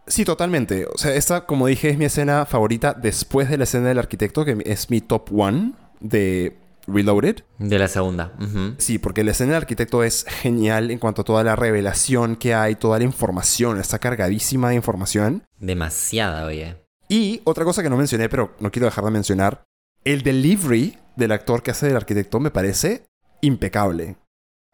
Sí, 0.06 0.24
totalmente. 0.24 0.86
O 0.92 0.98
sea, 0.98 1.14
esta, 1.14 1.46
como 1.46 1.66
dije, 1.66 1.88
es 1.88 1.96
mi 1.98 2.04
escena 2.04 2.44
favorita 2.44 2.92
después 2.92 3.48
de 3.48 3.56
la 3.56 3.64
escena 3.64 3.88
del 3.88 3.98
arquitecto, 3.98 4.44
que 4.44 4.58
es 4.66 4.90
mi 4.90 5.00
top 5.00 5.30
one 5.34 5.72
de 6.00 6.58
Reloaded. 6.86 7.36
De 7.58 7.78
la 7.78 7.88
segunda. 7.88 8.32
Sí, 8.76 8.98
porque 8.98 9.24
la 9.24 9.30
escena 9.30 9.52
del 9.54 9.62
arquitecto 9.62 10.04
es 10.04 10.26
genial 10.28 10.90
en 10.90 10.98
cuanto 10.98 11.22
a 11.22 11.24
toda 11.24 11.42
la 11.42 11.56
revelación 11.56 12.36
que 12.36 12.52
hay, 12.54 12.74
toda 12.74 12.98
la 12.98 13.04
información, 13.06 13.80
está 13.80 13.98
cargadísima 13.98 14.68
de 14.68 14.74
información. 14.74 15.44
Demasiada, 15.58 16.44
oye. 16.44 16.76
Y 17.08 17.40
otra 17.44 17.64
cosa 17.64 17.82
que 17.82 17.88
no 17.88 17.96
mencioné, 17.96 18.28
pero 18.28 18.54
no 18.60 18.70
quiero 18.70 18.84
dejar 18.84 19.04
de 19.06 19.10
mencionar, 19.10 19.62
el 20.04 20.22
delivery 20.22 20.98
del 21.16 21.32
actor 21.32 21.62
que 21.62 21.70
hace 21.70 21.86
del 21.86 21.96
arquitecto 21.96 22.38
me 22.40 22.50
parece 22.50 23.06
impecable. 23.40 24.16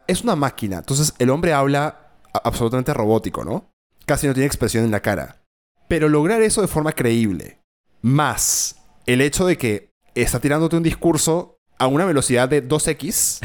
Es 0.07 0.23
una 0.23 0.37
máquina, 0.37 0.79
entonces 0.79 1.15
el 1.19 1.31
hombre 1.31 1.53
habla 1.53 2.11
absolutamente 2.45 2.95
robótico, 2.95 3.45
¿no? 3.45 3.71
Casi 4.07 4.27
no 4.27 4.35
tiene 4.35 4.47
expresión 4.47 4.85
en 4.85 4.91
la 4.91 5.01
cara. 5.01 5.43
Pero 5.89 6.09
lograr 6.09 6.43
eso 6.43 6.61
de 6.61 6.69
forma 6.69 6.93
creíble, 6.93 7.61
más 8.03 8.77
el 9.07 9.21
hecho 9.21 9.47
de 9.47 9.59
que 9.59 9.91
está 10.15 10.41
tirándote 10.41 10.77
un 10.77 10.83
discurso 10.83 11.59
a 11.79 11.87
una 11.87 12.05
velocidad 12.05 12.49
de 12.49 12.67
2x 12.67 13.41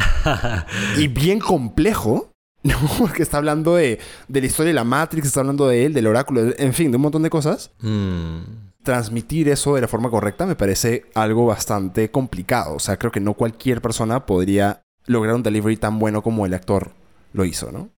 y 0.97 1.07
bien 1.07 1.39
complejo, 1.39 2.31
¿no? 2.63 2.77
Porque 2.97 3.23
está 3.23 3.37
hablando 3.37 3.75
de, 3.75 3.99
de 4.27 4.41
la 4.41 4.47
historia 4.47 4.69
de 4.69 4.75
la 4.75 4.83
Matrix, 4.83 5.27
está 5.27 5.39
hablando 5.39 5.67
de 5.67 5.85
él, 5.85 5.93
del 5.93 6.07
oráculo, 6.07 6.53
en 6.57 6.73
fin, 6.73 6.91
de 6.91 6.97
un 6.97 7.03
montón 7.03 7.23
de 7.23 7.29
cosas 7.29 7.71
Mm, 7.79 8.39
transmitir 8.83 9.49
eso 9.49 9.75
de 9.75 9.81
la 9.81 9.87
forma 9.87 10.09
correcta 10.09 10.45
me 10.45 10.55
parece 10.55 11.05
algo 11.15 11.45
bastante 11.45 12.11
complicado. 12.11 12.75
O 12.75 12.79
sea, 12.79 12.97
creo 12.97 13.11
que 13.11 13.19
no 13.19 13.33
cualquier 13.33 13.81
persona 13.81 14.25
podría 14.25 14.84
lograr 15.07 15.35
un 15.35 15.43
delivery 15.43 15.77
tan 15.77 15.99
bueno 15.99 16.21
como 16.21 16.45
el 16.45 16.53
actor 16.53 16.91
lo 17.33 17.45
hizo, 17.45 17.71
¿no? 17.71 17.89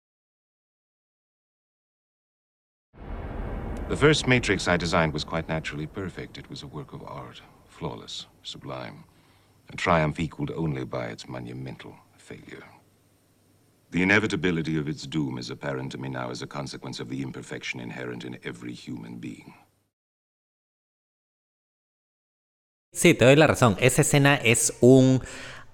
The 3.89 3.95
first 3.95 4.27
Matrix 4.27 4.67
I 4.67 4.75
designed 4.75 5.13
was 5.13 5.23
quite 5.23 5.47
naturally 5.47 5.87
perfect. 5.87 6.37
It 6.37 6.49
was 6.49 6.61
a 6.61 6.67
work 6.67 6.91
of 6.91 7.03
art, 7.03 7.41
flawless, 7.69 8.27
sublime, 8.43 9.05
a 9.71 9.77
triumph 9.77 10.19
equaled 10.19 10.51
only 10.51 10.83
by 10.83 11.05
its 11.05 11.27
monumental 11.29 11.95
failure. 12.17 12.65
The 13.91 14.03
inevitability 14.03 14.77
of 14.77 14.89
its 14.89 15.07
doom 15.07 15.37
is 15.37 15.49
apparent 15.49 15.93
to 15.93 15.97
me 15.97 16.09
now 16.09 16.29
as 16.29 16.41
a 16.41 16.47
consequence 16.47 16.99
of 16.99 17.07
the 17.07 17.21
imperfection 17.21 17.79
inherent 17.79 18.25
in 18.25 18.37
every 18.43 18.73
human 18.73 19.19
being. 19.19 19.53
Sí, 22.93 23.13
te 23.13 23.23
doy 23.23 23.35
la 23.37 23.47
razón. 23.47 23.77
Esa 23.79 24.01
escena 24.01 24.35
es 24.43 24.73
un... 24.81 25.21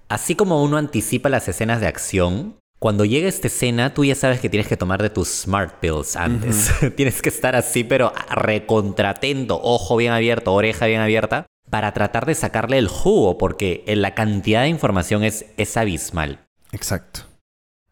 Así 0.08 0.34
como 0.34 0.62
uno 0.62 0.76
anticipa 0.76 1.28
las 1.28 1.48
escenas 1.48 1.80
de 1.80 1.86
acción, 1.86 2.56
cuando 2.78 3.06
llega 3.06 3.28
esta 3.28 3.46
escena 3.46 3.94
tú 3.94 4.04
ya 4.04 4.14
sabes 4.14 4.40
que 4.40 4.50
tienes 4.50 4.68
que 4.68 4.76
tomar 4.76 5.00
de 5.02 5.08
tus 5.08 5.28
smart 5.28 5.80
pills 5.80 6.16
antes. 6.16 6.70
tienes 6.96 7.22
que 7.22 7.30
estar 7.30 7.56
así, 7.56 7.82
pero 7.82 8.12
recontratento, 8.30 9.58
ojo 9.62 9.96
bien 9.96 10.12
abierto, 10.12 10.52
oreja 10.52 10.86
bien 10.86 11.00
abierta, 11.00 11.46
para 11.70 11.94
tratar 11.94 12.26
de 12.26 12.34
sacarle 12.34 12.76
el 12.76 12.88
jugo, 12.88 13.38
porque 13.38 13.84
la 13.86 14.14
cantidad 14.14 14.62
de 14.62 14.68
información 14.68 15.24
es, 15.24 15.46
es 15.56 15.76
abismal. 15.76 16.46
Exacto. 16.72 17.20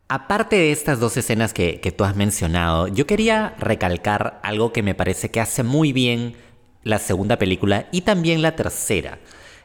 Aparte 0.08 0.56
de 0.56 0.72
estas 0.72 1.00
dos 1.00 1.16
escenas 1.16 1.54
que, 1.54 1.80
que 1.80 1.90
tú 1.90 2.04
has 2.04 2.14
mencionado, 2.14 2.86
yo 2.88 3.06
quería 3.06 3.54
recalcar 3.58 4.40
algo 4.42 4.74
que 4.74 4.82
me 4.82 4.94
parece 4.94 5.30
que 5.30 5.40
hace 5.40 5.62
muy 5.62 5.94
bien 5.94 6.36
la 6.82 6.98
segunda 6.98 7.38
película 7.38 7.88
y 7.92 8.02
también 8.02 8.42
la 8.42 8.56
tercera, 8.56 9.20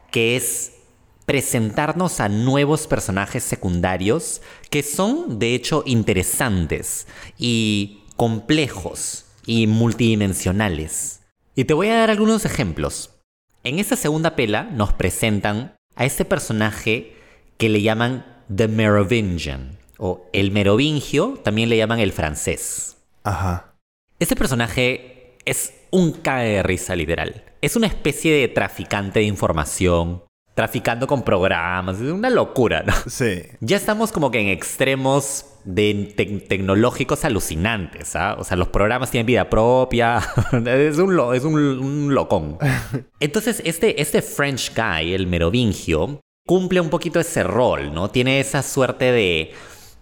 que 0.09 0.37
es 0.37 0.76
presentarnos 1.27 2.21
a 2.21 2.29
nuevos 2.29 2.87
personajes 2.87 3.43
secundarios 3.43 4.41
que 4.69 4.81
son 4.81 5.39
de 5.39 5.55
hecho 5.55 5.83
interesantes 5.85 7.05
y 7.37 7.99
complejos 8.15 9.25
y 9.45 9.67
multidimensionales. 9.67 11.19
Y 11.53 11.65
te 11.65 11.73
voy 11.73 11.89
a 11.89 11.97
dar 11.97 12.09
algunos 12.09 12.45
ejemplos. 12.45 13.11
En 13.65 13.77
esta 13.77 13.97
segunda 13.97 14.37
pela 14.37 14.63
nos 14.63 14.93
presentan 14.93 15.75
a 15.95 16.05
este 16.05 16.23
personaje 16.23 17.17
que 17.57 17.67
le 17.67 17.81
llaman 17.81 18.25
The 18.55 18.69
Merovingian 18.69 19.77
o 19.97 20.29
el 20.31 20.51
merovingio, 20.51 21.41
también 21.43 21.67
le 21.67 21.75
llaman 21.75 21.99
el 21.99 22.13
francés. 22.13 22.97
Ajá. 23.23 23.73
Este 24.19 24.37
personaje 24.37 25.35
es 25.43 25.73
un 25.91 26.13
cae 26.13 26.53
de 26.53 26.63
risa 26.63 26.95
literal. 26.95 27.43
Es 27.61 27.75
una 27.75 27.87
especie 27.87 28.33
de 28.33 28.47
traficante 28.47 29.19
de 29.19 29.25
información, 29.25 30.23
traficando 30.57 31.05
con 31.05 31.21
programas, 31.21 32.01
es 32.01 32.11
una 32.11 32.31
locura, 32.31 32.81
¿no? 32.83 32.91
Sí. 33.05 33.43
Ya 33.59 33.77
estamos 33.77 34.11
como 34.11 34.31
que 34.31 34.39
en 34.39 34.47
extremos 34.47 35.45
de 35.65 36.13
te- 36.17 36.25
tecnológicos 36.25 37.23
alucinantes, 37.25 38.15
¿ah? 38.15 38.35
O 38.39 38.43
sea, 38.43 38.57
los 38.57 38.69
programas 38.69 39.11
tienen 39.11 39.27
vida 39.27 39.51
propia, 39.51 40.17
es 40.65 40.97
un, 40.97 41.15
lo- 41.15 41.35
es 41.35 41.43
un, 41.43 41.53
un 41.59 42.15
locón. 42.15 42.57
Entonces, 43.19 43.61
este, 43.65 44.01
este 44.01 44.23
French 44.23 44.71
guy, 44.75 45.13
el 45.13 45.27
merovingio, 45.27 46.21
cumple 46.47 46.81
un 46.81 46.89
poquito 46.89 47.19
ese 47.19 47.43
rol, 47.43 47.93
¿no? 47.93 48.09
Tiene 48.09 48.39
esa 48.39 48.63
suerte 48.63 49.11
de 49.11 49.51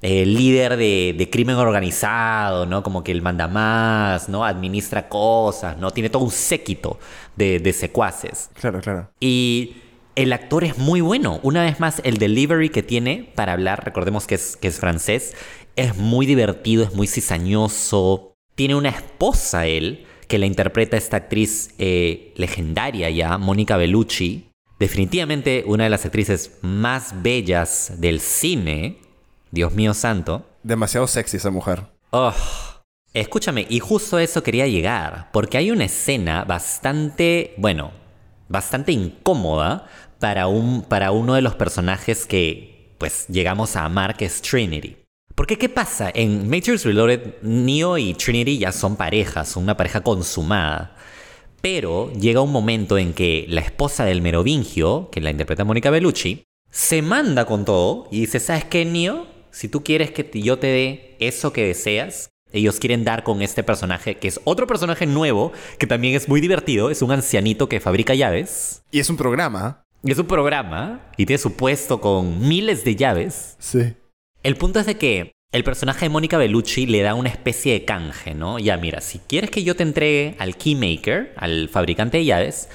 eh, 0.01 0.25
líder 0.25 0.77
de, 0.77 1.15
de 1.17 1.29
crimen 1.29 1.57
organizado, 1.57 2.65
¿no? 2.65 2.81
Como 2.81 3.03
que 3.03 3.11
él 3.11 3.21
manda 3.21 3.49
más, 3.49 4.29
¿no? 4.29 4.45
Administra 4.45 5.09
cosas, 5.09 5.77
¿no? 5.77 5.91
Tiene 5.91 6.09
todo 6.09 6.23
un 6.23 6.31
séquito 6.31 6.97
de, 7.35 7.59
de 7.59 7.73
secuaces. 7.73 8.51
Claro, 8.53 8.79
claro. 8.79 9.09
Y 9.19 9.81
el 10.15 10.33
actor 10.33 10.63
es 10.63 10.77
muy 10.77 11.01
bueno. 11.01 11.39
Una 11.43 11.63
vez 11.63 11.79
más, 11.79 12.01
el 12.03 12.17
delivery 12.17 12.69
que 12.69 12.83
tiene 12.83 13.31
para 13.35 13.53
hablar, 13.53 13.83
recordemos 13.83 14.27
que 14.27 14.35
es, 14.35 14.57
que 14.57 14.67
es 14.67 14.79
francés, 14.79 15.33
es 15.75 15.95
muy 15.97 16.25
divertido, 16.25 16.83
es 16.83 16.93
muy 16.93 17.07
cizañoso. 17.07 18.33
Tiene 18.55 18.75
una 18.75 18.89
esposa 18.89 19.67
él, 19.67 20.05
que 20.27 20.39
la 20.39 20.45
interpreta 20.45 20.97
esta 20.97 21.17
actriz 21.17 21.71
eh, 21.77 22.33
legendaria 22.37 23.09
ya, 23.09 23.37
Mónica 23.37 23.77
Bellucci. 23.77 24.49
Definitivamente 24.79 25.63
una 25.67 25.85
de 25.85 25.89
las 25.89 26.05
actrices 26.05 26.57
más 26.61 27.21
bellas 27.21 27.93
del 27.97 28.19
cine. 28.19 28.99
Dios 29.51 29.73
mío 29.73 29.93
santo. 29.93 30.45
Demasiado 30.63 31.07
sexy 31.07 31.37
esa 31.37 31.51
mujer. 31.51 31.83
Oh, 32.11 32.33
escúchame, 33.13 33.67
y 33.69 33.79
justo 33.79 34.17
a 34.17 34.23
eso 34.23 34.43
quería 34.43 34.67
llegar, 34.67 35.29
porque 35.31 35.57
hay 35.57 35.71
una 35.71 35.85
escena 35.85 36.43
bastante, 36.45 37.53
bueno, 37.57 37.91
bastante 38.47 38.91
incómoda 38.91 39.87
para, 40.25 40.47
un, 40.47 40.81
para 40.81 41.11
uno 41.11 41.35
de 41.35 41.43
los 41.43 41.53
personajes 41.53 42.25
que, 42.25 42.95
pues, 42.97 43.27
llegamos 43.27 43.75
a 43.75 43.85
amar, 43.85 44.17
que 44.17 44.25
es 44.25 44.41
Trinity. 44.41 44.97
Porque, 45.35 45.55
¿qué 45.55 45.69
pasa? 45.69 46.11
En 46.11 46.49
Matrix 46.49 46.83
Reloaded, 46.83 47.43
Neo 47.43 47.99
y 47.99 48.15
Trinity 48.15 48.57
ya 48.57 48.71
son 48.71 48.95
parejas, 48.95 49.49
son 49.49 49.65
una 49.65 49.77
pareja 49.77 50.01
consumada. 50.01 50.95
Pero 51.61 52.11
llega 52.13 52.41
un 52.41 52.51
momento 52.51 52.97
en 52.97 53.13
que 53.13 53.45
la 53.49 53.61
esposa 53.61 54.03
del 54.03 54.23
merovingio, 54.23 55.11
que 55.11 55.21
la 55.21 55.29
interpreta 55.29 55.63
Mónica 55.63 55.91
Bellucci, 55.91 56.45
se 56.71 57.03
manda 57.03 57.45
con 57.45 57.63
todo 57.63 58.07
y 58.09 58.21
dice, 58.21 58.39
¿sabes 58.39 58.65
qué, 58.65 58.83
Neo? 58.83 59.27
Si 59.51 59.69
tú 59.69 59.83
quieres 59.83 60.09
que 60.09 60.27
yo 60.41 60.57
te 60.57 60.65
dé 60.65 61.17
eso 61.19 61.53
que 61.53 61.67
deseas, 61.67 62.31
ellos 62.51 62.79
quieren 62.79 63.03
dar 63.03 63.23
con 63.23 63.43
este 63.43 63.63
personaje, 63.63 64.17
que 64.17 64.29
es 64.29 64.41
otro 64.43 64.65
personaje 64.65 65.05
nuevo, 65.05 65.51
que 65.77 65.85
también 65.85 66.15
es 66.15 66.27
muy 66.27 66.41
divertido, 66.41 66.89
es 66.89 67.03
un 67.03 67.11
ancianito 67.11 67.69
que 67.69 67.79
fabrica 67.79 68.15
llaves. 68.15 68.81
Y 68.89 68.99
es 68.99 69.09
un 69.11 69.17
programa. 69.17 69.84
Y 70.05 70.11
es 70.11 70.19
un 70.19 70.27
programa 70.27 71.01
y 71.17 71.25
tiene 71.25 71.39
su 71.39 71.55
puesto 71.55 71.99
con 71.99 72.47
miles 72.47 72.83
de 72.85 72.95
llaves. 72.95 73.55
Sí. 73.57 73.95
El 74.43 74.55
punto 74.55 74.79
es 74.79 74.85
de 74.85 74.99
que 74.99 75.31
el 75.51 75.63
personaje 75.63 76.05
de 76.05 76.09
Mónica 76.09 76.37
Bellucci 76.37 76.85
le 76.85 77.01
da 77.01 77.15
una 77.15 77.29
especie 77.29 77.73
de 77.73 77.85
canje, 77.85 78.35
¿no? 78.35 78.59
Ya, 78.59 78.77
mira, 78.77 79.01
si 79.01 79.17
quieres 79.17 79.49
que 79.49 79.63
yo 79.63 79.75
te 79.75 79.81
entregue 79.81 80.35
al 80.37 80.57
keymaker, 80.57 81.33
al 81.37 81.69
fabricante 81.69 82.19
de 82.19 82.25
llaves, 82.25 82.69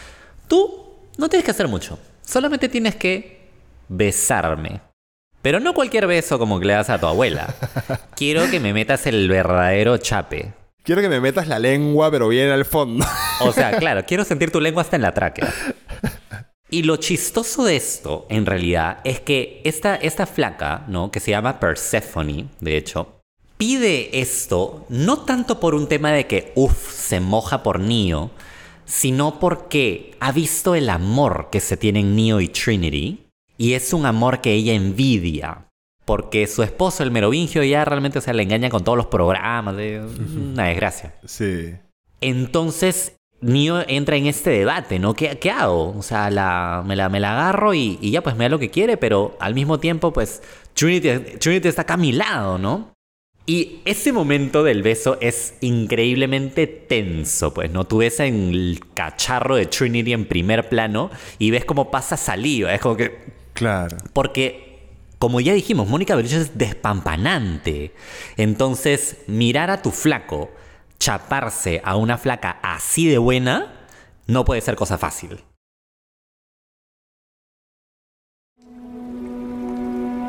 tú 0.48 0.96
no 1.18 1.28
tienes 1.28 1.44
que 1.44 1.52
hacer 1.52 1.68
mucho. 1.68 2.00
Solamente 2.20 2.68
tienes 2.68 2.96
que 2.96 3.48
besarme. 3.88 4.80
Pero 5.40 5.60
no 5.60 5.72
cualquier 5.72 6.08
beso 6.08 6.36
como 6.36 6.58
que 6.58 6.66
le 6.66 6.72
das 6.72 6.90
a 6.90 6.98
tu 6.98 7.06
abuela. 7.06 7.54
Quiero 8.16 8.50
que 8.50 8.58
me 8.58 8.72
metas 8.72 9.06
el 9.06 9.28
verdadero 9.28 9.98
chape. 9.98 10.52
Quiero 10.82 11.00
que 11.00 11.08
me 11.08 11.20
metas 11.20 11.46
la 11.46 11.60
lengua, 11.60 12.10
pero 12.10 12.26
bien 12.26 12.50
al 12.50 12.64
fondo. 12.64 13.06
O 13.42 13.52
sea, 13.52 13.78
claro, 13.78 14.04
quiero 14.04 14.24
sentir 14.24 14.50
tu 14.50 14.60
lengua 14.60 14.82
hasta 14.82 14.96
en 14.96 15.02
la 15.02 15.14
tráquea. 15.14 15.48
Y 16.70 16.84
lo 16.84 16.96
chistoso 16.96 17.64
de 17.64 17.76
esto, 17.76 18.26
en 18.28 18.46
realidad, 18.46 19.00
es 19.02 19.20
que 19.20 19.60
esta, 19.64 19.96
esta 19.96 20.24
flaca, 20.26 20.84
¿no? 20.86 21.10
Que 21.10 21.18
se 21.18 21.32
llama 21.32 21.58
Persephone, 21.58 22.46
de 22.60 22.76
hecho, 22.76 23.20
pide 23.56 24.20
esto 24.20 24.86
no 24.88 25.24
tanto 25.24 25.58
por 25.58 25.74
un 25.74 25.88
tema 25.88 26.12
de 26.12 26.28
que, 26.28 26.52
uff, 26.54 26.92
se 26.92 27.18
moja 27.18 27.64
por 27.64 27.80
Neo, 27.80 28.30
sino 28.84 29.40
porque 29.40 30.14
ha 30.20 30.30
visto 30.30 30.74
el 30.76 30.88
amor 30.90 31.48
que 31.50 31.60
se 31.60 31.76
tienen 31.76 32.14
Neo 32.16 32.40
y 32.40 32.48
Trinity 32.48 33.26
Y 33.58 33.74
es 33.74 33.92
un 33.92 34.06
amor 34.06 34.40
que 34.40 34.52
ella 34.52 34.72
envidia. 34.72 35.66
Porque 36.04 36.46
su 36.46 36.62
esposo, 36.62 37.02
el 37.02 37.10
merovingio, 37.10 37.62
ya 37.62 37.84
realmente 37.84 38.20
se 38.20 38.32
le 38.32 38.42
engaña 38.42 38.70
con 38.70 38.82
todos 38.82 38.96
los 38.96 39.06
programas. 39.06 39.76
De 39.76 40.00
una 40.00 40.64
desgracia. 40.64 41.14
Sí. 41.24 41.74
Entonces, 42.20 43.16
Neo 43.42 43.82
entra 43.88 44.16
en 44.16 44.26
este 44.26 44.50
debate, 44.50 44.98
¿no? 44.98 45.14
¿Qué, 45.14 45.38
qué 45.38 45.50
hago? 45.50 45.96
O 45.96 46.02
sea, 46.02 46.30
la, 46.30 46.82
me, 46.86 46.94
la, 46.94 47.08
me 47.08 47.20
la 47.20 47.32
agarro 47.32 47.72
y, 47.72 47.98
y 48.00 48.10
ya 48.10 48.22
pues 48.22 48.36
me 48.36 48.44
da 48.44 48.50
lo 48.50 48.58
que 48.58 48.70
quiere, 48.70 48.96
pero 48.96 49.36
al 49.40 49.54
mismo 49.54 49.80
tiempo, 49.80 50.12
pues 50.12 50.42
Trinity, 50.74 51.38
Trinity 51.38 51.68
está 51.68 51.82
acá 51.82 51.94
a 51.94 51.96
mi 51.96 52.12
lado, 52.12 52.58
¿no? 52.58 52.92
Y 53.46 53.80
ese 53.84 54.12
momento 54.12 54.62
del 54.62 54.82
beso 54.82 55.18
es 55.20 55.54
increíblemente 55.60 56.66
tenso, 56.66 57.52
pues, 57.52 57.70
¿no? 57.70 57.84
Tú 57.84 57.98
ves 57.98 58.20
en 58.20 58.50
el 58.50 58.80
cacharro 58.94 59.56
de 59.56 59.66
Trinity 59.66 60.12
en 60.12 60.26
primer 60.26 60.68
plano 60.68 61.10
y 61.38 61.50
ves 61.50 61.64
cómo 61.64 61.90
pasa 61.90 62.16
saliva. 62.16 62.72
Es 62.74 62.80
como 62.80 62.96
que. 62.96 63.18
Claro. 63.54 63.96
Porque, 64.12 64.86
como 65.18 65.40
ya 65.40 65.52
dijimos, 65.52 65.88
Mónica 65.88 66.14
Bellucci 66.14 66.36
es 66.36 66.58
despampanante. 66.58 67.92
Entonces, 68.36 69.16
mirar 69.26 69.70
a 69.70 69.82
tu 69.82 69.90
flaco 69.90 70.50
chaparse 71.00 71.80
a 71.82 71.96
una 71.96 72.18
flaca 72.18 72.60
así 72.62 73.08
de 73.08 73.18
buena 73.18 73.72
no 74.26 74.44
puede 74.44 74.60
ser 74.60 74.76
cosa 74.76 74.98
fácil. 74.98 75.42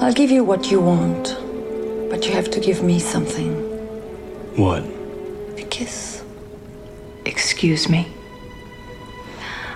I'll 0.02 0.14
give 0.14 0.32
you 0.32 0.44
what 0.44 0.72
you 0.72 0.80
want, 0.80 1.38
but 2.10 2.26
you 2.26 2.34
have 2.34 2.50
to 2.50 2.60
give 2.60 2.82
me 2.82 2.98
something. 2.98 3.54
What? 4.56 4.84
A 5.60 5.64
kiss. 5.70 6.24
Excuse 7.26 7.88
me. 7.88 8.08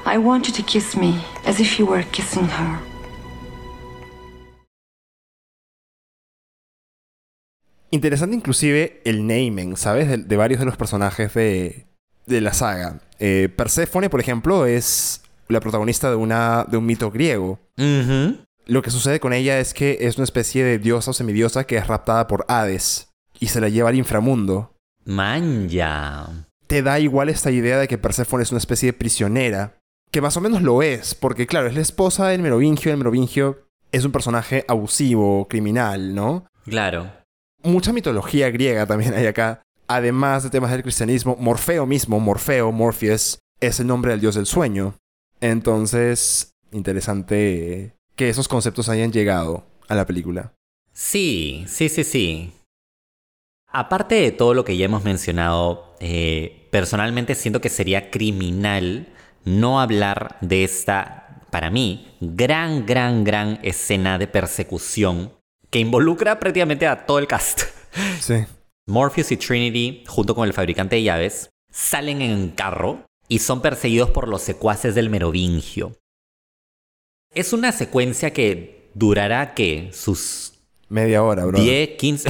I 0.06 0.18
want 0.18 0.48
you 0.48 0.54
to 0.54 0.64
kiss 0.64 0.98
me 0.98 1.24
as 1.46 1.60
if 1.60 1.78
you 1.78 1.86
were 1.86 2.04
kissing 2.12 2.46
her. 2.46 2.80
Interesante 7.92 8.36
inclusive 8.36 9.02
el 9.06 9.26
naming, 9.28 9.78
¿sabes? 9.78 10.08
De, 10.08 10.18
de 10.18 10.38
varios 10.38 10.60
de 10.60 10.66
los 10.66 10.78
personajes 10.78 11.34
de, 11.34 11.86
de 12.26 12.42
la 12.42 12.54
saga. 12.54 13.00
Eh, 13.20 13.50
Perséfone, 13.56 14.10
por 14.10 14.20
ejemplo, 14.20 14.66
es 14.66 15.22
la 15.48 15.60
protagonista 15.60 16.10
de, 16.10 16.16
una, 16.16 16.66
de 16.70 16.78
un 16.78 16.86
mito 16.86 17.12
griego. 17.12 17.60
Lo 18.66 18.82
que 18.82 18.90
sucede 18.90 19.20
con 19.20 19.34
ella 19.34 19.60
es 19.60 19.74
que 19.74 19.98
es 20.02 20.18
una 20.18 20.24
especie 20.24 20.64
de 20.64 20.80
diosa 20.80 21.12
o 21.12 21.14
semidiosa 21.14 21.66
que 21.66 21.78
es 21.78 21.88
raptada 21.88 22.28
por 22.28 22.46
Hades 22.48 23.10
y 23.40 23.48
se 23.48 23.62
la 23.62 23.70
lleva 23.70 23.90
al 23.90 23.96
inframundo. 23.96 24.74
Manja. 25.06 26.48
Te 26.66 26.82
da 26.82 27.00
igual 27.00 27.30
esta 27.30 27.52
idea 27.52 27.78
de 27.78 27.88
que 27.88 28.00
Perséfone 28.00 28.42
es 28.42 28.52
una 28.52 28.58
especie 28.58 28.88
de 28.88 28.94
prisionera, 28.94 29.78
que 30.12 30.22
más 30.22 30.36
o 30.36 30.42
menos 30.42 30.64
lo 30.64 30.82
es, 30.82 31.14
porque 31.14 31.46
claro, 31.46 31.68
es 31.68 31.76
la 31.76 31.82
esposa 31.82 32.28
del 32.28 32.42
Merovingio, 32.42 32.92
el 32.92 32.98
Merovingio 32.98 33.68
es 33.92 34.04
un 34.04 34.12
personaje 34.12 34.66
abusivo, 34.68 35.48
criminal, 35.48 36.16
¿no? 36.16 36.48
Claro. 36.66 37.12
Mucha 37.66 37.92
mitología 37.92 38.50
griega 38.50 38.86
también 38.86 39.14
hay 39.14 39.26
acá. 39.26 39.62
Además 39.88 40.44
de 40.44 40.50
temas 40.50 40.72
del 40.72 40.82
cristianismo, 40.82 41.36
Morfeo 41.40 41.86
mismo, 41.86 42.20
Morfeo, 42.20 42.72
Morpheus, 42.72 43.40
es 43.60 43.80
el 43.80 43.88
nombre 43.88 44.12
del 44.12 44.22
dios 44.22 44.36
del 44.36 44.46
sueño. 44.46 44.96
Entonces, 45.42 46.54
interesante 46.72 47.94
que 48.16 48.30
esos 48.30 48.48
conceptos 48.48 48.90
hayan 48.90 49.12
llegado 49.12 49.66
a 49.88 49.96
la 49.96 50.06
película. 50.06 50.54
Sí, 50.94 51.66
sí, 51.68 51.90
sí, 51.90 52.04
sí. 52.04 52.54
Aparte 53.68 54.16
de 54.16 54.32
todo 54.32 54.54
lo 54.54 54.64
que 54.64 54.78
ya 54.78 54.86
hemos 54.86 55.04
mencionado, 55.04 55.96
eh, 56.00 56.68
personalmente 56.72 57.36
siento 57.36 57.62
que 57.62 57.70
sería 57.70 58.10
criminal 58.10 59.10
no 59.44 59.80
hablar 59.80 60.38
de 60.42 60.64
esta, 60.64 61.42
para 61.52 61.70
mí, 61.70 62.16
gran, 62.22 62.86
gran, 62.86 63.24
gran 63.24 63.60
escena 63.62 64.18
de 64.18 64.28
persecución 64.28 65.34
que 65.76 65.80
involucra 65.82 66.40
prácticamente 66.40 66.88
a 66.88 67.06
todo 67.06 67.20
el 67.20 67.28
cast. 67.28 67.64
Sí. 68.22 68.46
Morpheus 68.88 69.30
y 69.34 69.36
Trinity, 69.36 70.06
junto 70.08 70.34
con 70.34 70.48
el 70.48 70.54
fabricante 70.54 70.96
de 70.96 71.04
llaves, 71.04 71.50
salen 71.70 72.22
en 72.22 72.52
carro 72.52 73.04
y 73.28 73.40
son 73.40 73.62
perseguidos 73.62 74.10
por 74.10 74.30
los 74.30 74.42
secuaces 74.42 74.96
del 74.96 75.10
Merovingio. 75.10 75.92
Es 77.34 77.52
una 77.52 77.74
secuencia 77.74 78.32
que 78.32 78.90
durará, 78.94 79.54
¿qué? 79.54 79.90
Sus 79.92 80.54
Media 80.88 81.22
hora, 81.22 81.44
bro. 81.44 81.60
10, 81.60 81.98
15... 81.98 82.30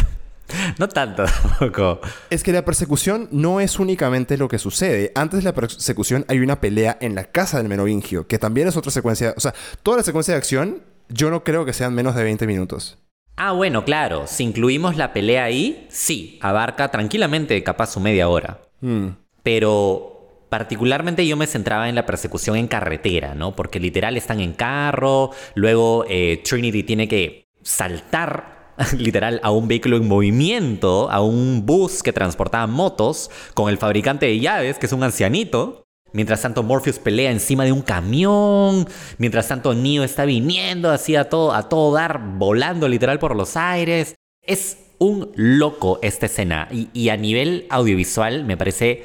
no 0.80 0.90
tanto 0.90 1.26
tampoco. 1.60 2.02
Es 2.32 2.42
que 2.42 2.52
la 2.52 2.66
persecución 2.66 3.30
no 3.32 3.60
es 3.60 3.78
únicamente 3.78 4.38
lo 4.38 4.48
que 4.48 4.58
sucede. 4.58 5.12
Antes 5.14 5.42
de 5.42 5.44
la 5.44 5.54
persecución 5.54 6.26
hay 6.30 6.40
una 6.40 6.60
pelea 6.60 6.98
en 7.00 7.14
la 7.14 7.26
casa 7.26 7.60
del 7.60 7.70
Merovingio, 7.70 8.26
que 8.26 8.40
también 8.40 8.68
es 8.68 8.76
otra 8.76 8.90
secuencia. 8.90 9.36
O 9.38 9.40
sea, 9.40 9.54
toda 9.84 9.98
la 9.98 10.04
secuencia 10.04 10.34
de 10.34 10.40
acción, 10.40 10.82
yo 11.10 11.30
no 11.30 11.44
creo 11.44 11.64
que 11.64 11.74
sean 11.74 11.94
menos 11.94 12.16
de 12.16 12.24
20 12.24 12.48
minutos. 12.48 12.98
Ah, 13.38 13.52
bueno, 13.52 13.84
claro. 13.84 14.28
Si 14.28 14.44
incluimos 14.44 14.96
la 14.96 15.14
pelea 15.14 15.44
ahí, 15.44 15.88
sí, 15.90 16.40
abarca 16.42 16.90
tranquilamente 16.90 17.62
capaz 17.64 17.94
su 17.94 18.00
media 18.00 18.30
hora. 18.30 18.62
Mm. 18.82 19.08
Pero 19.44 20.16
particularmente 20.50 21.28
yo 21.28 21.36
me 21.36 21.48
centraba 21.48 21.90
en 21.90 21.96
la 21.96 22.06
persecución 22.06 22.56
en 22.56 22.68
carretera, 22.68 23.36
¿no? 23.36 23.56
Porque 23.56 23.80
literal 23.80 24.16
están 24.16 24.40
en 24.40 24.54
carro, 24.54 25.32
luego 25.54 26.06
eh, 26.08 26.42
Trinity 26.44 26.84
tiene 26.84 27.08
que 27.08 27.50
saltar 27.62 28.74
literal 28.98 29.40
a 29.44 29.52
un 29.52 29.68
vehículo 29.68 29.98
en 29.98 30.08
movimiento, 30.08 31.10
a 31.12 31.22
un 31.22 31.66
bus 31.66 32.04
que 32.04 32.14
transportaba 32.14 32.68
motos, 32.68 33.30
con 33.54 33.70
el 33.70 33.78
fabricante 33.78 34.28
de 34.28 34.40
llaves, 34.40 34.78
que 34.78 34.86
es 34.86 34.94
un 34.94 35.04
ancianito. 35.04 35.85
Mientras 36.16 36.42
tanto, 36.42 36.64
Morpheus 36.64 36.98
pelea 36.98 37.30
encima 37.30 37.66
de 37.66 37.74
un 37.74 37.82
camión. 37.82 38.88
Mientras 39.18 39.50
tanto, 39.50 39.74
Neo 39.74 40.02
está 40.02 40.24
viniendo 40.24 40.90
así 40.90 41.18
a 41.18 41.28
todo, 41.28 41.54
a 41.54 41.68
todo 41.68 41.94
dar, 41.94 42.22
volando 42.38 42.88
literal 42.88 43.20
por 43.20 43.36
los 43.36 43.58
aires. 43.58 44.16
Es 44.42 44.78
un 44.98 45.34
loco 45.36 46.00
esta 46.02 46.28
escena. 46.28 46.70
Y, 46.72 46.88
y 46.94 47.10
a 47.10 47.18
nivel 47.18 47.68
audiovisual 47.70 48.46
me 48.46 48.56
parece 48.56 49.04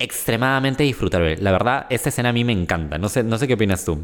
extremadamente 0.00 0.82
disfrutable. 0.82 1.36
La 1.36 1.52
verdad, 1.52 1.86
esta 1.90 2.08
escena 2.08 2.30
a 2.30 2.32
mí 2.32 2.42
me 2.42 2.52
encanta. 2.52 2.98
No 2.98 3.08
sé, 3.08 3.22
no 3.22 3.38
sé 3.38 3.46
qué 3.46 3.54
opinas 3.54 3.84
tú. 3.84 4.00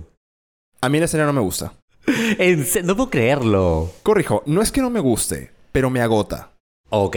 A 0.81 0.89
mí 0.89 1.01
la 1.01 1.07
escena 1.07 1.27
no 1.27 1.33
me 1.33 1.41
gusta. 1.41 1.73
En 2.39 2.65
no 2.85 2.95
puedo 2.95 3.11
creerlo. 3.11 3.91
Corrijo, 4.05 4.45
no 4.47 4.63
es 4.63 4.71
que 4.71 4.81
no 4.81 4.91
me 4.91 5.01
guste, 5.01 5.51
pero 5.73 5.91
me 5.91 6.03
agota. 6.03 6.53
Ok. 6.91 7.17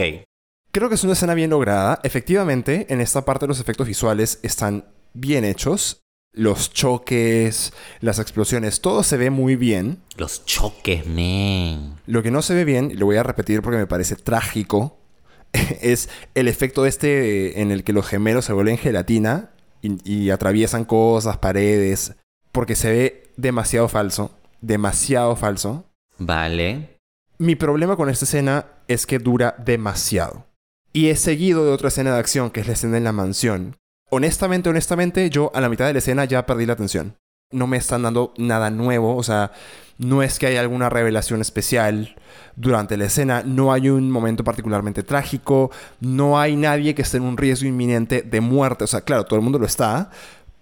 Creo 0.72 0.88
que 0.88 0.96
es 0.96 1.04
una 1.04 1.12
escena 1.12 1.34
bien 1.34 1.50
lograda. 1.50 2.00
Efectivamente, 2.02 2.86
en 2.88 3.00
esta 3.00 3.24
parte 3.24 3.46
los 3.46 3.60
efectos 3.60 3.86
visuales 3.86 4.40
están 4.42 4.84
bien 5.14 5.44
hechos. 5.44 6.02
Los 6.34 6.72
choques, 6.72 7.74
las 8.00 8.18
explosiones, 8.18 8.80
todo 8.80 9.02
se 9.02 9.18
ve 9.18 9.28
muy 9.28 9.54
bien. 9.54 9.98
Los 10.16 10.46
choques, 10.46 11.06
men. 11.06 11.96
Lo 12.06 12.22
que 12.22 12.30
no 12.30 12.40
se 12.40 12.54
ve 12.54 12.64
bien, 12.64 12.90
y 12.90 12.94
lo 12.94 13.04
voy 13.04 13.16
a 13.16 13.22
repetir 13.22 13.60
porque 13.60 13.76
me 13.76 13.86
parece 13.86 14.16
trágico, 14.16 14.98
es 15.52 16.08
el 16.34 16.48
efecto 16.48 16.86
este 16.86 17.60
en 17.60 17.70
el 17.70 17.84
que 17.84 17.92
los 17.92 18.06
gemelos 18.06 18.46
se 18.46 18.54
vuelven 18.54 18.78
gelatina 18.78 19.50
y, 19.82 20.10
y 20.10 20.30
atraviesan 20.30 20.86
cosas, 20.86 21.36
paredes, 21.36 22.14
porque 22.50 22.76
se 22.76 22.90
ve 22.90 23.22
demasiado 23.36 23.88
falso, 23.88 24.34
demasiado 24.62 25.36
falso. 25.36 25.84
Vale. 26.16 26.98
Mi 27.38 27.56
problema 27.56 27.96
con 27.96 28.08
esta 28.08 28.24
escena 28.24 28.66
es 28.88 29.04
que 29.04 29.18
dura 29.18 29.54
demasiado. 29.58 30.46
Y 30.92 31.08
es 31.08 31.20
seguido 31.20 31.64
de 31.64 31.72
otra 31.72 31.88
escena 31.88 32.12
de 32.14 32.20
acción, 32.20 32.50
que 32.50 32.60
es 32.60 32.66
la 32.66 32.74
escena 32.74 32.98
en 32.98 33.04
la 33.04 33.12
mansión. 33.12 33.76
Honestamente, 34.14 34.68
honestamente, 34.68 35.30
yo 35.30 35.50
a 35.54 35.60
la 35.62 35.70
mitad 35.70 35.86
de 35.86 35.94
la 35.94 36.00
escena 36.00 36.26
ya 36.26 36.44
perdí 36.44 36.66
la 36.66 36.74
atención. 36.74 37.16
No 37.50 37.66
me 37.66 37.78
están 37.78 38.02
dando 38.02 38.34
nada 38.36 38.68
nuevo, 38.68 39.16
o 39.16 39.22
sea, 39.22 39.52
no 39.96 40.22
es 40.22 40.38
que 40.38 40.46
haya 40.46 40.60
alguna 40.60 40.90
revelación 40.90 41.40
especial 41.40 42.14
durante 42.54 42.98
la 42.98 43.06
escena, 43.06 43.42
no 43.42 43.72
hay 43.72 43.88
un 43.88 44.10
momento 44.10 44.44
particularmente 44.44 45.02
trágico, 45.02 45.70
no 46.00 46.38
hay 46.38 46.56
nadie 46.56 46.94
que 46.94 47.00
esté 47.00 47.16
en 47.16 47.22
un 47.22 47.38
riesgo 47.38 47.66
inminente 47.66 48.20
de 48.20 48.40
muerte, 48.42 48.84
o 48.84 48.86
sea, 48.86 49.00
claro, 49.00 49.24
todo 49.24 49.36
el 49.38 49.44
mundo 49.44 49.58
lo 49.58 49.64
está, 49.64 50.10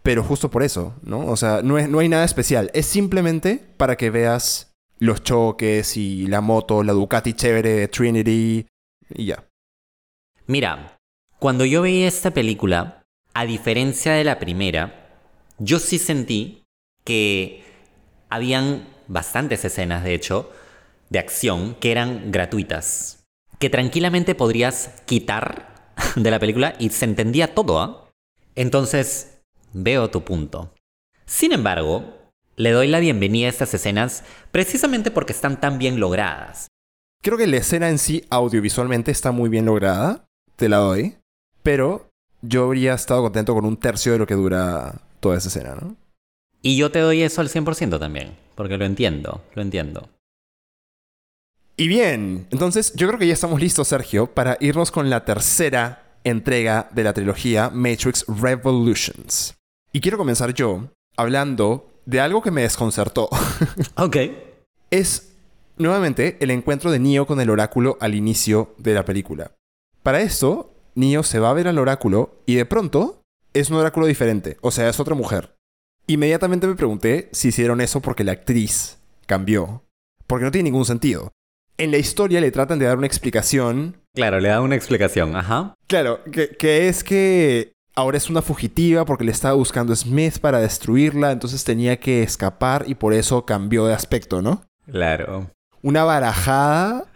pero 0.05 0.22
justo 0.22 0.48
por 0.48 0.62
eso, 0.62 0.94
¿no? 1.02 1.27
O 1.27 1.36
sea, 1.36 1.60
no, 1.60 1.77
es, 1.77 1.89
no 1.89 1.98
hay 1.98 2.09
nada 2.09 2.24
especial, 2.24 2.70
es 2.72 2.86
simplemente 2.86 3.60
para 3.77 3.97
que 3.97 4.10
veas 4.10 4.72
los 5.01 5.24
choques 5.24 5.97
y 5.97 6.28
la 6.28 6.40
moto, 6.40 6.85
la 6.85 6.93
Ducati 6.93 7.32
chévere 7.32 7.70
de 7.70 7.89
Trinity 7.89 8.66
y 9.12 9.27
ya. 9.27 9.44
Mira, 10.47 10.98
cuando 11.40 11.64
yo 11.64 11.82
veía 11.82 12.06
esta 12.06 12.31
película, 12.31 12.99
a 13.35 13.44
diferencia 13.44 14.12
de 14.12 14.24
la 14.24 14.39
primera, 14.39 15.09
yo 15.59 15.78
sí 15.78 15.98
sentí 15.98 16.62
que 17.05 17.65
habían 18.28 18.89
bastantes 19.09 19.65
escenas, 19.65 20.05
de 20.05 20.15
hecho, 20.15 20.51
de 21.11 21.19
acción 21.19 21.74
que 21.74 21.90
eran 21.90 22.32
gratuitas. 22.32 23.24
Que 23.59 23.70
tranquilamente 23.70 24.35
podrías 24.35 25.02
quitar 25.07 25.93
de 26.16 26.31
la 26.31 26.39
película 26.39 26.74
y 26.78 26.90
se 26.90 27.05
entendía 27.05 27.55
todo, 27.55 27.81
¿ah? 27.81 28.09
Entonces, 28.55 29.43
veo 29.73 30.11
tu 30.11 30.24
punto. 30.24 30.74
Sin 31.27 31.52
embargo, 31.52 32.19
le 32.57 32.73
doy 32.73 32.89
la 32.89 33.01
bienvenida 33.01 33.47
a 33.47 33.51
estas 33.51 33.73
escenas 33.74 34.24
precisamente 34.51 35.11
porque 35.11 35.32
están 35.32 35.61
tan 35.61 35.78
bien 35.78 36.01
logradas. 36.01 36.69
Creo 37.23 37.39
que 37.39 37.47
la 37.47 37.59
escena 37.59 37.89
en 37.89 37.98
sí 37.98 38.24
audiovisualmente 38.31 39.11
está 39.11 39.31
muy 39.31 39.48
bien 39.51 39.66
lograda, 39.66 40.27
te 40.57 40.69
la 40.69 40.78
doy, 40.78 41.19
pero 41.62 42.10
yo 42.42 42.64
habría 42.64 42.94
estado 42.94 43.22
contento 43.22 43.54
con 43.54 43.64
un 43.64 43.76
tercio 43.76 44.12
de 44.12 44.18
lo 44.18 44.26
que 44.26 44.34
dura 44.34 44.94
toda 45.20 45.36
esa 45.36 45.48
escena, 45.48 45.74
¿no? 45.80 45.96
Y 46.62 46.76
yo 46.76 46.90
te 46.90 46.98
doy 46.98 47.22
eso 47.22 47.40
al 47.40 47.48
100% 47.48 47.98
también. 47.98 48.36
porque 48.54 48.76
lo 48.76 48.84
entiendo, 48.84 49.42
lo 49.54 49.62
entiendo. 49.62 50.08
Y 51.76 51.88
bien, 51.88 52.46
entonces 52.50 52.92
yo 52.94 53.06
creo 53.06 53.18
que 53.18 53.26
ya 53.26 53.32
estamos 53.32 53.58
listos, 53.60 53.88
Sergio, 53.88 54.26
para 54.26 54.58
irnos 54.60 54.90
con 54.90 55.08
la 55.08 55.24
tercera 55.24 56.18
entrega 56.24 56.90
de 56.92 57.04
la 57.04 57.14
trilogía 57.14 57.70
Matrix 57.70 58.26
Revolutions. 58.28 59.54
Y 59.92 60.00
quiero 60.02 60.18
comenzar 60.18 60.52
yo 60.52 60.90
hablando 61.16 61.90
de 62.04 62.20
algo 62.20 62.42
que 62.42 62.50
me 62.50 62.62
desconcertó. 62.62 63.30
Ok. 63.96 64.16
es 64.90 65.32
nuevamente 65.78 66.36
el 66.40 66.50
encuentro 66.50 66.90
de 66.90 66.98
Neo 66.98 67.26
con 67.26 67.40
el 67.40 67.48
oráculo 67.48 67.96
al 68.00 68.14
inicio 68.14 68.74
de 68.76 68.92
la 68.92 69.06
película. 69.06 69.52
Para 70.02 70.20
esto, 70.20 70.69
Neo 70.94 71.22
se 71.22 71.38
va 71.38 71.50
a 71.50 71.54
ver 71.54 71.68
al 71.68 71.78
oráculo 71.78 72.42
y 72.46 72.54
de 72.54 72.66
pronto 72.66 73.22
es 73.52 73.70
un 73.70 73.76
oráculo 73.76 74.06
diferente, 74.06 74.56
o 74.60 74.70
sea, 74.70 74.88
es 74.88 75.00
otra 75.00 75.14
mujer. 75.14 75.54
Inmediatamente 76.06 76.66
me 76.66 76.74
pregunté 76.74 77.28
si 77.32 77.48
hicieron 77.48 77.80
eso 77.80 78.00
porque 78.00 78.24
la 78.24 78.32
actriz 78.32 78.98
cambió, 79.26 79.84
porque 80.26 80.44
no 80.44 80.50
tiene 80.50 80.70
ningún 80.70 80.84
sentido. 80.84 81.32
En 81.78 81.90
la 81.90 81.98
historia 81.98 82.40
le 82.40 82.50
tratan 82.50 82.78
de 82.78 82.86
dar 82.86 82.98
una 82.98 83.06
explicación 83.06 84.00
Claro, 84.14 84.40
le 84.40 84.48
da 84.48 84.60
una 84.60 84.74
explicación, 84.74 85.36
ajá. 85.36 85.74
Claro, 85.86 86.20
que, 86.24 86.48
que 86.48 86.88
es 86.88 87.04
que 87.04 87.72
ahora 87.94 88.16
es 88.16 88.28
una 88.28 88.42
fugitiva 88.42 89.04
porque 89.04 89.24
le 89.24 89.30
estaba 89.30 89.54
buscando 89.54 89.94
Smith 89.94 90.38
para 90.38 90.60
destruirla, 90.60 91.30
entonces 91.30 91.62
tenía 91.64 91.98
que 91.98 92.22
escapar 92.22 92.84
y 92.88 92.94
por 92.94 93.14
eso 93.14 93.44
cambió 93.44 93.86
de 93.86 93.94
aspecto, 93.94 94.42
¿no? 94.42 94.64
Claro. 94.90 95.50
Una 95.82 96.04
barajada 96.04 97.06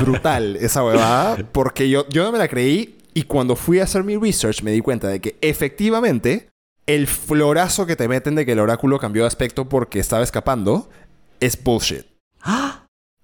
brutal 0.00 0.56
esa 0.56 0.84
huevada, 0.84 1.36
porque 1.52 1.90
yo, 1.90 2.08
yo 2.08 2.24
no 2.24 2.32
me 2.32 2.38
la 2.38 2.48
creí 2.48 2.98
y 3.14 3.22
cuando 3.22 3.56
fui 3.56 3.78
a 3.78 3.84
hacer 3.84 4.04
mi 4.04 4.16
research 4.16 4.62
me 4.62 4.72
di 4.72 4.80
cuenta 4.80 5.08
de 5.08 5.20
que 5.20 5.38
efectivamente 5.40 6.50
el 6.86 7.06
florazo 7.06 7.86
que 7.86 7.96
te 7.96 8.08
meten 8.08 8.34
de 8.34 8.44
que 8.44 8.52
el 8.52 8.58
oráculo 8.58 8.98
cambió 8.98 9.22
de 9.22 9.28
aspecto 9.28 9.68
porque 9.68 10.00
estaba 10.00 10.24
escapando 10.24 10.90
es 11.40 11.62
bullshit. 11.62 12.04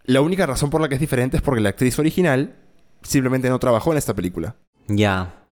La 0.04 0.22
única 0.22 0.46
razón 0.46 0.70
por 0.70 0.80
la 0.80 0.88
que 0.88 0.94
es 0.94 1.00
diferente 1.00 1.36
es 1.36 1.42
porque 1.42 1.60
la 1.60 1.68
actriz 1.68 1.98
original 1.98 2.56
simplemente 3.02 3.48
no 3.48 3.58
trabajó 3.58 3.92
en 3.92 3.98
esta 3.98 4.14
película. 4.14 4.56
Ya. 4.88 5.46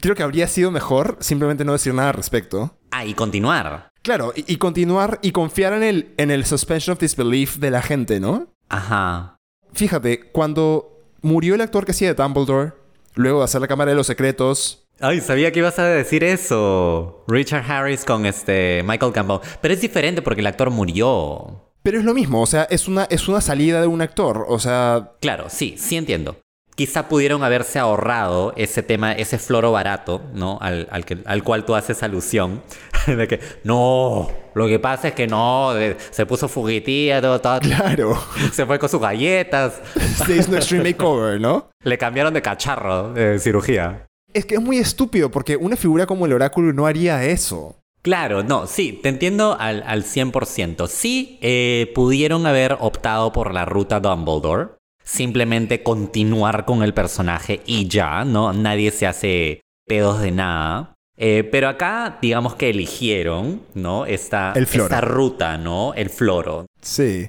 Creo 0.00 0.14
que 0.14 0.22
habría 0.22 0.48
sido 0.48 0.70
mejor 0.70 1.16
simplemente 1.20 1.64
no 1.64 1.72
decir 1.72 1.92
nada 1.94 2.08
al 2.08 2.14
respecto. 2.14 2.78
Ah, 2.90 3.04
y 3.04 3.14
continuar. 3.14 3.90
Claro, 4.02 4.32
y, 4.34 4.52
y 4.52 4.56
continuar 4.56 5.18
y 5.22 5.32
confiar 5.32 5.74
en 5.74 5.82
el, 5.82 6.14
en 6.16 6.30
el 6.30 6.44
suspension 6.44 6.94
of 6.94 7.00
disbelief 7.00 7.56
de 7.56 7.70
la 7.70 7.82
gente, 7.82 8.20
¿no? 8.20 8.48
Ajá. 8.68 9.36
Fíjate, 9.72 10.30
cuando 10.32 10.98
murió 11.22 11.54
el 11.54 11.60
actor 11.60 11.84
que 11.84 11.92
hacía 11.92 12.08
de 12.08 12.20
Dumbledore, 12.20 12.72
luego 13.14 13.38
de 13.38 13.44
hacer 13.44 13.60
la 13.60 13.68
Cámara 13.68 13.90
de 13.90 13.96
los 13.96 14.06
Secretos, 14.06 14.86
Ay, 15.02 15.20
sabía 15.22 15.50
que 15.50 15.60
ibas 15.60 15.78
a 15.78 15.86
decir 15.86 16.22
eso. 16.24 17.24
Richard 17.26 17.64
Harris 17.70 18.04
con 18.04 18.26
este 18.26 18.82
Michael 18.84 19.12
Campbell. 19.12 19.38
Pero 19.62 19.72
es 19.72 19.80
diferente 19.80 20.20
porque 20.20 20.42
el 20.42 20.46
actor 20.46 20.68
murió. 20.70 21.64
pero 21.82 21.98
es 21.98 22.04
lo 22.04 22.12
mismo, 22.12 22.42
o 22.42 22.46
sea, 22.46 22.64
es 22.64 22.86
una, 22.86 23.04
es 23.04 23.26
una 23.26 23.40
salida 23.40 23.80
de 23.80 23.86
un 23.86 24.02
actor, 24.02 24.44
o 24.46 24.58
sea, 24.58 25.12
Claro, 25.20 25.46
sí, 25.48 25.76
sí 25.78 25.96
entiendo. 25.96 26.36
Quizá 26.74 27.08
pudieron 27.08 27.42
haberse 27.44 27.78
ahorrado 27.78 28.54
ese 28.56 28.82
tema, 28.82 29.12
ese 29.12 29.38
floro 29.38 29.70
barato, 29.72 30.22
¿no? 30.32 30.58
Al, 30.62 30.88
al 30.90 31.04
que- 31.04 31.18
al 31.26 31.42
cual 31.42 31.64
tú 31.66 31.74
haces 31.74 32.02
alusión. 32.02 32.62
De 33.06 33.28
que, 33.28 33.40
no, 33.64 34.28
lo 34.54 34.66
que 34.66 34.78
pasa 34.78 35.08
es 35.08 35.14
que 35.14 35.26
no, 35.26 35.74
de- 35.74 35.96
se 36.10 36.24
puso 36.26 36.48
fugitiva, 36.48 37.20
todo, 37.20 37.40
todo- 37.40 37.60
claro, 37.60 38.18
se 38.52 38.64
fue 38.66 38.78
con 38.78 38.88
sus 38.88 39.00
galletas, 39.00 39.80
se 40.26 40.36
hizo 40.36 40.50
un 40.50 40.56
extreme 40.56 40.84
makeover, 40.90 41.40
¿no? 41.40 41.70
le 41.82 41.96
cambiaron 41.98 42.32
de 42.34 42.42
cacharro 42.42 43.12
de 43.12 43.38
cirugía. 43.38 44.06
Es 44.32 44.44
que 44.46 44.54
es 44.56 44.60
muy 44.60 44.78
estúpido 44.78 45.30
porque 45.30 45.56
una 45.56 45.76
figura 45.76 46.06
como 46.06 46.24
el 46.26 46.32
oráculo 46.32 46.72
no 46.72 46.86
haría 46.86 47.24
eso. 47.24 47.76
Claro, 48.02 48.42
no, 48.42 48.66
sí, 48.66 48.98
te 49.02 49.08
entiendo 49.10 49.56
al, 49.58 49.82
al 49.86 50.04
100%. 50.04 50.86
Sí, 50.88 51.38
eh, 51.42 51.90
pudieron 51.94 52.46
haber 52.46 52.76
optado 52.80 53.32
por 53.32 53.52
la 53.52 53.64
ruta 53.66 54.00
Dumbledore. 54.00 54.68
Simplemente 55.10 55.82
continuar 55.82 56.64
con 56.64 56.84
el 56.84 56.94
personaje 56.94 57.62
y 57.66 57.88
ya, 57.88 58.24
¿no? 58.24 58.52
Nadie 58.52 58.92
se 58.92 59.08
hace 59.08 59.60
pedos 59.84 60.20
de 60.20 60.30
nada. 60.30 60.94
Eh, 61.16 61.42
pero 61.50 61.68
acá, 61.68 62.18
digamos 62.22 62.54
que 62.54 62.70
eligieron, 62.70 63.60
¿no? 63.74 64.06
Esta, 64.06 64.52
El 64.54 64.62
esta 64.62 65.00
ruta, 65.00 65.58
¿no? 65.58 65.94
El 65.94 66.10
floro. 66.10 66.66
Sí. 66.80 67.28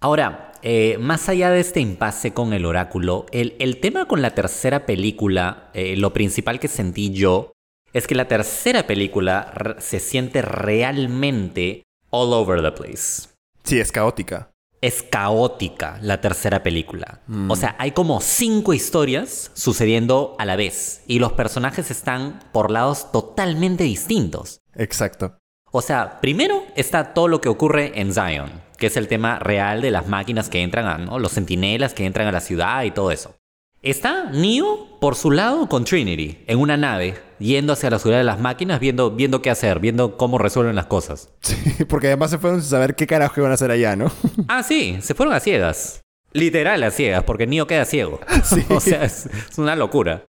Ahora, 0.00 0.52
eh, 0.62 0.96
más 0.98 1.28
allá 1.28 1.50
de 1.50 1.60
este 1.60 1.80
impasse 1.80 2.32
con 2.32 2.54
el 2.54 2.64
oráculo, 2.64 3.26
el, 3.30 3.54
el 3.58 3.78
tema 3.78 4.06
con 4.06 4.22
la 4.22 4.34
tercera 4.34 4.86
película, 4.86 5.68
eh, 5.74 5.96
lo 5.98 6.14
principal 6.14 6.58
que 6.58 6.68
sentí 6.68 7.10
yo, 7.10 7.52
es 7.92 8.06
que 8.06 8.14
la 8.14 8.26
tercera 8.26 8.86
película 8.86 9.76
se 9.80 10.00
siente 10.00 10.40
realmente 10.40 11.82
all 12.08 12.32
over 12.32 12.62
the 12.62 12.72
place. 12.72 13.28
Sí, 13.64 13.78
es 13.78 13.92
caótica. 13.92 14.50
Es 14.80 15.02
caótica 15.02 15.98
la 16.02 16.20
tercera 16.20 16.62
película. 16.62 17.20
O 17.48 17.56
sea, 17.56 17.74
hay 17.78 17.90
como 17.90 18.20
cinco 18.20 18.74
historias 18.74 19.50
sucediendo 19.54 20.36
a 20.38 20.44
la 20.44 20.56
vez 20.56 21.02
y 21.06 21.18
los 21.18 21.32
personajes 21.32 21.90
están 21.90 22.40
por 22.52 22.70
lados 22.70 23.10
totalmente 23.10 23.84
distintos. 23.84 24.60
Exacto. 24.74 25.38
O 25.70 25.82
sea, 25.82 26.20
primero 26.20 26.64
está 26.76 27.12
todo 27.12 27.28
lo 27.28 27.40
que 27.40 27.48
ocurre 27.48 28.00
en 28.00 28.14
Zion, 28.14 28.50
que 28.78 28.86
es 28.86 28.96
el 28.96 29.08
tema 29.08 29.38
real 29.38 29.82
de 29.82 29.90
las 29.90 30.06
máquinas 30.06 30.48
que 30.48 30.62
entran, 30.62 30.86
a, 30.86 30.98
¿no? 30.98 31.18
los 31.18 31.32
sentinelas 31.32 31.92
que 31.92 32.06
entran 32.06 32.28
a 32.28 32.32
la 32.32 32.40
ciudad 32.40 32.84
y 32.84 32.90
todo 32.90 33.10
eso. 33.10 33.34
Está 33.82 34.24
Neo 34.30 34.98
por 35.00 35.14
su 35.14 35.30
lado 35.30 35.68
con 35.68 35.84
Trinity, 35.84 36.42
en 36.48 36.58
una 36.58 36.76
nave, 36.76 37.14
yendo 37.38 37.72
hacia 37.72 37.90
la 37.90 38.00
ciudad 38.00 38.18
de 38.18 38.24
las 38.24 38.40
máquinas, 38.40 38.80
viendo, 38.80 39.12
viendo 39.12 39.40
qué 39.40 39.50
hacer, 39.50 39.78
viendo 39.78 40.16
cómo 40.16 40.36
resuelven 40.38 40.74
las 40.74 40.86
cosas. 40.86 41.30
Sí, 41.40 41.84
porque 41.84 42.08
además 42.08 42.30
se 42.30 42.38
fueron 42.38 42.60
sin 42.60 42.70
saber 42.70 42.96
qué 42.96 43.06
carajo 43.06 43.40
iban 43.40 43.52
a 43.52 43.54
hacer 43.54 43.70
allá, 43.70 43.94
¿no? 43.94 44.10
Ah, 44.48 44.64
sí, 44.64 44.98
se 45.00 45.14
fueron 45.14 45.32
a 45.34 45.40
ciegas. 45.40 46.00
Literal 46.32 46.82
a 46.82 46.90
ciegas, 46.90 47.22
porque 47.22 47.46
Neo 47.46 47.68
queda 47.68 47.84
ciego. 47.84 48.20
o 48.70 48.80
sea, 48.80 49.04
es, 49.04 49.26
es 49.26 49.58
una 49.58 49.76
locura. 49.76 50.24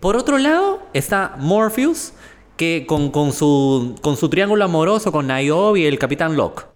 Por 0.00 0.16
otro 0.16 0.38
lado, 0.38 0.82
está 0.92 1.36
Morpheus, 1.38 2.12
que 2.56 2.84
con, 2.86 3.10
con 3.10 3.32
su, 3.32 3.94
con 4.02 4.16
su 4.16 4.28
triángulo 4.28 4.64
amoroso 4.64 5.12
con 5.12 5.28
Niobe 5.28 5.80
y 5.80 5.86
el 5.86 5.98
Capitán 5.98 6.36
Locke. 6.36 6.66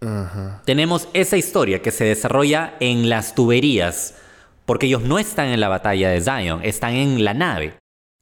Tenemos 0.64 1.08
esa 1.12 1.36
historia 1.36 1.82
que 1.82 1.90
se 1.90 2.04
desarrolla 2.04 2.74
en 2.80 3.08
las 3.10 3.34
tuberías, 3.34 4.14
porque 4.66 4.86
ellos 4.86 5.02
no 5.02 5.18
están 5.18 5.48
en 5.48 5.60
la 5.60 5.68
batalla 5.68 6.10
de 6.10 6.20
Zion, 6.20 6.60
están 6.62 6.94
en 6.94 7.24
la 7.24 7.34
nave. 7.34 7.74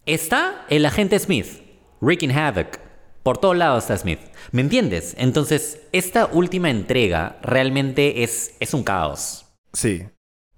Está 0.06 0.66
el 0.68 0.84
agente 0.84 1.18
Smith, 1.18 1.62
wreaking 2.00 2.32
havoc. 2.32 2.78
Por 3.22 3.38
todos 3.38 3.56
lados 3.56 3.84
está 3.84 3.96
Smith. 3.96 4.18
¿Me 4.50 4.62
entiendes? 4.62 5.14
Entonces, 5.16 5.80
esta 5.92 6.26
última 6.26 6.70
entrega 6.70 7.38
realmente 7.42 8.24
es, 8.24 8.56
es 8.58 8.74
un 8.74 8.82
caos. 8.82 9.46
Sí. 9.72 10.02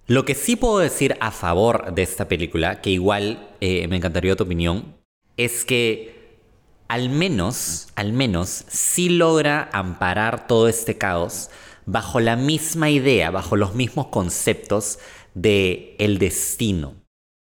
Lo 0.06 0.24
que 0.24 0.34
sí 0.34 0.56
puedo 0.56 0.78
decir 0.78 1.16
a 1.20 1.30
favor 1.30 1.94
de 1.94 2.02
esta 2.02 2.26
película, 2.26 2.80
que 2.80 2.90
igual 2.90 3.50
eh, 3.60 3.86
me 3.88 3.96
encantaría 3.96 4.36
tu 4.36 4.44
opinión, 4.44 4.96
es 5.36 5.64
que 5.64 6.38
al 6.88 7.10
menos, 7.10 7.88
al 7.96 8.12
menos, 8.12 8.64
sí 8.68 9.08
logra 9.08 9.68
amparar 9.72 10.46
todo 10.46 10.68
este 10.68 10.96
caos 10.96 11.50
bajo 11.86 12.20
la 12.20 12.36
misma 12.36 12.90
idea, 12.90 13.30
bajo 13.30 13.56
los 13.56 13.74
mismos 13.74 14.08
conceptos 14.08 14.98
de 15.34 15.96
el 15.98 16.18
destino. 16.18 16.94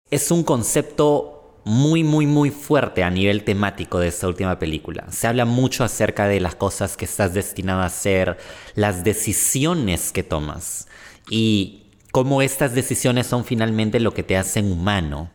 Es 0.10 0.32
un 0.32 0.44
concepto 0.44 1.38
muy, 1.68 2.02
muy, 2.02 2.26
muy 2.26 2.50
fuerte 2.50 3.04
a 3.04 3.10
nivel 3.10 3.44
temático 3.44 4.00
de 4.00 4.08
esta 4.08 4.28
última 4.28 4.58
película. 4.58 5.06
Se 5.12 5.28
habla 5.28 5.44
mucho 5.44 5.84
acerca 5.84 6.28
de 6.28 6.40
las 6.40 6.56
cosas 6.56 6.96
que 6.96 7.04
estás 7.04 7.34
destinado 7.34 7.82
a 7.82 7.88
hacer, 7.88 8.38
las 8.76 9.04
decisiones 9.04 10.14
que 10.14 10.24
tomas 10.24 10.88
y 11.30 11.92
cómo 12.12 12.42
estas 12.42 12.74
decisiones 12.74 13.28
son 13.28 13.44
finalmente 13.44 14.00
lo 14.00 14.14
que 14.14 14.24
te 14.24 14.38
hacen 14.38 14.72
humano. 14.72 15.32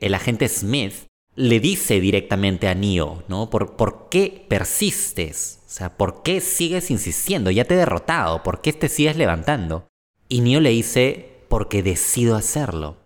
El 0.00 0.14
agente 0.14 0.48
Smith 0.48 0.94
le 1.34 1.60
dice 1.60 2.00
directamente 2.00 2.68
a 2.68 2.74
Neo, 2.74 3.22
¿no? 3.28 3.50
¿Por, 3.50 3.76
¿Por 3.76 4.08
qué 4.08 4.46
persistes? 4.48 5.60
O 5.66 5.70
sea, 5.70 5.98
¿por 5.98 6.22
qué 6.22 6.40
sigues 6.40 6.90
insistiendo? 6.90 7.50
Ya 7.50 7.66
te 7.66 7.74
he 7.74 7.76
derrotado, 7.76 8.42
¿por 8.42 8.62
qué 8.62 8.72
te 8.72 8.88
sigues 8.88 9.18
levantando? 9.18 9.88
Y 10.26 10.40
Neo 10.40 10.60
le 10.60 10.70
dice, 10.70 11.35
porque 11.48 11.82
decido 11.82 12.36
hacerlo. 12.36 12.96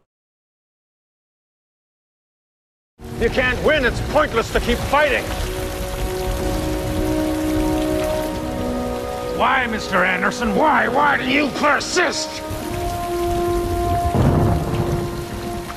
You 3.20 3.30
can't 3.30 3.58
win. 3.64 3.84
It's 3.84 4.00
pointless 4.12 4.52
to 4.52 4.60
keep 4.60 4.78
fighting. 4.90 5.24
Why, 9.36 9.66
Mr. 9.66 10.04
Anderson? 10.04 10.54
Why? 10.54 10.88
Why 10.88 11.16
do 11.16 11.24
you 11.24 11.48
persist? 11.58 12.28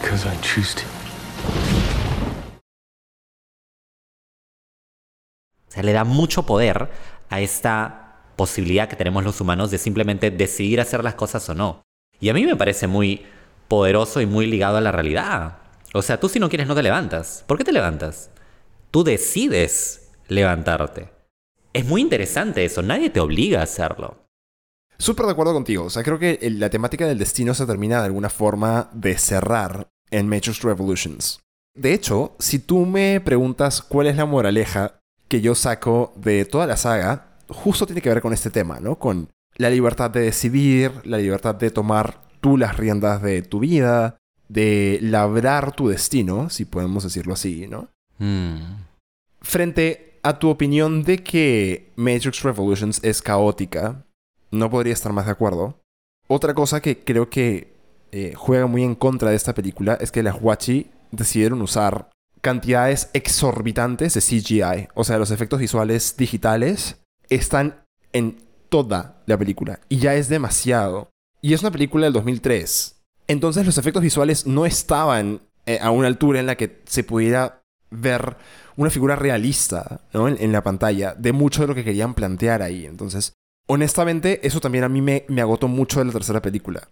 Because 0.02 0.26
I 0.26 0.36
choose 0.42 0.76
to. 0.76 0.84
O 5.68 5.72
sea, 5.72 5.84
le 5.84 5.94
da 5.94 6.04
mucho 6.04 6.44
poder 6.44 6.90
a 7.30 7.40
esta 7.40 8.34
posibilidad 8.36 8.90
que 8.90 8.96
tenemos 8.96 9.24
los 9.24 9.40
humanos 9.40 9.72
de 9.72 9.78
simplemente 9.78 10.30
decidir 10.30 10.82
hacer 10.82 11.04
las 11.04 11.16
cosas 11.16 11.48
o 11.50 11.56
no. 11.56 11.84
Y 12.20 12.30
a 12.30 12.34
mí 12.34 12.46
me 12.46 12.56
parece 12.56 12.88
muy 12.88 13.26
poderoso 13.68 14.22
y 14.22 14.26
muy 14.26 14.46
ligado 14.46 14.78
a 14.78 14.82
la 14.82 14.92
realidad. 14.92 15.58
O 15.94 16.02
sea, 16.02 16.20
tú 16.20 16.30
si 16.30 16.40
no 16.40 16.50
quieres 16.50 16.68
no 16.68 16.76
te 16.76 16.84
levantas. 16.84 17.44
¿Por 17.48 17.58
qué 17.58 17.64
te 17.64 17.72
levantas? 17.72 18.30
Tú 18.92 19.04
decides 19.04 20.12
levantarte. 20.28 21.10
Es 21.74 21.86
muy 21.86 22.02
interesante 22.02 22.66
eso, 22.66 22.82
nadie 22.82 23.10
te 23.10 23.20
obliga 23.20 23.60
a 23.60 23.64
hacerlo. 23.64 24.24
Súper 24.98 25.26
de 25.26 25.32
acuerdo 25.32 25.54
contigo. 25.54 25.86
O 25.86 25.90
sea, 25.90 26.04
creo 26.04 26.20
que 26.20 26.40
la 26.52 26.70
temática 26.70 27.06
del 27.08 27.18
destino 27.18 27.54
se 27.54 27.66
termina 27.66 28.00
de 28.00 28.06
alguna 28.06 28.30
forma 28.30 28.90
de 28.94 29.18
cerrar 29.18 29.90
en 30.12 30.30
Matrix 30.30 30.62
Revolutions. 30.62 31.42
De 31.76 31.94
hecho, 31.94 32.36
si 32.38 32.60
tú 32.60 32.86
me 32.86 33.20
preguntas 33.20 33.82
cuál 33.82 34.08
es 34.08 34.16
la 34.16 34.26
moraleja 34.26 35.00
que 35.28 35.42
yo 35.42 35.56
saco 35.56 36.14
de 36.16 36.46
toda 36.46 36.68
la 36.68 36.78
saga, 36.78 37.40
justo 37.50 37.88
tiene 37.88 38.02
que 38.02 38.10
ver 38.10 38.22
con 38.22 38.34
este 38.34 38.52
tema, 38.52 38.80
¿no? 38.80 39.00
Con 39.00 39.30
la 39.56 39.70
libertad 39.70 40.12
de 40.12 40.22
decidir, 40.22 40.92
la 41.04 41.18
libertad 41.18 41.56
de 41.56 41.72
tomar 41.72 42.22
tú 42.42 42.58
las 42.58 42.78
riendas 42.78 43.22
de 43.22 43.42
tu 43.42 43.60
vida, 43.60 44.18
de 44.50 45.00
labrar 45.02 45.76
tu 45.76 45.88
destino, 45.88 46.50
si 46.50 46.66
podemos 46.66 47.04
decirlo 47.04 47.34
así, 47.34 47.68
¿no? 47.68 47.90
Mm. 48.20 48.84
Frente 49.42 50.20
a 50.24 50.40
tu 50.40 50.50
opinión 50.50 51.04
de 51.04 51.24
que 51.24 51.92
Matrix 51.96 52.44
Revolutions 52.44 53.00
es 53.04 53.22
caótica, 53.22 54.06
no 54.52 54.70
podría 54.70 54.94
estar 54.94 55.12
más 55.12 55.26
de 55.26 55.32
acuerdo. 55.32 55.80
Otra 56.28 56.54
cosa 56.54 56.82
que 56.82 57.00
creo 57.04 57.30
que 57.30 57.74
eh, 58.12 58.34
juega 58.36 58.68
muy 58.68 58.84
en 58.84 58.96
contra 58.96 59.32
de 59.32 59.36
esta 59.36 59.54
película 59.54 59.98
es 60.00 60.12
que 60.12 60.24
las 60.24 60.40
Huachi 60.40 60.88
decidieron 61.12 61.62
usar 61.62 62.10
cantidades 62.42 63.10
exorbitantes 63.14 64.14
de 64.14 64.22
CGI. 64.22 64.88
O 64.94 65.04
sea, 65.04 65.18
los 65.18 65.32
efectos 65.32 65.60
visuales 65.60 66.16
digitales 66.18 67.02
están 67.30 67.84
en 68.12 68.38
toda 68.74 69.22
la 69.28 69.38
película. 69.38 69.80
Y 69.88 69.98
ya 69.98 70.16
es 70.16 70.30
demasiado. 70.30 71.12
Y 71.44 71.54
es 71.54 71.62
una 71.62 71.70
película 71.70 72.06
del 72.08 72.14
2003. 72.14 73.04
Entonces 73.28 73.68
los 73.68 73.78
efectos 73.78 74.02
visuales 74.02 74.48
no 74.48 74.66
estaban 74.66 75.42
eh, 75.68 75.78
a 75.80 75.92
una 75.92 76.08
altura 76.08 76.40
en 76.40 76.48
la 76.48 76.58
que 76.58 76.82
se 76.86 77.04
pudiera 77.04 77.62
ver 77.92 78.36
una 78.76 78.90
figura 78.90 79.16
realista 79.16 80.02
¿no? 80.12 80.28
en, 80.28 80.38
en 80.40 80.52
la 80.52 80.64
pantalla 80.64 81.14
de 81.14 81.34
mucho 81.34 81.62
de 81.62 81.68
lo 81.68 81.76
que 81.76 81.84
querían 81.84 82.16
plantear 82.16 82.64
ahí. 82.64 82.88
Entonces, 82.88 83.34
honestamente, 83.68 84.40
eso 84.42 84.60
también 84.60 84.86
a 84.86 84.90
mí 84.90 85.04
me, 85.04 85.24
me 85.28 85.42
agotó 85.42 85.68
mucho 85.68 86.00
de 86.00 86.06
la 86.06 86.12
tercera 86.12 86.42
película. 86.42 86.90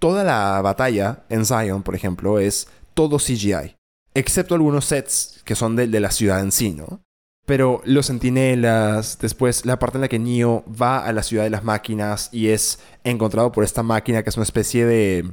Toda 0.00 0.24
la 0.24 0.60
batalla 0.60 1.22
en 1.28 1.46
Zion, 1.46 1.84
por 1.84 1.94
ejemplo, 1.94 2.40
es 2.40 2.66
todo 2.94 3.18
CGI. 3.18 3.76
Excepto 4.12 4.56
algunos 4.56 4.86
sets 4.86 5.40
que 5.44 5.54
son 5.54 5.76
de, 5.76 5.86
de 5.86 6.00
la 6.00 6.10
ciudad 6.10 6.40
en 6.40 6.50
sí, 6.50 6.72
¿no? 6.72 7.00
Pero 7.46 7.82
los 7.84 8.06
sentinelas, 8.06 9.18
después 9.20 9.66
la 9.66 9.78
parte 9.78 9.98
en 9.98 10.02
la 10.02 10.08
que 10.08 10.18
Neo 10.18 10.64
va 10.80 11.04
a 11.04 11.12
la 11.12 11.22
ciudad 11.22 11.44
de 11.44 11.50
las 11.50 11.64
máquinas 11.64 12.30
y 12.32 12.48
es 12.48 12.78
encontrado 13.04 13.52
por 13.52 13.64
esta 13.64 13.82
máquina 13.82 14.22
que 14.22 14.30
es 14.30 14.36
una 14.36 14.44
especie 14.44 14.86
de... 14.86 15.30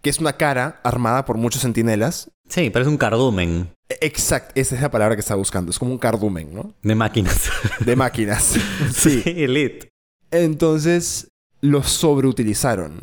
que 0.00 0.10
es 0.10 0.18
una 0.18 0.32
cara 0.32 0.80
armada 0.82 1.24
por 1.24 1.36
muchos 1.36 1.62
sentinelas. 1.62 2.30
Sí, 2.48 2.70
pero 2.70 2.84
es 2.84 2.88
un 2.88 2.98
cardumen 2.98 3.70
Exacto, 4.00 4.52
esa 4.54 4.74
es 4.74 4.82
la 4.82 4.90
palabra 4.90 5.16
que 5.16 5.20
estaba 5.20 5.38
buscando. 5.38 5.70
Es 5.70 5.78
como 5.78 5.92
un 5.92 5.98
cardumen, 5.98 6.54
¿no? 6.54 6.74
de 6.82 6.94
máquinas. 6.94 7.50
De 7.80 7.96
máquinas. 7.96 8.54
sí. 8.94 9.22
elite. 9.24 9.88
Entonces, 10.30 11.28
los 11.60 11.88
sobreutilizaron. 11.88 13.00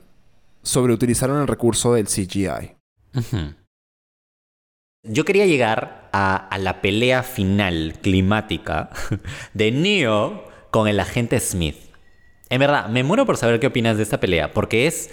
Sobreutilizaron 0.63 1.41
el 1.41 1.47
recurso 1.47 1.93
del 1.93 2.07
CGI. 2.07 2.75
Ujú. 3.15 3.53
Yo 5.03 5.23
quería 5.23 5.45
llegar 5.45 6.09
a, 6.11 6.49
la 6.59 6.81
pelea 6.81 7.23
final 7.23 7.93
climática 8.01 8.89
de 9.53 9.71
Neo 9.71 10.43
con 10.71 10.89
el 10.89 10.99
agente 10.99 11.39
Smith. 11.39 11.77
En 12.49 12.59
verdad, 12.59 12.89
me 12.89 13.03
muero 13.03 13.25
por 13.25 13.37
saber 13.37 13.61
qué 13.61 13.67
opinas 13.67 13.95
de 13.95 14.03
esta 14.03 14.19
pelea, 14.19 14.51
porque 14.51 14.87
es, 14.87 15.09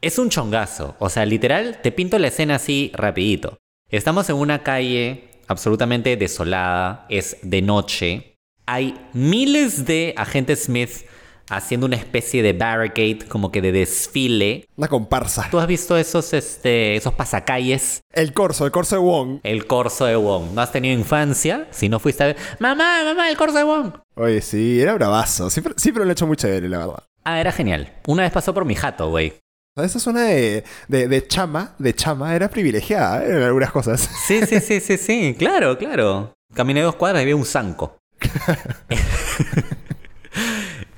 es 0.00 0.18
un 0.18 0.30
chongazo. 0.30 0.96
O 0.98 1.10
sea, 1.10 1.26
literal, 1.26 1.80
te 1.82 1.92
pinto 1.92 2.18
la 2.18 2.28
escena 2.28 2.54
así 2.54 2.90
rapidito. 2.94 3.58
Estamos 3.90 4.30
en 4.30 4.36
una 4.36 4.62
calle 4.62 5.28
absolutamente 5.46 6.16
desolada, 6.16 7.04
es 7.10 7.36
de 7.42 7.60
noche. 7.60 8.36
Hay 8.64 8.94
miles 9.12 9.84
de 9.84 10.14
agentes 10.16 10.64
Smith 10.64 11.04
haciendo 11.50 11.86
una 11.86 11.96
especie 11.96 12.42
de 12.42 12.52
barricade, 12.52 13.20
como 13.28 13.50
que 13.50 13.60
de 13.60 13.72
desfile. 13.72 14.68
Una 14.76 14.88
comparsa. 14.88 15.48
¿Tú 15.50 15.58
has 15.58 15.66
visto 15.66 15.96
esos, 15.96 16.32
este, 16.32 16.96
esos 16.96 17.14
pasacalles? 17.14 18.00
El 18.12 18.32
corso, 18.32 18.64
el 18.64 18.72
corso 18.72 18.96
de 18.96 19.02
Wong. 19.02 19.40
El 19.42 19.66
corso 19.66 20.04
de 20.04 20.16
Wong. 20.16 20.52
¿No 20.54 20.60
has 20.60 20.72
tenido 20.72 20.98
infancia? 20.98 21.68
Si 21.70 21.88
no 21.88 21.98
fuiste 21.98 22.24
a 22.24 22.26
ver... 22.28 22.36
¡Mamá, 22.58 23.04
mamá, 23.04 23.30
el 23.30 23.36
corso 23.36 23.58
de 23.58 23.64
Wong! 23.64 23.92
Oye, 24.14 24.40
sí, 24.42 24.80
era 24.80 24.94
bravazo. 24.94 25.50
Siempre, 25.50 25.74
siempre 25.76 26.04
lo 26.04 26.10
he 26.10 26.12
hecho 26.12 26.26
muy 26.26 26.36
chévere, 26.36 26.68
la 26.68 26.78
verdad. 26.78 27.02
Ah, 27.24 27.40
era 27.40 27.52
genial. 27.52 27.92
Una 28.06 28.22
vez 28.22 28.32
pasó 28.32 28.54
por 28.54 28.64
mi 28.64 28.74
jato, 28.74 29.10
güey. 29.10 29.34
Esa 29.76 30.00
zona 30.00 30.22
de, 30.22 30.64
de, 30.88 31.06
de 31.06 31.26
chama, 31.26 31.74
de 31.78 31.94
chama, 31.94 32.34
era 32.34 32.48
privilegiada 32.48 33.24
¿eh? 33.24 33.30
en 33.30 33.42
algunas 33.42 33.70
cosas. 33.70 34.10
Sí, 34.26 34.44
sí, 34.44 34.60
sí, 34.60 34.80
sí, 34.80 34.96
sí. 34.96 35.36
Claro, 35.38 35.78
claro. 35.78 36.34
Caminé 36.54 36.82
dos 36.82 36.96
cuadras 36.96 37.22
y 37.22 37.26
vi 37.26 37.32
un 37.32 37.44
zanco. 37.44 37.96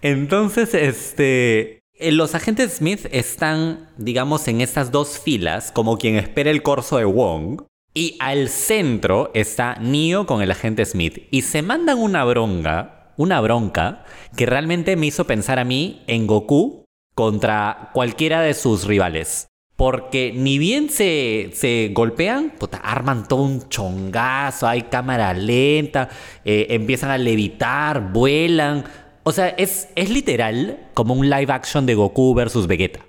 Entonces, 0.02 0.74
este... 0.74 1.82
eh, 1.94 2.12
Los 2.12 2.34
agentes 2.34 2.74
Smith 2.74 3.06
están, 3.12 3.88
digamos, 3.96 4.48
en 4.48 4.60
estas 4.60 4.90
dos 4.90 5.18
filas, 5.18 5.72
como 5.72 5.98
quien 5.98 6.16
espera 6.16 6.50
el 6.50 6.62
corso 6.62 6.98
de 6.98 7.04
Wong. 7.04 7.62
Y 7.92 8.16
al 8.20 8.48
centro 8.48 9.32
está 9.34 9.74
Neo 9.80 10.24
con 10.24 10.42
el 10.42 10.50
agente 10.52 10.84
Smith. 10.84 11.26
Y 11.30 11.42
se 11.42 11.62
mandan 11.62 11.98
una 11.98 12.24
bronca, 12.24 13.12
una 13.16 13.40
bronca, 13.40 14.04
que 14.36 14.46
realmente 14.46 14.94
me 14.94 15.06
hizo 15.06 15.26
pensar 15.26 15.58
a 15.58 15.64
mí 15.64 16.02
en 16.06 16.28
Goku 16.28 16.84
contra 17.16 17.90
cualquiera 17.92 18.42
de 18.42 18.54
sus 18.54 18.86
rivales. 18.86 19.48
Porque 19.74 20.32
ni 20.36 20.58
bien 20.58 20.90
se, 20.90 21.50
se 21.54 21.90
golpean, 21.94 22.50
puta, 22.50 22.76
arman 22.76 23.26
todo 23.26 23.42
un 23.42 23.68
chongazo, 23.70 24.68
hay 24.68 24.82
cámara 24.82 25.32
lenta, 25.32 26.10
eh, 26.44 26.66
empiezan 26.70 27.10
a 27.10 27.16
levitar, 27.18 28.12
vuelan. 28.12 28.84
O 29.22 29.32
sea, 29.32 29.48
es, 29.48 29.88
es 29.96 30.10
literal 30.10 30.88
como 30.94 31.14
un 31.14 31.28
live 31.28 31.52
action 31.52 31.86
de 31.86 31.94
Goku 31.94 32.34
versus 32.34 32.66
Vegeta. 32.66 33.04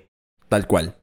Tal 0.48 0.66
cual. 0.66 0.96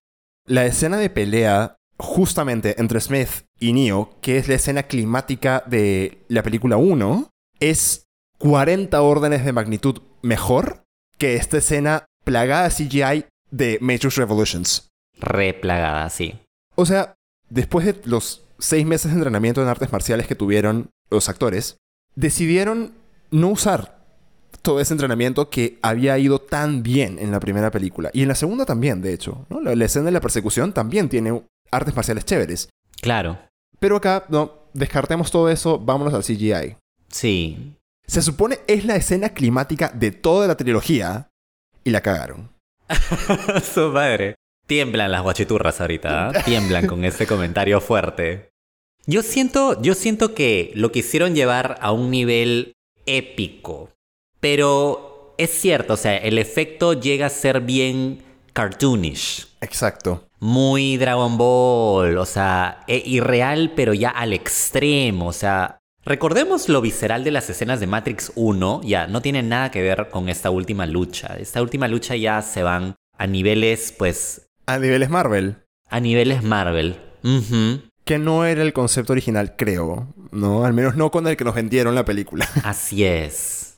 La 0.45 0.65
escena 0.65 0.97
de 0.97 1.09
pelea, 1.09 1.77
justamente 1.97 2.79
entre 2.79 3.01
Smith 3.01 3.45
y 3.59 3.73
Neo, 3.73 4.15
que 4.21 4.37
es 4.37 4.47
la 4.47 4.55
escena 4.55 4.83
climática 4.83 5.63
de 5.65 6.19
la 6.27 6.43
película 6.43 6.77
1, 6.77 7.29
es 7.59 8.05
40 8.37 9.01
órdenes 9.01 9.43
de 9.43 9.53
magnitud 9.53 10.01
mejor 10.21 10.83
que 11.17 11.35
esta 11.35 11.57
escena 11.57 12.05
plagada 12.23 12.69
CGI 12.69 13.25
de 13.51 13.77
Matrix 13.81 14.15
Revolutions. 14.15 14.89
Replagada, 15.17 16.09
sí. 16.09 16.39
O 16.75 16.85
sea, 16.85 17.15
después 17.49 17.85
de 17.85 17.99
los 18.05 18.45
seis 18.59 18.85
meses 18.85 19.11
de 19.11 19.17
entrenamiento 19.17 19.61
en 19.61 19.67
artes 19.67 19.91
marciales 19.91 20.27
que 20.27 20.35
tuvieron 20.35 20.89
los 21.09 21.29
actores, 21.29 21.77
decidieron 22.15 22.93
no 23.31 23.49
usar 23.49 23.98
todo 24.61 24.79
ese 24.79 24.93
entrenamiento 24.93 25.49
que 25.49 25.79
había 25.81 26.17
ido 26.17 26.39
tan 26.39 26.83
bien 26.83 27.17
en 27.19 27.31
la 27.31 27.39
primera 27.39 27.71
película. 27.71 28.09
Y 28.13 28.21
en 28.23 28.27
la 28.27 28.35
segunda 28.35 28.65
también, 28.65 29.01
de 29.01 29.13
hecho. 29.13 29.45
¿no? 29.49 29.61
La, 29.61 29.75
la 29.75 29.85
escena 29.85 30.05
de 30.05 30.11
la 30.11 30.21
persecución 30.21 30.73
también 30.73 31.09
tiene 31.09 31.41
artes 31.71 31.95
marciales 31.95 32.25
chéveres. 32.25 32.69
Claro. 33.01 33.39
Pero 33.79 33.95
acá, 33.95 34.25
no, 34.29 34.59
descartemos 34.73 35.31
todo 35.31 35.49
eso, 35.49 35.79
vámonos 35.79 36.13
al 36.13 36.23
CGI. 36.23 36.75
Sí. 37.09 37.75
Se 38.05 38.21
supone 38.21 38.59
es 38.67 38.85
la 38.85 38.95
escena 38.95 39.29
climática 39.29 39.91
de 39.93 40.11
toda 40.11 40.47
la 40.47 40.57
trilogía 40.57 41.29
y 41.83 41.91
la 41.91 42.01
cagaron. 42.01 42.49
Su 43.73 43.89
madre. 43.89 44.35
Tiemblan 44.67 45.11
las 45.11 45.23
guachiturras 45.23 45.81
ahorita, 45.81 46.29
¿ah? 46.29 46.43
Tiemblan 46.43 46.85
con 46.85 47.03
ese 47.03 47.25
comentario 47.25 47.81
fuerte. 47.81 48.49
Yo 49.07 49.23
siento, 49.23 49.81
yo 49.81 49.95
siento 49.95 50.35
que 50.35 50.71
lo 50.75 50.91
quisieron 50.91 51.33
llevar 51.33 51.79
a 51.81 51.91
un 51.91 52.11
nivel 52.11 52.73
épico. 53.07 53.89
Pero 54.39 55.35
es 55.37 55.51
cierto, 55.51 55.93
o 55.93 55.97
sea, 55.97 56.17
el 56.17 56.37
efecto 56.37 56.93
llega 56.93 57.27
a 57.27 57.29
ser 57.29 57.61
bien 57.61 58.23
cartoonish. 58.53 59.47
Exacto. 59.61 60.25
Muy 60.39 60.97
Dragon 60.97 61.37
Ball, 61.37 62.17
o 62.17 62.25
sea, 62.25 62.81
e- 62.87 63.03
irreal, 63.05 63.73
pero 63.75 63.93
ya 63.93 64.09
al 64.09 64.33
extremo, 64.33 65.27
o 65.27 65.33
sea. 65.33 65.77
Recordemos 66.05 66.69
lo 66.69 66.79
visceral 66.81 67.23
de 67.25 67.31
las 67.31 67.49
escenas 67.49 67.79
de 67.81 67.87
Matrix 67.87 68.31
1, 68.35 68.81
ya 68.83 69.05
no 69.07 69.21
tiene 69.21 69.43
nada 69.43 69.69
que 69.69 69.81
ver 69.81 70.07
con 70.09 70.29
esta 70.29 70.49
última 70.49 70.85
lucha. 70.85 71.35
Esta 71.37 71.61
última 71.61 71.87
lucha 71.89 72.15
ya 72.15 72.41
se 72.41 72.63
van 72.63 72.95
a 73.17 73.27
niveles, 73.27 73.93
pues, 73.97 74.47
A 74.65 74.79
niveles 74.79 75.09
Marvel. 75.09 75.57
a 75.89 75.99
niveles 75.99 76.41
Marvel. 76.41 76.97
Que 78.05 78.17
no 78.17 78.45
era 78.45 78.61
el 78.61 78.71
concepto 78.73 79.11
original, 79.13 79.55
creo. 79.57 80.07
No, 80.31 80.63
al 80.65 80.73
menos 80.73 80.95
no 80.95 81.11
con 81.11 81.27
el 81.27 81.35
que 81.35 81.43
nos 81.43 81.53
vendieron 81.53 81.93
la 81.95 82.05
película. 82.05 82.47
Así 82.63 83.03
es. 83.03 83.68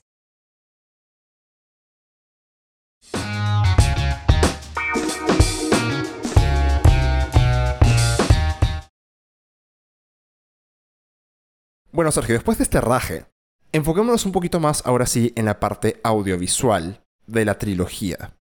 Bueno, 11.94 12.10
Sergio, 12.14 12.36
después 12.36 12.58
de 12.58 12.64
este 12.64 12.80
raje, 12.80 13.26
enfoquémonos 13.74 14.26
un 14.26 14.32
poquito 14.32 14.62
más 14.62 14.82
ahora 14.86 15.06
sí 15.06 15.34
en 15.36 15.44
la 15.44 15.60
parte 15.60 16.00
audiovisual 16.04 17.04
de 17.28 17.44
la 17.44 17.58
trilogía. 17.58 18.38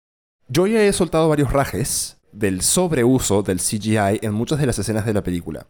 Yo 0.47 0.67
ya 0.67 0.83
he 0.83 0.93
soltado 0.93 1.29
varios 1.29 1.51
rajes 1.51 2.17
del 2.31 2.61
sobreuso 2.61 3.41
del 3.41 3.59
CGI 3.59 4.19
en 4.21 4.33
muchas 4.33 4.59
de 4.59 4.67
las 4.67 4.77
escenas 4.77 5.03
de 5.03 5.13
la 5.13 5.23
película. 5.23 5.65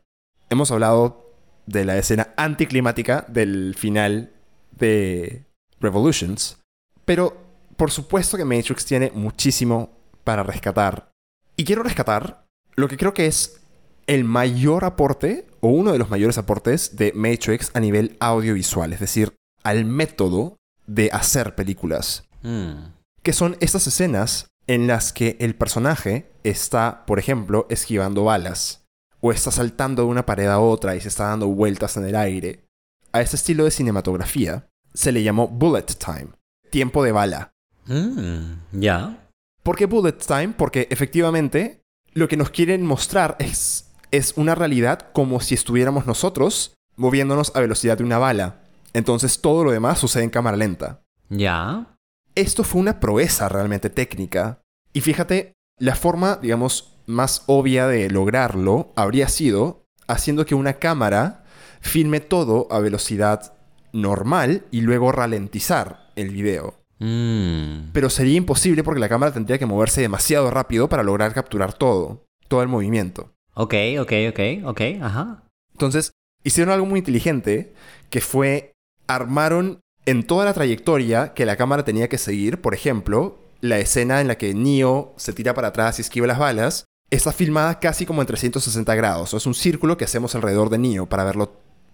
Hemos 0.50 0.72
hablado 0.72 1.32
de 1.68 1.86
la 1.86 1.98
escena 1.98 2.34
anticlimática 2.36 3.24
del 3.30 3.76
final 3.78 4.34
de 4.72 5.46
Revolutions, 5.80 6.58
pero 7.06 7.38
por 7.78 7.92
supuesto 7.92 8.36
que 8.36 8.44
Matrix 8.44 8.86
tiene 8.86 9.10
muchísimo 9.16 9.98
para 10.26 10.44
rescatar. 10.44 11.14
Y 11.56 11.64
quiero 11.64 11.84
rescatar 11.84 12.46
lo 12.76 12.90
que 12.90 12.98
creo 12.98 13.14
que 13.14 13.28
es 13.28 13.62
el 14.06 14.26
mayor 14.26 14.84
aporte, 14.84 15.48
o 15.62 15.70
uno 15.70 15.92
de 15.92 16.00
los 16.00 16.10
mayores 16.10 16.38
aportes 16.38 16.96
de 16.96 17.12
Matrix 17.14 17.72
a 17.74 17.80
nivel 17.80 18.18
audiovisual, 18.20 18.94
es 18.94 19.00
decir, 19.00 19.34
al 19.64 19.86
método 19.86 20.58
de 20.88 21.10
hacer 21.12 21.56
películas. 21.56 22.24
Mm. 22.44 22.94
Que 23.24 23.34
son 23.34 23.58
estas 23.60 23.86
escenas 23.88 24.48
en 24.68 24.88
las 24.88 25.14
que 25.14 25.36
el 25.40 25.56
personaje 25.56 26.32
está, 26.44 27.06
por 27.06 27.20
ejemplo, 27.20 27.66
esquivando 27.70 28.24
balas, 28.24 28.86
o 29.20 29.32
está 29.32 29.52
saltando 29.52 30.04
de 30.04 30.10
una 30.10 30.26
pared 30.26 30.48
a 30.48 30.60
otra 30.60 30.96
y 30.96 31.02
se 31.02 31.10
está 31.10 31.26
dando 31.26 31.48
vueltas 31.48 31.98
en 31.98 32.06
el 32.06 32.16
aire. 32.16 32.66
A 33.12 33.22
este 33.22 33.36
estilo 33.36 33.66
de 33.66 33.72
cinematografía 33.72 34.68
se 34.94 35.12
le 35.12 35.24
llamó 35.24 35.48
bullet 35.48 35.86
time, 35.86 36.30
tiempo 36.70 37.04
de 37.04 37.12
bala. 37.12 37.52
Mm, 37.86 38.80
ya. 38.80 39.28
¿Por 39.64 39.76
qué 39.76 39.86
bullet 39.86 40.14
time? 40.14 40.54
Porque 40.56 40.88
efectivamente 40.90 41.82
lo 42.14 42.28
que 42.28 42.38
nos 42.38 42.50
quieren 42.50 42.86
mostrar 42.86 43.36
es, 43.40 43.89
es 44.12 44.34
una 44.36 44.56
realidad 44.56 45.12
como 45.14 45.40
si 45.40 45.56
estuviéramos 45.56 46.06
nosotros 46.06 46.74
moviéndonos 46.96 47.56
a 47.56 47.62
velocidad 47.62 47.98
de 47.98 48.04
una 48.04 48.18
bala. 48.18 48.62
Entonces 48.94 49.42
todo 49.42 49.64
lo 49.64 49.72
demás 49.72 50.00
sucede 50.00 50.24
en 50.24 50.30
cámara 50.30 50.58
lenta. 50.58 51.02
Ya. 51.30 51.96
Esto 52.36 52.64
fue 52.64 52.82
una 52.82 53.00
proeza 53.00 53.50
realmente 53.50 53.90
técnica. 53.90 54.62
Y 54.94 55.02
fíjate, 55.02 55.54
la 55.78 55.96
forma, 55.96 56.38
digamos, 56.42 56.98
más 57.06 57.44
obvia 57.48 57.88
de 57.88 58.10
lograrlo 58.10 58.92
habría 58.96 59.30
sido 59.30 59.86
haciendo 60.08 60.46
que 60.46 60.56
una 60.56 60.74
cámara 60.74 61.44
filme 61.82 62.20
todo 62.20 62.68
a 62.72 62.80
velocidad 62.80 63.54
normal 63.94 64.66
y 64.72 64.82
luego 64.82 65.12
ralentizar 65.12 66.12
el 66.16 66.30
video. 66.30 66.76
Mm. 67.00 67.92
Pero 67.94 68.10
sería 68.10 68.36
imposible 68.36 68.84
porque 68.84 69.00
la 69.00 69.10
cámara 69.10 69.32
tendría 69.32 69.58
que 69.58 69.66
moverse 69.66 70.02
demasiado 70.02 70.52
rápido 70.52 70.90
para 70.90 71.04
lograr 71.04 71.34
capturar 71.34 71.74
todo, 71.74 72.26
todo 72.48 72.62
el 72.62 72.68
movimiento. 72.68 73.34
Ok, 73.54 73.74
ok, 74.00 74.14
ok, 74.30 74.40
ok, 74.66 74.82
ajá. 75.02 75.44
Entonces, 75.74 76.12
hicieron 76.44 76.74
algo 76.74 76.86
muy 76.86 77.00
inteligente 77.00 77.74
que 78.10 78.22
fue 78.22 78.74
armaron 79.08 79.82
en 80.06 80.26
toda 80.26 80.46
la 80.46 80.54
trayectoria 80.54 81.34
que 81.34 81.46
la 81.46 81.56
cámara 81.56 81.84
tenía 81.84 82.10
que 82.10 82.18
seguir, 82.18 82.62
por 82.62 82.74
ejemplo, 82.74 83.38
la 83.62 83.80
escena 83.80 84.22
en 84.22 84.28
la 84.28 84.38
que 84.38 84.54
Neo 84.54 85.14
se 85.18 85.34
tira 85.34 85.54
para 85.54 85.70
atrás 85.70 86.00
y 86.00 86.02
esquiva 86.02 86.28
las 86.28 86.40
balas, 86.40 86.86
está 87.10 87.32
filmada 87.32 87.80
casi 87.80 88.06
como 88.06 88.22
en 88.22 88.28
360 88.28 88.96
grados. 88.96 89.34
Es 89.34 89.46
un 89.46 89.54
círculo 89.54 89.98
que 89.98 90.06
hacemos 90.06 90.36
alrededor 90.36 90.70
de 90.70 90.78
Neo 90.78 91.08
para 91.08 91.24
verlo, 91.24 91.54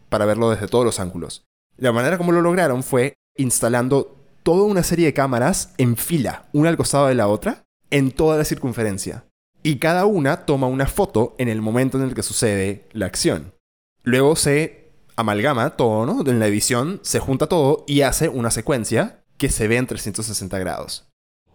para 0.10 0.26
verlo 0.26 0.50
desde 0.50 0.68
todos 0.68 0.86
los 0.86 1.00
ángulos. 1.00 1.46
La 1.78 1.92
manera 1.92 2.18
como 2.18 2.32
lo 2.32 2.42
lograron 2.42 2.84
fue 2.84 3.16
instalando 3.36 4.16
toda 4.44 4.64
una 4.64 4.84
serie 4.84 5.08
de 5.08 5.14
cámaras 5.14 5.74
en 5.78 5.98
fila, 5.98 6.46
una 6.54 6.70
al 6.70 6.78
costado 6.78 7.08
de 7.08 7.16
la 7.16 7.28
otra, 7.28 7.64
en 7.90 8.12
toda 8.12 8.38
la 8.38 8.46
circunferencia. 8.46 9.26
Y 9.66 9.78
cada 9.78 10.06
una 10.06 10.46
toma 10.46 10.68
una 10.68 10.86
foto 10.86 11.34
en 11.40 11.48
el 11.48 11.60
momento 11.60 11.98
en 11.98 12.04
el 12.04 12.14
que 12.14 12.22
sucede 12.22 12.88
la 12.92 13.08
acción. 13.08 13.56
Luego 14.04 14.36
se 14.36 14.92
amalgama 15.16 15.72
todo, 15.72 16.06
¿no? 16.06 16.22
En 16.30 16.38
la 16.38 16.46
edición 16.46 17.00
se 17.02 17.20
junta 17.20 17.48
todo 17.48 17.84
y 17.88 18.02
hace 18.02 18.30
una 18.30 18.52
secuencia 18.52 19.24
que 19.40 19.50
se 19.50 19.68
ve 19.68 19.78
en 19.78 19.88
360 19.88 20.60
grados. 20.60 21.08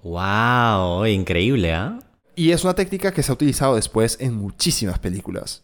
Wow, 0.03 1.07
increíble, 1.07 1.73
¿ah? 1.73 2.01
Y 2.35 2.51
es 2.51 2.65
una 2.65 2.75
técnica 2.75 3.15
que 3.15 3.23
se 3.23 3.31
ha 3.31 3.35
utilizado 3.35 3.77
después 3.77 4.17
en 4.19 4.35
muchísimas 4.35 4.99
películas. 4.99 5.63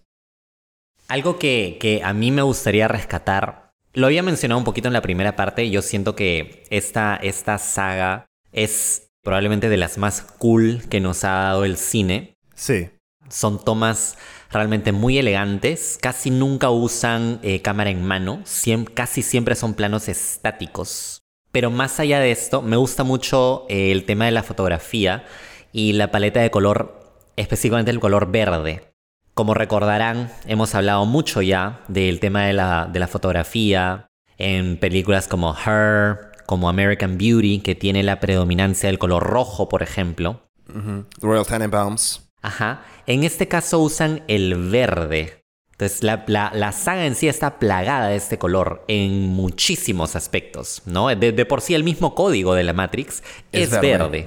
Algo 1.09 1.41
que, 1.41 1.79
que 1.81 2.05
a 2.05 2.13
mí 2.13 2.31
me 2.31 2.43
gustaría 2.43 2.87
rescatar, 2.87 3.73
lo 3.93 4.07
había 4.07 4.23
mencionado 4.23 4.61
un 4.61 4.65
poquito 4.65 4.87
en 4.87 4.95
la 4.95 5.03
primera 5.03 5.35
parte, 5.35 5.69
yo 5.69 5.83
siento 5.83 6.15
que 6.15 6.63
esta, 6.71 7.17
esta 7.17 7.59
saga 7.59 8.27
es 8.53 9.09
probablemente 9.27 9.69
de 9.69 9.77
las 9.77 9.99
más 9.99 10.23
cool 10.23 10.85
que 10.89 11.01
nos 11.01 11.25
ha 11.25 11.33
dado 11.33 11.65
el 11.65 11.77
cine. 11.77 12.36
Sí. 12.57 12.91
Son 13.29 13.63
tomas 13.65 14.17
realmente 14.51 14.91
muy 14.93 15.19
elegantes, 15.19 15.99
casi 16.01 16.31
nunca 16.31 16.71
usan 16.71 17.39
eh, 17.43 17.61
cámara 17.63 17.91
en 17.91 18.05
mano, 18.05 18.41
siem- 18.45 18.93
casi 18.93 19.23
siempre 19.23 19.55
son 19.55 19.75
planos 19.75 20.09
estáticos. 20.09 21.21
Pero 21.53 21.71
más 21.71 21.99
allá 22.01 22.21
de 22.21 22.31
esto, 22.33 22.63
me 22.63 22.77
gusta 22.77 23.03
mucho 23.05 23.67
eh, 23.69 23.93
el 23.93 24.05
tema 24.05 24.27
de 24.27 24.31
la 24.33 24.43
fotografía 24.43 25.25
y 25.73 25.93
la 25.95 26.11
paleta 26.11 26.41
de 26.41 26.51
color, 26.51 27.01
específicamente 27.37 27.91
el 27.91 28.01
color 28.01 28.31
verde. 28.31 28.93
Como 29.35 29.55
recordarán, 29.55 30.33
hemos 30.47 30.75
hablado 30.75 31.05
mucho 31.05 31.43
ya 31.43 31.81
del 31.89 32.21
tema 32.21 32.45
de 32.47 32.53
la, 32.55 32.89
de 32.91 32.99
la 33.01 33.07
fotografía 33.09 34.07
en 34.39 34.79
películas 34.79 35.29
como 35.29 35.55
Her, 35.55 36.33
como 36.47 36.69
American 36.69 37.19
Beauty, 37.19 37.61
que 37.61 37.75
tiene 37.75 38.03
la 38.03 38.21
predominancia 38.21 38.89
del 38.89 38.99
color 38.99 39.23
rojo, 39.25 39.69
por 39.69 39.83
ejemplo. 39.83 40.43
Ujú. 40.69 41.05
Royal 41.21 41.47
Tenenbaums. 41.47 42.26
Ajá. 42.43 42.85
En 43.07 43.25
este 43.25 43.49
caso 43.49 43.79
usan 43.81 44.23
el 44.29 44.55
verde. 44.71 45.43
Entonces 45.73 46.03
la, 46.03 46.25
la- 46.27 46.53
la 46.55 46.73
saga 46.73 47.05
en 47.07 47.15
sí 47.15 47.29
está 47.29 47.59
plagada 47.59 48.09
de 48.09 48.17
este 48.17 48.39
color 48.39 48.85
en 48.89 49.27
muchísimos 49.29 50.17
aspectos, 50.17 50.81
¿no? 50.87 51.09
De, 51.15 51.33
de 51.33 51.45
por 51.45 51.61
sí 51.61 51.75
el 51.75 51.85
mismo 51.85 52.15
código 52.15 52.55
de 52.55 52.65
la 52.65 52.73
Matrix 52.73 53.23
es, 53.53 53.73
Es 53.75 53.81
verde. 53.81 54.27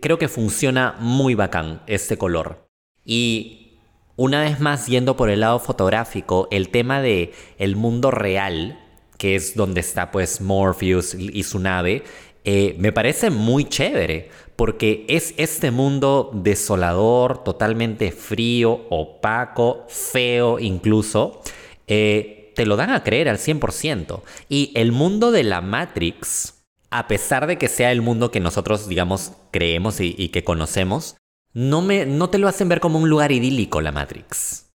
Creo 0.00 0.18
que 0.18 0.28
funciona 0.28 0.96
muy 0.98 1.34
bacán 1.36 1.82
este 1.86 2.16
color. 2.18 2.66
Y 3.04 3.78
una 4.16 4.42
vez 4.42 4.58
más 4.60 4.86
yendo 4.88 5.16
por 5.16 5.30
el 5.30 5.40
lado 5.40 5.60
fotográfico, 5.60 6.48
el 6.50 6.70
tema 6.70 7.00
de 7.00 7.32
el 7.58 7.76
mundo 7.76 8.10
real, 8.10 8.80
que 9.16 9.36
es 9.36 9.54
donde 9.54 9.80
está 9.80 10.10
pues 10.10 10.40
Morpheus 10.40 11.14
y 11.14 11.42
su 11.44 11.60
nave, 11.60 12.02
eh, 12.44 12.74
me 12.78 12.90
parece 12.90 13.30
muy 13.30 13.64
chévere, 13.64 14.30
porque 14.60 15.06
es 15.08 15.32
este 15.38 15.70
mundo 15.70 16.30
desolador, 16.34 17.42
totalmente 17.44 18.12
frío, 18.12 18.84
opaco, 18.90 19.86
feo 19.88 20.58
incluso, 20.58 21.40
eh, 21.86 22.52
te 22.54 22.66
lo 22.66 22.76
dan 22.76 22.90
a 22.90 23.02
creer 23.02 23.30
al 23.30 23.38
100%. 23.38 24.20
Y 24.50 24.70
el 24.74 24.92
mundo 24.92 25.30
de 25.30 25.44
la 25.44 25.62
Matrix, 25.62 26.62
a 26.90 27.08
pesar 27.08 27.46
de 27.46 27.56
que 27.56 27.68
sea 27.68 27.90
el 27.90 28.02
mundo 28.02 28.30
que 28.30 28.38
nosotros, 28.38 28.86
digamos, 28.86 29.32
creemos 29.50 29.98
y, 29.98 30.14
y 30.18 30.28
que 30.28 30.44
conocemos, 30.44 31.16
no, 31.54 31.80
me, 31.80 32.04
no 32.04 32.28
te 32.28 32.36
lo 32.36 32.46
hacen 32.46 32.68
ver 32.68 32.80
como 32.80 32.98
un 32.98 33.08
lugar 33.08 33.32
idílico 33.32 33.80
la 33.80 33.92
Matrix. 33.92 34.68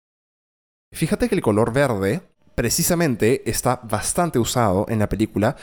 Fíjate 0.92 1.28
que 1.28 1.36
el 1.36 1.42
color 1.42 1.72
verde 1.72 2.22
precisamente 2.56 3.48
está 3.48 3.78
bastante 3.84 4.40
usado 4.40 4.86
en 4.88 4.98
la 4.98 5.08
película, 5.08 5.54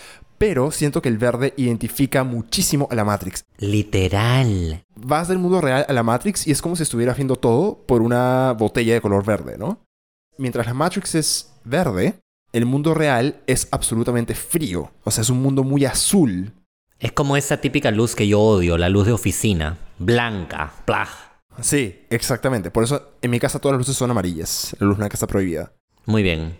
pero 0.45 0.71
siento 0.71 1.01
que 1.01 1.07
el 1.07 1.17
verde 1.17 1.53
identifica 1.55 2.25
muchísimo 2.25 2.89
a 2.91 2.95
la 2.95 3.05
Matrix. 3.05 3.45
Literal. 3.59 4.83
Vas 4.93 5.29
del 5.29 5.37
mundo 5.37 5.61
real 5.61 5.85
a 5.87 5.93
la 5.93 6.03
Matrix 6.03 6.45
y 6.45 6.51
es 6.51 6.61
como 6.61 6.75
si 6.75 6.83
estuviera 6.83 7.13
haciendo 7.13 7.37
todo 7.37 7.77
por 7.85 8.01
una 8.01 8.51
botella 8.51 8.93
de 8.93 8.99
color 8.99 9.23
verde, 9.23 9.57
¿no? 9.57 9.85
Mientras 10.37 10.65
la 10.65 10.73
Matrix 10.73 11.15
es 11.15 11.53
verde, 11.63 12.15
el 12.51 12.65
mundo 12.65 12.93
real 12.93 13.41
es 13.47 13.69
absolutamente 13.71 14.35
frío. 14.35 14.91
O 15.05 15.11
sea, 15.11 15.21
es 15.21 15.29
un 15.29 15.41
mundo 15.41 15.63
muy 15.63 15.85
azul. 15.85 16.51
Es 16.99 17.13
como 17.13 17.37
esa 17.37 17.61
típica 17.61 17.89
luz 17.91 18.13
que 18.13 18.27
yo 18.27 18.41
odio, 18.41 18.77
la 18.77 18.89
luz 18.89 19.05
de 19.05 19.13
oficina. 19.13 19.77
Blanca, 19.97 20.73
plaj. 20.83 21.09
Sí, 21.61 22.01
exactamente. 22.09 22.69
Por 22.69 22.83
eso 22.83 23.13
en 23.21 23.31
mi 23.31 23.39
casa 23.39 23.59
todas 23.59 23.75
las 23.77 23.87
luces 23.87 23.95
son 23.95 24.11
amarillas. 24.11 24.75
La 24.77 24.87
luz 24.87 24.97
blanca 24.97 25.13
está 25.13 25.25
prohibida. 25.25 25.71
Muy 26.05 26.21
bien. 26.21 26.59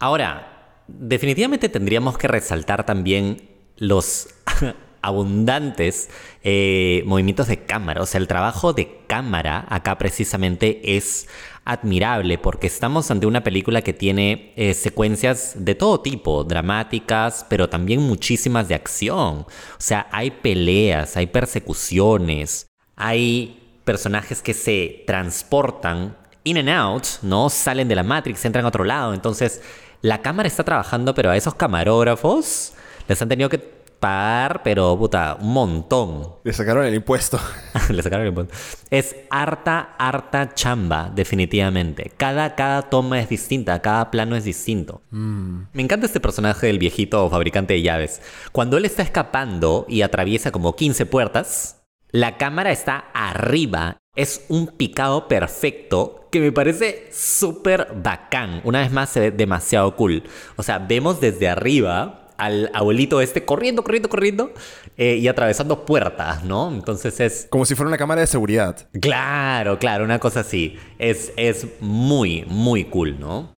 Ahora, 0.00 0.57
definitivamente 0.88 1.68
tendríamos 1.68 2.18
que 2.18 2.28
resaltar 2.28 2.84
también 2.84 3.48
los 3.76 4.28
abundantes 5.02 6.10
eh, 6.42 7.02
movimientos 7.06 7.46
de 7.46 7.64
cámara. 7.64 8.02
O 8.02 8.06
sea, 8.06 8.20
el 8.20 8.26
trabajo 8.26 8.72
de 8.72 9.00
cámara 9.06 9.66
acá 9.68 9.96
precisamente 9.98 10.96
es 10.96 11.28
admirable 11.64 12.38
porque 12.38 12.66
estamos 12.66 13.10
ante 13.10 13.26
una 13.26 13.44
película 13.44 13.82
que 13.82 13.92
tiene 13.92 14.54
eh, 14.56 14.72
secuencias 14.72 15.54
de 15.58 15.74
todo 15.74 16.00
tipo, 16.00 16.42
dramáticas, 16.42 17.44
pero 17.48 17.68
también 17.68 18.00
muchísimas 18.00 18.68
de 18.68 18.74
acción. 18.74 19.40
O 19.40 19.46
sea, 19.78 20.08
hay 20.10 20.30
peleas, 20.30 21.16
hay 21.16 21.26
persecuciones, 21.26 22.66
hay 22.96 23.80
personajes 23.84 24.42
que 24.42 24.54
se 24.54 25.04
transportan 25.06 26.16
in 26.44 26.56
and 26.56 26.70
out, 26.70 27.04
¿no? 27.22 27.50
Salen 27.50 27.88
de 27.88 27.94
la 27.94 28.02
Matrix, 28.02 28.44
entran 28.44 28.64
a 28.64 28.68
otro 28.68 28.84
lado. 28.84 29.12
Entonces, 29.12 29.60
la 30.02 30.22
cámara 30.22 30.46
está 30.46 30.64
trabajando, 30.64 31.14
pero 31.14 31.30
a 31.30 31.36
esos 31.36 31.54
camarógrafos 31.54 32.74
les 33.08 33.20
han 33.22 33.28
tenido 33.28 33.48
que 33.48 33.78
pagar, 33.98 34.62
pero 34.62 34.96
puta, 34.96 35.36
un 35.40 35.52
montón. 35.52 36.34
Le 36.44 36.52
sacaron 36.52 36.84
el 36.84 36.94
impuesto. 36.94 37.40
Le 37.90 38.02
sacaron 38.02 38.26
el 38.26 38.28
impuesto. 38.28 38.54
Es 38.90 39.16
harta, 39.30 39.94
harta 39.98 40.54
chamba, 40.54 41.10
definitivamente. 41.14 42.12
Cada, 42.16 42.54
cada 42.54 42.82
toma 42.82 43.20
es 43.20 43.28
distinta, 43.28 43.80
cada 43.80 44.10
plano 44.10 44.36
es 44.36 44.44
distinto. 44.44 45.02
Me 45.10 45.82
encanta 45.82 46.06
este 46.06 46.20
personaje 46.20 46.66
del 46.66 46.78
viejito 46.78 47.28
fabricante 47.28 47.74
de 47.74 47.82
llaves. 47.82 48.22
Cuando 48.52 48.76
él 48.76 48.84
está 48.84 49.02
escapando 49.02 49.84
y 49.88 50.02
atraviesa 50.02 50.52
como 50.52 50.76
15 50.76 51.06
puertas, 51.06 51.82
la 52.10 52.36
cámara 52.36 52.70
está 52.70 53.04
arriba. 53.12 53.98
Es 54.18 54.44
un 54.48 54.66
picado 54.66 55.28
perfecto 55.28 56.26
que 56.32 56.40
me 56.40 56.50
parece 56.50 57.06
súper 57.12 57.86
bacán. 58.02 58.60
Una 58.64 58.80
vez 58.80 58.90
más 58.90 59.10
se 59.10 59.20
ve 59.20 59.30
demasiado 59.30 59.94
cool. 59.94 60.24
O 60.56 60.64
sea, 60.64 60.80
vemos 60.80 61.20
desde 61.20 61.48
arriba 61.48 62.26
al 62.36 62.68
abuelito 62.74 63.20
este 63.20 63.44
corriendo, 63.44 63.84
corriendo, 63.84 64.08
corriendo 64.08 64.52
eh, 64.96 65.18
y 65.18 65.28
atravesando 65.28 65.84
puertas, 65.84 66.42
¿no? 66.42 66.68
Entonces 66.68 67.20
es... 67.20 67.46
Como 67.48 67.64
si 67.64 67.76
fuera 67.76 67.86
una 67.86 67.96
cámara 67.96 68.20
de 68.20 68.26
seguridad. 68.26 68.88
Claro, 69.00 69.78
claro, 69.78 70.02
una 70.02 70.18
cosa 70.18 70.40
así. 70.40 70.76
Es, 70.98 71.32
es 71.36 71.68
muy, 71.78 72.44
muy 72.48 72.86
cool, 72.86 73.20
¿no? 73.20 73.54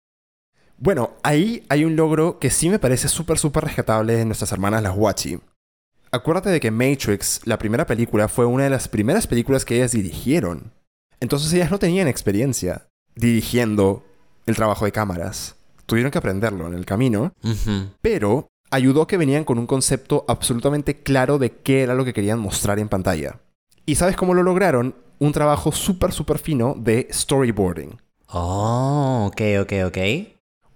Bueno, 0.76 1.12
ahí 1.22 1.62
hay 1.68 1.84
un 1.84 1.94
logro 1.94 2.40
que 2.40 2.50
sí 2.50 2.68
me 2.68 2.80
parece 2.80 3.06
súper, 3.06 3.38
súper 3.38 3.62
rescatable 3.62 4.16
de 4.16 4.24
nuestras 4.24 4.50
hermanas 4.50 4.82
las 4.82 4.96
Wachi. 4.96 5.38
Acuérdate 6.10 6.50
de 6.50 6.60
que 6.60 6.70
Matrix, 6.70 7.42
la 7.44 7.58
primera 7.58 7.86
película, 7.86 8.28
fue 8.28 8.46
una 8.46 8.64
de 8.64 8.70
las 8.70 8.88
primeras 8.88 9.26
películas 9.26 9.64
que 9.64 9.76
ellas 9.76 9.92
dirigieron. 9.92 10.72
Entonces 11.20 11.52
ellas 11.52 11.70
no 11.70 11.78
tenían 11.78 12.08
experiencia 12.08 12.86
dirigiendo 13.14 14.04
el 14.46 14.56
trabajo 14.56 14.84
de 14.84 14.92
cámaras. 14.92 15.56
Tuvieron 15.86 16.10
que 16.10 16.18
aprenderlo 16.18 16.66
en 16.66 16.74
el 16.74 16.86
camino, 16.86 17.32
pero 18.00 18.48
ayudó 18.70 19.06
que 19.06 19.16
venían 19.16 19.44
con 19.44 19.58
un 19.58 19.66
concepto 19.66 20.24
absolutamente 20.28 21.02
claro 21.02 21.38
de 21.38 21.50
qué 21.50 21.82
era 21.82 21.94
lo 21.94 22.04
que 22.04 22.12
querían 22.12 22.38
mostrar 22.38 22.78
en 22.78 22.88
pantalla. 22.88 23.40
¿Y 23.84 23.94
sabes 23.96 24.16
cómo 24.16 24.34
lo 24.34 24.42
lograron? 24.42 24.94
Un 25.18 25.32
trabajo 25.32 25.72
súper, 25.72 26.12
súper 26.12 26.38
fino 26.38 26.74
de 26.78 27.08
storyboarding. 27.10 27.98
Oh, 28.28 29.30
ok, 29.30 29.40
ok, 29.62 29.72
ok. 29.86 29.98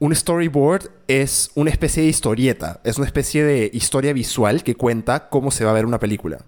Un 0.03 0.17
storyboard 0.17 0.91
es 1.07 1.53
una 1.55 1.71
especie 1.71 2.03
de 2.03 2.09
historieta, 2.09 2.81
es 2.83 2.97
una 2.99 3.07
especie 3.07 3.45
de 3.45 3.71
historia 3.73 4.13
visual 4.13 4.65
que 4.65 4.75
cuenta 4.75 5.29
cómo 5.29 5.53
se 5.53 5.65
va 5.65 5.71
a 5.71 5.75
ver 5.75 5.87
una 5.87 6.01
película. 6.01 6.39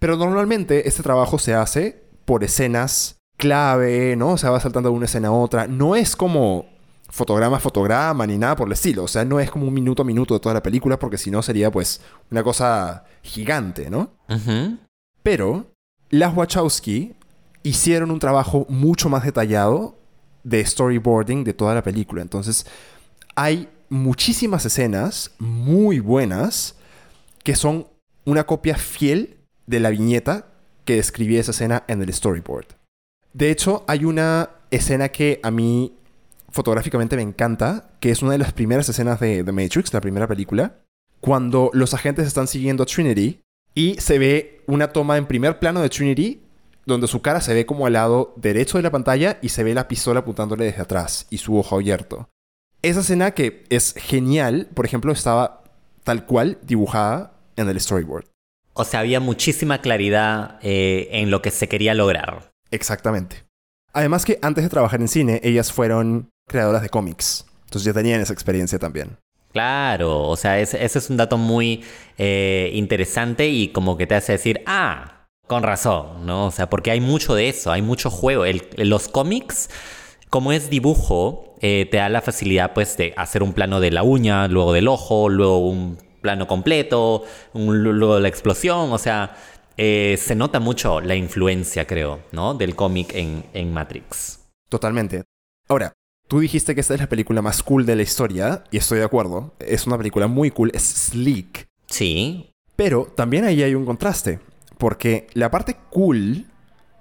Pero 0.00 0.16
normalmente 0.16 0.88
este 0.88 1.04
trabajo 1.04 1.38
se 1.38 1.54
hace 1.54 2.02
por 2.24 2.42
escenas 2.42 3.20
clave, 3.36 4.16
¿no? 4.16 4.30
O 4.30 4.36
sea, 4.36 4.50
va 4.50 4.58
saltando 4.58 4.88
de 4.88 4.96
una 4.96 5.04
escena 5.04 5.28
a 5.28 5.30
otra. 5.30 5.68
No 5.68 5.94
es 5.94 6.16
como 6.16 6.66
fotograma 7.08 7.58
a 7.58 7.60
fotograma 7.60 8.26
ni 8.26 8.36
nada 8.36 8.56
por 8.56 8.66
el 8.66 8.72
estilo. 8.72 9.04
O 9.04 9.08
sea, 9.08 9.24
no 9.24 9.38
es 9.38 9.48
como 9.48 9.68
un 9.68 9.74
minuto 9.74 10.02
a 10.02 10.04
minuto 10.04 10.34
de 10.34 10.40
toda 10.40 10.56
la 10.56 10.62
película 10.64 10.98
porque 10.98 11.16
si 11.16 11.30
no 11.30 11.40
sería 11.40 11.70
pues 11.70 12.00
una 12.32 12.42
cosa 12.42 13.04
gigante, 13.22 13.90
¿no? 13.90 14.10
Pero 15.22 15.70
las 16.10 16.36
Wachowski 16.36 17.14
hicieron 17.62 18.10
un 18.10 18.18
trabajo 18.18 18.66
mucho 18.68 19.08
más 19.08 19.22
detallado 19.22 20.00
de 20.42 20.66
storyboarding 20.66 21.44
de 21.44 21.54
toda 21.54 21.76
la 21.76 21.82
película. 21.84 22.20
Entonces, 22.20 22.66
hay 23.34 23.68
muchísimas 23.88 24.64
escenas 24.66 25.32
muy 25.38 26.00
buenas 26.00 26.76
que 27.42 27.56
son 27.56 27.86
una 28.24 28.44
copia 28.44 28.76
fiel 28.76 29.36
de 29.66 29.80
la 29.80 29.90
viñeta 29.90 30.46
que 30.84 30.96
describía 30.96 31.40
esa 31.40 31.52
escena 31.52 31.84
en 31.88 32.02
el 32.02 32.12
storyboard. 32.12 32.66
De 33.32 33.50
hecho, 33.50 33.84
hay 33.86 34.04
una 34.04 34.50
escena 34.70 35.08
que 35.08 35.40
a 35.42 35.50
mí 35.50 35.94
fotográficamente 36.50 37.16
me 37.16 37.22
encanta, 37.22 37.90
que 38.00 38.10
es 38.10 38.22
una 38.22 38.32
de 38.32 38.38
las 38.38 38.52
primeras 38.52 38.88
escenas 38.88 39.20
de 39.20 39.42
The 39.42 39.52
Matrix, 39.52 39.92
la 39.92 40.00
primera 40.00 40.28
película, 40.28 40.78
cuando 41.20 41.70
los 41.72 41.94
agentes 41.94 42.26
están 42.26 42.46
siguiendo 42.46 42.82
a 42.82 42.86
Trinity 42.86 43.40
y 43.74 43.94
se 43.94 44.18
ve 44.18 44.62
una 44.66 44.92
toma 44.92 45.16
en 45.16 45.26
primer 45.26 45.58
plano 45.58 45.80
de 45.80 45.88
Trinity 45.88 46.40
donde 46.86 47.06
su 47.06 47.22
cara 47.22 47.40
se 47.40 47.54
ve 47.54 47.66
como 47.66 47.86
al 47.86 47.94
lado 47.94 48.34
derecho 48.36 48.78
de 48.78 48.82
la 48.82 48.90
pantalla 48.90 49.38
y 49.42 49.48
se 49.48 49.64
ve 49.64 49.74
la 49.74 49.88
pistola 49.88 50.20
apuntándole 50.20 50.66
desde 50.66 50.82
atrás 50.82 51.26
y 51.30 51.38
su 51.38 51.56
ojo 51.56 51.76
abierto. 51.76 52.28
Esa 52.84 53.00
escena 53.00 53.30
que 53.30 53.64
es 53.70 53.94
genial, 53.96 54.68
por 54.74 54.84
ejemplo, 54.84 55.10
estaba 55.10 55.62
tal 56.02 56.26
cual 56.26 56.58
dibujada 56.60 57.32
en 57.56 57.70
el 57.70 57.80
storyboard. 57.80 58.26
O 58.74 58.84
sea, 58.84 59.00
había 59.00 59.20
muchísima 59.20 59.80
claridad 59.80 60.58
eh, 60.60 61.08
en 61.12 61.30
lo 61.30 61.40
que 61.40 61.50
se 61.50 61.66
quería 61.66 61.94
lograr. 61.94 62.52
Exactamente. 62.70 63.46
Además 63.94 64.26
que 64.26 64.38
antes 64.42 64.64
de 64.64 64.68
trabajar 64.68 65.00
en 65.00 65.08
cine, 65.08 65.40
ellas 65.42 65.72
fueron 65.72 66.28
creadoras 66.46 66.82
de 66.82 66.90
cómics. 66.90 67.46
Entonces 67.64 67.84
ya 67.84 67.94
tenían 67.94 68.20
esa 68.20 68.34
experiencia 68.34 68.78
también. 68.78 69.16
Claro, 69.50 70.28
o 70.28 70.36
sea, 70.36 70.60
ese, 70.60 70.84
es 70.84 71.08
un 71.08 71.16
dato 71.16 71.38
muy 71.38 71.82
eh, 72.18 72.70
interesante 72.74 73.48
y 73.48 73.68
como 73.68 73.96
que 73.96 74.06
te 74.06 74.14
hace 74.14 74.32
decir, 74.32 74.60
ah, 74.66 75.26
con 75.46 75.62
razón, 75.62 76.26
¿no? 76.26 76.48
O 76.48 76.50
sea, 76.50 76.68
porque 76.68 76.90
hay 76.90 77.00
mucho 77.00 77.34
de 77.34 77.48
eso, 77.48 77.72
hay 77.72 77.80
mucho 77.80 78.10
juego. 78.10 78.44
los 78.76 79.08
cómics, 79.08 79.70
como 80.34 80.50
es 80.50 80.68
dibujo, 80.68 81.54
eh, 81.60 81.86
te 81.88 81.98
da 81.98 82.08
la 82.08 82.20
facilidad 82.20 82.72
pues 82.72 82.96
de 82.96 83.14
hacer 83.16 83.44
un 83.44 83.52
plano 83.52 83.78
de 83.78 83.92
la 83.92 84.02
uña, 84.02 84.48
luego 84.48 84.72
del 84.72 84.88
ojo, 84.88 85.28
luego 85.28 85.58
un 85.58 85.96
plano 86.22 86.48
completo, 86.48 87.22
luego 87.54 88.18
la 88.18 88.26
explosión, 88.26 88.90
o 88.90 88.98
sea, 88.98 89.36
eh, 89.76 90.18
se 90.20 90.34
nota 90.34 90.58
mucho 90.58 91.00
la 91.00 91.14
influencia, 91.14 91.86
creo, 91.86 92.18
¿no? 92.32 92.54
Del 92.54 92.74
cómic 92.74 93.14
en, 93.14 93.44
en 93.54 93.72
Matrix. 93.72 94.40
Totalmente. 94.68 95.22
Ahora, 95.68 95.92
Tú 96.26 96.40
dijiste 96.40 96.74
que 96.74 96.80
esta 96.80 96.94
es 96.94 97.00
la 97.00 97.08
película 97.08 97.42
más 97.42 97.62
cool 97.62 97.84
de 97.86 97.94
la 97.94 98.02
historia, 98.02 98.64
y 98.72 98.78
estoy 98.78 98.98
de 98.98 99.04
acuerdo. 99.04 99.54
Es 99.60 99.86
una 99.86 99.98
película 99.98 100.26
muy 100.26 100.50
cool, 100.50 100.72
es 100.74 100.82
sleek. 100.82 101.68
Sí. 101.86 102.50
Pero 102.74 103.04
también 103.14 103.44
ahí 103.44 103.62
hay 103.62 103.74
un 103.74 103.84
contraste, 103.84 104.40
porque 104.78 105.28
la 105.34 105.50
parte 105.50 105.76
cool 105.90 106.46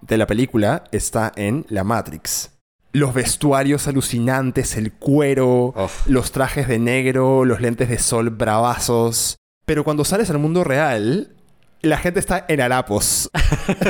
de 0.02 0.18
la 0.18 0.28
película 0.28 0.84
está 0.92 1.32
en 1.36 1.66
la 1.70 1.86
Matrix. 1.86 2.53
Los 2.94 3.14
vestuarios 3.14 3.88
alucinantes, 3.88 4.78
el 4.78 4.94
cuero, 4.94 5.74
los 6.06 6.32
trajes 6.32 6.68
de 6.68 6.80
negro, 6.80 7.44
los 7.44 7.60
lentes 7.60 7.90
de 7.90 7.98
sol 7.98 8.30
bravazos. 8.30 9.38
Pero 9.66 9.84
cuando 9.84 10.06
sales 10.06 10.30
al 10.30 10.40
mundo 10.40 10.64
real, 10.64 11.36
la 11.82 11.98
gente 11.98 12.20
está 12.20 12.46
en 12.48 12.62
harapos. 12.62 13.30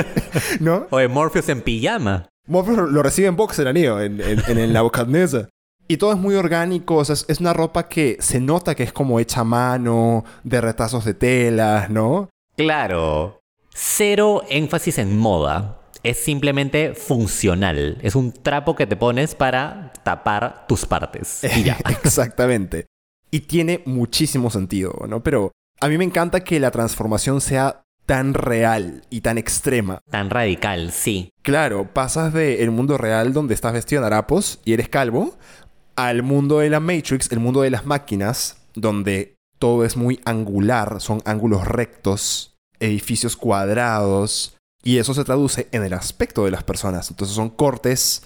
¿No? 0.60 0.86
O 0.90 1.00
en 1.00 1.12
Morpheus 1.12 1.48
en 1.48 1.62
pijama. 1.62 2.28
Morpheus 2.46 2.90
lo 2.90 3.02
recibe 3.02 3.28
en 3.28 3.36
boxer, 3.36 3.68
anillo, 3.68 4.00
en, 4.00 4.20
en, 4.20 4.58
en 4.58 4.72
la 4.72 4.82
bocadnesa. 4.82 5.48
Y 5.86 5.98
todo 5.98 6.12
es 6.12 6.18
muy 6.18 6.34
orgánico, 6.34 6.96
o 6.96 7.04
sea, 7.04 7.14
es, 7.28 7.40
una 7.40 7.52
ropa 7.52 7.88
que 7.88 8.16
se 8.20 8.40
nota 8.40 8.74
que 8.74 8.84
es 8.84 8.92
como 8.92 9.20
hecha 9.20 9.40
a 9.40 9.44
mano, 9.44 10.24
de 10.42 10.60
retazos 10.60 11.04
de 11.04 11.12
telas, 11.12 11.90
¿no? 11.90 12.30
Claro. 12.56 13.42
Cero 13.74 14.42
énfasis 14.48 14.98
en 14.98 15.18
moda. 15.18 15.80
Es 16.04 16.18
simplemente 16.18 16.92
funcional. 16.94 17.96
Es 18.02 18.14
un 18.14 18.30
trapo 18.30 18.76
que 18.76 18.86
te 18.86 18.94
pones 18.94 19.34
para 19.34 19.90
tapar 20.04 20.66
tus 20.68 20.84
partes. 20.84 21.40
Y 21.56 21.64
ya. 21.64 21.78
Exactamente. 21.88 22.86
Y 23.30 23.40
tiene 23.40 23.82
muchísimo 23.86 24.50
sentido, 24.50 24.94
¿no? 25.08 25.22
Pero 25.22 25.52
a 25.80 25.88
mí 25.88 25.96
me 25.96 26.04
encanta 26.04 26.44
que 26.44 26.60
la 26.60 26.70
transformación 26.70 27.40
sea 27.40 27.82
tan 28.04 28.34
real 28.34 29.02
y 29.08 29.22
tan 29.22 29.38
extrema. 29.38 30.00
Tan 30.10 30.28
radical, 30.28 30.92
sí. 30.92 31.30
Claro, 31.42 31.92
pasas 31.94 32.34
del 32.34 32.70
mundo 32.70 32.98
real 32.98 33.32
donde 33.32 33.54
estás 33.54 33.72
vestido 33.72 34.02
en 34.02 34.06
harapos 34.06 34.60
y 34.66 34.74
eres 34.74 34.90
calvo, 34.90 35.34
al 35.96 36.22
mundo 36.22 36.58
de 36.58 36.68
la 36.68 36.80
Matrix, 36.80 37.32
el 37.32 37.40
mundo 37.40 37.62
de 37.62 37.70
las 37.70 37.86
máquinas, 37.86 38.58
donde 38.74 39.36
todo 39.58 39.86
es 39.86 39.96
muy 39.96 40.20
angular, 40.26 41.00
son 41.00 41.22
ángulos 41.24 41.66
rectos, 41.66 42.58
edificios 42.78 43.36
cuadrados, 43.36 44.54
y 44.84 44.98
eso 44.98 45.14
se 45.14 45.24
traduce 45.24 45.66
en 45.72 45.82
el 45.82 45.94
aspecto 45.94 46.44
de 46.44 46.50
las 46.50 46.62
personas. 46.62 47.10
Entonces 47.10 47.34
son 47.34 47.50
cortes, 47.50 48.22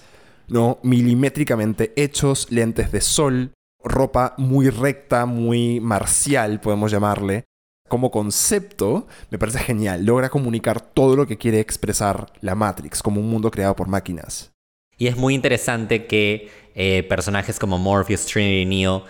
¿no? 0.49 0.77
Milimétricamente 0.83 1.93
hechos, 1.95 2.51
lentes 2.51 2.91
de 2.91 3.01
sol, 3.01 3.53
ropa 3.81 4.35
muy 4.37 4.69
recta, 4.69 5.25
muy 5.25 5.79
marcial, 5.79 6.59
podemos 6.59 6.91
llamarle, 6.91 7.45
como 7.87 8.11
concepto 8.11 9.07
me 9.31 9.39
parece 9.39 9.59
genial. 9.59 10.05
Logra 10.05 10.29
comunicar 10.29 10.81
todo 10.81 11.15
lo 11.15 11.25
que 11.25 11.37
quiere 11.37 11.59
expresar 11.59 12.31
la 12.41 12.55
Matrix 12.55 13.01
como 13.01 13.21
un 13.21 13.29
mundo 13.29 13.49
creado 13.51 13.75
por 13.75 13.87
máquinas. 13.87 14.51
Y 14.97 15.07
es 15.07 15.15
muy 15.15 15.33
interesante 15.33 16.07
que 16.07 16.51
eh, 16.75 17.03
personajes 17.03 17.57
como 17.57 17.77
Morpheus, 17.77 18.25
Trinity 18.25 18.61
y 18.61 18.65
Neo 18.65 19.05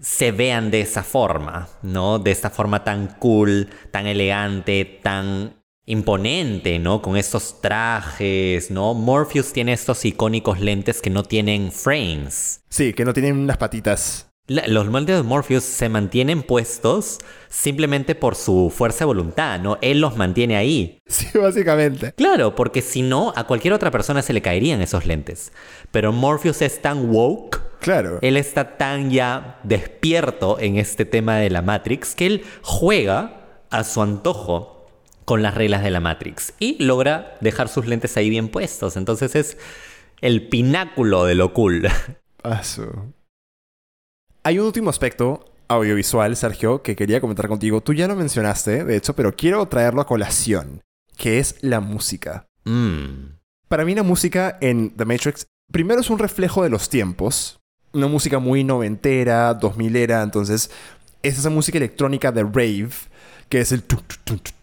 se 0.00 0.30
vean 0.30 0.70
de 0.70 0.82
esa 0.82 1.02
forma, 1.02 1.68
¿no? 1.82 2.18
De 2.18 2.30
esta 2.30 2.48
forma 2.50 2.84
tan 2.84 3.16
cool, 3.18 3.68
tan 3.90 4.06
elegante, 4.06 4.84
tan 5.02 5.55
imponente, 5.86 6.78
¿no? 6.78 7.00
Con 7.00 7.16
estos 7.16 7.60
trajes, 7.60 8.70
¿no? 8.70 8.94
Morpheus 8.94 9.52
tiene 9.52 9.72
estos 9.72 10.04
icónicos 10.04 10.60
lentes 10.60 11.00
que 11.00 11.10
no 11.10 11.22
tienen 11.22 11.72
frames. 11.72 12.62
Sí, 12.68 12.92
que 12.92 13.04
no 13.04 13.12
tienen 13.12 13.38
unas 13.38 13.56
patitas 13.56 14.26
los 14.48 14.86
moldes 14.86 15.16
de 15.16 15.22
Morpheus 15.22 15.64
se 15.64 15.88
mantienen 15.88 16.42
puestos 16.42 17.18
simplemente 17.48 18.14
por 18.14 18.36
su 18.36 18.72
fuerza 18.74 19.00
de 19.00 19.06
voluntad, 19.06 19.58
¿no? 19.60 19.78
Él 19.80 20.00
los 20.00 20.16
mantiene 20.16 20.56
ahí. 20.56 21.00
Sí, 21.06 21.26
básicamente. 21.38 22.12
Claro, 22.12 22.54
porque 22.54 22.80
si 22.80 23.02
no, 23.02 23.32
a 23.34 23.44
cualquier 23.44 23.74
otra 23.74 23.90
persona 23.90 24.22
se 24.22 24.32
le 24.32 24.42
caerían 24.42 24.80
esos 24.82 25.06
lentes. 25.06 25.52
Pero 25.90 26.12
Morpheus 26.12 26.62
es 26.62 26.80
tan 26.80 27.10
woke. 27.10 27.60
Claro. 27.80 28.18
Él 28.22 28.36
está 28.36 28.76
tan 28.76 29.10
ya 29.10 29.60
despierto 29.64 30.58
en 30.60 30.76
este 30.76 31.04
tema 31.04 31.36
de 31.36 31.50
la 31.50 31.62
Matrix 31.62 32.14
que 32.14 32.26
él 32.26 32.44
juega 32.62 33.62
a 33.70 33.84
su 33.84 34.00
antojo 34.00 34.75
con 35.26 35.42
las 35.42 35.54
reglas 35.54 35.82
de 35.82 35.90
la 35.90 36.00
Matrix 36.00 36.54
y 36.58 36.82
logra 36.82 37.36
dejar 37.40 37.68
sus 37.68 37.86
lentes 37.86 38.16
ahí 38.16 38.30
bien 38.30 38.48
puestos. 38.48 38.96
Entonces 38.96 39.34
es 39.34 39.58
el 40.22 40.48
pináculo 40.48 41.24
de 41.24 41.34
lo 41.34 41.52
cool. 41.52 41.86
Paso. 42.42 43.12
Hay 44.44 44.60
un 44.60 44.66
último 44.66 44.88
aspecto 44.88 45.44
audiovisual, 45.68 46.36
Sergio, 46.36 46.80
que 46.82 46.94
quería 46.94 47.20
comentar 47.20 47.48
contigo. 47.48 47.80
Tú 47.80 47.92
ya 47.92 48.06
lo 48.06 48.14
mencionaste, 48.14 48.84
de 48.84 48.96
hecho, 48.96 49.16
pero 49.16 49.34
quiero 49.34 49.66
traerlo 49.66 50.00
a 50.00 50.06
colación, 50.06 50.80
que 51.16 51.40
es 51.40 51.56
la 51.60 51.80
música. 51.80 52.46
Mm. 52.64 53.34
Para 53.68 53.84
mí 53.84 53.96
la 53.96 54.04
música 54.04 54.56
en 54.60 54.90
The 54.90 55.04
Matrix, 55.04 55.46
primero 55.72 56.00
es 56.00 56.08
un 56.08 56.20
reflejo 56.20 56.62
de 56.62 56.70
los 56.70 56.88
tiempos. 56.88 57.58
Una 57.92 58.06
música 58.06 58.38
muy 58.38 58.62
noventera, 58.62 59.52
dos 59.54 59.76
milera, 59.76 60.22
entonces 60.22 60.70
es 61.22 61.38
esa 61.38 61.50
música 61.50 61.78
electrónica 61.78 62.30
de 62.30 62.44
rave, 62.44 62.90
que 63.48 63.60
es 63.60 63.72
el... 63.72 63.82
tum, 63.82 63.98
tum, 64.24 64.38
tum, 64.38 64.55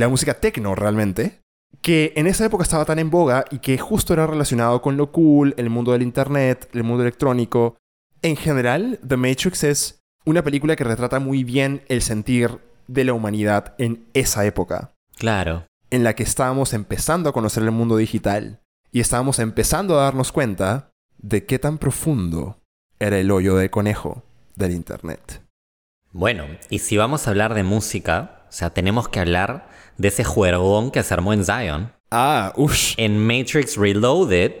la 0.00 0.08
música 0.08 0.34
techno 0.34 0.74
realmente, 0.74 1.40
que 1.82 2.12
en 2.16 2.26
esa 2.26 2.44
época 2.46 2.62
estaba 2.64 2.84
tan 2.84 2.98
en 2.98 3.10
boga 3.10 3.44
y 3.50 3.58
que 3.58 3.78
justo 3.78 4.12
era 4.12 4.26
relacionado 4.26 4.82
con 4.82 4.96
lo 4.96 5.12
cool, 5.12 5.54
el 5.56 5.70
mundo 5.70 5.92
del 5.92 6.02
internet, 6.02 6.68
el 6.72 6.84
mundo 6.84 7.02
electrónico. 7.02 7.76
En 8.22 8.36
general, 8.36 8.98
The 9.06 9.16
Matrix 9.16 9.64
es 9.64 10.00
una 10.24 10.42
película 10.42 10.74
que 10.76 10.84
retrata 10.84 11.20
muy 11.20 11.44
bien 11.44 11.82
el 11.88 12.02
sentir 12.02 12.58
de 12.88 13.04
la 13.04 13.12
humanidad 13.12 13.74
en 13.78 14.06
esa 14.14 14.44
época, 14.46 14.92
Claro. 15.16 15.66
en 15.90 16.02
la 16.04 16.14
que 16.14 16.22
estábamos 16.22 16.72
empezando 16.72 17.28
a 17.28 17.32
conocer 17.32 17.62
el 17.62 17.70
mundo 17.70 17.96
digital 17.96 18.60
y 18.90 19.00
estábamos 19.00 19.38
empezando 19.38 19.98
a 19.98 20.04
darnos 20.04 20.32
cuenta 20.32 20.90
de 21.18 21.44
qué 21.44 21.58
tan 21.58 21.78
profundo 21.78 22.58
era 22.98 23.18
el 23.18 23.30
hoyo 23.30 23.56
de 23.56 23.70
conejo 23.70 24.22
del 24.54 24.72
internet. 24.72 25.42
Bueno, 26.12 26.46
y 26.70 26.78
si 26.78 26.96
vamos 26.96 27.26
a 27.26 27.30
hablar 27.30 27.54
de 27.54 27.62
música, 27.62 28.44
o 28.48 28.52
sea, 28.52 28.70
tenemos 28.70 29.08
que 29.08 29.20
hablar 29.20 29.68
de 29.98 30.08
ese 30.08 30.24
juergón 30.24 30.90
que 30.90 31.02
se 31.02 31.14
armó 31.14 31.32
en 31.32 31.44
Zion. 31.44 31.92
Ah, 32.10 32.52
uff. 32.56 32.94
En 32.96 33.18
Matrix 33.18 33.76
Reloaded 33.76 34.52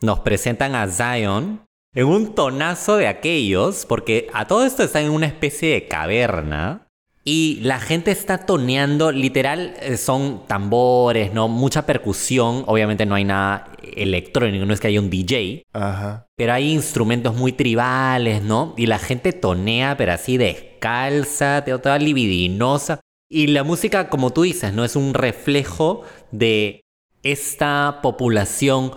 nos 0.00 0.20
presentan 0.20 0.74
a 0.74 0.88
Zion 0.88 1.62
en 1.94 2.06
un 2.06 2.34
tonazo 2.34 2.96
de 2.96 3.08
aquellos, 3.08 3.86
porque 3.86 4.28
a 4.32 4.46
todo 4.46 4.64
esto 4.64 4.82
está 4.82 5.00
en 5.00 5.10
una 5.10 5.26
especie 5.26 5.72
de 5.72 5.88
caverna. 5.88 6.84
Y 7.24 7.58
la 7.60 7.78
gente 7.78 8.10
está 8.10 8.46
toneando, 8.46 9.12
literal, 9.12 9.74
eh, 9.82 9.98
son 9.98 10.46
tambores, 10.46 11.34
¿no? 11.34 11.46
Mucha 11.46 11.84
percusión. 11.84 12.64
Obviamente 12.66 13.04
no 13.04 13.16
hay 13.16 13.24
nada 13.24 13.70
electrónico, 13.82 14.64
no 14.64 14.72
es 14.72 14.80
que 14.80 14.86
haya 14.86 15.00
un 15.00 15.10
DJ. 15.10 15.62
Ajá. 15.74 16.26
Pero 16.36 16.54
hay 16.54 16.72
instrumentos 16.72 17.34
muy 17.34 17.52
tribales, 17.52 18.42
¿no? 18.42 18.72
Y 18.78 18.86
la 18.86 18.98
gente 18.98 19.34
tonea, 19.34 19.96
pero 19.98 20.12
así 20.12 20.38
descalza, 20.38 21.64
toda 21.64 21.98
libidinosa. 21.98 23.00
Y 23.28 23.48
la 23.48 23.62
música, 23.62 24.08
como 24.08 24.30
tú 24.30 24.42
dices, 24.42 24.72
¿no? 24.72 24.84
Es 24.84 24.96
un 24.96 25.12
reflejo 25.12 26.02
de 26.30 26.80
esta 27.22 28.00
población 28.02 28.92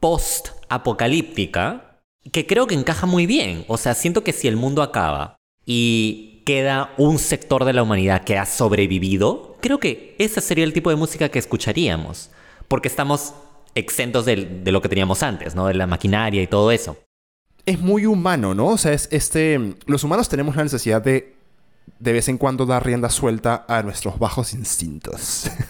post-apocalíptica 0.00 2.00
que 2.32 2.46
creo 2.46 2.66
que 2.66 2.74
encaja 2.74 3.06
muy 3.06 3.26
bien. 3.26 3.64
O 3.68 3.76
sea, 3.76 3.94
siento 3.94 4.24
que 4.24 4.32
si 4.32 4.48
el 4.48 4.56
mundo 4.56 4.82
acaba 4.82 5.36
y 5.64 6.42
queda 6.44 6.92
un 6.96 7.18
sector 7.18 7.64
de 7.64 7.72
la 7.72 7.84
humanidad 7.84 8.24
que 8.24 8.38
ha 8.38 8.46
sobrevivido, 8.46 9.56
creo 9.60 9.78
que 9.78 10.16
ese 10.18 10.40
sería 10.40 10.64
el 10.64 10.72
tipo 10.72 10.90
de 10.90 10.96
música 10.96 11.28
que 11.28 11.38
escucharíamos. 11.38 12.30
Porque 12.66 12.88
estamos 12.88 13.34
exentos 13.76 14.24
de, 14.24 14.62
lo 14.64 14.82
que 14.82 14.88
teníamos 14.88 15.22
antes, 15.22 15.54
¿no? 15.54 15.68
De 15.68 15.74
la 15.74 15.86
maquinaria 15.86 16.42
y 16.42 16.48
todo 16.48 16.72
eso. 16.72 16.96
es 17.64 17.80
muy 17.80 18.06
humano, 18.06 18.54
¿no? 18.54 18.68
O 18.68 18.78
sea, 18.78 18.92
es 18.92 19.08
este. 19.12 19.74
Los 19.86 20.04
humanos 20.04 20.28
tenemos 20.28 20.56
la 20.56 20.64
necesidad 20.64 21.02
de 21.02 21.35
de 21.98 22.12
vez 22.12 22.28
en 22.28 22.38
cuando 22.38 22.66
dar 22.66 22.84
rienda 22.84 23.08
suelta 23.10 23.64
a 23.68 23.82
nuestros 23.82 24.18
bajos 24.18 24.52
instintos. 24.54 25.50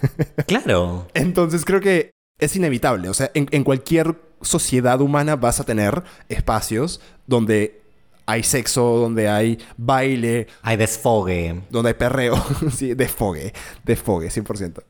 Claro. 0.47 1.09
Entonces 1.15 1.65
creo 1.65 1.81
que 1.81 2.11
es 2.39 2.55
inevitable. 2.55 3.09
O 3.09 3.15
sea, 3.15 3.31
en, 3.35 3.49
en 3.51 3.65
cualquier 3.65 4.15
sociedad 4.43 5.01
humana 5.01 5.35
vas 5.37 5.59
a 5.61 5.65
tener 5.65 6.05
espacios 6.29 7.01
donde 7.27 7.83
hay 8.27 8.43
sexo, 8.43 8.83
donde 8.99 9.29
hay 9.29 9.59
baile, 9.77 10.47
Hay 10.63 10.77
desfogue. 10.77 11.63
donde 11.71 11.91
hay 11.91 11.95
perreo. 11.95 12.37
sí, 12.77 12.95
desfogue. 12.95 13.53
Desfogue, 13.85 14.29
100%. 14.29 14.83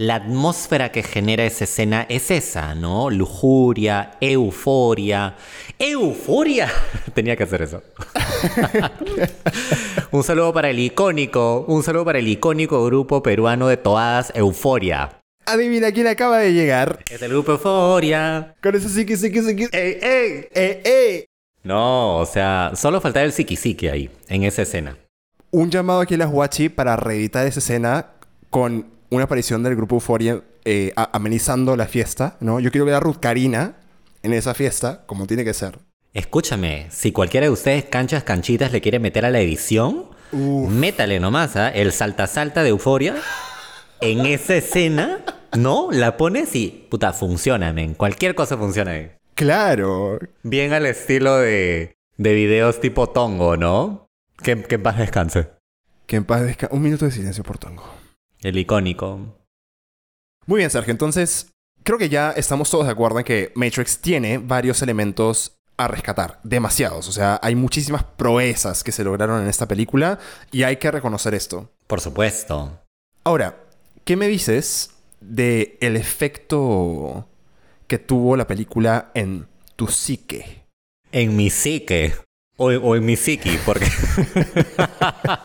La 0.00 0.14
atmósfera 0.14 0.92
que 0.92 1.02
genera 1.02 1.44
esa 1.44 1.64
escena 1.64 2.06
es 2.08 2.30
esa, 2.30 2.74
¿no? 2.74 3.10
Lujuria, 3.10 4.12
euforia. 4.22 5.36
¡Euforia! 5.78 6.72
Tenía 7.14 7.36
que 7.36 7.42
hacer 7.42 7.60
eso. 7.60 7.82
un 10.10 10.24
saludo 10.24 10.54
para 10.54 10.70
el 10.70 10.78
icónico, 10.78 11.66
un 11.68 11.82
saludo 11.82 12.06
para 12.06 12.18
el 12.18 12.28
icónico 12.28 12.82
grupo 12.86 13.22
peruano 13.22 13.68
de 13.68 13.76
toadas 13.76 14.32
Euforia. 14.34 15.20
Adivina 15.44 15.92
quién 15.92 16.06
acaba 16.06 16.38
de 16.38 16.54
llegar. 16.54 17.00
Es 17.10 17.20
el 17.20 17.32
grupo 17.32 17.52
Euforia. 17.52 18.54
Con 18.62 18.74
ese 18.74 18.88
sí 18.88 19.04
que 19.04 19.18
sí 19.18 19.30
que 19.30 19.42
sí 19.42 19.54
que. 19.54 19.64
¡Ey, 19.64 19.98
ey! 20.00 20.48
¡Eh, 20.54 20.82
eh! 20.82 21.26
No, 21.62 22.16
o 22.16 22.24
sea, 22.24 22.72
solo 22.74 23.02
faltaba 23.02 23.26
el 23.26 23.34
psiqui 23.34 23.86
ahí, 23.88 24.08
en 24.28 24.44
esa 24.44 24.62
escena. 24.62 24.96
Un 25.50 25.70
llamado 25.70 26.00
aquí 26.00 26.14
a 26.14 26.16
las 26.16 26.30
Guachi 26.30 26.70
para 26.70 26.96
reeditar 26.96 27.46
esa 27.46 27.58
escena 27.58 28.12
con 28.48 28.98
una 29.10 29.24
aparición 29.24 29.62
del 29.62 29.76
grupo 29.76 29.96
Euphoria 29.96 30.42
eh, 30.64 30.92
amenizando 30.94 31.76
la 31.76 31.86
fiesta, 31.86 32.36
¿no? 32.40 32.60
Yo 32.60 32.70
quiero 32.70 32.84
ver 32.84 32.94
a 32.94 33.00
Ruth 33.00 33.18
Karina 33.20 33.76
en 34.22 34.32
esa 34.32 34.54
fiesta, 34.54 35.02
como 35.06 35.26
tiene 35.26 35.44
que 35.44 35.54
ser. 35.54 35.78
Escúchame, 36.12 36.86
si 36.90 37.12
cualquiera 37.12 37.46
de 37.46 37.50
ustedes 37.50 37.84
canchas 37.84 38.24
canchitas 38.24 38.72
le 38.72 38.80
quiere 38.80 38.98
meter 38.98 39.24
a 39.24 39.30
la 39.30 39.40
edición, 39.40 40.06
métale 40.32 41.20
nomás, 41.20 41.56
¿ah? 41.56 41.68
El 41.68 41.92
salta 41.92 42.26
salta 42.26 42.62
de 42.62 42.70
euforia. 42.70 43.16
En 44.00 44.26
esa 44.26 44.56
escena, 44.56 45.24
¿no? 45.56 45.88
La 45.92 46.16
pones 46.16 46.54
y, 46.56 46.86
puta, 46.90 47.12
funciona, 47.12 47.72
men. 47.72 47.94
Cualquier 47.94 48.34
cosa 48.34 48.56
funciona 48.56 48.92
ahí. 48.92 49.12
Claro. 49.34 50.18
Bien 50.42 50.72
al 50.72 50.86
estilo 50.86 51.36
de, 51.36 51.94
de 52.16 52.34
videos 52.34 52.80
tipo 52.80 53.10
Tongo, 53.10 53.56
¿no? 53.56 54.08
Que, 54.42 54.62
que 54.62 54.76
en 54.76 54.82
paz 54.82 54.98
descanse. 54.98 55.48
Que 56.06 56.16
en 56.16 56.24
paz 56.24 56.42
descanse. 56.42 56.74
Un 56.74 56.82
minuto 56.82 57.04
de 57.04 57.10
silencio 57.10 57.44
por 57.44 57.58
Tongo. 57.58 57.99
El 58.42 58.58
icónico. 58.58 59.36
Muy 60.46 60.58
bien, 60.58 60.70
Sergio. 60.70 60.90
Entonces, 60.92 61.52
creo 61.82 61.98
que 61.98 62.08
ya 62.08 62.32
estamos 62.32 62.70
todos 62.70 62.86
de 62.86 62.92
acuerdo 62.92 63.18
en 63.18 63.24
que 63.24 63.52
Matrix 63.54 64.00
tiene 64.00 64.38
varios 64.38 64.82
elementos 64.82 65.58
a 65.76 65.88
rescatar. 65.88 66.40
Demasiados. 66.42 67.08
O 67.08 67.12
sea, 67.12 67.38
hay 67.42 67.54
muchísimas 67.54 68.04
proezas 68.04 68.82
que 68.82 68.92
se 68.92 69.04
lograron 69.04 69.42
en 69.42 69.48
esta 69.48 69.68
película 69.68 70.18
y 70.50 70.62
hay 70.62 70.76
que 70.76 70.90
reconocer 70.90 71.34
esto. 71.34 71.70
Por 71.86 72.00
supuesto. 72.00 72.80
Ahora, 73.24 73.64
¿qué 74.04 74.16
me 74.16 74.28
dices 74.28 74.90
de 75.20 75.78
el 75.80 75.96
efecto 75.96 77.28
que 77.86 77.98
tuvo 77.98 78.36
la 78.36 78.46
película 78.46 79.10
en 79.14 79.46
tu 79.76 79.86
psique? 79.86 80.64
En 81.12 81.36
mi 81.36 81.50
psique. 81.50 82.14
O, 82.56 82.66
o 82.66 82.96
en 82.96 83.04
mi 83.04 83.16
psiqui, 83.16 83.58
porque... 83.64 83.86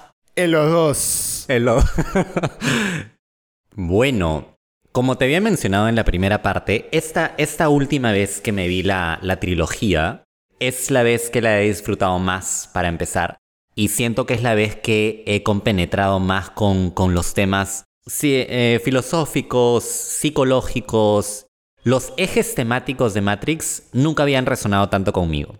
En 0.35 0.51
los 0.51 0.71
dos. 0.71 1.45
En 1.47 1.65
lo- 1.65 1.83
bueno, 3.75 4.57
como 4.91 5.17
te 5.17 5.25
había 5.25 5.41
mencionado 5.41 5.87
en 5.87 5.95
la 5.95 6.03
primera 6.05 6.41
parte, 6.41 6.87
esta, 6.91 7.33
esta 7.37 7.69
última 7.69 8.11
vez 8.11 8.41
que 8.41 8.51
me 8.51 8.67
vi 8.67 8.83
la, 8.83 9.19
la 9.21 9.39
trilogía 9.39 10.23
es 10.59 10.91
la 10.91 11.03
vez 11.03 11.29
que 11.29 11.41
la 11.41 11.59
he 11.61 11.67
disfrutado 11.67 12.17
más 12.19 12.69
para 12.73 12.87
empezar. 12.87 13.37
Y 13.75 13.89
siento 13.89 14.25
que 14.25 14.35
es 14.35 14.41
la 14.43 14.55
vez 14.55 14.75
que 14.77 15.23
he 15.27 15.43
compenetrado 15.43 16.19
más 16.19 16.49
con, 16.49 16.91
con 16.91 17.13
los 17.13 17.33
temas 17.33 17.83
eh, 18.21 18.79
filosóficos, 18.83 19.83
psicológicos. 19.83 21.47
Los 21.83 22.13
ejes 22.17 22.55
temáticos 22.55 23.13
de 23.13 23.21
Matrix 23.21 23.83
nunca 23.91 24.23
habían 24.23 24.45
resonado 24.45 24.87
tanto 24.89 25.11
conmigo. 25.11 25.57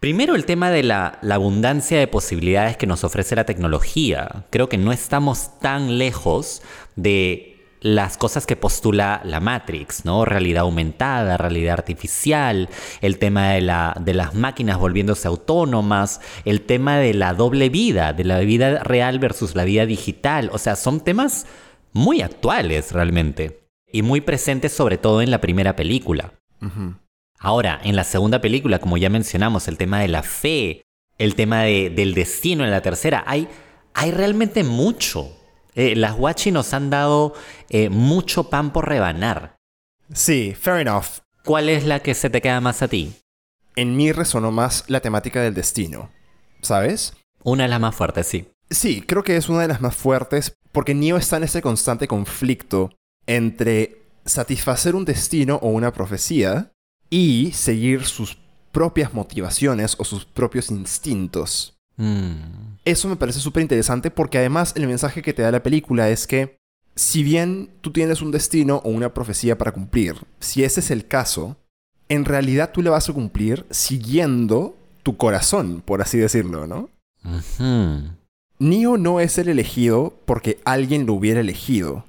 Primero 0.00 0.36
el 0.36 0.44
tema 0.44 0.70
de 0.70 0.84
la, 0.84 1.18
abundancia 1.28 1.98
de 1.98 2.06
posibilidades 2.06 2.76
que 2.76 2.86
nos 2.86 3.02
ofrece 3.02 3.34
la 3.34 3.44
tecnología. 3.44 4.46
Creo 4.50 4.68
que 4.68 4.78
no 4.78 4.92
estamos 4.92 5.58
tan 5.58 5.98
lejos 5.98 6.62
de 6.94 7.56
las 7.80 8.16
cosas 8.16 8.46
que 8.46 8.54
postula 8.54 9.20
la 9.24 9.40
Matrix, 9.40 10.04
¿no? 10.04 10.24
Realidad 10.24 10.62
aumentada, 10.62 11.36
realidad 11.36 11.74
artificial, 11.74 12.68
el 13.00 13.18
tema 13.18 13.50
de, 13.50 13.60
la, 13.60 13.96
de 14.00 14.14
las 14.14 14.34
máquinas 14.34 14.78
volviéndose 14.78 15.26
autónomas, 15.26 16.20
el 16.44 16.62
tema 16.62 16.98
de 16.98 17.14
la 17.14 17.34
doble 17.34 17.68
vida, 17.68 18.12
de 18.12 18.24
la 18.24 18.38
vida 18.38 18.78
real 18.84 19.18
versus 19.18 19.56
la 19.56 19.64
vida 19.64 19.84
digital. 19.84 20.48
O 20.52 20.58
sea, 20.58 20.76
son 20.76 21.00
temas 21.00 21.46
muy 21.92 22.22
actuales 22.22 22.92
realmente 22.92 23.64
y 23.92 24.02
muy 24.02 24.20
presentes 24.20 24.72
sobre 24.72 24.96
todo 24.96 25.22
en 25.22 25.32
la 25.32 25.40
primera 25.40 25.74
película. 25.74 26.34
Ahora, 27.38 27.80
en 27.84 27.96
la 27.96 28.04
segunda 28.04 28.40
película, 28.40 28.78
como 28.80 28.96
ya 28.96 29.10
mencionamos, 29.10 29.68
el 29.68 29.76
tema 29.76 30.00
de 30.00 30.08
la 30.08 30.22
fe, 30.22 30.82
el 31.18 31.34
tema 31.34 31.62
de- 31.62 31.90
del 31.90 32.14
destino 32.14 32.64
en 32.64 32.70
la 32.70 32.82
tercera, 32.82 33.22
hay, 33.26 33.48
hay 33.94 34.10
realmente 34.10 34.64
mucho. 34.64 35.30
Eh, 35.74 35.94
las 35.94 36.16
Guachi 36.16 36.50
nos 36.50 36.72
han 36.74 36.90
dado 36.90 37.34
eh, 37.70 37.88
mucho 37.88 38.50
pan 38.50 38.72
por 38.72 38.88
rebanar. 38.88 39.56
Sí, 40.12 40.54
fair 40.58 40.80
enough. 40.80 41.20
¿Cuál 41.44 41.68
es 41.68 41.84
la 41.84 42.00
que 42.00 42.14
se 42.14 42.30
te 42.30 42.40
queda 42.42 42.60
más 42.60 42.82
a 42.82 42.88
ti? 42.88 43.12
En 43.76 43.96
mí 43.96 44.10
resonó 44.10 44.50
más 44.50 44.84
la 44.88 45.00
temática 45.00 45.40
del 45.40 45.54
destino. 45.54 46.10
¿Sabes? 46.62 47.14
Una 47.44 47.64
de 47.64 47.68
las 47.68 47.80
más 47.80 47.94
fuertes, 47.94 48.26
sí. 48.26 48.48
Sí, 48.70 49.02
creo 49.02 49.22
que 49.22 49.36
es 49.36 49.48
una 49.48 49.60
de 49.62 49.68
las 49.68 49.80
más 49.80 49.94
fuertes 49.94 50.54
porque 50.72 50.94
Neo 50.94 51.16
está 51.16 51.36
en 51.36 51.44
ese 51.44 51.62
constante 51.62 52.08
conflicto 52.08 52.90
entre 53.26 54.02
satisfacer 54.24 54.94
un 54.94 55.04
destino 55.04 55.56
o 55.62 55.68
una 55.68 55.92
profecía 55.92 56.72
y 57.10 57.52
seguir 57.52 58.04
sus 58.04 58.38
propias 58.72 59.14
motivaciones 59.14 59.96
o 59.98 60.04
sus 60.04 60.24
propios 60.24 60.70
instintos. 60.70 61.74
Mm, 61.96 62.76
Eso 62.84 63.08
me 63.08 63.16
parece 63.16 63.40
súper 63.40 63.62
interesante 63.62 64.10
porque 64.10 64.38
además 64.38 64.72
el 64.76 64.86
mensaje 64.86 65.22
que 65.22 65.32
te 65.32 65.42
da 65.42 65.50
la 65.50 65.62
película 65.62 66.10
es 66.10 66.26
que 66.26 66.58
si 66.94 67.22
bien 67.22 67.70
tú 67.80 67.92
tienes 67.92 68.22
un 68.22 68.30
destino 68.30 68.76
o 68.84 68.90
una 68.90 69.14
profecía 69.14 69.56
para 69.58 69.72
cumplir, 69.72 70.16
si 70.40 70.64
ese 70.64 70.80
es 70.80 70.90
el 70.90 71.06
caso, 71.06 71.56
en 72.08 72.24
realidad 72.24 72.70
tú 72.72 72.82
le 72.82 72.90
vas 72.90 73.08
a 73.08 73.12
cumplir 73.12 73.66
siguiendo 73.70 74.76
tu 75.02 75.16
corazón, 75.16 75.82
por 75.84 76.02
así 76.02 76.18
decirlo, 76.18 76.66
¿no? 76.66 76.90
Neo 78.58 78.96
no 78.96 79.20
es 79.20 79.38
el 79.38 79.48
elegido 79.48 80.18
porque 80.24 80.60
alguien 80.64 81.06
lo 81.06 81.14
hubiera 81.14 81.40
elegido. 81.40 82.04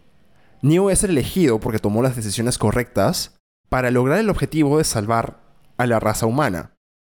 Neo 0.61 0.89
es 0.89 1.03
el 1.03 1.11
elegido 1.11 1.59
porque 1.59 1.79
tomó 1.79 2.01
las 2.01 2.15
decisiones 2.15 2.57
correctas 2.57 3.38
para 3.69 3.91
lograr 3.91 4.19
el 4.19 4.29
objetivo 4.29 4.77
de 4.77 4.83
salvar 4.83 5.39
a 5.77 5.85
la 5.85 5.99
raza 5.99 6.25
humana. 6.25 6.73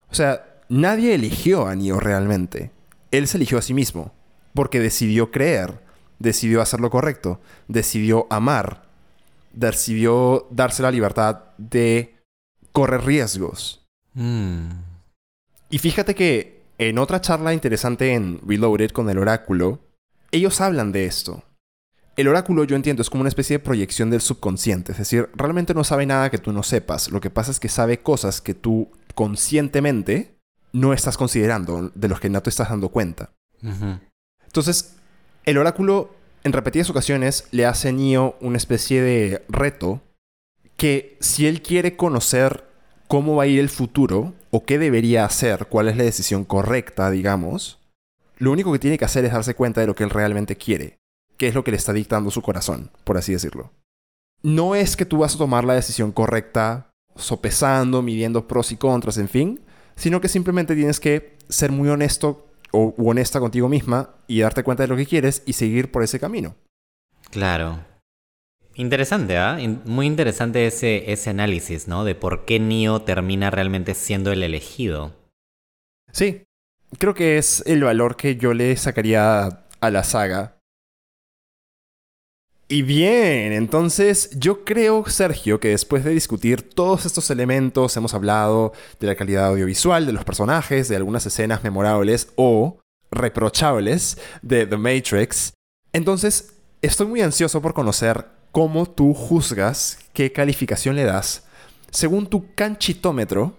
O 0.09 0.15
sea, 0.15 0.61
nadie 0.69 1.15
eligió 1.15 1.67
a 1.67 1.75
Neo 1.75 2.01
realmente. 2.01 2.71
Él 3.11 3.27
se 3.27 3.37
eligió 3.37 3.59
a 3.59 3.63
sí 3.63 3.75
mismo 3.75 4.13
porque 4.55 4.81
decidió 4.81 5.31
creer, 5.31 5.81
decidió 6.19 6.63
hacer 6.63 6.81
lo 6.81 6.91
correcto, 6.91 7.41
decidió 7.69 8.27
amar, 8.31 8.85
decidió 9.53 10.47
darse 10.51 10.83
la 10.83 10.93
libertad 10.93 11.41
de 11.59 12.15
correr 12.73 13.05
riesgos. 13.05 13.85
Y 14.15 15.79
fíjate 15.79 16.15
que 16.15 16.63
en 16.79 16.99
otra 16.99 17.21
charla 17.21 17.53
interesante 17.53 18.15
en 18.15 18.41
Reloaded 18.47 18.91
con 18.91 19.11
el 19.11 19.19
oráculo, 19.19 19.81
ellos 20.31 20.61
hablan 20.61 20.93
de 20.93 21.07
esto. 21.07 21.43
El 22.17 22.29
oráculo, 22.29 22.65
yo 22.65 22.77
entiendo, 22.77 23.03
es 23.03 23.11
como 23.11 23.23
una 23.23 23.29
especie 23.29 23.59
de 23.59 23.65
proyección 23.65 24.11
del 24.11 24.21
subconsciente, 24.21 24.93
es 24.93 24.99
decir, 24.99 25.29
realmente 25.35 25.75
no 25.75 25.83
sabe 25.83 26.07
nada 26.07 26.31
que 26.31 26.39
tú 26.39 26.53
no 26.53 26.63
sepas, 26.63 27.11
lo 27.11 27.21
que 27.21 27.31
pasa 27.31 27.51
es 27.51 27.59
que 27.59 27.69
sabe 27.69 28.01
cosas 28.01 28.41
que 28.41 28.55
tú 28.55 28.89
conscientemente 29.15 30.37
no 30.73 30.93
estás 30.93 31.17
considerando, 31.17 31.91
de 31.95 32.09
los 32.09 32.21
que 32.21 32.31
no 32.31 32.43
te 32.43 32.51
estás 32.51 32.69
dando 32.69 32.89
cuenta. 32.91 33.31
Entonces, 34.45 34.97
el 35.45 35.59
oráculo 35.59 36.15
en 36.45 36.53
repetidas 36.53 36.91
ocasiones 36.91 37.49
le 37.51 37.67
hace 37.67 37.89
a 37.89 37.93
Neo 37.93 38.37
una 38.41 38.59
especie 38.59 39.01
de 39.03 39.43
reto 39.49 40.03
que 40.77 41.17
si 41.21 41.47
él 41.47 41.63
quiere 41.63 41.97
conocer 41.97 42.65
cómo 43.09 43.37
va 43.37 43.45
a 43.45 43.47
ir 43.47 43.61
el 43.61 43.69
futuro 43.69 44.35
o 44.51 44.65
qué 44.65 44.79
debería 44.79 45.25
hacer, 45.25 45.67
cuál 45.67 45.89
es 45.89 45.97
la 45.97 46.05
decisión 46.05 46.45
correcta, 46.45 47.11
digamos, 47.11 47.79
lo 48.39 48.53
único 48.53 48.73
que 48.73 48.79
tiene 48.79 48.99
que 48.99 49.05
hacer 49.05 49.25
es 49.25 49.33
darse 49.33 49.55
cuenta 49.55 49.81
de 49.81 49.87
lo 49.87 49.95
que 49.95 50.05
él 50.05 50.11
realmente 50.11 50.57
quiere, 50.57 50.99
qué 51.37 51.49
es 51.49 51.55
lo 51.55 51.65
que 51.65 51.71
le 51.71 51.77
está 51.77 51.93
dictando 51.93 52.31
su 52.31 52.43
corazón, 52.43 52.91
por 53.05 53.17
así 53.17 53.33
decirlo. 53.33 53.73
No 54.43 54.75
es 54.75 54.97
que 54.97 55.07
tú 55.07 55.19
vas 55.19 55.35
a 55.35 55.39
tomar 55.39 55.65
la 55.65 55.75
decisión 55.75 56.13
correcta 56.13 56.91
sopesando, 57.17 58.03
midiendo 58.03 58.47
pros 58.49 58.73
y 58.73 58.77
contras, 58.77 59.19
en 59.19 59.29
fin, 59.29 59.61
sino 59.97 60.21
que 60.21 60.29
simplemente 60.29 60.75
tienes 60.75 61.01
que 61.01 61.37
ser 61.49 61.73
muy 61.73 61.89
honesto 61.89 62.47
o 62.73 62.95
honesta 62.99 63.41
contigo 63.41 63.69
misma 63.69 64.11
y 64.27 64.41
darte 64.41 64.65
cuenta 64.65 64.83
de 64.83 64.89
lo 64.89 64.97
que 64.97 65.07
quieres 65.07 65.43
y 65.47 65.53
seguir 65.53 65.91
por 65.91 66.03
ese 66.03 66.19
camino. 66.19 66.57
Claro. 67.31 67.85
Interesante, 68.75 69.39
¿ah? 69.39 69.57
Muy 69.85 70.07
interesante 70.07 70.67
ese, 70.67 71.13
ese 71.13 71.31
análisis, 71.31 71.87
¿no? 71.87 72.05
De 72.05 72.17
por 72.17 72.45
qué 72.45 72.59
Neo 72.59 73.03
termina 73.03 73.51
realmente 73.51 73.95
siendo 73.95 74.33
el 74.33 74.43
elegido. 74.43 75.13
Sí, 76.11 76.43
creo 76.99 77.15
que 77.15 77.39
es 77.39 77.63
el 77.67 77.85
valor 77.85 78.17
que 78.17 78.37
yo 78.37 78.53
le 78.53 78.77
sacaría 78.77 79.65
a 79.81 79.91
la 79.91 80.03
saga. 80.03 80.59
Y 82.67 82.83
bien, 82.83 83.53
entonces 83.53 84.31
yo 84.39 84.65
creo, 84.65 85.05
Sergio, 85.07 85.61
que 85.61 85.69
después 85.69 86.03
de 86.03 86.11
discutir 86.11 86.63
todos 86.63 87.05
estos 87.05 87.31
elementos, 87.31 87.97
hemos 87.97 88.15
hablado 88.15 88.73
de 89.01 89.07
la 89.07 89.15
calidad 89.15 89.47
audiovisual, 89.47 90.07
de 90.07 90.13
los 90.13 90.25
personajes, 90.25 90.89
de 90.89 90.97
algunas 90.97 91.27
escenas 91.27 91.63
memorables 91.63 92.29
o 92.37 92.79
reprochables 93.11 94.19
de 94.41 94.67
The 94.67 94.79
Matrix, 94.79 95.53
entonces 95.93 96.55
estoy 96.83 97.07
muy 97.07 97.21
ansioso 97.21 97.63
por 97.63 97.75
conocer 97.75 98.27
cómo 98.51 98.87
tú 98.87 99.15
juzgas 99.15 99.99
qué 100.13 100.33
calificación 100.33 100.97
le 100.97 101.05
das 101.05 101.45
según 101.91 102.27
tu 102.27 102.53
canchitómetro 102.55 103.57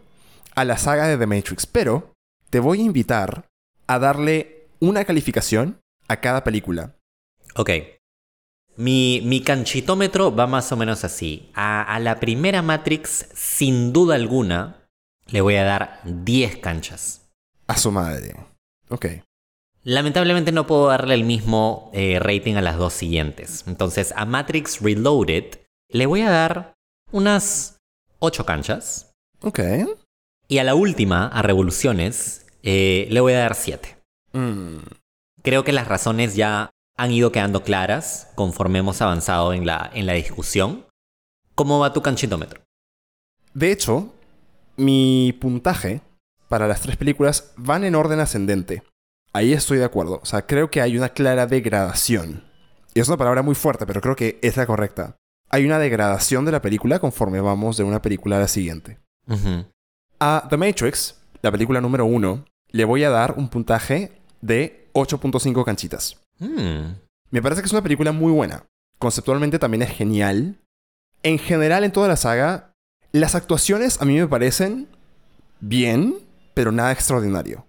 a 0.56 0.66
la 0.66 0.78
saga 0.78 1.08
de 1.08 1.18
The 1.18 1.26
Matrix. 1.26 1.66
Pero 1.66 2.12
te 2.50 2.60
voy 2.60 2.82
a 2.82 2.84
invitar 2.84 3.46
a 3.88 4.00
darle 4.00 4.68
una 4.80 5.06
calificación 5.06 5.80
a 6.08 6.20
cada 6.20 6.44
película. 6.44 6.96
Ok. 7.56 7.70
Mi, 8.78 9.22
mi 9.24 9.42
canchitómetro 9.42 10.36
va 10.36 10.48
más 10.48 10.72
o 10.72 10.76
menos 10.78 11.04
así. 11.04 11.50
A, 11.54 11.82
a 11.82 12.00
la 12.00 12.20
primera 12.20 12.62
Matrix, 12.62 13.28
sin 13.34 13.94
duda 13.94 14.16
alguna, 14.16 14.88
le 15.28 15.42
voy 15.42 15.56
a 15.56 15.64
dar 15.64 16.02
10 16.04 16.58
canchas. 16.58 17.30
A 17.68 17.78
su 17.78 17.92
madre. 17.92 18.36
Ok. 18.90 19.06
Lamentablemente 19.84 20.52
no 20.52 20.66
puedo 20.66 20.88
darle 20.88 21.14
el 21.14 21.24
mismo 21.24 21.92
eh, 21.94 22.18
rating 22.20 22.56
a 22.56 22.62
las 22.62 22.78
dos 22.78 22.94
siguientes. 22.94 23.64
Entonces 23.68 24.14
a 24.16 24.26
Matrix 24.26 24.82
Reloaded 24.82 25.60
le 25.90 26.06
voy 26.08 26.22
a 26.22 26.32
dar 26.32 26.74
unas 27.12 27.78
8 28.20 28.46
canchas. 28.46 29.14
Ok. 29.42 29.60
Y 30.48 30.58
a 30.58 30.64
la 30.64 30.74
última, 30.74 31.28
a 31.28 31.42
Revoluciones, 31.44 32.48
eh, 32.64 33.08
le 33.12 33.20
voy 33.20 33.34
a 33.34 33.40
dar 33.40 33.56
7. 33.56 33.96
Mm. 34.34 34.78
Creo 35.44 35.64
que 35.64 35.72
las 35.72 35.88
razones 35.88 36.36
ya 36.36 36.72
han 36.98 37.12
ido 37.12 37.32
quedando 37.32 37.64
claras 37.64 38.30
conforme 38.36 38.80
hemos 38.80 39.02
avanzado 39.02 39.54
en 39.54 39.66
la, 39.66 39.90
en 39.94 40.06
la 40.06 40.14
discusión. 40.14 40.86
¿Cómo 41.54 41.80
va 41.80 41.94
tu 41.94 42.02
canchitómetro? 42.02 42.62
De 43.54 43.72
hecho, 43.72 44.14
mi 44.78 45.38
puntaje 45.40 46.02
para 46.50 46.68
las 46.68 46.82
tres 46.82 46.98
películas 46.98 47.54
van 47.58 47.84
en 47.84 47.96
orden 47.96 48.20
ascendente. 48.20 48.84
Ahí 49.34 49.54
estoy 49.54 49.78
de 49.78 49.86
acuerdo. 49.86 50.20
O 50.22 50.26
sea, 50.26 50.46
creo 50.46 50.70
que 50.70 50.82
hay 50.82 50.98
una 50.98 51.10
clara 51.10 51.48
degradación. 51.48 52.44
Y 52.94 53.00
es 53.00 53.08
una 53.08 53.18
palabra 53.18 53.42
muy 53.42 53.56
fuerte, 53.56 53.86
pero 53.86 54.02
creo 54.02 54.16
que 54.16 54.40
es 54.42 54.56
la 54.56 54.66
correcta. 54.66 55.18
Hay 55.50 55.66
una 55.66 55.80
degradación 55.80 56.46
de 56.46 56.52
la 56.52 56.62
película 56.62 57.00
conforme 57.00 57.42
vamos 57.42 57.78
de 57.78 57.84
una 57.84 58.02
película 58.02 58.38
a 58.38 58.42
la 58.42 58.48
siguiente. 58.48 59.00
A 60.20 60.48
The 60.50 60.58
Matrix, 60.58 61.22
la 61.42 61.52
película 61.52 61.82
número 61.82 62.06
uno, 62.06 62.46
le 62.70 62.86
voy 62.86 63.04
a 63.04 63.10
dar 63.10 63.36
un 63.38 63.50
puntaje 63.50 64.22
de 64.42 64.90
8.5 64.94 65.64
canchitas. 65.66 66.25
Mm. 66.40 66.96
Me 67.32 67.42
parece 67.42 67.62
que 67.62 67.66
es 67.66 67.72
una 67.72 67.84
película 67.84 68.12
muy 68.12 68.32
buena. 68.32 68.66
Conceptualmente 69.00 69.60
también 69.60 69.82
es 69.82 69.90
genial. 69.90 70.60
En 71.24 71.40
general, 71.40 71.84
en 71.84 71.92
toda 71.92 72.08
la 72.08 72.18
saga, 72.18 72.74
las 73.12 73.36
actuaciones 73.36 74.02
a 74.02 74.06
mí 74.06 74.18
me 74.18 74.28
parecen 74.28 74.88
bien, 75.60 76.16
pero 76.54 76.72
nada 76.72 76.92
extraordinario. 76.92 77.66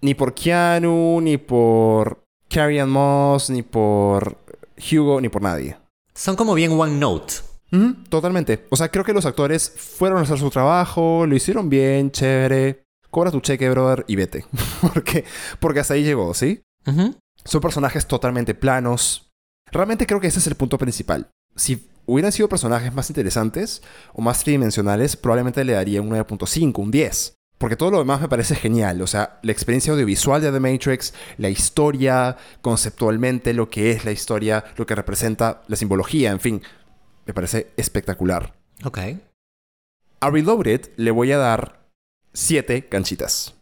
Ni 0.00 0.14
por 0.14 0.34
Keanu, 0.34 1.20
ni 1.20 1.36
por 1.36 2.24
Carrie 2.48 2.80
Ann 2.80 2.90
Moss, 2.90 3.50
ni 3.50 3.62
por 3.62 4.38
Hugo, 4.76 5.20
ni 5.20 5.28
por 5.28 5.42
nadie. 5.42 5.76
Son 6.14 6.36
como 6.36 6.54
bien 6.54 6.72
One 6.72 6.98
Note. 6.98 7.34
Totalmente. 8.10 8.66
O 8.68 8.76
sea, 8.76 8.90
creo 8.90 9.04
que 9.04 9.14
los 9.14 9.24
actores 9.24 9.70
fueron 9.70 10.18
a 10.18 10.22
hacer 10.22 10.38
su 10.38 10.50
trabajo, 10.50 11.24
lo 11.26 11.34
hicieron 11.34 11.70
bien, 11.70 12.10
chévere. 12.10 12.84
Cobra 13.10 13.30
tu 13.30 13.40
cheque, 13.40 13.70
brother, 13.70 14.04
y 14.08 14.16
vete. 14.16 14.44
porque, 14.82 15.24
porque 15.58 15.80
hasta 15.80 15.94
ahí 15.94 16.04
llegó, 16.04 16.34
¿sí? 16.34 16.62
Son 17.44 17.60
personajes 17.60 18.06
totalmente 18.06 18.54
planos. 18.54 19.30
Realmente 19.70 20.06
creo 20.06 20.20
que 20.20 20.28
ese 20.28 20.38
es 20.38 20.46
el 20.46 20.54
punto 20.54 20.78
principal. 20.78 21.30
Si 21.56 21.88
hubieran 22.06 22.32
sido 22.32 22.48
personajes 22.48 22.92
más 22.92 23.10
interesantes 23.10 23.82
o 24.12 24.22
más 24.22 24.42
tridimensionales, 24.42 25.16
probablemente 25.16 25.64
le 25.64 25.72
daría 25.72 26.02
un 26.02 26.10
9.5, 26.10 26.78
un 26.78 26.90
10. 26.90 27.34
Porque 27.58 27.76
todo 27.76 27.92
lo 27.92 27.98
demás 27.98 28.20
me 28.20 28.28
parece 28.28 28.56
genial. 28.56 29.00
O 29.02 29.06
sea, 29.06 29.38
la 29.42 29.52
experiencia 29.52 29.92
audiovisual 29.92 30.42
de 30.42 30.50
The 30.50 30.60
Matrix, 30.60 31.14
la 31.38 31.48
historia, 31.48 32.36
conceptualmente 32.60 33.54
lo 33.54 33.70
que 33.70 33.92
es 33.92 34.04
la 34.04 34.10
historia, 34.10 34.64
lo 34.76 34.84
que 34.84 34.96
representa 34.96 35.62
la 35.68 35.76
simbología, 35.76 36.32
en 36.32 36.40
fin. 36.40 36.62
Me 37.24 37.34
parece 37.34 37.72
espectacular. 37.76 38.54
Ok. 38.84 38.98
A 40.20 40.30
Reloaded 40.30 40.90
le 40.96 41.10
voy 41.12 41.30
a 41.32 41.38
dar 41.38 41.86
7 42.32 42.88
canchitas. 42.88 43.54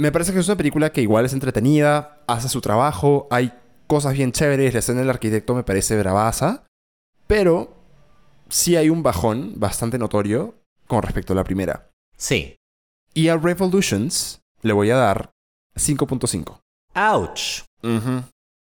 Me 0.00 0.12
parece 0.12 0.32
que 0.32 0.38
es 0.38 0.48
una 0.48 0.56
película 0.56 0.92
que 0.92 1.02
igual 1.02 1.26
es 1.26 1.34
entretenida, 1.34 2.22
hace 2.26 2.48
su 2.48 2.62
trabajo, 2.62 3.28
hay 3.30 3.52
cosas 3.86 4.14
bien 4.14 4.32
chéveres, 4.32 4.72
la 4.72 4.78
escena 4.78 5.00
del 5.00 5.10
arquitecto 5.10 5.54
me 5.54 5.62
parece 5.62 5.94
bravaza, 5.98 6.64
pero 7.26 7.76
sí 8.48 8.76
hay 8.76 8.88
un 8.88 9.02
bajón 9.02 9.52
bastante 9.56 9.98
notorio 9.98 10.54
con 10.86 11.02
respecto 11.02 11.34
a 11.34 11.36
la 11.36 11.44
primera. 11.44 11.90
Sí. 12.16 12.56
Y 13.12 13.28
a 13.28 13.36
Revolutions 13.36 14.40
le 14.62 14.72
voy 14.72 14.88
a 14.88 14.96
dar 14.96 15.32
5.5. 15.76 16.60
Ouch. 16.94 17.64
Ujú. 17.82 18.22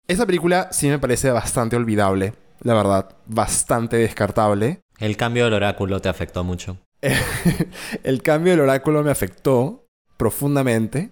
Esa 0.07 0.27
película 0.27 0.71
sí 0.71 0.87
me 0.87 0.99
parece 0.99 1.31
bastante 1.31 1.75
olvidable, 1.75 2.35
la 2.61 2.75
verdad, 2.75 3.09
bastante 3.25 3.97
descartable. 3.97 4.81
El 4.99 5.17
cambio 5.17 5.45
del 5.45 5.55
oráculo 5.55 5.99
te 5.99 6.09
afectó 6.09 6.43
mucho. 6.43 6.77
El 8.03 8.21
cambio 8.21 8.53
del 8.53 8.61
oráculo 8.61 9.01
me 9.01 9.09
afectó 9.09 9.87
profundamente. 10.15 11.09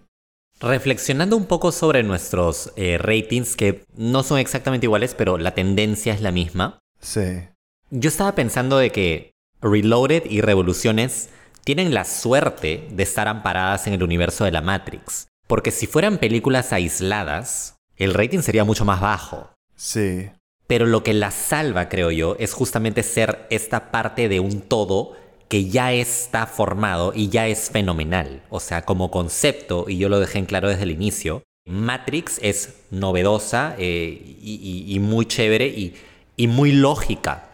Reflexionando 0.62 1.36
un 1.36 1.46
poco 1.46 1.72
sobre 1.72 2.04
nuestros 2.04 2.72
eh, 2.76 2.98
ratings, 3.00 3.56
que 3.56 3.84
no 3.96 4.24
son 4.24 4.38
exactamente 4.38 4.86
iguales, 4.86 5.16
pero 5.16 5.38
la 5.38 5.56
tendencia 5.56 6.14
es 6.14 6.22
la 6.22 6.32
misma. 6.32 6.80
Sí. 7.00 7.48
Yo 7.90 8.08
estaba 8.10 8.36
pensando 8.36 8.78
de 8.78 8.92
que 8.92 9.32
Reloaded 9.62 10.24
y 10.30 10.42
Revoluciones 10.42 11.30
tienen 11.64 11.94
la 11.94 12.06
suerte 12.06 12.88
de 12.92 13.04
estar 13.04 13.28
amparadas 13.28 13.88
en 13.88 13.94
el 13.94 14.04
universo 14.04 14.46
de 14.46 14.52
la 14.52 14.62
Matrix. 14.62 15.28
Porque 15.48 15.72
si 15.72 15.88
fueran 15.88 16.18
películas 16.18 16.74
aisladas, 16.74 17.76
el 17.98 18.14
rating 18.14 18.40
sería 18.40 18.64
mucho 18.64 18.86
más 18.86 19.02
bajo. 19.02 19.52
Sí. 19.76 20.30
Pero 20.68 20.86
lo 20.86 21.04
que 21.04 21.14
la 21.14 21.32
salva, 21.32 21.90
creo 21.90 22.12
yo, 22.12 22.36
es 22.40 22.54
justamente 22.54 23.04
ser 23.04 23.46
esta 23.50 23.92
parte 23.92 24.30
de 24.30 24.40
un 24.40 24.62
todo 24.62 25.18
que 25.52 25.66
ya 25.66 25.92
está 25.92 26.48
formado 26.48 27.12
y 27.14 27.28
ya 27.28 27.50
es 27.50 27.70
fenomenal. 27.70 28.42
O 28.50 28.62
sea, 28.62 28.84
como 28.84 29.12
concepto, 29.12 29.84
y 29.90 29.98
yo 29.98 30.08
lo 30.08 30.22
dejé 30.22 30.40
en 30.40 30.46
claro 30.46 30.70
desde 30.70 30.84
el 30.84 30.92
inicio, 30.92 31.44
Matrix 31.66 32.40
es 32.42 32.76
novedosa 32.90 33.76
eh, 33.78 34.38
y, 34.42 34.98
muy 35.02 35.26
chévere 35.26 35.68
y, 35.68 36.48
muy 36.48 36.72
lógica. 36.72 37.50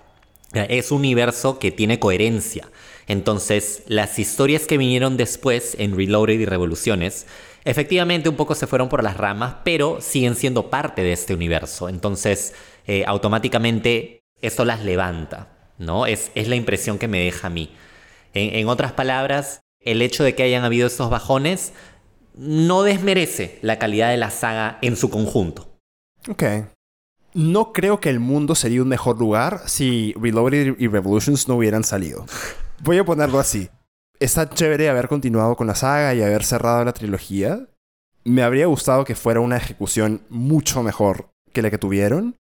Es 0.54 0.92
un 0.92 1.00
universo 1.00 1.58
que 1.58 1.72
tiene 1.72 1.98
coherencia. 1.98 2.70
Entonces, 3.08 3.82
las 3.88 4.20
historias 4.20 4.68
que 4.68 4.78
vinieron 4.78 5.18
después 5.18 5.76
en 5.80 5.98
Reloaded 5.98 6.40
y 6.40 6.46
Revoluciones, 6.46 7.26
efectivamente 7.66 8.30
un 8.30 8.36
poco 8.36 8.54
se 8.54 8.68
fueron 8.68 8.90
por 8.90 9.02
las 9.04 9.18
ramas, 9.18 9.56
pero 9.64 10.02
siguen 10.02 10.36
siendo 10.36 10.70
parte 10.70 11.02
de 11.02 11.14
este 11.14 11.34
universo. 11.34 11.90
Entonces, 11.90 12.54
eh, 12.86 13.06
automáticamente 13.08 14.20
esto 14.40 14.66
las 14.66 14.86
levanta, 14.86 15.48
¿no? 15.80 16.06
Es, 16.06 16.30
es 16.36 16.48
la 16.48 16.56
impresión 16.56 17.00
que 17.00 17.08
me 17.08 17.22
deja 17.22 17.48
a 17.48 17.50
mí. 17.50 17.72
En, 18.38 18.56
en 18.56 18.68
otras 18.68 18.94
palabras, 18.94 19.62
el 19.80 20.02
hecho 20.02 20.24
de 20.24 20.36
que 20.36 20.44
hayan 20.44 20.64
habido 20.64 20.88
estos 20.88 21.10
bajones 21.10 21.74
no 22.38 22.84
desmerece 22.84 23.60
la 23.62 23.80
calidad 23.80 24.10
de 24.10 24.18
la 24.18 24.30
saga 24.30 24.78
en 24.82 24.96
su 24.96 25.10
conjunto. 25.10 25.80
Ok. 26.30 26.44
No 27.34 27.72
creo 27.74 28.00
que 28.00 28.10
el 28.10 28.20
mundo 28.20 28.56
sería 28.56 28.82
un 28.82 28.88
mejor 28.88 29.20
lugar 29.20 29.62
si 29.66 30.14
Reloaded 30.20 30.76
y 30.80 30.88
Revolutions 30.88 31.48
no 31.48 31.56
hubieran 31.56 31.84
salido. 31.84 32.26
Voy 32.82 32.98
a 32.98 33.06
ponerlo 33.06 33.40
así. 33.40 33.70
Está 34.20 34.50
chévere 34.50 34.90
haber 34.90 35.08
continuado 35.08 35.56
con 35.56 35.68
la 35.68 35.76
saga 35.76 36.14
y 36.16 36.22
haber 36.22 36.44
cerrado 36.44 36.84
la 36.84 36.94
trilogía. 36.94 37.68
Me 38.24 38.42
habría 38.42 38.66
gustado 38.66 39.06
que 39.06 39.16
fuera 39.16 39.40
una 39.40 39.58
ejecución 39.58 40.22
mucho 40.30 40.84
mejor 40.84 41.30
que 41.54 41.62
la 41.62 41.70
que 41.70 41.78
tuvieron, 41.78 42.36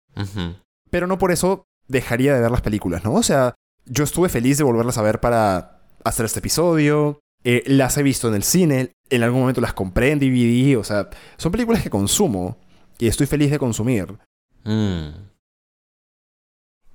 pero 0.91 1.07
no 1.07 1.19
por 1.19 1.31
eso 1.31 1.67
dejaría 1.89 2.35
de 2.35 2.41
ver 2.41 2.51
las 2.51 2.63
películas, 2.63 3.05
¿no? 3.05 3.13
O 3.15 3.23
sea, 3.23 3.55
yo 3.85 4.05
estuve 4.05 4.29
feliz 4.29 4.59
de 4.59 4.65
volverlas 4.65 4.99
a 4.99 5.03
ver 5.03 5.21
para 5.21 5.76
hacer 6.09 6.27
este 6.27 6.39
episodio. 6.41 7.21
Eh, 7.45 7.63
las 7.67 7.97
he 7.97 8.03
visto 8.03 8.29
en 8.29 8.35
el 8.35 8.43
cine, 8.43 8.93
en 9.09 9.23
algún 9.23 9.41
momento 9.41 9.61
las 9.61 9.73
compré 9.73 10.11
en 10.11 10.19
DVD, 10.19 10.77
o 10.79 10.85
sea, 10.85 11.09
son 11.37 11.53
películas 11.53 11.83
que 11.83 11.91
consumo 11.91 12.59
y 12.99 13.07
estoy 13.07 13.27
feliz 13.27 13.51
de 13.51 13.59
consumir. 13.59 14.19
Mm. 14.65 15.09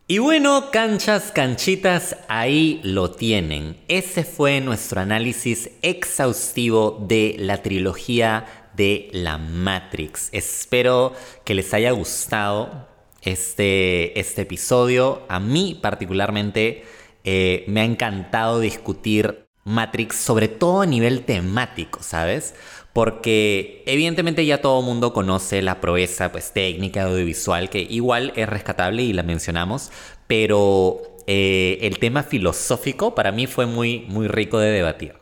Y 0.07 0.17
bueno, 0.17 0.71
canchas, 0.71 1.31
canchitas, 1.31 2.17
ahí 2.27 2.81
lo 2.83 3.11
tienen. 3.11 3.77
Ese 3.88 4.25
fue 4.25 4.59
nuestro 4.59 4.99
análisis 4.99 5.69
exhaustivo 5.81 7.05
de 7.07 7.38
la 7.39 7.61
trilogía 7.61 8.45
de 8.75 9.09
la 9.13 9.38
Matrix. 9.38 10.27
Espero 10.33 11.13
que 11.45 11.53
les 11.55 11.73
haya 11.73 11.91
gustado 11.91 12.89
este, 13.21 14.19
este 14.19 14.41
episodio. 14.41 15.21
A 15.29 15.39
mí 15.39 15.79
particularmente 15.81 16.83
eh, 17.23 17.64
me 17.68 17.81
ha 17.81 17.85
encantado 17.85 18.60
discutir 18.60 19.48
Matrix, 19.64 20.15
sobre 20.15 20.48
todo 20.48 20.81
a 20.81 20.85
nivel 20.85 21.23
temático, 21.23 22.02
¿sabes? 22.02 22.56
Porque 22.93 23.84
evidentemente 23.85 24.45
ya 24.45 24.61
todo 24.61 24.80
el 24.80 24.85
mundo 24.85 25.14
conoce 25.14 25.61
la 25.61 25.80
proeza 25.80 26.31
pues, 26.31 26.52
técnica 26.52 27.03
audiovisual, 27.03 27.69
que 27.69 27.81
igual 27.81 28.34
es 28.35 28.49
rescatable 28.49 29.03
y 29.03 29.14
la 29.14 29.23
mencionamos, 29.23 29.91
pero 30.27 31.02
eh, 31.27 31.77
el 31.81 31.99
tema 31.99 32.23
filosófico 32.23 33.15
para 33.15 33.31
mí 33.31 33.48
fue 33.48 33.65
muy, 33.65 34.06
muy 34.10 34.27
rico 34.27 34.60
de 34.60 34.72
debatir. 34.72 35.22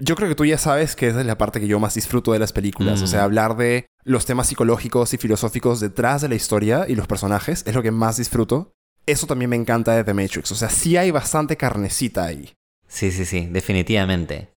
Yo 0.00 0.14
creo 0.14 0.28
que 0.28 0.36
tú 0.36 0.44
ya 0.44 0.58
sabes 0.58 0.94
que 0.94 1.08
esa 1.08 1.20
es 1.20 1.26
la 1.26 1.38
parte 1.38 1.60
que 1.60 1.66
yo 1.66 1.80
más 1.80 1.94
disfruto 1.94 2.32
de 2.32 2.38
las 2.38 2.52
películas. 2.52 3.00
Mm. 3.00 3.04
O 3.04 3.06
sea, 3.06 3.24
hablar 3.24 3.56
de 3.56 3.86
los 4.04 4.26
temas 4.26 4.46
psicológicos 4.46 5.12
y 5.12 5.18
filosóficos 5.18 5.80
detrás 5.80 6.22
de 6.22 6.28
la 6.28 6.36
historia 6.36 6.86
y 6.88 6.94
los 6.94 7.08
personajes 7.08 7.64
es 7.66 7.74
lo 7.74 7.82
que 7.82 7.90
más 7.90 8.16
disfruto. 8.16 8.74
Eso 9.08 9.26
también 9.26 9.48
me 9.48 9.56
encanta 9.56 9.96
de 9.96 10.04
The 10.04 10.12
Matrix. 10.12 10.52
O 10.52 10.54
sea, 10.54 10.68
sí 10.68 10.98
hay 10.98 11.10
bastante 11.10 11.56
carnecita 11.56 12.26
ahí. 12.26 12.52
Sí, 12.86 13.10
sí, 13.10 13.24
sí, 13.24 13.46
definitivamente. 13.46 14.50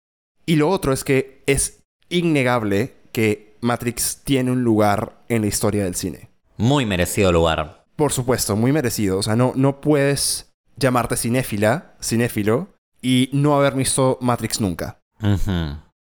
Y 0.47 0.55
lo 0.55 0.69
otro 0.69 0.91
es 0.91 1.03
que 1.03 1.43
es 1.45 1.83
innegable 2.09 2.95
que 3.11 3.55
Matrix 3.61 4.21
tiene 4.23 4.51
un 4.51 4.63
lugar 4.63 5.21
en 5.29 5.41
la 5.41 5.47
historia 5.47 5.83
del 5.83 5.93
cine. 5.93 6.31
Muy 6.57 6.87
merecido 6.87 7.31
lugar. 7.31 7.85
Por 7.95 8.11
supuesto, 8.11 8.55
muy 8.55 8.71
merecido. 8.71 9.19
O 9.19 9.23
sea, 9.23 9.35
no, 9.35 9.53
no 9.55 9.81
puedes 9.81 10.51
llamarte 10.77 11.15
cinéfila, 11.15 11.93
cinéfilo, 12.01 12.69
y 13.03 13.29
no 13.31 13.55
haber 13.55 13.75
visto 13.75 14.17
Matrix 14.19 14.59
nunca. 14.59 14.99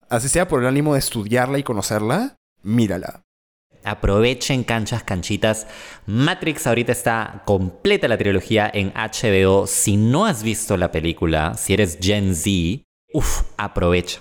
Así 0.09 0.31
sea 0.31 0.49
por 0.49 0.63
el 0.63 0.69
ánimo 0.69 0.95
de 0.95 1.01
estudiarla 1.01 1.59
y 1.59 1.65
conocerla, 1.65 2.37
mírala. 2.63 3.21
Aprovechen 3.89 4.65
canchas, 4.65 5.03
canchitas. 5.03 5.67
Matrix 6.07 6.67
ahorita 6.67 6.93
está 6.93 7.43
completa 7.47 8.07
la 8.07 8.19
trilogía 8.19 8.71
en 8.73 8.93
HBO. 8.93 9.67
Si 9.67 9.97
no 9.97 10.27
has 10.27 10.43
visto 10.43 10.77
la 10.77 10.93
película, 10.93 11.55
si 11.55 11.73
eres 11.73 11.99
Gen 12.01 12.35
Z, 12.35 12.85
uff, 13.15 13.43
aprovecha. 13.57 14.21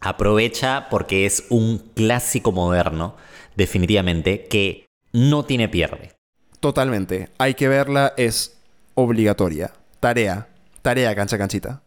Aprovecha 0.00 0.88
porque 0.88 1.26
es 1.26 1.46
un 1.50 1.78
clásico 1.96 2.52
moderno, 2.52 3.16
definitivamente, 3.56 4.46
que 4.46 4.86
no 5.12 5.44
tiene 5.44 5.68
pierde. 5.68 6.12
Totalmente. 6.60 7.30
Hay 7.38 7.54
que 7.54 7.66
verla, 7.66 8.14
es 8.16 8.56
obligatoria. 8.94 9.72
Tarea. 9.98 10.48
Tarea, 10.82 11.14
cancha, 11.16 11.38
canchita. 11.38 11.82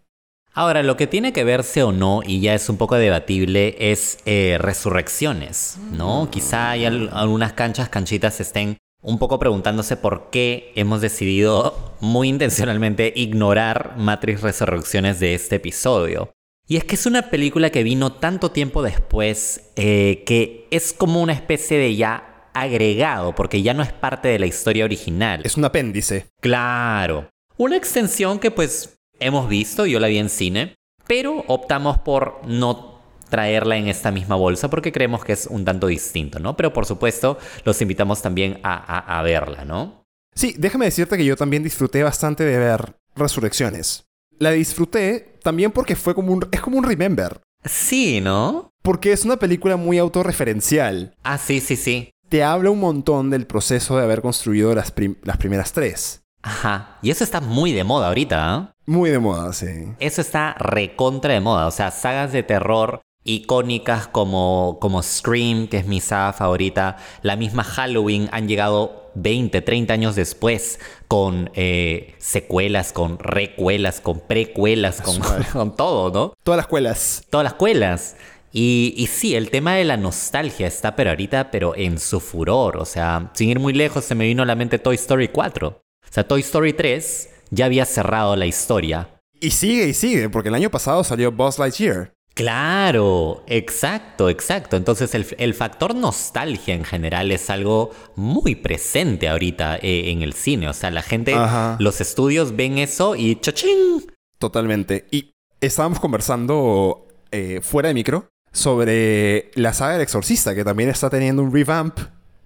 Ahora, 0.53 0.83
lo 0.83 0.97
que 0.97 1.07
tiene 1.07 1.31
que 1.31 1.43
verse 1.45 1.81
o 1.83 1.91
no, 1.93 2.21
y 2.25 2.41
ya 2.41 2.53
es 2.53 2.67
un 2.67 2.77
poco 2.77 2.95
debatible, 2.95 3.75
es 3.79 4.17
eh, 4.25 4.57
resurrecciones, 4.59 5.77
¿no? 5.91 6.27
Quizá 6.29 6.71
hay 6.71 6.85
al- 6.85 7.09
algunas 7.13 7.53
canchas, 7.53 7.87
canchitas 7.87 8.41
estén 8.41 8.77
un 9.01 9.17
poco 9.17 9.39
preguntándose 9.39 9.95
por 9.97 10.29
qué 10.29 10.73
hemos 10.75 10.99
decidido 11.01 11.95
muy 12.01 12.27
intencionalmente 12.27 13.13
ignorar 13.15 13.95
Matrix 13.97 14.41
Resurrecciones 14.41 15.19
de 15.19 15.33
este 15.33 15.55
episodio. 15.55 16.31
Y 16.67 16.77
es 16.77 16.83
que 16.83 16.95
es 16.95 17.05
una 17.05 17.29
película 17.29 17.69
que 17.69 17.83
vino 17.83 18.11
tanto 18.13 18.51
tiempo 18.51 18.83
después 18.83 19.71
eh, 19.77 20.23
que 20.25 20.67
es 20.69 20.93
como 20.93 21.21
una 21.21 21.33
especie 21.33 21.77
de 21.77 21.95
ya 21.95 22.49
agregado, 22.53 23.33
porque 23.33 23.61
ya 23.61 23.73
no 23.73 23.81
es 23.83 23.91
parte 23.93 24.27
de 24.27 24.37
la 24.39 24.45
historia 24.45 24.83
original. 24.85 25.41
Es 25.45 25.55
un 25.57 25.65
apéndice. 25.65 26.27
Claro. 26.41 27.29
Una 27.57 27.77
extensión 27.77 28.37
que 28.39 28.51
pues 28.51 28.97
hemos 29.21 29.47
visto, 29.47 29.85
yo 29.85 29.99
la 29.99 30.07
vi 30.07 30.17
en 30.17 30.29
cine, 30.29 30.75
pero 31.07 31.43
optamos 31.47 31.97
por 31.99 32.41
no 32.45 32.99
traerla 33.29 33.77
en 33.77 33.87
esta 33.87 34.11
misma 34.11 34.35
bolsa 34.35 34.69
porque 34.69 34.91
creemos 34.91 35.23
que 35.23 35.31
es 35.33 35.47
un 35.47 35.63
tanto 35.63 35.87
distinto, 35.87 36.39
¿no? 36.39 36.57
Pero 36.57 36.73
por 36.73 36.85
supuesto, 36.85 37.37
los 37.63 37.81
invitamos 37.81 38.21
también 38.21 38.59
a, 38.63 38.73
a- 38.75 39.19
a 39.19 39.21
verla, 39.21 39.63
¿no? 39.63 40.03
Sí, 40.35 40.55
déjame 40.57 40.85
decirte 40.85 41.17
que 41.17 41.25
yo 41.25 41.35
también 41.37 41.63
disfruté 41.63 42.03
bastante 42.03 42.43
de 42.43 42.57
ver 42.57 42.95
Resurrecciones. 43.15 44.05
La 44.39 44.51
disfruté 44.51 45.37
también 45.43 45.71
porque 45.71 45.95
fue 45.95 46.15
como 46.15 46.31
un... 46.33 46.47
Es 46.51 46.61
como 46.61 46.77
un 46.77 46.83
remember. 46.85 47.41
Sí, 47.65 48.21
¿no? 48.21 48.69
Porque 48.81 49.11
es 49.11 49.25
una 49.25 49.37
película 49.37 49.75
muy 49.77 49.97
autorreferencial. 49.97 51.13
Ah, 51.23 51.37
sí, 51.37 51.59
sí, 51.59 51.75
sí. 51.75 52.11
Te 52.29 52.43
habla 52.43 52.69
un 52.71 52.79
montón 52.79 53.29
del 53.29 53.45
proceso 53.45 53.97
de 53.97 54.03
haber 54.03 54.21
construido 54.21 54.73
las, 54.73 54.91
prim- 54.91 55.17
las 55.23 55.37
primeras 55.37 55.73
tres. 55.73 56.23
Ajá. 56.43 56.97
Y 57.01 57.11
eso 57.11 57.23
está 57.23 57.41
muy 57.41 57.71
de 57.71 57.83
moda 57.83 58.07
ahorita, 58.07 58.53
¿ah? 58.53 58.73
Muy 58.85 59.09
de 59.09 59.19
moda, 59.19 59.53
sí. 59.53 59.67
Eso 59.99 60.21
está 60.21 60.55
recontra 60.57 61.33
de 61.33 61.39
moda. 61.39 61.67
O 61.67 61.71
sea, 61.71 61.91
sagas 61.91 62.31
de 62.31 62.43
terror 62.43 63.01
icónicas 63.23 64.07
como, 64.07 64.77
como 64.81 65.03
Scream, 65.03 65.67
que 65.67 65.77
es 65.77 65.85
mi 65.85 66.01
saga 66.01 66.33
favorita, 66.33 66.97
la 67.21 67.35
misma 67.35 67.63
Halloween 67.63 68.29
han 68.31 68.47
llegado 68.47 69.11
20, 69.15 69.61
30 69.61 69.93
años 69.93 70.15
después 70.15 70.79
con 71.07 71.51
eh, 71.53 72.15
secuelas, 72.17 72.93
con 72.93 73.19
recuelas, 73.19 74.01
con 74.01 74.21
precuelas, 74.21 75.01
con, 75.01 75.19
con 75.53 75.75
todo, 75.75 76.11
¿no? 76.11 76.33
Todas 76.43 76.57
las 76.57 76.65
escuelas. 76.65 77.23
Todas 77.29 77.43
las 77.43 77.53
cuelas. 77.53 78.15
Y, 78.53 78.93
y 78.97 79.07
sí, 79.07 79.35
el 79.35 79.49
tema 79.49 79.75
de 79.75 79.85
la 79.85 79.97
nostalgia 79.97 80.67
está 80.67 80.95
pero 80.95 81.11
ahorita, 81.11 81.51
pero 81.51 81.75
en 81.75 81.99
su 81.99 82.19
furor. 82.19 82.77
O 82.77 82.85
sea, 82.85 83.31
sin 83.33 83.49
ir 83.49 83.59
muy 83.59 83.73
lejos, 83.73 84.03
se 84.03 84.15
me 84.15 84.25
vino 84.25 84.43
a 84.43 84.45
la 84.45 84.55
mente 84.55 84.79
Toy 84.79 84.95
Story 84.95 85.29
4. 85.29 85.81
O 86.11 86.13
sea, 86.13 86.27
Toy 86.27 86.41
Story 86.41 86.73
3 86.73 87.29
ya 87.51 87.65
había 87.67 87.85
cerrado 87.85 88.35
la 88.35 88.45
historia. 88.45 89.21
Y 89.39 89.51
sigue 89.51 89.87
y 89.87 89.93
sigue, 89.93 90.27
porque 90.27 90.49
el 90.49 90.55
año 90.55 90.69
pasado 90.69 91.05
salió 91.05 91.31
Buzz 91.31 91.57
Lightyear. 91.57 92.11
Claro, 92.33 93.45
exacto, 93.47 94.29
exacto. 94.29 94.75
Entonces 94.75 95.15
el, 95.15 95.25
el 95.37 95.53
factor 95.53 95.95
nostalgia 95.95 96.75
en 96.75 96.83
general 96.83 97.31
es 97.31 97.49
algo 97.49 97.91
muy 98.17 98.55
presente 98.55 99.29
ahorita 99.29 99.77
eh, 99.77 100.11
en 100.11 100.21
el 100.21 100.33
cine. 100.33 100.67
O 100.67 100.73
sea, 100.73 100.91
la 100.91 101.01
gente, 101.01 101.33
Ajá. 101.33 101.77
los 101.79 102.01
estudios 102.01 102.57
ven 102.57 102.77
eso 102.77 103.15
y 103.15 103.37
¡chachín! 103.39 104.05
Totalmente. 104.37 105.05
Y 105.11 105.31
estábamos 105.61 106.01
conversando 106.01 107.07
eh, 107.31 107.61
fuera 107.63 107.87
de 107.87 107.93
micro 107.93 108.27
sobre 108.51 109.49
la 109.55 109.71
saga 109.71 109.93
del 109.93 110.01
exorcista, 110.01 110.53
que 110.55 110.65
también 110.65 110.89
está 110.89 111.09
teniendo 111.09 111.41
un 111.41 111.53
revamp 111.53 111.97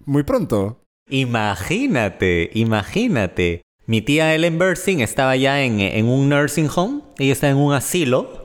muy 0.04 0.22
pronto. 0.22 0.85
Imagínate, 1.08 2.50
imagínate. 2.54 3.62
Mi 3.86 4.00
tía 4.02 4.34
Ellen 4.34 4.58
Burstyn 4.58 5.00
estaba 5.00 5.36
ya 5.36 5.62
en, 5.62 5.78
en 5.80 6.06
un 6.06 6.28
nursing 6.28 6.68
home, 6.74 7.02
ella 7.18 7.32
está 7.32 7.48
en 7.48 7.56
un 7.56 7.72
asilo, 7.72 8.42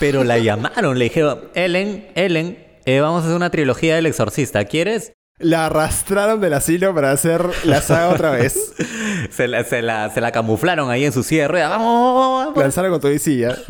pero 0.00 0.24
la 0.24 0.38
llamaron, 0.38 0.98
le 0.98 1.04
dijeron, 1.04 1.40
Ellen, 1.54 2.08
Ellen, 2.16 2.58
eh, 2.84 3.00
vamos 3.00 3.22
a 3.22 3.26
hacer 3.26 3.36
una 3.36 3.50
trilogía 3.50 3.94
del 3.94 4.06
exorcista, 4.06 4.64
¿quieres? 4.64 5.12
La 5.38 5.66
arrastraron 5.66 6.40
del 6.40 6.54
asilo 6.54 6.92
para 6.94 7.12
hacer 7.12 7.44
la 7.64 7.80
saga 7.80 8.08
otra 8.08 8.30
vez. 8.30 8.72
Se 9.30 9.46
la, 9.48 9.62
se 9.64 9.80
la- 9.82 10.10
se 10.10 10.20
la 10.20 10.32
camuflaron 10.32 10.90
ahí 10.90 11.04
en 11.04 11.12
su 11.12 11.22
silla 11.22 11.42
de 11.42 11.48
ruedas. 11.48 11.70
¡Vamos, 11.70 12.14
vamos, 12.14 12.44
vamos! 12.46 12.58
Lanzaron 12.62 12.90
con 12.90 13.00
todo 13.00 13.12
y 13.12 13.18
silla. 13.20 13.56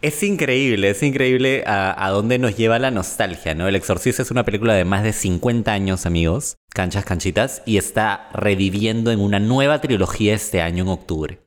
Es 0.00 0.22
increíble, 0.22 0.90
es 0.90 1.02
increíble 1.02 1.64
a, 1.66 2.06
a, 2.06 2.10
dónde 2.10 2.38
nos 2.38 2.56
lleva 2.56 2.78
la 2.78 2.92
nostalgia, 2.92 3.54
¿no? 3.54 3.66
El 3.66 3.74
Exorcista 3.74 4.22
es 4.22 4.30
una 4.30 4.44
película 4.44 4.74
de 4.74 4.84
más 4.84 5.02
de 5.02 5.12
50 5.12 5.72
años, 5.72 6.06
amigos, 6.06 6.56
canchas, 6.72 7.04
canchitas, 7.04 7.62
y 7.66 7.78
está 7.78 8.28
reviviendo 8.32 9.10
en 9.10 9.20
una 9.20 9.40
nueva 9.40 9.80
trilogía 9.80 10.34
este 10.34 10.62
año 10.62 10.84
en 10.84 10.90
octubre. 10.90 11.40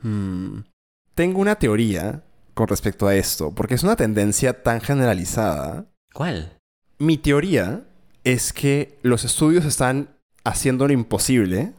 Hmm. 0.00 0.60
Tengo 1.14 1.40
una 1.40 1.56
teoría 1.56 2.22
con 2.54 2.68
respecto 2.68 3.06
a 3.06 3.14
esto, 3.14 3.54
porque 3.54 3.74
es 3.74 3.82
una 3.82 3.96
tendencia 3.96 4.62
tan 4.62 4.80
generalizada. 4.80 5.86
¿Cuál? 6.14 6.58
Mi 6.98 7.18
teoría 7.18 7.84
es 8.24 8.52
que 8.52 8.98
los 9.02 9.24
estudios 9.24 9.64
están 9.64 10.16
haciendo 10.44 10.86
lo 10.86 10.92
imposible 10.92 11.72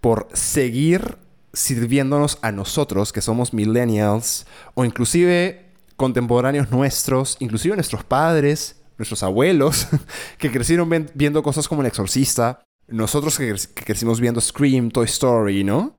por 0.00 0.28
seguir 0.32 1.18
sirviéndonos 1.52 2.38
a 2.42 2.52
nosotros, 2.52 3.12
que 3.12 3.20
somos 3.20 3.54
millennials, 3.54 4.46
o 4.74 4.84
inclusive 4.84 5.63
contemporáneos 5.96 6.70
nuestros, 6.70 7.36
inclusive 7.40 7.74
nuestros 7.76 8.04
padres, 8.04 8.82
nuestros 8.98 9.22
abuelos, 9.22 9.88
que 10.38 10.50
crecieron 10.50 10.88
viendo 11.14 11.42
cosas 11.42 11.68
como 11.68 11.82
El 11.82 11.88
Exorcista, 11.88 12.60
nosotros 12.88 13.38
que, 13.38 13.54
crecimos 13.74 14.20
viendo 14.20 14.40
Scream, 14.40 14.90
Toy 14.90 15.06
Story, 15.06 15.64
¿no? 15.64 15.96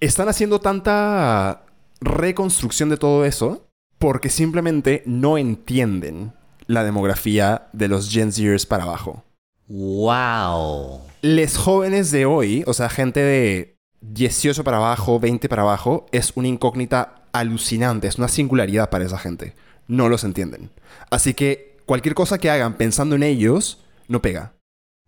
Están 0.00 0.28
haciendo 0.28 0.60
tanta 0.60 1.64
reconstrucción 2.00 2.88
de 2.88 2.96
todo 2.96 3.24
eso 3.24 3.68
porque 3.98 4.28
simplemente 4.28 5.02
no 5.06 5.38
entienden 5.38 6.32
la 6.66 6.84
demografía 6.84 7.68
de 7.72 7.88
los 7.88 8.10
Gen 8.10 8.32
Zers 8.32 8.66
para 8.66 8.84
abajo. 8.84 9.24
¡Wow! 9.66 11.00
Les 11.20 11.56
jóvenes 11.56 12.10
de 12.10 12.26
hoy, 12.26 12.62
o 12.66 12.74
sea, 12.74 12.88
gente 12.88 13.20
de 13.20 13.76
18 14.00 14.62
para 14.62 14.76
abajo, 14.76 15.18
20 15.18 15.48
para 15.48 15.62
abajo, 15.62 16.06
es 16.12 16.32
una 16.36 16.48
incógnita 16.48 17.17
alucinante, 17.32 18.08
es 18.08 18.18
una 18.18 18.28
singularidad 18.28 18.90
para 18.90 19.04
esa 19.04 19.18
gente. 19.18 19.54
No 19.86 20.08
los 20.08 20.24
entienden. 20.24 20.70
Así 21.10 21.34
que 21.34 21.78
cualquier 21.86 22.14
cosa 22.14 22.38
que 22.38 22.50
hagan 22.50 22.76
pensando 22.76 23.16
en 23.16 23.22
ellos, 23.22 23.78
no 24.08 24.20
pega. 24.22 24.52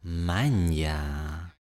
Manja. 0.03 1.55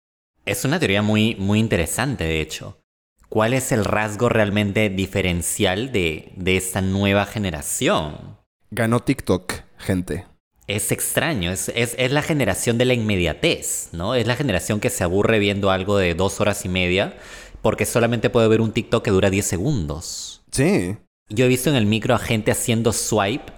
Es 0.45 0.65
una 0.65 0.79
teoría 0.79 1.01
muy, 1.01 1.35
muy 1.35 1.59
interesante, 1.59 2.23
de 2.23 2.41
hecho. 2.41 2.79
¿Cuál 3.27 3.53
es 3.53 3.71
el 3.71 3.85
rasgo 3.85 4.29
realmente 4.29 4.89
diferencial 4.89 5.91
de, 5.91 6.31
de 6.35 6.57
esta 6.57 6.81
nueva 6.81 7.25
generación? 7.25 8.37
Ganó 8.71 9.01
TikTok, 9.01 9.53
gente. 9.77 10.25
Es 10.65 10.91
extraño, 10.91 11.51
es, 11.51 11.69
es, 11.75 11.95
es, 11.97 12.11
la 12.11 12.21
generación 12.21 12.77
de 12.77 12.85
la 12.85 12.93
inmediatez, 12.93 13.89
¿no? 13.91 14.15
Es 14.15 14.27
la 14.27 14.35
generación 14.35 14.79
que 14.79 14.89
se 14.89 15.03
aburre 15.03 15.39
viendo 15.39 15.71
algo 15.71 15.97
de 15.97 16.13
dos 16.13 16.39
horas 16.41 16.65
y 16.65 16.69
media 16.69 17.17
porque 17.61 17.85
solamente 17.85 18.29
puede 18.29 18.47
ver 18.47 18.61
un 18.61 18.71
TikTok 18.71 19.03
que 19.03 19.11
dura 19.11 19.29
10 19.29 19.45
segundos. 19.45 20.38
Sí. 20.51 20.97
Yo 21.29 21.45
he 21.45 21.47
visto 21.47 21.69
en 21.69 21.75
el 21.75 21.85
micro 21.85 22.15
a 22.15 22.19
gente 22.19 22.51
haciendo 22.51 22.91
swipe 22.91 23.53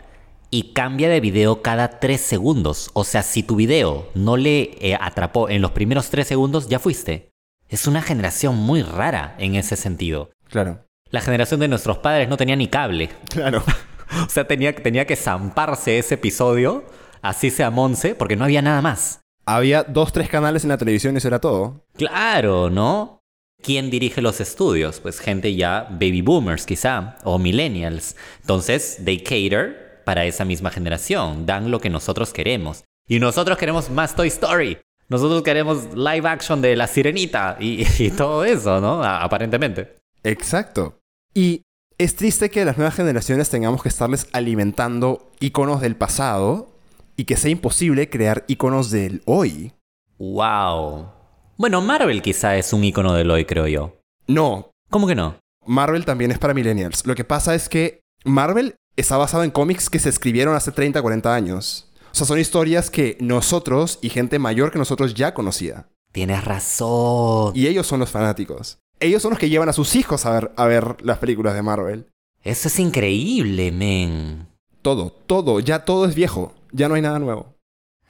y 0.50 0.74
cambia 0.74 1.10
de 1.10 1.22
video 1.22 1.62
cada 1.62 2.00
3 2.00 2.20
segundos. 2.20 2.92
O 2.94 3.04
sea, 3.04 3.24
si 3.24 3.42
tu 3.44 3.56
video 3.56 4.10
no 4.14 4.36
le 4.38 4.78
eh, 4.82 4.98
atrapó 5.00 5.50
en 5.50 5.62
los 5.62 5.72
primeros 5.72 6.10
3 6.10 6.28
segundos, 6.28 6.68
ya 6.68 6.80
fuiste. 6.80 7.32
Es 7.70 7.88
una 7.88 8.02
generación 8.02 8.58
muy 8.58 8.84
rara 8.84 9.36
en 9.40 9.56
ese 9.56 9.78
sentido. 9.78 10.32
Claro. 10.50 10.86
La 11.10 11.22
generación 11.22 11.62
de 11.62 11.70
nuestros 11.70 12.00
padres 12.00 12.28
no 12.28 12.36
tenía 12.36 12.58
ni 12.58 12.68
cable. 12.68 13.10
Claro. 13.30 13.64
o 14.26 14.30
sea, 14.30 14.46
tenía, 14.46 14.76
tenía 14.76 15.08
que 15.08 15.16
zamparse 15.16 15.98
ese 15.98 16.16
episodio, 16.16 16.84
así 17.22 17.50
sea 17.50 17.72
Monse, 17.72 18.14
porque 18.14 18.36
no 18.36 18.44
había 18.44 18.62
nada 18.62 18.82
más. 18.82 19.22
Había 19.46 19.84
dos, 19.84 20.12
tres 20.12 20.30
canales 20.30 20.64
en 20.64 20.70
la 20.70 20.78
televisión 20.78 21.16
y 21.16 21.20
eso 21.20 21.30
era 21.30 21.40
todo. 21.40 21.86
Claro, 21.96 22.70
¿no? 22.70 23.21
¿Quién 23.62 23.90
dirige 23.90 24.22
los 24.22 24.42
estudios? 24.42 25.00
Pues 25.00 25.20
gente 25.20 25.56
ya 25.56 25.88
baby 25.92 26.22
boomers 26.22 26.66
quizá, 26.66 27.18
o 27.24 27.38
millennials. 27.38 28.16
Entonces, 28.42 29.00
they 29.06 29.20
cater 29.20 30.02
para 30.04 30.26
esa 30.26 30.46
misma 30.46 30.72
generación, 30.72 31.46
dan 31.46 31.70
lo 31.70 31.80
que 31.80 31.90
nosotros 31.90 32.34
queremos. 32.34 32.84
Y 33.08 33.20
nosotros 33.20 33.58
queremos 33.58 33.90
más 33.90 34.16
Toy 34.16 34.30
Story. 34.30 34.78
Nosotros 35.10 35.44
queremos 35.44 35.94
live 35.94 36.28
action 36.28 36.62
de 36.62 36.76
La 36.76 36.88
Sirenita 36.88 37.58
y, 37.60 37.86
y 38.04 38.12
todo 38.12 38.44
eso, 38.44 38.82
¿no? 38.82 39.04
Aparentemente. 39.04 39.98
Exacto. 40.24 41.00
Y 41.34 41.62
es 41.98 42.16
triste 42.16 42.50
que 42.50 42.66
las 42.66 42.78
nuevas 42.78 42.96
generaciones 42.96 43.50
tengamos 43.50 43.84
que 43.84 43.90
estarles 43.90 44.28
alimentando 44.32 45.32
iconos 45.40 45.82
del 45.82 45.96
pasado 45.96 46.72
y 47.16 47.26
que 47.26 47.38
sea 47.38 47.52
imposible 47.52 48.10
crear 48.10 48.44
iconos 48.48 48.90
del 48.90 49.22
hoy. 49.26 49.74
¡Wow! 50.18 51.21
Bueno, 51.62 51.80
Marvel 51.80 52.24
quizá 52.24 52.58
es 52.58 52.74
un 52.74 52.84
icono 52.84 53.14
del 53.14 53.30
hoy, 53.30 53.46
creo 53.46 53.68
yo. 53.68 54.00
No. 54.26 54.72
¿Cómo 54.90 55.06
que 55.06 55.14
no? 55.14 55.36
Marvel 55.64 56.06
también 56.06 56.32
es 56.32 56.40
para 56.40 56.56
millennials. 56.56 57.06
Lo 57.06 57.14
que 57.14 57.24
pasa 57.24 57.54
es 57.54 57.70
que 57.70 58.02
Marvel 58.26 58.74
está 58.96 59.16
basado 59.18 59.44
en 59.44 59.52
cómics 59.52 59.88
que 59.88 60.00
se 60.00 60.10
escribieron 60.10 60.56
hace 60.56 60.72
30, 60.72 61.00
40 61.00 61.36
años. 61.36 61.88
O 62.12 62.16
sea, 62.16 62.26
son 62.26 62.40
historias 62.40 62.90
que 62.90 63.16
nosotros 63.20 64.00
y 64.02 64.10
gente 64.10 64.40
mayor 64.40 64.72
que 64.72 64.80
nosotros 64.80 65.14
ya 65.14 65.36
conocía. 65.36 65.88
Tienes 66.12 66.44
razón. 66.46 67.52
Y 67.54 67.68
ellos 67.68 67.86
son 67.86 68.00
los 68.00 68.10
fanáticos. 68.10 68.80
Ellos 69.00 69.22
son 69.22 69.30
los 69.30 69.40
que 69.40 69.50
llevan 69.50 69.70
a 69.70 69.74
sus 69.74 69.96
hijos 69.96 70.26
a 70.26 70.32
ver, 70.32 70.52
a 70.56 70.66
ver 70.66 70.96
las 71.04 71.20
películas 71.20 71.54
de 71.54 71.62
Marvel. 71.62 72.08
Eso 72.44 72.70
es 72.70 72.80
increíble, 72.80 73.72
men. 73.72 74.48
Todo, 74.82 75.12
todo, 75.12 75.60
ya 75.60 75.86
todo 75.86 76.06
es 76.06 76.16
viejo. 76.16 76.56
Ya 76.72 76.90
no 76.90 76.96
hay 76.96 77.04
nada 77.04 77.20
nuevo. 77.20 77.54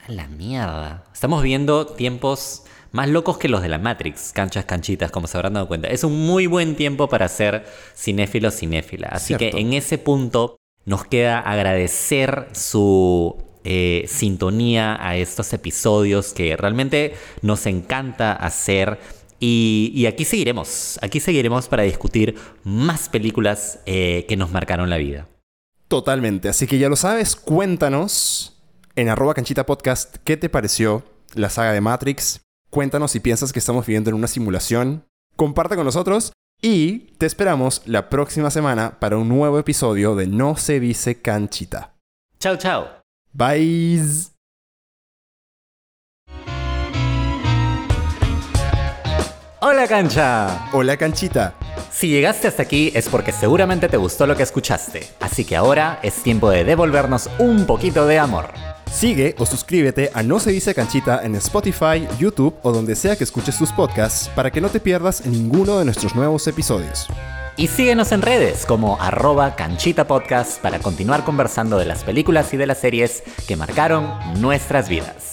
A 0.08 0.12
la 0.14 0.30
mierda. 0.30 1.04
Estamos 1.12 1.44
viendo 1.44 1.86
tiempos 1.86 2.64
más 2.92 3.10
locos 3.10 3.38
que 3.38 3.48
los 3.50 3.62
de 3.62 3.70
la 3.70 3.78
Matrix, 3.78 4.32
canchas, 4.34 4.66
canchitas, 4.66 5.12
como 5.12 5.28
se 5.28 5.38
habrán 5.38 5.54
dado 5.54 5.68
cuenta. 5.68 5.88
Es 5.88 6.04
un 6.04 6.26
muy 6.26 6.48
buen 6.48 6.76
tiempo 6.76 7.08
para 7.08 7.28
ser 7.28 7.66
cinéfilo, 7.96 8.52
cinéfila. 8.52 9.08
Así 9.10 9.36
que 9.36 9.50
en 9.56 9.74
ese 9.74 9.98
punto 9.98 10.58
nos 10.86 11.06
queda 11.06 11.40
agradecer 11.40 12.48
su 12.54 13.38
eh, 13.64 14.06
sintonía 14.08 14.98
a 15.00 15.16
estos 15.16 15.54
episodios 15.54 16.34
que 16.34 16.58
realmente 16.58 17.16
nos 17.42 17.66
encanta 17.66 18.34
hacer. 18.34 19.00
Y, 19.44 20.06
aquí 20.08 20.24
seguiremos, 20.24 21.00
aquí 21.02 21.20
seguiremos 21.20 21.68
para 21.68 21.82
discutir 21.82 22.36
más 22.64 23.10
películas 23.10 23.80
eh, 23.88 24.26
que 24.28 24.38
nos 24.38 24.52
marcaron 24.52 24.90
la 24.90 24.98
vida. 24.98 25.28
Totalmente, 25.88 26.48
así 26.48 26.68
que 26.68 26.78
ya 26.78 26.90
lo 26.90 26.96
sabes, 26.96 27.36
cuéntanos 27.36 28.62
en 28.96 29.10
arroba 29.10 29.34
canchita 29.34 29.66
podcast 29.66 30.18
qué 30.24 30.38
te 30.38 30.48
pareció 30.48 31.04
la 31.34 31.50
saga 31.50 31.74
de 31.74 31.82
Matrix. 31.82 32.42
Cuéntanos 32.72 33.12
si 33.12 33.20
piensas 33.20 33.52
que 33.52 33.60
estamos 33.60 33.86
viviendo 33.86 34.10
en 34.10 34.16
una 34.16 34.28
simulación. 34.28 35.04
Comparte 35.36 35.76
con 35.76 35.84
nosotros 35.84 36.32
y 36.62 37.00
te 37.18 37.26
esperamos 37.26 37.82
la 37.86 38.08
próxima 38.08 38.50
semana 38.50 38.98
para 38.98 39.18
un 39.18 39.28
nuevo 39.28 39.60
episodio 39.60 40.16
de 40.16 40.28
No 40.28 40.56
se 40.56 40.80
dice 40.80 41.22
canchita. 41.22 41.96
Chao, 42.40 42.56
chao. 42.56 42.88
Bye. 43.34 44.02
Hola 49.60 49.86
cancha. 49.90 50.70
Hola 50.72 50.96
canchita. 50.96 51.56
Si 51.92 52.08
llegaste 52.08 52.48
hasta 52.48 52.64
aquí 52.64 52.94
es 52.96 53.10
porque 53.10 53.34
seguramente 53.34 53.90
te 53.90 53.98
gustó 53.98 54.26
lo 54.26 54.38
que 54.38 54.44
escuchaste, 54.44 55.10
así 55.20 55.44
que 55.44 55.58
ahora 55.58 56.00
es 56.04 56.24
tiempo 56.24 56.50
de 56.50 56.64
devolvernos 56.64 57.30
un 57.38 57.66
poquito 57.66 58.08
de 58.08 58.18
amor. 58.18 58.71
Sigue 58.92 59.36
o 59.40 59.46
suscríbete 59.46 60.12
a 60.14 60.22
No 60.22 60.40
se 60.40 60.52
dice 60.52 60.76
canchita 60.76 61.22
en 61.24 61.36
Spotify, 61.36 62.06
YouTube 62.20 62.56
o 62.62 62.74
donde 62.74 62.96
sea 62.96 63.16
que 63.16 63.24
escuches 63.24 63.58
tus 63.58 63.72
podcasts 63.72 64.30
para 64.36 64.52
que 64.52 64.60
no 64.60 64.68
te 64.70 64.82
pierdas 64.82 65.26
ninguno 65.26 65.80
de 65.80 65.86
nuestros 65.86 66.14
nuevos 66.14 66.46
episodios. 66.48 67.08
Y 67.56 67.68
síguenos 67.68 68.12
en 68.12 68.22
redes 68.22 68.66
como 68.66 69.02
arroba 69.02 69.56
canchita 69.56 70.08
podcast 70.08 70.62
para 70.62 70.80
continuar 70.80 71.24
conversando 71.24 71.78
de 71.78 71.86
las 71.86 72.04
películas 72.04 72.54
y 72.54 72.58
de 72.58 72.68
las 72.68 72.80
series 72.80 73.24
que 73.48 73.56
marcaron 73.56 74.10
nuestras 74.42 74.90
vidas. 74.90 75.32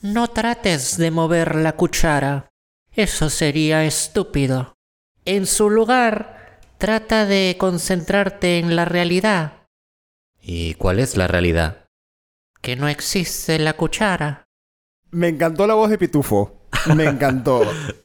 No 0.00 0.28
trates 0.28 0.96
de 0.96 1.10
mover 1.10 1.54
la 1.56 1.72
cuchara. 1.72 2.48
Eso 2.92 3.28
sería 3.28 3.84
estúpido. 3.84 4.74
En 5.24 5.46
su 5.46 5.68
lugar, 5.68 6.35
trata 6.78 7.26
de 7.26 7.56
concentrarte 7.58 8.58
en 8.58 8.76
la 8.76 8.84
realidad. 8.84 9.68
¿Y 10.40 10.74
cuál 10.74 11.00
es 11.00 11.16
la 11.16 11.26
realidad? 11.26 11.88
Que 12.60 12.76
no 12.76 12.88
existe 12.88 13.58
la 13.58 13.74
cuchara. 13.74 14.44
Me 15.10 15.28
encantó 15.28 15.66
la 15.66 15.74
voz 15.74 15.90
de 15.90 15.98
Pitufo. 15.98 16.68
Me 16.94 17.04
encantó. 17.04 17.62